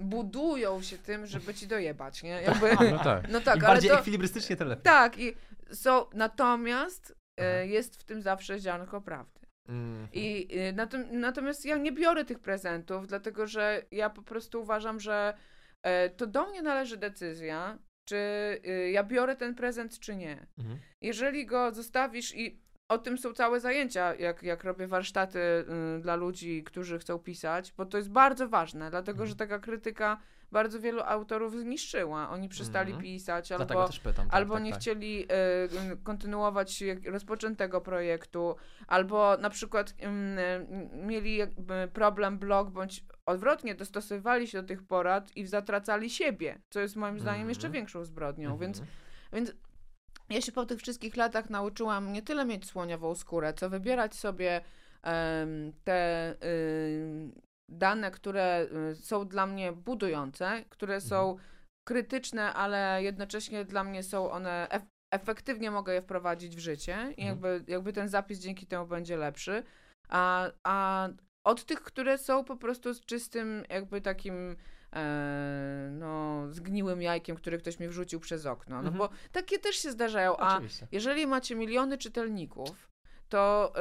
Budują 0.00 0.82
się 0.82 0.98
tym, 0.98 1.26
żeby 1.26 1.54
ci 1.54 1.66
dojebać, 1.66 2.22
nie? 2.22 2.42
Jakby, 2.42 2.70
No 2.90 2.98
tak. 3.04 3.28
no 3.30 3.40
tak, 3.40 3.56
Im 3.56 3.64
ale 3.64 3.74
bardziej 3.74 3.90
to, 3.90 3.98
ekwilibrystycznie, 3.98 4.56
tym 4.56 4.68
lepiej. 4.68 4.82
tak, 4.84 5.18
i 5.18 5.34
są, 5.72 6.04
natomiast 6.14 7.14
Aha. 7.38 7.48
e, 7.48 7.66
jest 7.66 7.96
w 7.96 8.04
tym 8.04 8.22
zawsze 8.22 8.58
ziarnko 8.58 9.00
prawdy. 9.00 9.40
Mhm. 9.68 10.08
I 10.12 10.48
e, 10.50 10.72
natom, 10.72 11.04
natomiast 11.12 11.64
ja 11.64 11.76
nie 11.76 11.92
biorę 11.92 12.24
tych 12.24 12.38
prezentów, 12.38 13.06
dlatego 13.06 13.46
że 13.46 13.82
ja 13.90 14.10
po 14.10 14.22
prostu 14.22 14.60
uważam, 14.60 15.00
że 15.00 15.34
to 16.16 16.26
do 16.26 16.46
mnie 16.50 16.62
należy 16.62 16.96
decyzja, 16.96 17.78
czy 18.08 18.16
e, 18.64 18.90
ja 18.90 19.04
biorę 19.04 19.36
ten 19.36 19.54
prezent, 19.54 19.98
czy 19.98 20.16
nie. 20.16 20.46
Mhm. 20.58 20.78
Jeżeli 21.00 21.46
go 21.46 21.74
zostawisz 21.74 22.34
i 22.34 22.60
o 22.88 22.98
tym 22.98 23.18
są 23.18 23.32
całe 23.32 23.60
zajęcia, 23.60 24.14
jak, 24.14 24.42
jak 24.42 24.64
robię 24.64 24.86
warsztaty 24.86 25.38
y, 25.38 26.00
dla 26.00 26.16
ludzi, 26.16 26.64
którzy 26.64 26.98
chcą 26.98 27.18
pisać, 27.18 27.72
bo 27.72 27.86
to 27.86 27.96
jest 27.98 28.10
bardzo 28.10 28.48
ważne, 28.48 28.90
dlatego 28.90 29.26
że 29.26 29.36
taka 29.36 29.58
krytyka 29.58 30.20
bardzo 30.52 30.80
wielu 30.80 31.00
autorów 31.00 31.52
zniszczyła. 31.60 32.30
Oni 32.30 32.48
przestali 32.48 32.90
Mhm. 32.92 33.02
pisać 33.02 33.52
albo, 33.52 33.88
pytam. 34.04 34.26
tak, 34.26 34.34
albo 34.34 34.54
tak, 34.54 34.62
nie 34.62 34.70
tak. 34.70 34.80
chcieli 34.80 35.22
y, 35.24 35.96
kontynuować 36.02 36.82
jak- 36.82 37.06
rozpoczętego 37.06 37.80
projektu, 37.80 38.56
albo 38.86 39.36
na 39.36 39.50
przykład 39.50 39.90
y, 39.90 40.96
mieli 41.06 41.36
jakby 41.36 41.88
problem 41.92 42.38
blog, 42.38 42.70
bądź 42.70 43.04
odwrotnie, 43.26 43.74
dostosowywali 43.74 44.46
się 44.48 44.62
do 44.62 44.68
tych 44.68 44.82
porad 44.86 45.36
i 45.36 45.46
zatracali 45.46 46.10
siebie, 46.10 46.60
co 46.70 46.80
jest 46.80 46.96
moim 46.96 47.20
zdaniem 47.20 47.48
jeszcze 47.48 47.66
Mhm. 47.66 47.72
większą 47.80 48.04
zbrodnią, 48.04 48.58
więc 48.58 48.78
Mhm. 48.80 48.96
więc 49.32 49.52
ja 50.30 50.40
się 50.40 50.52
po 50.52 50.66
tych 50.66 50.78
wszystkich 50.78 51.16
latach 51.16 51.50
nauczyłam 51.50 52.12
nie 52.12 52.22
tyle 52.22 52.44
mieć 52.44 52.66
słoniową 52.66 53.14
skórę, 53.14 53.54
co 53.54 53.70
wybierać 53.70 54.14
sobie 54.14 54.60
te 55.84 56.34
dane, 57.70 58.10
które 58.10 58.66
y, 58.92 58.96
są 58.96 59.28
dla 59.28 59.46
mnie 59.46 59.72
budujące, 59.72 60.64
które 60.68 61.00
są 61.00 61.36
krytyczne, 61.88 62.52
ale 62.54 63.02
jednocześnie 63.02 63.64
dla 63.64 63.84
mnie 63.84 64.02
są 64.02 64.30
one 64.30 64.66
ef- 64.70 64.86
efektywnie 65.14 65.70
mogę 65.70 65.94
je 65.94 66.02
wprowadzić 66.02 66.56
w 66.56 66.58
życie 66.58 66.92
i 67.16 67.22
Mhm. 67.22 67.28
jakby, 67.28 67.72
jakby 67.72 67.92
ten 67.92 68.08
zapis 68.08 68.38
dzięki 68.38 68.66
temu 68.66 68.86
będzie 68.86 69.16
lepszy. 69.16 69.62
A, 70.08 70.50
a 70.64 71.08
od 71.44 71.64
tych, 71.64 71.82
które 71.82 72.18
są 72.18 72.44
po 72.44 72.56
prostu 72.56 72.94
z 72.94 73.00
czystym 73.00 73.62
jakby 73.68 74.00
takim 74.00 74.56
e, 74.92 75.88
no, 75.92 76.42
zgniłym 76.50 77.02
jajkiem, 77.02 77.36
który 77.36 77.58
ktoś 77.58 77.78
mi 77.80 77.88
wrzucił 77.88 78.20
przez 78.20 78.46
okno. 78.46 78.82
No 78.82 78.88
Mhm. 78.88 78.98
bo 78.98 79.08
takie 79.32 79.58
też 79.58 79.76
się 79.76 79.90
zdarzają. 79.92 80.36
A 80.36 80.54
Oczywiście. 80.56 80.86
jeżeli 80.92 81.26
macie 81.26 81.56
miliony 81.56 81.98
czytelników, 81.98 82.89
to 83.30 83.72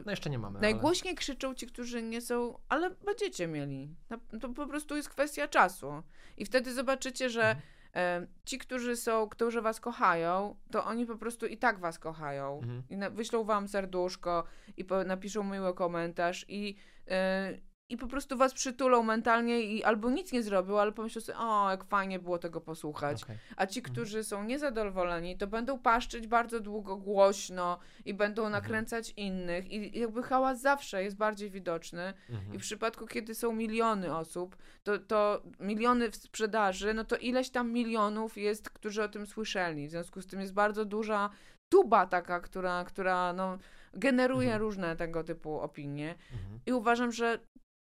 y, 0.00 0.02
No 0.06 0.12
jeszcze 0.12 0.30
nie 0.30 0.38
mamy. 0.38 0.60
najgłośniej 0.60 1.14
krzyczą 1.14 1.54
ci, 1.54 1.66
którzy 1.66 2.02
nie 2.02 2.20
są, 2.20 2.58
ale 2.68 2.90
będziecie 2.90 3.46
mieli. 3.46 3.94
To 4.40 4.48
po 4.48 4.66
prostu 4.66 4.96
jest 4.96 5.08
kwestia 5.08 5.48
czasu. 5.48 6.02
I 6.36 6.44
wtedy 6.44 6.74
zobaczycie, 6.74 7.30
że 7.30 7.42
Mhm. 7.42 7.62
e, 7.94 8.26
ci, 8.44 8.58
którzy 8.58 8.96
są, 8.96 9.28
którzy 9.28 9.60
was 9.62 9.80
kochają, 9.80 10.56
to 10.70 10.84
oni 10.84 11.06
po 11.06 11.16
prostu 11.16 11.46
i 11.46 11.56
tak 11.56 11.78
was 11.78 11.98
kochają. 11.98 12.58
Mhm. 12.62 12.82
I 12.90 12.96
na, 12.96 13.10
wyślą 13.10 13.44
wam 13.44 13.68
serduszko 13.68 14.44
i 14.76 14.84
po, 14.84 15.04
napiszą 15.04 15.44
miły 15.44 15.74
komentarz 15.74 16.44
i, 16.48 16.76
e, 17.08 17.58
i 17.90 17.96
po 17.96 18.06
prostu 18.06 18.36
was 18.36 18.54
przytulą 18.54 19.02
mentalnie 19.02 19.60
i 19.60 19.84
albo 19.84 20.10
nic 20.10 20.32
nie 20.32 20.42
zrobią, 20.42 20.78
ale 20.78 20.92
pomyślą 20.92 21.20
sobie, 21.20 21.38
o, 21.38 21.70
jak 21.70 21.84
fajnie 21.84 22.18
było 22.18 22.38
tego 22.38 22.60
posłuchać. 22.60 23.22
Okej. 23.22 23.36
A 23.56 23.66
ci, 23.66 23.82
którzy 23.82 24.24
są 24.24 24.44
niezadowoleni, 24.44 25.38
to 25.38 25.46
będą 25.46 25.78
paszczyć 25.78 26.26
bardzo 26.26 26.60
długo, 26.60 26.96
głośno 26.96 27.78
i 28.04 28.14
będą 28.14 28.48
nakręcać 28.50 29.12
innych. 29.16 29.72
I 29.72 29.98
jakby 29.98 30.22
hałas 30.22 30.60
zawsze 30.60 31.04
jest 31.04 31.16
bardziej 31.16 31.50
widoczny. 31.50 32.14
Mhm. 32.30 32.54
I 32.54 32.58
w 32.58 32.60
przypadku, 32.60 33.06
kiedy 33.06 33.34
są 33.34 33.52
miliony 33.52 34.16
osób, 34.16 34.56
to, 34.82 34.98
to 34.98 35.42
miliony 35.60 36.10
w 36.10 36.16
sprzedaży, 36.16 36.94
no 36.94 37.04
to 37.04 37.16
ileś 37.16 37.50
tam 37.50 37.72
milionów 37.72 38.36
jest, 38.36 38.70
którzy 38.70 39.02
o 39.02 39.08
tym 39.08 39.26
słyszeli. 39.26 39.88
W 39.88 39.90
związku 39.90 40.22
z 40.22 40.26
tym 40.26 40.40
jest 40.40 40.52
bardzo 40.52 40.84
duża 40.84 41.30
tuba 41.68 42.06
taka, 42.06 42.40
która, 42.40 42.84
która 42.84 43.32
no, 43.32 43.58
generuje 43.94 44.48
Mhm. 44.48 44.62
różne 44.62 44.96
tego 44.96 45.24
typu 45.24 45.60
opinie. 45.60 46.14
Mhm. 46.32 46.60
I 46.66 46.72
uważam, 46.72 47.12
że 47.12 47.38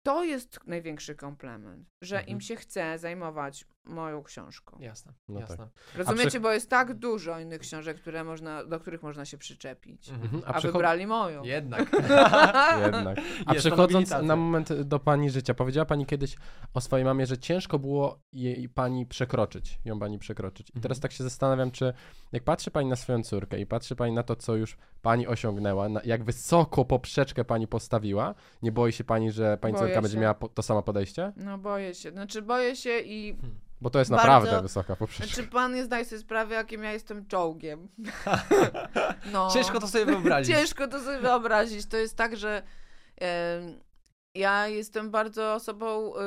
to 0.06 0.23
jest 0.23 0.60
największy 0.65 1.15
komplement, 1.15 1.90
że 2.02 2.15
Mhm. 2.15 2.30
im 2.32 2.41
się 2.41 2.56
chce 2.56 2.99
zajmować 2.99 3.65
moją 3.85 4.23
książką. 4.23 4.77
Jasne, 4.79 5.13
No 5.27 5.39
jasne. 5.39 5.67
Rozumiecie, 5.95 6.29
przy- 6.29 6.39
bo 6.39 6.51
jest 6.51 6.69
tak 6.69 6.93
dużo 6.93 7.39
innych 7.39 7.61
książek, 7.61 7.97
które 8.01 8.23
można, 8.23 8.63
do 8.65 8.79
których 8.79 9.03
można 9.03 9.25
się 9.25 9.37
przyczepić. 9.37 10.09
Mhm. 10.09 10.41
A, 10.45 10.47
A 10.47 10.59
przycho- 10.59 10.71
wybrali 10.73 11.07
moją. 11.07 11.43
Jednak. 11.43 11.91
Jednak. 12.85 13.17
A 13.45 13.53
Jest 13.53 13.65
przechodząc 13.67 14.09
na 14.09 14.35
moment 14.35 14.73
do 14.73 14.99
pani 14.99 15.29
życia, 15.29 15.53
powiedziała 15.53 15.85
pani 15.85 16.05
kiedyś 16.05 16.35
o 16.73 16.81
swojej 16.81 17.05
mamie, 17.05 17.25
że 17.25 17.37
ciężko 17.37 17.79
było 17.79 18.19
jej 18.33 18.69
pani 18.69 19.05
przekroczyć, 19.05 19.79
ją 19.85 19.99
pani 19.99 20.19
przekroczyć. 20.19 20.69
I 20.69 20.73
teraz 20.73 20.97
Mhm. 20.97 21.01
tak 21.01 21.11
się 21.11 21.23
zastanawiam, 21.23 21.71
czy 21.71 21.93
jak 22.31 22.43
patrzy 22.43 22.71
pani 22.71 22.89
na 22.89 22.95
swoją 22.95 23.23
córkę 23.23 23.59
i 23.59 23.65
patrzy 23.65 23.95
pani 23.95 24.13
na 24.13 24.23
to, 24.23 24.35
co 24.35 24.55
już 24.55 24.77
pani 25.01 25.27
osiągnęła, 25.27 25.89
na, 25.89 26.01
jak 26.05 26.23
wysoko 26.23 26.85
poprzeczkę 26.85 27.45
pani 27.45 27.67
postawiła, 27.67 28.35
nie 28.61 28.71
boi 28.71 28.91
się 28.93 29.03
pani, 29.03 29.31
że 29.31 29.57
pani 29.57 29.73
Boję 29.73 29.85
córka 29.87 30.01
będzie 30.01 30.15
się. 30.15 30.21
miała 30.21 30.33
po, 30.33 30.49
to 30.49 30.61
samo 30.63 30.83
podejście? 30.83 31.33
No 31.35 31.57
boję 31.57 31.93
się. 31.95 32.11
Znaczy 32.11 32.41
boję 32.41 32.75
się 32.75 32.99
i... 32.99 33.37
Bo 33.85 33.89
to 33.89 33.99
jest 33.99 34.11
Bardzo- 34.11 34.27
naprawdę 34.27 34.61
wysoka 34.61 34.95
poprzeczka. 34.95 35.35
Znaczy 35.35 35.49
pan 35.49 35.73
nie 35.75 35.83
zdaje 35.83 36.05
sobie 36.05 36.19
sprawy, 36.21 36.53
jakim 36.53 36.83
ja 36.83 36.91
jestem 36.93 37.25
czołgiem. 37.27 37.87
No. 39.33 39.49
Ciężko 39.53 39.79
to 39.79 39.87
sobie 39.87 40.05
wyobrazić. 40.05 40.55
Ciężko 40.55 40.87
to 40.87 40.99
sobie 40.99 41.19
wyobrazić. 41.19 41.85
To 41.85 41.97
jest 41.97 42.17
tak, 42.17 42.37
że 42.37 42.63
ja 44.35 44.67
jestem 44.67 45.11
bardzo 45.11 45.53
osobą 45.53 46.13
y, 46.15 46.19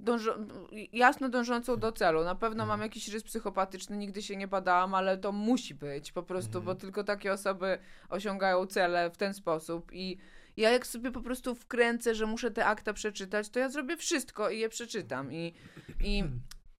dążo- 0.00 0.46
jasno 0.92 1.28
dążącą 1.28 1.76
do 1.76 1.92
celu. 1.92 2.24
Na 2.24 2.34
pewno 2.34 2.62
Mhm. 2.62 2.68
mam 2.68 2.80
jakiś 2.86 3.08
rys 3.08 3.22
psychopatyczny, 3.24 3.96
nigdy 3.96 4.22
się 4.22 4.36
nie 4.36 4.48
badałam, 4.48 4.94
ale 4.94 5.18
to 5.18 5.32
musi 5.32 5.74
być 5.74 6.12
po 6.12 6.22
prostu, 6.22 6.58
Mhm. 6.58 6.64
bo 6.64 6.74
tylko 6.74 7.04
takie 7.04 7.32
osoby 7.32 7.78
osiągają 8.08 8.66
cele 8.66 9.10
w 9.10 9.16
ten 9.16 9.34
sposób 9.34 9.92
i 9.92 10.18
ja 10.56 10.70
jak 10.70 10.86
sobie 10.86 11.10
po 11.10 11.20
prostu 11.20 11.54
wkręcę, 11.54 12.14
że 12.14 12.26
muszę 12.26 12.50
te 12.50 12.66
akta 12.66 12.92
przeczytać, 12.92 13.48
to 13.50 13.58
ja 13.58 13.68
zrobię 13.68 13.96
wszystko 13.96 14.50
i 14.50 14.58
je 14.58 14.68
przeczytam 14.68 15.32
i, 15.32 15.54
i 16.04 16.24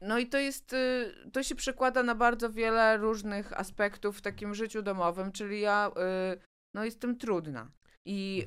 no 0.01 0.17
i 0.19 0.27
to 0.27 0.37
jest, 0.37 0.73
y, 0.73 1.13
to 1.33 1.43
się 1.43 1.55
przekłada 1.55 2.03
na 2.03 2.15
bardzo 2.15 2.49
wiele 2.49 2.97
różnych 2.97 3.59
aspektów 3.59 4.17
w 4.17 4.21
takim 4.21 4.55
życiu 4.55 4.81
domowym, 4.81 5.31
czyli 5.31 5.61
ja 5.61 5.91
y, 6.35 6.39
no 6.73 6.85
jestem 6.85 7.17
trudna 7.17 7.71
i 8.05 8.45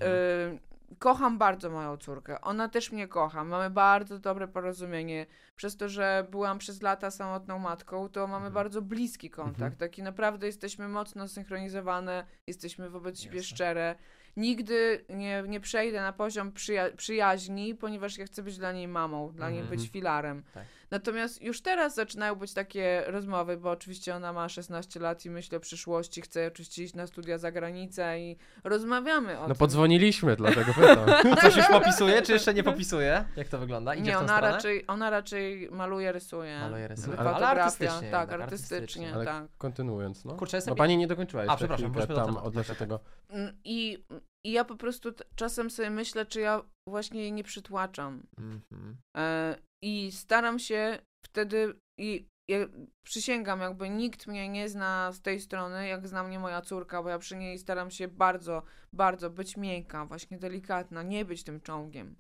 y, 0.95 0.97
kocham 0.99 1.39
bardzo 1.39 1.71
moją 1.71 1.97
córkę. 1.97 2.41
Ona 2.41 2.69
też 2.69 2.93
mnie 2.93 3.09
kocha. 3.09 3.45
Mamy 3.45 3.71
bardzo 3.71 4.19
dobre 4.19 4.49
porozumienie. 4.49 5.27
Przez 5.57 5.77
to, 5.77 5.89
że 5.89 6.27
byłam 6.31 6.59
przez 6.59 6.83
lata 6.83 7.11
samotną 7.11 7.59
matką, 7.59 8.09
to 8.09 8.21
mamy 8.27 8.37
Mhm. 8.37 8.53
bardzo 8.55 8.83
bliski 8.83 9.31
kontakt. 9.31 9.57
Mhm. 9.61 9.77
Taki 9.77 10.03
naprawdę 10.03 10.47
jesteśmy 10.47 10.89
mocno 10.89 11.29
synchronizowane, 11.29 12.27
jesteśmy 12.47 12.91
wobec 12.91 13.21
siebie 13.21 13.37
Jasne. 13.37 13.55
szczere. 13.57 13.95
Nigdy 14.37 15.05
nie, 15.09 15.45
nie 15.49 15.61
przejdę 15.61 16.01
na 16.01 16.13
poziom 16.13 16.53
przyja- 16.53 16.97
przyjaźni, 16.97 17.75
ponieważ 17.75 18.19
ja 18.19 18.27
chcę 18.27 18.43
być 18.43 18.59
dla 18.59 18.73
niej 18.73 18.89
mamą, 18.89 19.33
dla 19.33 19.51
niej 19.51 19.61
Mhm. 19.61 19.79
być 19.79 19.89
filarem. 19.91 20.43
Tak. 20.55 20.65
Natomiast 20.91 21.43
już 21.43 21.61
teraz 21.63 21.95
zaczynają 21.95 22.35
być 22.35 22.55
takie 22.55 23.03
rozmowy, 23.07 23.57
bo 23.57 23.71
oczywiście 23.71 24.15
ona 24.17 24.33
ma 24.33 24.49
16 24.49 25.01
lat 25.01 25.25
i 25.25 25.31
myśli 25.31 25.57
o 25.57 25.61
przyszłości, 25.61 26.23
chce 26.23 26.47
oczywiście 26.47 26.85
iść 26.85 26.95
na 26.95 27.07
studia 27.07 27.39
za 27.39 27.53
granicę 27.53 28.21
i 28.21 28.37
rozmawiamy 28.65 29.39
o 29.39 29.43
No 29.43 29.47
tym. 29.47 29.57
podzwoniliśmy, 29.57 30.37
dlatego 30.37 30.75
pytam. 30.75 31.07
Coś 31.43 31.57
już 31.57 31.67
popisuje, 31.67 32.23
czy 32.23 32.33
jeszcze 32.33 32.55
nie 32.55 32.63
popisuje? 32.63 33.25
Jak 33.37 33.49
to 33.49 33.59
wygląda? 33.59 33.95
Idzie 33.95 34.05
Nie, 34.05 34.11
w 34.11 34.15
tę 34.15 34.19
ona 34.25 34.37
stronę? 34.37 34.53
raczej, 34.55 34.85
ona 34.87 35.11
raczej 35.11 35.69
maluje, 35.71 36.13
rysuje. 36.13 36.59
Maluje, 36.61 36.89
rysuje. 36.89 37.19
Ale- 37.19 37.31
Ale 37.31 37.31
Fotografia, 37.39 37.63
artystycznie 37.65 38.11
Tak, 38.11 38.31
jednak, 38.31 38.41
artystycznie, 38.41 38.77
artystycznie. 38.79 39.15
Ale 39.15 39.25
tak. 39.25 39.45
kontynuując, 39.59 40.25
no. 40.25 40.35
Kurczę, 40.35 40.57
jestem... 40.57 40.73
Bo 40.75 40.79
pani 40.79 40.97
nie 40.97 41.07
dokończyła 41.07 41.43
jeszcze 41.43 41.57
przepraszam, 41.57 41.87
chwilkę 41.87 41.99
wróćmy 41.99 42.15
do 42.15 42.21
tam 42.21 42.27
tematu, 42.27 42.47
odnośnie 42.49 42.75
tego. 42.75 43.01
Mm, 43.29 43.57
I, 43.65 44.05
I 44.45 44.53
ja 44.53 44.65
po 44.65 44.77
prostu 44.77 45.13
t- 45.13 45.25
czasem 45.35 45.71
sobie 45.71 45.91
myślę, 45.91 46.27
czy 46.27 46.41
ja 46.41 46.63
właśnie 46.89 47.21
jej 47.23 47.33
nie 47.33 47.45
przytłaczam. 47.45 48.23
Mhm. 48.39 48.97
E, 49.17 49.57
I 49.83 50.13
staram 50.13 50.59
się 50.59 50.99
wtedy, 51.25 51.75
i 51.99 52.29
ja 52.49 52.59
przysięgam, 53.05 53.61
jakby 53.61 53.89
nikt 53.89 54.27
mnie 54.27 54.49
nie 54.49 54.69
zna 54.69 55.13
z 55.13 55.23
tej 55.23 55.41
strony, 55.41 55.89
jak 55.89 56.09
zna 56.09 56.23
mnie 56.23 56.39
moja 56.39 56.61
córka, 56.61 57.03
bo 57.03 57.09
ja 57.09 57.19
przy 57.19 57.37
niej 57.37 57.59
staram 57.59 57.91
się 57.91 58.09
bardzo, 58.09 58.63
bardzo 58.93 59.31
być 59.31 59.57
miękka, 59.57 60.07
właśnie 60.07 60.39
delikatna, 60.39 61.03
nie 61.03 61.25
być 61.25 61.45
tym. 61.45 61.61
Mhm. 61.65 62.17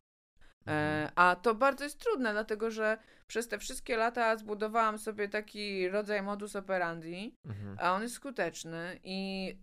E, 0.66 1.10
a 1.14 1.36
to 1.36 1.54
bardzo 1.54 1.84
jest 1.84 2.00
trudne, 2.00 2.32
dlatego 2.32 2.70
że 2.70 2.98
przez 3.26 3.48
te 3.48 3.58
wszystkie 3.58 3.96
lata 3.96 4.36
zbudowałam 4.36 4.98
sobie 4.98 5.28
taki 5.28 5.88
rodzaj 5.88 6.22
modus 6.22 6.56
operandi, 6.56 7.34
Mhm. 7.46 7.76
a 7.80 7.92
on 7.92 8.02
jest 8.02 8.14
skuteczny 8.14 9.00
i 9.04 9.56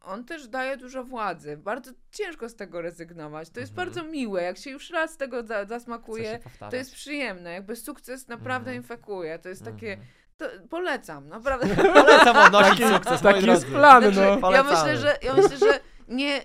on 0.00 0.24
też 0.24 0.48
daje 0.48 0.76
dużo 0.76 1.04
władzy. 1.04 1.56
Bardzo 1.56 1.90
ciężko 2.10 2.48
z 2.48 2.56
tego 2.56 2.82
rezygnować. 2.82 3.50
To 3.50 3.60
jest 3.60 3.72
Mhm. 3.72 3.88
bardzo 3.88 4.10
miłe. 4.10 4.42
Jak 4.42 4.58
się 4.58 4.70
już 4.70 4.90
raz 4.90 5.16
tego 5.16 5.46
za, 5.46 5.64
zasmakuje, 5.64 6.38
to 6.70 6.76
jest 6.76 6.92
przyjemne. 6.94 7.52
Jakby 7.52 7.76
sukces 7.76 8.28
naprawdę 8.28 8.70
Mhm. 8.70 8.76
infekuje. 8.76 9.38
To 9.38 9.48
jest 9.48 9.64
takie. 9.64 9.92
Mhm. 9.92 10.08
To 10.36 10.46
polecam, 10.70 11.28
naprawdę. 11.28 11.76
Polecam 12.02 12.36
odnosić 12.36 12.86
sukces, 12.86 13.22
Taki 13.22 13.46
jest 13.46 13.66
plan, 13.66 14.12
Znaczy, 14.12 14.40
no. 14.42 14.52
ja 14.52 14.62
myślę, 14.62 14.96
że 14.96 15.16
ja 15.22 15.34
myślę, 15.34 15.58
że 15.58 15.80
nie. 16.08 16.40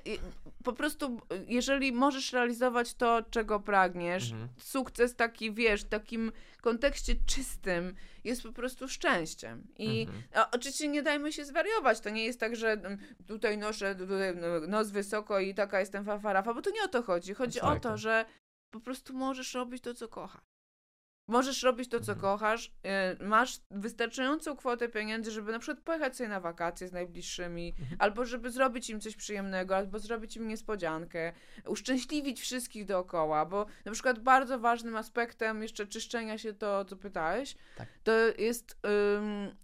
Po 0.63 0.73
prostu, 0.73 1.21
jeżeli 1.47 1.91
możesz 1.91 2.33
realizować 2.33 2.93
to, 2.93 3.21
czego 3.29 3.59
pragniesz, 3.59 4.31
Mhm. 4.31 4.49
sukces 4.57 5.15
taki, 5.15 5.53
wiesz, 5.53 5.81
w 5.83 5.89
takim 5.89 6.31
kontekście 6.61 7.15
czystym 7.25 7.95
jest 8.23 8.43
po 8.43 8.51
prostu 8.51 8.87
szczęściem. 8.87 9.67
I 9.77 10.01
Mhm. 10.01 10.23
oczywiście 10.51 10.87
nie 10.87 11.03
dajmy 11.03 11.31
się 11.33 11.45
zwariować. 11.45 11.99
To 11.99 12.09
nie 12.09 12.25
jest 12.25 12.39
tak, 12.39 12.55
że 12.55 12.71
mm, 12.71 12.97
tutaj 13.27 13.57
noszę 13.57 13.95
tutaj 13.95 14.35
no, 14.35 14.67
nos 14.67 14.91
wysoko 14.91 15.39
i 15.39 15.53
taka 15.55 15.79
jestem 15.79 16.05
fafarafa, 16.05 16.53
bo 16.53 16.61
to 16.61 16.69
nie 16.69 16.83
o 16.83 16.87
to 16.87 17.03
chodzi. 17.03 17.33
Chodzi 17.33 17.61
o 17.61 17.67
Tak. 17.73 17.83
to, 17.83 17.97
że 17.97 18.25
po 18.71 18.79
prostu 18.79 19.13
możesz 19.13 19.53
robić 19.53 19.83
to, 19.83 19.93
co 19.93 20.07
kochasz. 20.07 20.50
Możesz 21.31 21.63
robić 21.63 21.89
to, 21.89 21.99
co 21.99 22.11
Mhm. 22.11 22.19
kochasz, 22.21 22.71
y, 23.21 23.23
masz 23.25 23.59
wystarczającą 23.71 24.55
kwotę 24.55 24.89
pieniędzy, 24.89 25.31
żeby 25.31 25.51
na 25.51 25.59
przykład 25.59 25.83
pojechać 25.85 26.15
sobie 26.17 26.29
na 26.29 26.39
wakacje 26.39 26.87
z 26.87 26.91
najbliższymi, 26.91 27.75
Mhm. 27.79 27.95
albo 27.99 28.25
żeby 28.25 28.51
zrobić 28.51 28.89
im 28.89 28.99
coś 28.99 29.15
przyjemnego, 29.15 29.75
albo 29.77 29.99
zrobić 29.99 30.37
im 30.37 30.47
niespodziankę, 30.47 31.33
uszczęśliwić 31.67 32.41
wszystkich 32.41 32.85
dookoła, 32.85 33.45
bo 33.45 33.65
na 33.85 33.91
przykład 33.91 34.19
bardzo 34.19 34.59
ważnym 34.59 34.95
aspektem 34.95 35.61
jeszcze 35.61 35.87
czyszczenia 35.87 36.37
się 36.37 36.53
to, 36.53 36.85
co 36.85 36.95
pytałeś, 36.95 37.55
Tak. 37.77 37.87
to 38.03 38.11
jest 38.37 38.77
ym, 39.17 39.55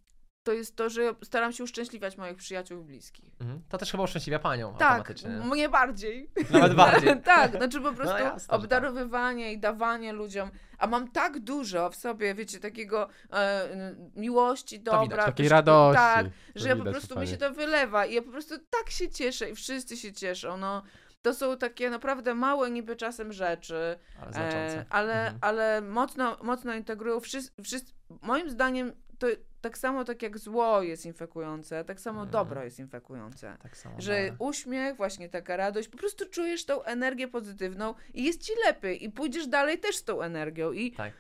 to 0.48 0.54
jest 0.54 0.76
to, 0.76 0.90
że 0.90 1.16
staram 1.24 1.54
się 1.54 1.64
uszczęśliwiać 1.64 2.18
moich 2.18 2.36
przyjaciół 2.36 2.82
i 2.82 2.84
bliskich. 2.86 3.32
Mhm. 3.42 3.62
To 3.70 3.78
też 3.78 3.92
chyba 3.92 4.04
uszczęśliwia 4.04 4.40
panią 4.40 4.74
Tak, 4.78 4.82
automatycznie. 4.90 5.30
mnie 5.30 5.70
bardziej. 5.70 6.30
Nawet 6.50 6.74
bardziej. 6.74 7.22
tak, 7.36 7.52
znaczy 7.52 7.82
po 7.82 7.94
prostu 7.94 8.18
jasne, 8.18 8.40
że 8.40 8.48
tak. 8.48 8.56
obdarowywanie 8.60 9.54
i 9.54 9.60
dawanie 9.60 10.14
ludziom, 10.14 10.52
a 10.78 10.88
mam 10.88 11.12
tak 11.12 11.40
dużo 11.40 11.90
w 11.90 11.96
sobie, 11.96 12.36
wiecie, 12.36 12.60
takiego 12.60 13.10
e, 13.34 13.70
miłości, 14.16 14.80
To 14.80 14.92
widać. 14.92 15.10
dobra. 15.10 15.26
Takiej 15.26 15.46
też- 15.46 15.52
radości. 15.52 15.98
Tak, 15.98 16.26
że 16.56 16.70
ja 16.70 16.76
po 16.76 16.84
prostu 16.84 17.20
mi 17.20 17.28
się 17.28 17.38
to 17.38 17.52
wylewa 17.54 18.06
i 18.06 18.14
ja 18.14 18.22
po 18.22 18.32
prostu 18.32 18.56
tak 18.70 18.90
się 18.90 19.10
cieszę 19.10 19.50
i 19.50 19.56
wszyscy 19.56 19.98
się 19.98 20.14
cieszą, 20.14 20.58
no. 20.58 20.84
To 21.22 21.34
są 21.34 21.58
takie 21.58 21.90
naprawdę 21.90 22.34
małe 22.36 22.72
niby 22.72 22.96
czasem 22.96 23.34
rzeczy, 23.34 24.00
Ale 24.22 24.32
znaczące. 24.34 24.80
e, 24.80 24.86
ale, 24.90 25.14
Mhm. 25.14 25.38
ale 25.42 25.82
mocno, 25.82 26.38
mocno 26.44 26.74
integrują 26.76 27.20
wszyscy, 27.20 27.64
wszyscy, 27.64 27.94
moim 28.22 28.50
zdaniem 28.50 28.92
to 29.20 29.28
tak 29.62 29.78
samo 29.78 30.04
tak 30.04 30.22
jak 30.22 30.38
zło 30.38 30.82
jest 30.82 31.06
infekujące, 31.06 31.84
tak 31.86 32.00
samo 32.00 32.20
Mhm. 32.20 32.32
dobro 32.32 32.64
jest 32.64 32.80
infekujące. 32.80 33.58
Tak 33.64 33.78
samo. 33.78 34.02
Że 34.02 34.14
ale- 34.20 34.36
uśmiech, 34.40 34.96
właśnie 34.98 35.30
taka 35.30 35.58
radość, 35.58 35.88
po 35.88 35.98
prostu 35.98 36.30
czujesz 36.30 36.66
tą 36.66 36.84
energię 36.84 37.28
pozytywną 37.28 37.94
i 38.14 38.24
jest 38.24 38.42
ci 38.42 38.52
lepiej 38.66 39.04
i 39.04 39.10
pójdziesz 39.12 39.48
dalej 39.48 39.80
też 39.80 39.96
z 39.96 40.04
tą 40.04 40.22
energią 40.22 40.72
i 40.72 40.92
Tak. 40.92 41.14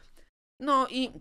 no 0.59 0.87
i 0.89 1.11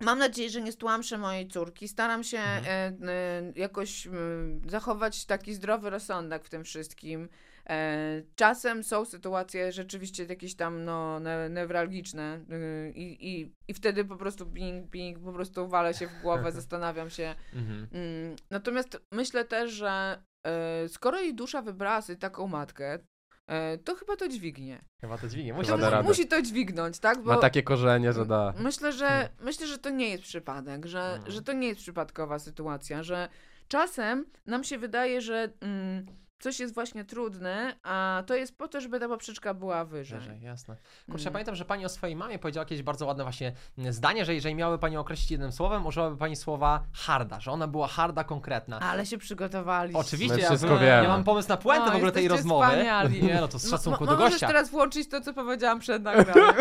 Mam 0.00 0.18
nadzieję, 0.18 0.50
że 0.50 0.60
nie 0.60 0.72
stłamszę 0.72 1.18
mojej 1.18 1.48
córki. 1.48 1.88
Staram 1.88 2.24
się 2.24 2.38
Mhm. 2.38 2.64
e, 3.08 3.12
e, 3.12 3.52
jakoś 3.56 4.06
mm, 4.06 4.60
zachować 4.70 5.24
taki 5.24 5.54
zdrowy 5.54 5.90
rozsądek 5.90 6.44
w 6.44 6.48
tym 6.50 6.64
wszystkim. 6.64 7.28
E, 7.70 8.22
czasem 8.36 8.82
są 8.84 9.04
sytuacje 9.04 9.72
rzeczywiście 9.72 10.24
jakieś 10.24 10.54
tam 10.56 10.84
no, 10.84 11.20
ne, 11.20 11.50
newralgiczne 11.50 12.40
y, 12.50 12.92
i, 12.94 13.28
i, 13.40 13.52
i 13.68 13.74
wtedy 13.74 14.04
po 14.04 14.16
prostu 14.16 14.46
ping, 14.46 14.90
ping, 14.90 15.18
po 15.18 15.32
prostu 15.32 15.68
walę 15.68 15.94
się 15.94 16.06
w 16.06 16.22
głowę, 16.22 16.52
zastanawiam 16.60 17.10
się. 17.10 17.34
Mhm. 17.54 17.88
Mm, 17.92 18.36
Natomiast 18.50 19.00
myślę 19.12 19.44
też, 19.44 19.70
że 19.72 20.22
e, 20.46 20.88
skoro 20.88 21.20
jej 21.20 21.34
dusza 21.34 21.62
wybrała 21.62 22.02
sobie 22.02 22.16
taką 22.18 22.46
matkę, 22.46 22.98
e, 23.46 23.78
to 23.78 23.94
chyba 23.94 24.16
to 24.16 24.28
dźwignie. 24.28 24.84
Chyba 25.00 25.18
to 25.18 25.28
dźwignie. 25.28 25.52
To 25.52 25.58
Musi 25.58 25.70
radę. 25.70 26.02
musi 26.02 26.26
to 26.28 26.42
dźwignąć, 26.42 26.98
tak? 26.98 27.24
Ma 27.24 27.36
takie 27.36 27.62
korzenie, 27.62 28.12
że 28.12 28.26
da. 28.26 28.54
Myślę, 28.58 28.92
że, 28.92 29.06
Hmm. 29.08 29.28
myślę, 29.40 29.66
że 29.66 29.78
to 29.78 29.90
nie 29.90 30.08
jest 30.08 30.22
przypadek, 30.22 30.86
że, 30.86 31.00
Mhm. 31.14 31.30
że 31.32 31.42
to 31.42 31.52
nie 31.52 31.68
jest 31.68 31.80
przypadkowa 31.80 32.38
sytuacja, 32.38 33.02
że 33.02 33.28
czasem 33.68 34.26
nam 34.46 34.64
się 34.64 34.78
wydaje, 34.78 35.20
że 35.20 35.48
mm, 35.60 36.06
coś 36.40 36.60
jest 36.60 36.74
właśnie 36.74 37.04
trudne, 37.04 37.74
a 37.82 38.22
to 38.26 38.34
jest 38.34 38.58
po 38.58 38.68
to, 38.68 38.80
żeby 38.80 39.00
ta 39.00 39.08
poprzeczka 39.08 39.54
była 39.54 39.84
wyżej. 39.84 40.18
Wyżej, 40.20 40.40
jasne. 40.42 40.76
Kurczę, 41.06 41.22
ja 41.22 41.28
Mm. 41.28 41.32
pamiętam, 41.32 41.54
że 41.54 41.64
pani 41.64 41.84
o 41.84 41.88
swojej 41.88 42.16
mamie 42.16 42.38
powiedziała 42.38 42.62
jakieś 42.62 42.82
bardzo 42.82 43.06
ładne 43.06 43.24
właśnie 43.24 43.52
zdanie, 43.90 44.24
że 44.24 44.34
jeżeli 44.34 44.54
miałaby 44.54 44.78
pani 44.78 44.96
określić 44.96 45.30
jednym 45.30 45.52
słowem, 45.52 45.86
użyłaby 45.86 46.16
pani 46.16 46.36
słowa 46.36 46.82
harda, 46.92 47.40
że 47.40 47.50
ona 47.52 47.66
była 47.66 47.88
harda, 47.88 48.24
konkretna. 48.24 48.80
Ale 48.80 49.06
się 49.06 49.18
przygotowaliście. 49.18 50.00
Oczywiście, 50.00 50.36
My 50.36 50.42
ja, 50.42 50.48
wszystko 50.48 50.74
ja 50.74 50.78
wiemy. 50.78 51.08
mam 51.08 51.24
pomysł 51.24 51.48
na 51.48 51.56
puentę 51.56 51.90
w 51.90 51.96
ogóle 51.96 52.12
tej 52.12 52.28
rozmowy. 52.28 52.66
wspaniali. 52.66 53.22
Nie, 53.28 53.40
no 53.40 53.48
to 53.48 53.58
z 53.58 53.70
szacunku 53.70 54.06
do 54.06 54.12
Możesz 54.16 54.30
gościa. 54.30 54.46
teraz 54.46 54.70
włączyć 54.70 55.08
to, 55.08 55.20
co 55.20 55.34
powiedziałam 55.34 55.78
przed 55.80 56.02
nagraniem. 56.08 56.54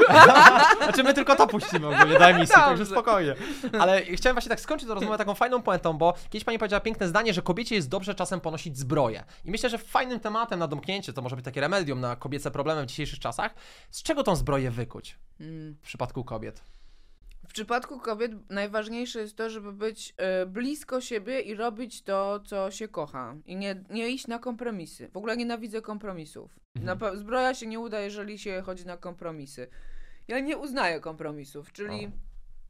Znaczy 0.84 1.04
my 1.04 1.14
tylko 1.14 1.36
to 1.36 1.48
puścimy 1.48 1.88
ogólnie 1.88 2.20
do 2.20 2.26
emisji, 2.26 2.56
Dobrze. 2.56 2.68
także 2.70 2.86
spokojnie. 2.86 3.36
Ale 3.80 4.02
chciałem 4.02 4.36
właśnie 4.36 4.50
tak 4.50 4.60
skończyć 4.60 4.88
tę 4.88 4.94
rozmowę 4.94 5.18
taką 5.18 5.34
fajną 5.36 5.62
puentą, 5.62 5.94
bo 5.98 6.14
kiedyś 6.30 6.44
pani 6.44 6.60
powiedziała 6.60 6.80
piękne 6.80 7.08
zdanie, 7.08 7.34
że 7.34 7.42
kobiecie 7.42 7.76
jest 7.76 7.90
dobrze 7.90 8.16
czasem 8.16 8.40
ponosić 8.42 8.78
zbroję. 8.78 9.24
I 9.46 9.52
myślę, 9.52 9.67
że 9.70 9.78
fajnym 9.78 10.20
tematem 10.20 10.60
na 10.60 10.68
domknięcie, 10.68 11.14
to 11.14 11.22
może 11.22 11.36
być 11.36 11.46
takie 11.46 11.62
remedium 11.62 12.00
na 12.02 12.16
kobiece 12.16 12.52
problemy 12.52 12.84
w 12.84 12.86
dzisiejszych 12.86 13.20
czasach, 13.20 13.54
z 13.92 14.04
czego 14.04 14.24
tą 14.24 14.36
zbroję 14.36 14.72
wykuć 14.72 15.20
Mm. 15.40 15.76
w 15.76 15.82
przypadku 15.82 16.24
kobiet? 16.24 16.64
W 17.48 17.54
przypadku 17.54 18.00
kobiet 18.00 18.32
najważniejsze 18.50 19.20
jest 19.20 19.36
to, 19.36 19.50
żeby 19.50 19.74
być 19.74 20.14
e, 20.18 20.46
blisko 20.46 21.02
siebie 21.02 21.40
i 21.42 21.56
robić 21.56 22.02
to, 22.04 22.40
co 22.40 22.72
się 22.72 22.88
kocha. 22.88 23.36
I 23.46 23.56
nie, 23.56 23.84
nie 23.90 24.10
iść 24.10 24.28
na 24.28 24.40
kompromisy. 24.40 25.10
W 25.14 25.18
ogóle 25.18 25.38
nienawidzę 25.38 25.82
kompromisów. 25.82 26.60
Pe- 26.76 27.18
zbroja 27.18 27.54
się 27.54 27.68
nie 27.68 27.80
uda, 27.80 28.00
jeżeli 28.00 28.40
się 28.40 28.62
chodzi 28.66 28.86
na 28.86 28.98
kompromisy. 28.98 29.68
Ja 30.28 30.40
nie 30.40 30.58
uznaję 30.58 31.00
kompromisów, 31.00 31.72
czyli 31.72 32.12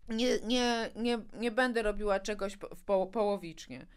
nie, 0.10 0.40
nie, 0.44 0.90
nie, 0.96 1.20
nie 1.34 1.52
będę 1.52 1.82
robiła 1.82 2.20
czegoś 2.20 2.58
po, 2.58 2.76
po, 2.86 3.08
połowicznie. 3.08 3.88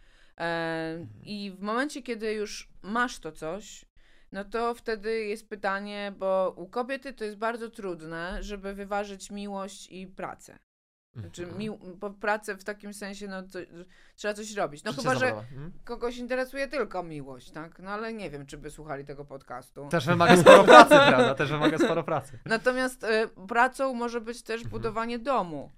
E, 0.41 1.07
I 1.23 1.53
w 1.59 1.61
momencie, 1.63 2.03
kiedy 2.03 2.33
już 2.33 2.69
masz 2.83 3.19
to 3.19 3.33
coś, 3.33 3.85
no 4.33 4.45
to 4.45 4.75
wtedy 4.75 5.25
jest 5.25 5.49
pytanie, 5.49 6.13
bo 6.19 6.55
u 6.57 6.67
kobiety 6.69 7.13
to 7.13 7.25
jest 7.25 7.37
bardzo 7.37 7.71
trudne, 7.71 8.43
żeby 8.43 8.75
wyważyć 8.75 9.31
miłość 9.31 9.89
i 9.93 10.07
pracę. 10.07 10.59
Znaczy, 11.17 11.43
Mhm. 11.43 11.59
mi, 11.59 11.71
po 12.01 12.11
pracę 12.11 12.57
w 12.57 12.65
takim 12.65 12.95
sensie, 12.95 13.29
no 13.29 13.43
to, 13.43 13.59
trzeba 14.17 14.35
coś 14.35 14.55
robić. 14.55 14.85
No 14.85 14.91
Życie 14.93 15.03
chyba, 15.03 15.15
że 15.15 15.21
zawodowe. 15.21 15.47
Mhm. 15.49 15.73
kogoś 15.85 16.17
interesuje 16.17 16.69
tylko 16.69 17.03
miłość, 17.03 17.51
tak? 17.51 17.79
No 17.79 17.91
ale 17.91 18.13
nie 18.13 18.31
wiem, 18.31 18.47
czy 18.47 18.59
by 18.59 18.71
słuchali 18.71 19.05
tego 19.05 19.25
podcastu. 19.25 19.89
Też 19.89 20.07
wymaga 20.07 20.37
sporo 20.37 20.65
pracy, 20.65 20.89
prawda? 20.89 21.35
Też 21.35 21.51
wymaga 21.51 21.79
sporo 21.79 22.03
pracy. 22.05 22.39
Natomiast 22.45 23.05
y, 23.05 23.29
pracą 23.49 23.95
może 23.95 24.21
być 24.21 24.43
też 24.43 24.57
Mhm. 24.57 24.71
budowanie 24.71 25.19
domu. 25.19 25.71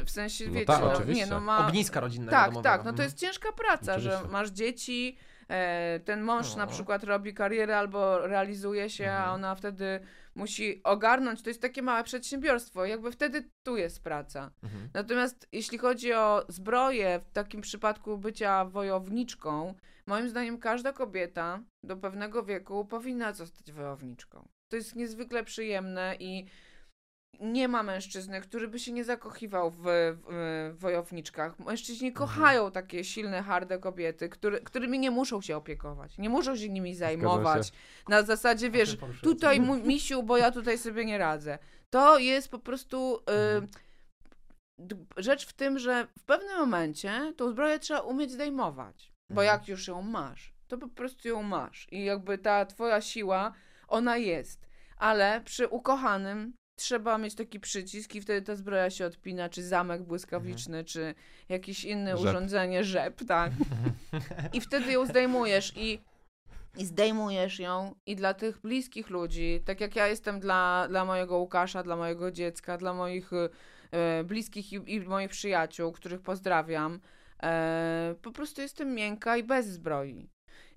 Y, 0.00 0.04
w 0.04 0.10
sensie, 0.10 0.46
No 0.46 0.52
wiecie, 0.52 0.66
tak, 0.66 0.80
no, 0.80 0.92
oczywiście. 0.92 1.24
nie, 1.24 1.30
no 1.30 1.40
ma... 1.40 1.66
Ogniska 1.68 2.00
rodzinnego 2.00 2.30
Tak, 2.30 2.44
domowego. 2.50 2.62
tak, 2.62 2.78
no 2.80 2.84
to 2.84 2.90
Mhm. 2.90 3.06
jest 3.06 3.18
ciężka 3.18 3.52
praca, 3.52 3.98
że 3.98 4.10
Oczywiście. 4.10 4.32
masz 4.32 4.50
dzieci, 4.50 5.16
e, 5.48 6.00
ten 6.04 6.22
mąż 6.22 6.56
na 6.56 6.64
No. 6.66 6.70
przykład 6.72 7.04
robi 7.04 7.34
karierę 7.34 7.78
albo 7.78 8.26
realizuje 8.26 8.90
się, 8.90 9.10
a 9.10 9.16
Mhm. 9.16 9.34
ona 9.34 9.54
wtedy 9.54 10.00
musi 10.34 10.80
ogarnąć, 10.84 11.42
to 11.42 11.50
jest 11.50 11.62
takie 11.62 11.82
małe 11.82 12.04
przedsiębiorstwo, 12.04 12.84
jakby 12.84 13.12
wtedy 13.12 13.50
tu 13.62 13.76
jest 13.76 14.02
praca. 14.02 14.50
Mhm. 14.62 14.88
Natomiast 14.94 15.48
jeśli 15.52 15.78
chodzi 15.78 16.12
o 16.12 16.44
zbroję, 16.48 17.20
w 17.24 17.32
takim 17.32 17.60
przypadku 17.60 18.18
bycia 18.18 18.64
wojowniczką, 18.64 19.74
moim 20.06 20.28
zdaniem 20.28 20.58
każda 20.58 20.92
kobieta 20.92 21.60
do 21.82 21.96
pewnego 21.96 22.42
wieku 22.42 22.84
powinna 22.84 23.32
zostać 23.32 23.72
wojowniczką. 23.72 24.48
To 24.68 24.76
jest 24.76 24.96
niezwykle 24.96 25.44
przyjemne 25.44 26.16
i 26.20 26.46
nie 27.40 27.68
ma 27.68 27.82
mężczyzny, 27.82 28.40
który 28.40 28.68
by 28.68 28.78
się 28.78 28.92
nie 28.92 29.04
zakochiwał 29.04 29.70
w, 29.70 29.76
w, 29.82 30.72
w 30.76 30.80
wojowniczkach. 30.80 31.58
Mężczyźni 31.58 32.12
kochają 32.12 32.70
takie 32.70 33.04
silne, 33.04 33.42
harde 33.42 33.78
kobiety, 33.78 34.28
który, 34.28 34.60
którymi 34.60 34.98
nie 34.98 35.10
muszą 35.10 35.40
się 35.40 35.56
opiekować. 35.56 36.18
Nie 36.18 36.28
muszą 36.28 36.56
się 36.56 36.68
nimi 36.68 36.94
zajmować. 36.94 37.72
Na 38.08 38.22
zasadzie, 38.22 38.70
wiesz, 38.70 38.96
tutaj 39.22 39.60
misiu, 39.84 40.22
bo 40.22 40.36
ja 40.36 40.50
tutaj 40.50 40.78
sobie 40.78 41.04
nie 41.04 41.18
radzę. 41.18 41.58
To 41.90 42.18
jest 42.18 42.48
po 42.48 42.58
prostu 42.58 43.16
y, 43.16 43.66
d- 44.78 44.96
rzecz 45.16 45.46
w 45.46 45.52
tym, 45.52 45.78
że 45.78 46.06
w 46.18 46.24
pewnym 46.24 46.58
momencie 46.58 47.32
tą 47.36 47.50
zbroję 47.50 47.78
trzeba 47.78 48.00
umieć 48.00 48.30
zdejmować. 48.32 49.12
Bo 49.30 49.42
Mhm. 49.42 49.46
jak 49.58 49.68
już 49.68 49.88
ją 49.88 50.02
masz, 50.02 50.54
to 50.68 50.78
po 50.78 50.88
prostu 50.88 51.28
ją 51.28 51.42
masz. 51.42 51.86
I 51.92 52.04
jakby 52.04 52.38
ta 52.38 52.66
twoja 52.66 53.00
siła, 53.00 53.52
ona 53.88 54.16
jest. 54.16 54.66
Ale 54.98 55.40
przy 55.44 55.68
ukochanym 55.68 56.52
trzeba 56.76 57.18
mieć 57.18 57.34
taki 57.34 57.60
przycisk 57.60 58.14
i 58.14 58.20
wtedy 58.20 58.46
ta 58.46 58.56
zbroja 58.56 58.90
się 58.90 59.06
odpina, 59.06 59.48
czy 59.48 59.62
zamek 59.62 60.02
błyskawiczny, 60.02 60.84
czy 60.84 61.14
jakieś 61.48 61.84
inne 61.84 62.16
Rzep. 62.16 62.26
urządzenie, 62.26 62.84
rzep, 62.84 63.24
tak. 63.28 63.52
I 64.52 64.60
wtedy 64.60 64.92
ją 64.92 65.06
zdejmujesz 65.06 65.72
i 65.76 65.98
i 66.76 66.84
zdejmujesz 66.84 67.58
ją 67.58 67.94
i 68.06 68.16
dla 68.16 68.34
tych 68.34 68.60
bliskich 68.60 69.10
ludzi, 69.10 69.60
tak 69.64 69.80
jak 69.80 69.96
ja 69.96 70.06
jestem 70.06 70.40
dla, 70.40 70.86
dla 70.88 71.04
mojego 71.04 71.38
Łukasza, 71.38 71.82
dla 71.82 71.96
mojego 71.96 72.30
dziecka, 72.30 72.78
dla 72.78 72.94
moich 72.94 73.30
e, 73.90 74.24
bliskich 74.24 74.72
i, 74.72 74.94
i 74.94 75.00
moich 75.00 75.30
przyjaciół, 75.30 75.92
których 75.92 76.20
pozdrawiam, 76.20 77.00
e, 77.42 78.14
po 78.22 78.32
prostu 78.32 78.60
jestem 78.60 78.94
miękka 78.94 79.36
i 79.36 79.42
bez 79.42 79.66
zbroi. 79.66 80.28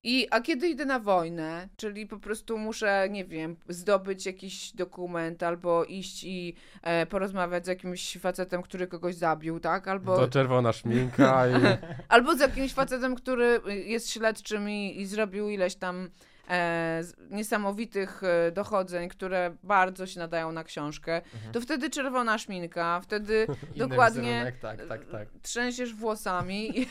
I, 0.04 0.28
a 0.32 0.42
kiedy 0.42 0.70
idę 0.70 0.86
na 0.86 1.00
wojnę, 1.00 1.68
czyli 1.78 2.08
po 2.08 2.20
prostu 2.20 2.58
muszę, 2.58 3.08
nie 3.10 3.26
wiem, 3.26 3.56
zdobyć 3.70 4.26
jakiś 4.26 4.72
dokument 4.72 5.44
albo 5.44 5.86
iść 5.86 6.24
i 6.24 6.56
e, 6.82 7.06
porozmawiać 7.06 7.66
z 7.66 7.68
jakimś 7.68 8.18
facetem, 8.18 8.62
który 8.62 8.88
kogoś 8.88 9.16
zabił, 9.16 9.60
tak? 9.60 9.88
Albo, 9.88 10.18
To 10.18 10.28
czerwona 10.28 10.74
szminka 10.74 11.48
i... 11.48 11.54
Albo 12.10 12.36
z 12.36 12.40
jakimś 12.40 12.74
facetem, 12.74 13.16
który 13.16 13.62
jest 13.86 14.10
śledczym 14.10 14.70
i, 14.70 15.02
i 15.02 15.06
zrobił 15.06 15.50
ileś 15.50 15.76
tam 15.76 16.10
e, 16.50 17.02
niesamowitych 17.30 18.22
e, 18.24 18.52
dochodzeń, 18.52 19.10
które 19.10 19.56
bardzo 19.64 20.08
się 20.08 20.20
nadają 20.20 20.52
na 20.52 20.64
książkę, 20.64 21.22
to 21.52 21.62
wtedy 21.62 21.90
czerwona 21.90 22.38
szminka, 22.38 23.02
wtedy 23.02 23.48
dokładnie 23.76 24.22
wizerunek, 24.22 24.60
tak, 24.60 24.86
tak, 24.86 25.06
tak. 25.06 25.28
trzęsiesz 25.42 25.94
włosami. 25.94 26.80
I, 26.80 26.88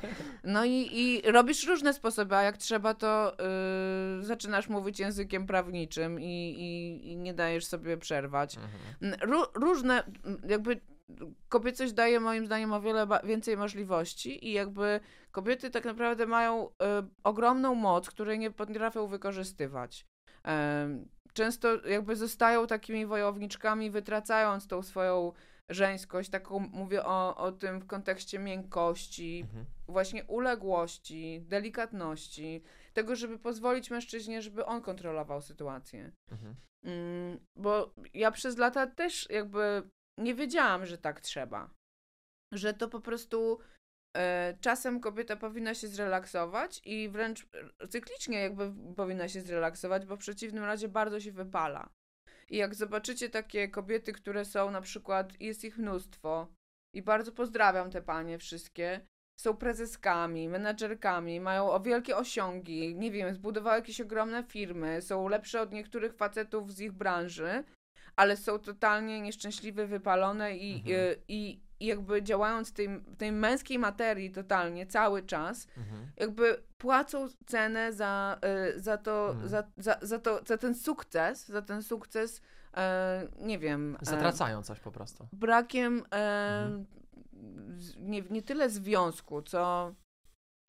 no 0.44 0.64
i, 0.64 0.88
i 0.92 1.22
robisz 1.32 1.66
różne 1.66 1.94
sposoby, 1.94 2.36
a 2.36 2.42
jak 2.42 2.56
trzeba, 2.56 2.94
to 2.94 3.36
y, 4.20 4.24
zaczynasz 4.24 4.68
mówić 4.68 5.00
językiem 5.00 5.46
prawniczym 5.46 6.20
i, 6.20 6.54
i, 6.58 7.12
i 7.12 7.16
nie 7.16 7.34
dajesz 7.34 7.66
sobie 7.66 7.96
przerwać. 7.96 8.56
Mhm. 8.56 9.30
Ró- 9.30 9.50
różne, 9.54 10.02
jakby 10.48 10.80
kobiecość 11.48 11.92
daje 11.92 12.20
moim 12.20 12.46
zdaniem 12.46 12.72
o 12.72 12.80
wiele 12.80 13.06
więcej 13.24 13.56
możliwości 13.56 14.48
i 14.48 14.52
jakby 14.52 15.00
kobiety 15.32 15.70
tak 15.70 15.84
naprawdę 15.84 16.26
mają 16.26 16.68
y, 16.68 16.70
ogromną 17.24 17.74
moc, 17.74 18.10
której 18.10 18.38
nie 18.38 18.50
potrafią 18.50 19.06
wykorzystywać. 19.06 20.06
Em, 20.44 21.08
często 21.32 21.86
jakby 21.86 22.16
zostają 22.16 22.66
takimi 22.66 23.06
wojowniczkami, 23.06 23.90
wytracając 23.90 24.66
tą 24.66 24.82
swoją 24.82 25.32
żeńskość, 25.68 26.30
taką 26.30 26.58
mówię 26.58 27.04
o, 27.04 27.36
o 27.36 27.52
tym 27.52 27.80
w 27.80 27.86
kontekście 27.86 28.38
miękkości, 28.38 29.40
Mhm. 29.44 29.66
właśnie 29.88 30.24
uległości, 30.24 31.40
delikatności, 31.48 32.62
tego, 32.92 33.16
żeby 33.16 33.38
pozwolić 33.38 33.90
mężczyźnie, 33.90 34.42
żeby 34.42 34.66
on 34.66 34.82
kontrolował 34.82 35.42
sytuację. 35.42 36.12
Mhm. 36.30 36.54
Mm, 36.84 37.38
bo 37.56 37.94
ja 38.14 38.30
przez 38.30 38.58
lata 38.58 38.86
też 38.86 39.30
jakby 39.30 39.82
nie 40.20 40.34
wiedziałam, 40.34 40.86
że 40.86 40.98
tak 40.98 41.20
trzeba. 41.20 41.70
Że 42.52 42.74
to 42.74 42.88
po 42.88 43.00
prostu 43.00 43.58
e, 44.16 44.56
czasem 44.60 45.00
kobieta 45.00 45.36
powinna 45.36 45.74
się 45.74 45.88
zrelaksować 45.88 46.80
i 46.84 47.08
wręcz 47.08 47.46
cyklicznie 47.88 48.40
jakby 48.40 48.72
powinna 48.96 49.28
się 49.28 49.40
zrelaksować, 49.40 50.06
bo 50.06 50.16
w 50.16 50.20
przeciwnym 50.20 50.64
razie 50.64 50.88
bardzo 50.88 51.20
się 51.20 51.32
wypala. 51.32 51.90
I 52.48 52.56
jak 52.56 52.74
zobaczycie 52.74 53.30
takie 53.30 53.68
kobiety, 53.68 54.12
które 54.12 54.44
są 54.44 54.70
na 54.70 54.80
przykład, 54.80 55.40
jest 55.40 55.64
ich 55.64 55.78
mnóstwo 55.78 56.48
i 56.94 57.02
bardzo 57.02 57.32
pozdrawiam 57.32 57.90
te 57.90 58.02
panie 58.02 58.38
wszystkie, 58.38 59.06
są 59.40 59.56
prezeskami, 59.56 60.48
menadżerkami, 60.48 61.40
mają 61.40 61.70
o 61.70 61.80
wielkie 61.80 62.16
osiągi, 62.16 62.94
nie 62.96 63.10
wiem, 63.10 63.34
zbudowały 63.34 63.76
jakieś 63.76 64.00
ogromne 64.00 64.44
firmy, 64.44 65.02
są 65.02 65.28
lepsze 65.28 65.60
od 65.60 65.72
niektórych 65.72 66.14
facetów 66.14 66.72
z 66.72 66.80
ich 66.80 66.92
branży, 66.92 67.64
ale 68.16 68.36
są 68.36 68.58
totalnie 68.58 69.20
nieszczęśliwe, 69.20 69.86
wypalone 69.86 70.56
i, 70.56 70.74
Mhm. 70.76 70.96
y, 70.96 71.16
i 71.28 71.60
i 71.82 71.86
jakby 71.86 72.22
działając 72.22 72.68
w 72.70 72.72
tej, 72.72 72.88
tej 73.18 73.32
męskiej 73.32 73.78
materii 73.78 74.30
totalnie 74.30 74.86
cały 74.86 75.22
czas, 75.22 75.66
Mhm. 75.76 76.10
jakby 76.16 76.62
płacą 76.78 77.26
cenę 77.46 77.92
za, 77.92 78.38
y, 78.76 78.80
za, 78.80 78.96
to, 78.98 79.28
Mhm. 79.30 79.48
za, 79.48 79.64
za, 79.76 79.98
za, 80.02 80.18
to, 80.18 80.40
za 80.46 80.58
ten 80.58 80.74
sukces, 80.74 81.48
za 81.48 81.62
ten 81.62 81.82
sukces, 81.82 82.40
e, 82.76 83.28
nie 83.38 83.58
wiem, 83.58 83.96
e, 84.02 84.04
Zatracają 84.04 84.62
coś 84.62 84.80
po 84.80 84.90
prostu. 84.92 85.28
brakiem 85.32 86.02
e, 86.14 86.64
Mhm. 86.64 86.86
nie, 87.98 88.22
nie 88.30 88.42
tyle 88.42 88.70
związku, 88.70 89.42
co 89.42 89.94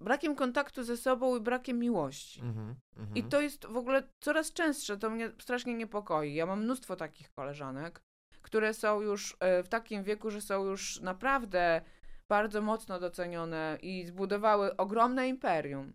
brakiem 0.01 0.35
kontaktu 0.35 0.83
ze 0.83 0.97
sobą 0.97 1.37
i 1.37 1.41
brakiem 1.41 1.79
miłości. 1.79 2.41
Mhm. 2.41 2.75
Mhm. 2.97 3.17
I 3.17 3.23
to 3.23 3.41
jest 3.41 3.65
w 3.65 3.77
ogóle 3.77 4.03
coraz 4.19 4.53
częstsze, 4.53 4.97
to 4.97 5.09
mnie 5.09 5.31
strasznie 5.39 5.73
niepokoi. 5.75 6.33
Ja 6.33 6.45
mam 6.45 6.63
mnóstwo 6.63 6.95
takich 6.95 7.31
koleżanek, 7.31 8.01
które 8.41 8.73
są 8.73 9.01
już 9.01 9.37
e, 9.39 9.63
w 9.63 9.69
takim 9.69 10.03
wieku, 10.03 10.31
że 10.31 10.41
są 10.41 10.65
już 10.65 10.99
naprawdę 11.01 11.81
bardzo 12.29 12.61
mocno 12.61 12.99
docenione 12.99 13.77
i 13.81 14.05
zbudowały 14.05 14.77
ogromne 14.77 15.27
imperium, 15.27 15.93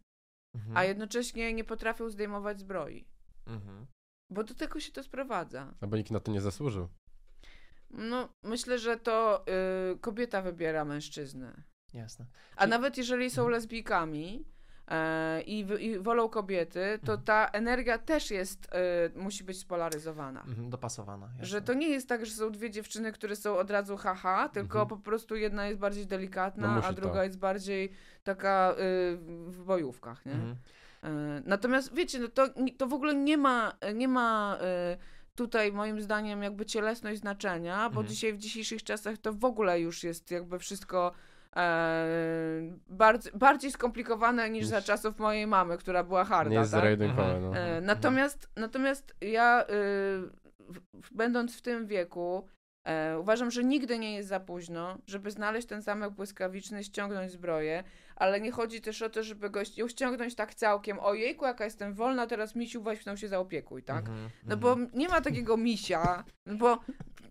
Mhm. 0.54 0.76
a 0.76 0.84
jednocześnie 0.84 1.52
nie 1.52 1.64
potrafią 1.64 2.10
zdejmować 2.10 2.60
zbroi. 2.60 3.06
Mhm. 3.46 3.86
Bo 4.30 4.44
do 4.44 4.54
tego 4.54 4.80
się 4.80 4.92
to 4.92 5.02
sprowadza. 5.02 5.74
Albo 5.80 5.96
nikt 5.96 6.10
na 6.10 6.20
to 6.20 6.32
nie 6.32 6.40
zasłużył. 6.40 6.88
No, 7.90 8.28
myślę, 8.42 8.78
że 8.78 8.96
to 8.96 9.44
y, 9.94 9.98
kobieta 9.98 10.42
wybiera 10.42 10.84
mężczyznę. 10.84 11.62
Jasne. 11.96 12.24
A 12.56 12.60
Czyli- 12.60 12.70
nawet 12.70 12.96
jeżeli 12.98 13.30
są 13.30 13.48
lesbijkami 13.48 14.44
e, 14.88 15.40
i, 15.42 15.64
w- 15.64 15.80
i 15.80 15.98
wolą 15.98 16.28
kobiety, 16.28 16.98
to 17.04 17.12
Mhm. 17.12 17.22
ta 17.24 17.48
energia 17.52 17.98
też 17.98 18.30
jest, 18.30 18.68
e, 19.14 19.18
musi 19.18 19.44
być 19.44 19.58
spolaryzowana. 19.58 20.40
Mhm. 20.42 20.70
Dopasowana. 20.70 21.26
Jasne. 21.26 21.46
Że 21.46 21.62
to 21.62 21.74
nie 21.74 21.88
jest 21.88 22.08
tak, 22.08 22.26
że 22.26 22.32
są 22.32 22.50
dwie 22.52 22.70
dziewczyny, 22.70 23.12
które 23.12 23.36
są 23.36 23.56
od 23.58 23.70
razu 23.70 23.96
haha, 23.96 24.48
tylko 24.48 24.82
Mhm. 24.82 24.88
po 24.88 25.04
prostu 25.04 25.36
jedna 25.36 25.66
jest 25.66 25.78
bardziej 25.78 26.06
delikatna, 26.06 26.74
No 26.74 26.84
a 26.84 26.88
to. 26.88 26.92
druga 26.92 27.24
jest 27.24 27.38
bardziej 27.38 27.92
taka 28.24 28.72
y, 28.72 28.76
w 29.46 29.62
bojówkach, 29.64 30.26
nie? 30.26 30.32
Mhm. 30.32 30.56
E, 31.02 31.42
Natomiast 31.44 31.94
wiecie, 31.94 32.18
no 32.18 32.28
to, 32.28 32.48
to 32.78 32.86
w 32.86 32.92
ogóle 32.94 33.14
nie 33.14 33.36
ma, 33.38 33.72
nie 33.94 34.08
ma 34.08 34.58
e, 34.60 34.96
tutaj 35.34 35.72
moim 35.72 36.00
zdaniem 36.00 36.42
jakby 36.42 36.66
cielesność 36.66 37.20
znaczenia, 37.20 37.76
bo 37.90 38.00
Mhm. 38.00 38.06
dzisiaj 38.06 38.32
w 38.32 38.38
dzisiejszych 38.38 38.82
czasach 38.82 39.18
to 39.18 39.32
w 39.32 39.44
ogóle 39.44 39.80
już 39.80 40.04
jest 40.04 40.30
jakby 40.30 40.58
wszystko 40.58 41.12
bardziej, 42.88 43.32
bardziej 43.32 43.70
skomplikowane 43.70 44.50
niż 44.50 44.66
za 44.66 44.82
czasów 44.82 45.18
mojej 45.18 45.46
mamy, 45.46 45.78
która 45.78 46.04
była 46.04 46.24
harda. 46.24 46.50
Nie 46.50 46.56
jest 46.56 46.72
tak? 46.72 46.84
Mhm. 46.84 47.42
no. 47.42 47.52
Natomiast, 47.80 48.50
natomiast 48.56 49.16
ja, 49.20 49.64
y, 49.64 50.76
będąc 51.12 51.56
w 51.56 51.62
tym 51.62 51.86
wieku, 51.86 52.48
e, 52.84 53.18
uważam, 53.18 53.50
że 53.50 53.64
nigdy 53.64 53.98
nie 53.98 54.14
jest 54.14 54.28
za 54.28 54.40
późno, 54.40 54.98
żeby 55.06 55.30
znaleźć 55.30 55.68
ten 55.68 55.82
zamek 55.82 56.10
błyskawiczny, 56.10 56.84
ściągnąć 56.84 57.32
zbroję, 57.32 57.84
ale 58.16 58.40
nie 58.40 58.52
chodzi 58.52 58.80
też 58.80 59.02
o 59.02 59.10
to, 59.10 59.22
żeby 59.22 59.50
go 59.50 59.60
ją 59.76 59.88
ściągnąć 59.88 60.34
tak 60.34 60.54
całkiem, 60.54 61.00
ojejku, 61.00 61.44
jaka 61.44 61.64
jestem 61.64 61.94
wolna, 61.94 62.26
teraz 62.26 62.56
misiu, 62.56 62.82
weź 62.82 63.06
mną 63.06 63.16
się 63.16 63.28
zaopiekuj, 63.28 63.82
tak? 63.82 64.08
Mhm. 64.08 64.30
No 64.46 64.56
bo 64.56 64.76
nie 64.94 65.08
ma 65.08 65.20
takiego 65.20 65.56
misia, 65.56 66.24
bo 66.46 66.78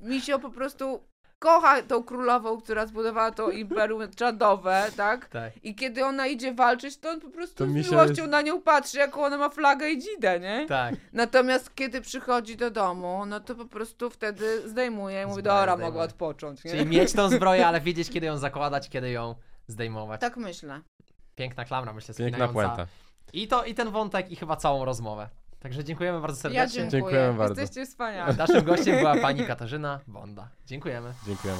misio 0.02 0.40
po 0.40 0.50
prostu 0.50 1.08
kocha 1.40 1.82
tą 1.82 2.04
królową, 2.04 2.62
która 2.62 2.86
zbudowała 2.86 3.32
to 3.32 3.52
imperium 3.62 4.02
czadowe, 4.16 4.88
tak? 4.98 5.28
Tak. 5.28 5.54
I 5.66 5.76
kiedy 5.76 6.06
ona 6.06 6.28
idzie 6.28 6.54
walczyć, 6.54 6.98
to 6.98 7.10
on 7.10 7.22
po 7.22 7.30
prostu 7.30 7.56
To 7.56 7.66
z 7.66 7.74
miłością 7.74 8.22
jest- 8.22 8.32
na 8.32 8.42
nią 8.42 8.62
patrzy, 8.62 8.98
jaką 8.98 9.26
ona 9.26 9.38
ma 9.38 9.50
flagę 9.50 9.90
i 9.90 10.00
dzidę, 10.02 10.40
nie? 10.40 10.66
Tak. 10.68 10.96
Natomiast 11.14 11.76
kiedy 11.76 12.02
przychodzi 12.02 12.58
do 12.58 12.72
domu, 12.72 13.26
no 13.26 13.40
to 13.40 13.56
po 13.56 13.66
prostu 13.66 14.10
wtedy 14.10 14.70
zdejmuje 14.70 15.22
i 15.22 15.26
mówi, 15.26 15.42
Zbroję 15.42 15.60
dobra, 15.60 15.76
zdejmuje. 15.76 15.92
mogę 15.94 16.06
odpocząć, 16.06 16.64
nie? 16.64 16.72
Czyli 16.72 16.86
mieć 16.86 17.14
tą 17.14 17.30
zbroję, 17.38 17.68
ale 17.68 17.82
wiedzieć, 17.82 18.10
kiedy 18.10 18.26
ją 18.26 18.38
zakładać, 18.38 18.90
kiedy 18.90 19.12
ją 19.12 19.36
zdejmować. 19.68 20.22
Tak 20.22 20.38
myślę. 20.38 20.82
Piękna 21.36 21.66
klamra, 21.66 21.94
myślę, 21.94 22.16
Piękna 22.16 22.48
puenta. 22.48 22.88
I 23.34 23.48
to, 23.48 23.64
i 23.66 23.74
ten 23.76 23.90
wątek, 23.92 24.32
i 24.32 24.36
chyba 24.36 24.56
całą 24.56 24.86
rozmowę. 24.86 25.30
Także 25.66 25.84
dziękujemy 25.84 26.22
bardzo 26.22 26.38
Ja 26.38 26.42
serdecznie. 26.42 26.80
dziękuję. 26.82 27.02
Dziękujemy 27.02 27.38
bardzo. 27.38 27.62
Jesteście 27.62 27.86
wspaniali. 27.92 28.38
Naszym 28.38 28.64
gościem 28.64 28.98
była 29.00 29.16
pani 29.16 29.46
Katarzyna 29.46 30.00
Wonda. 30.08 30.50
Dziękujemy. 30.66 31.14
Dziękujemy. 31.28 31.60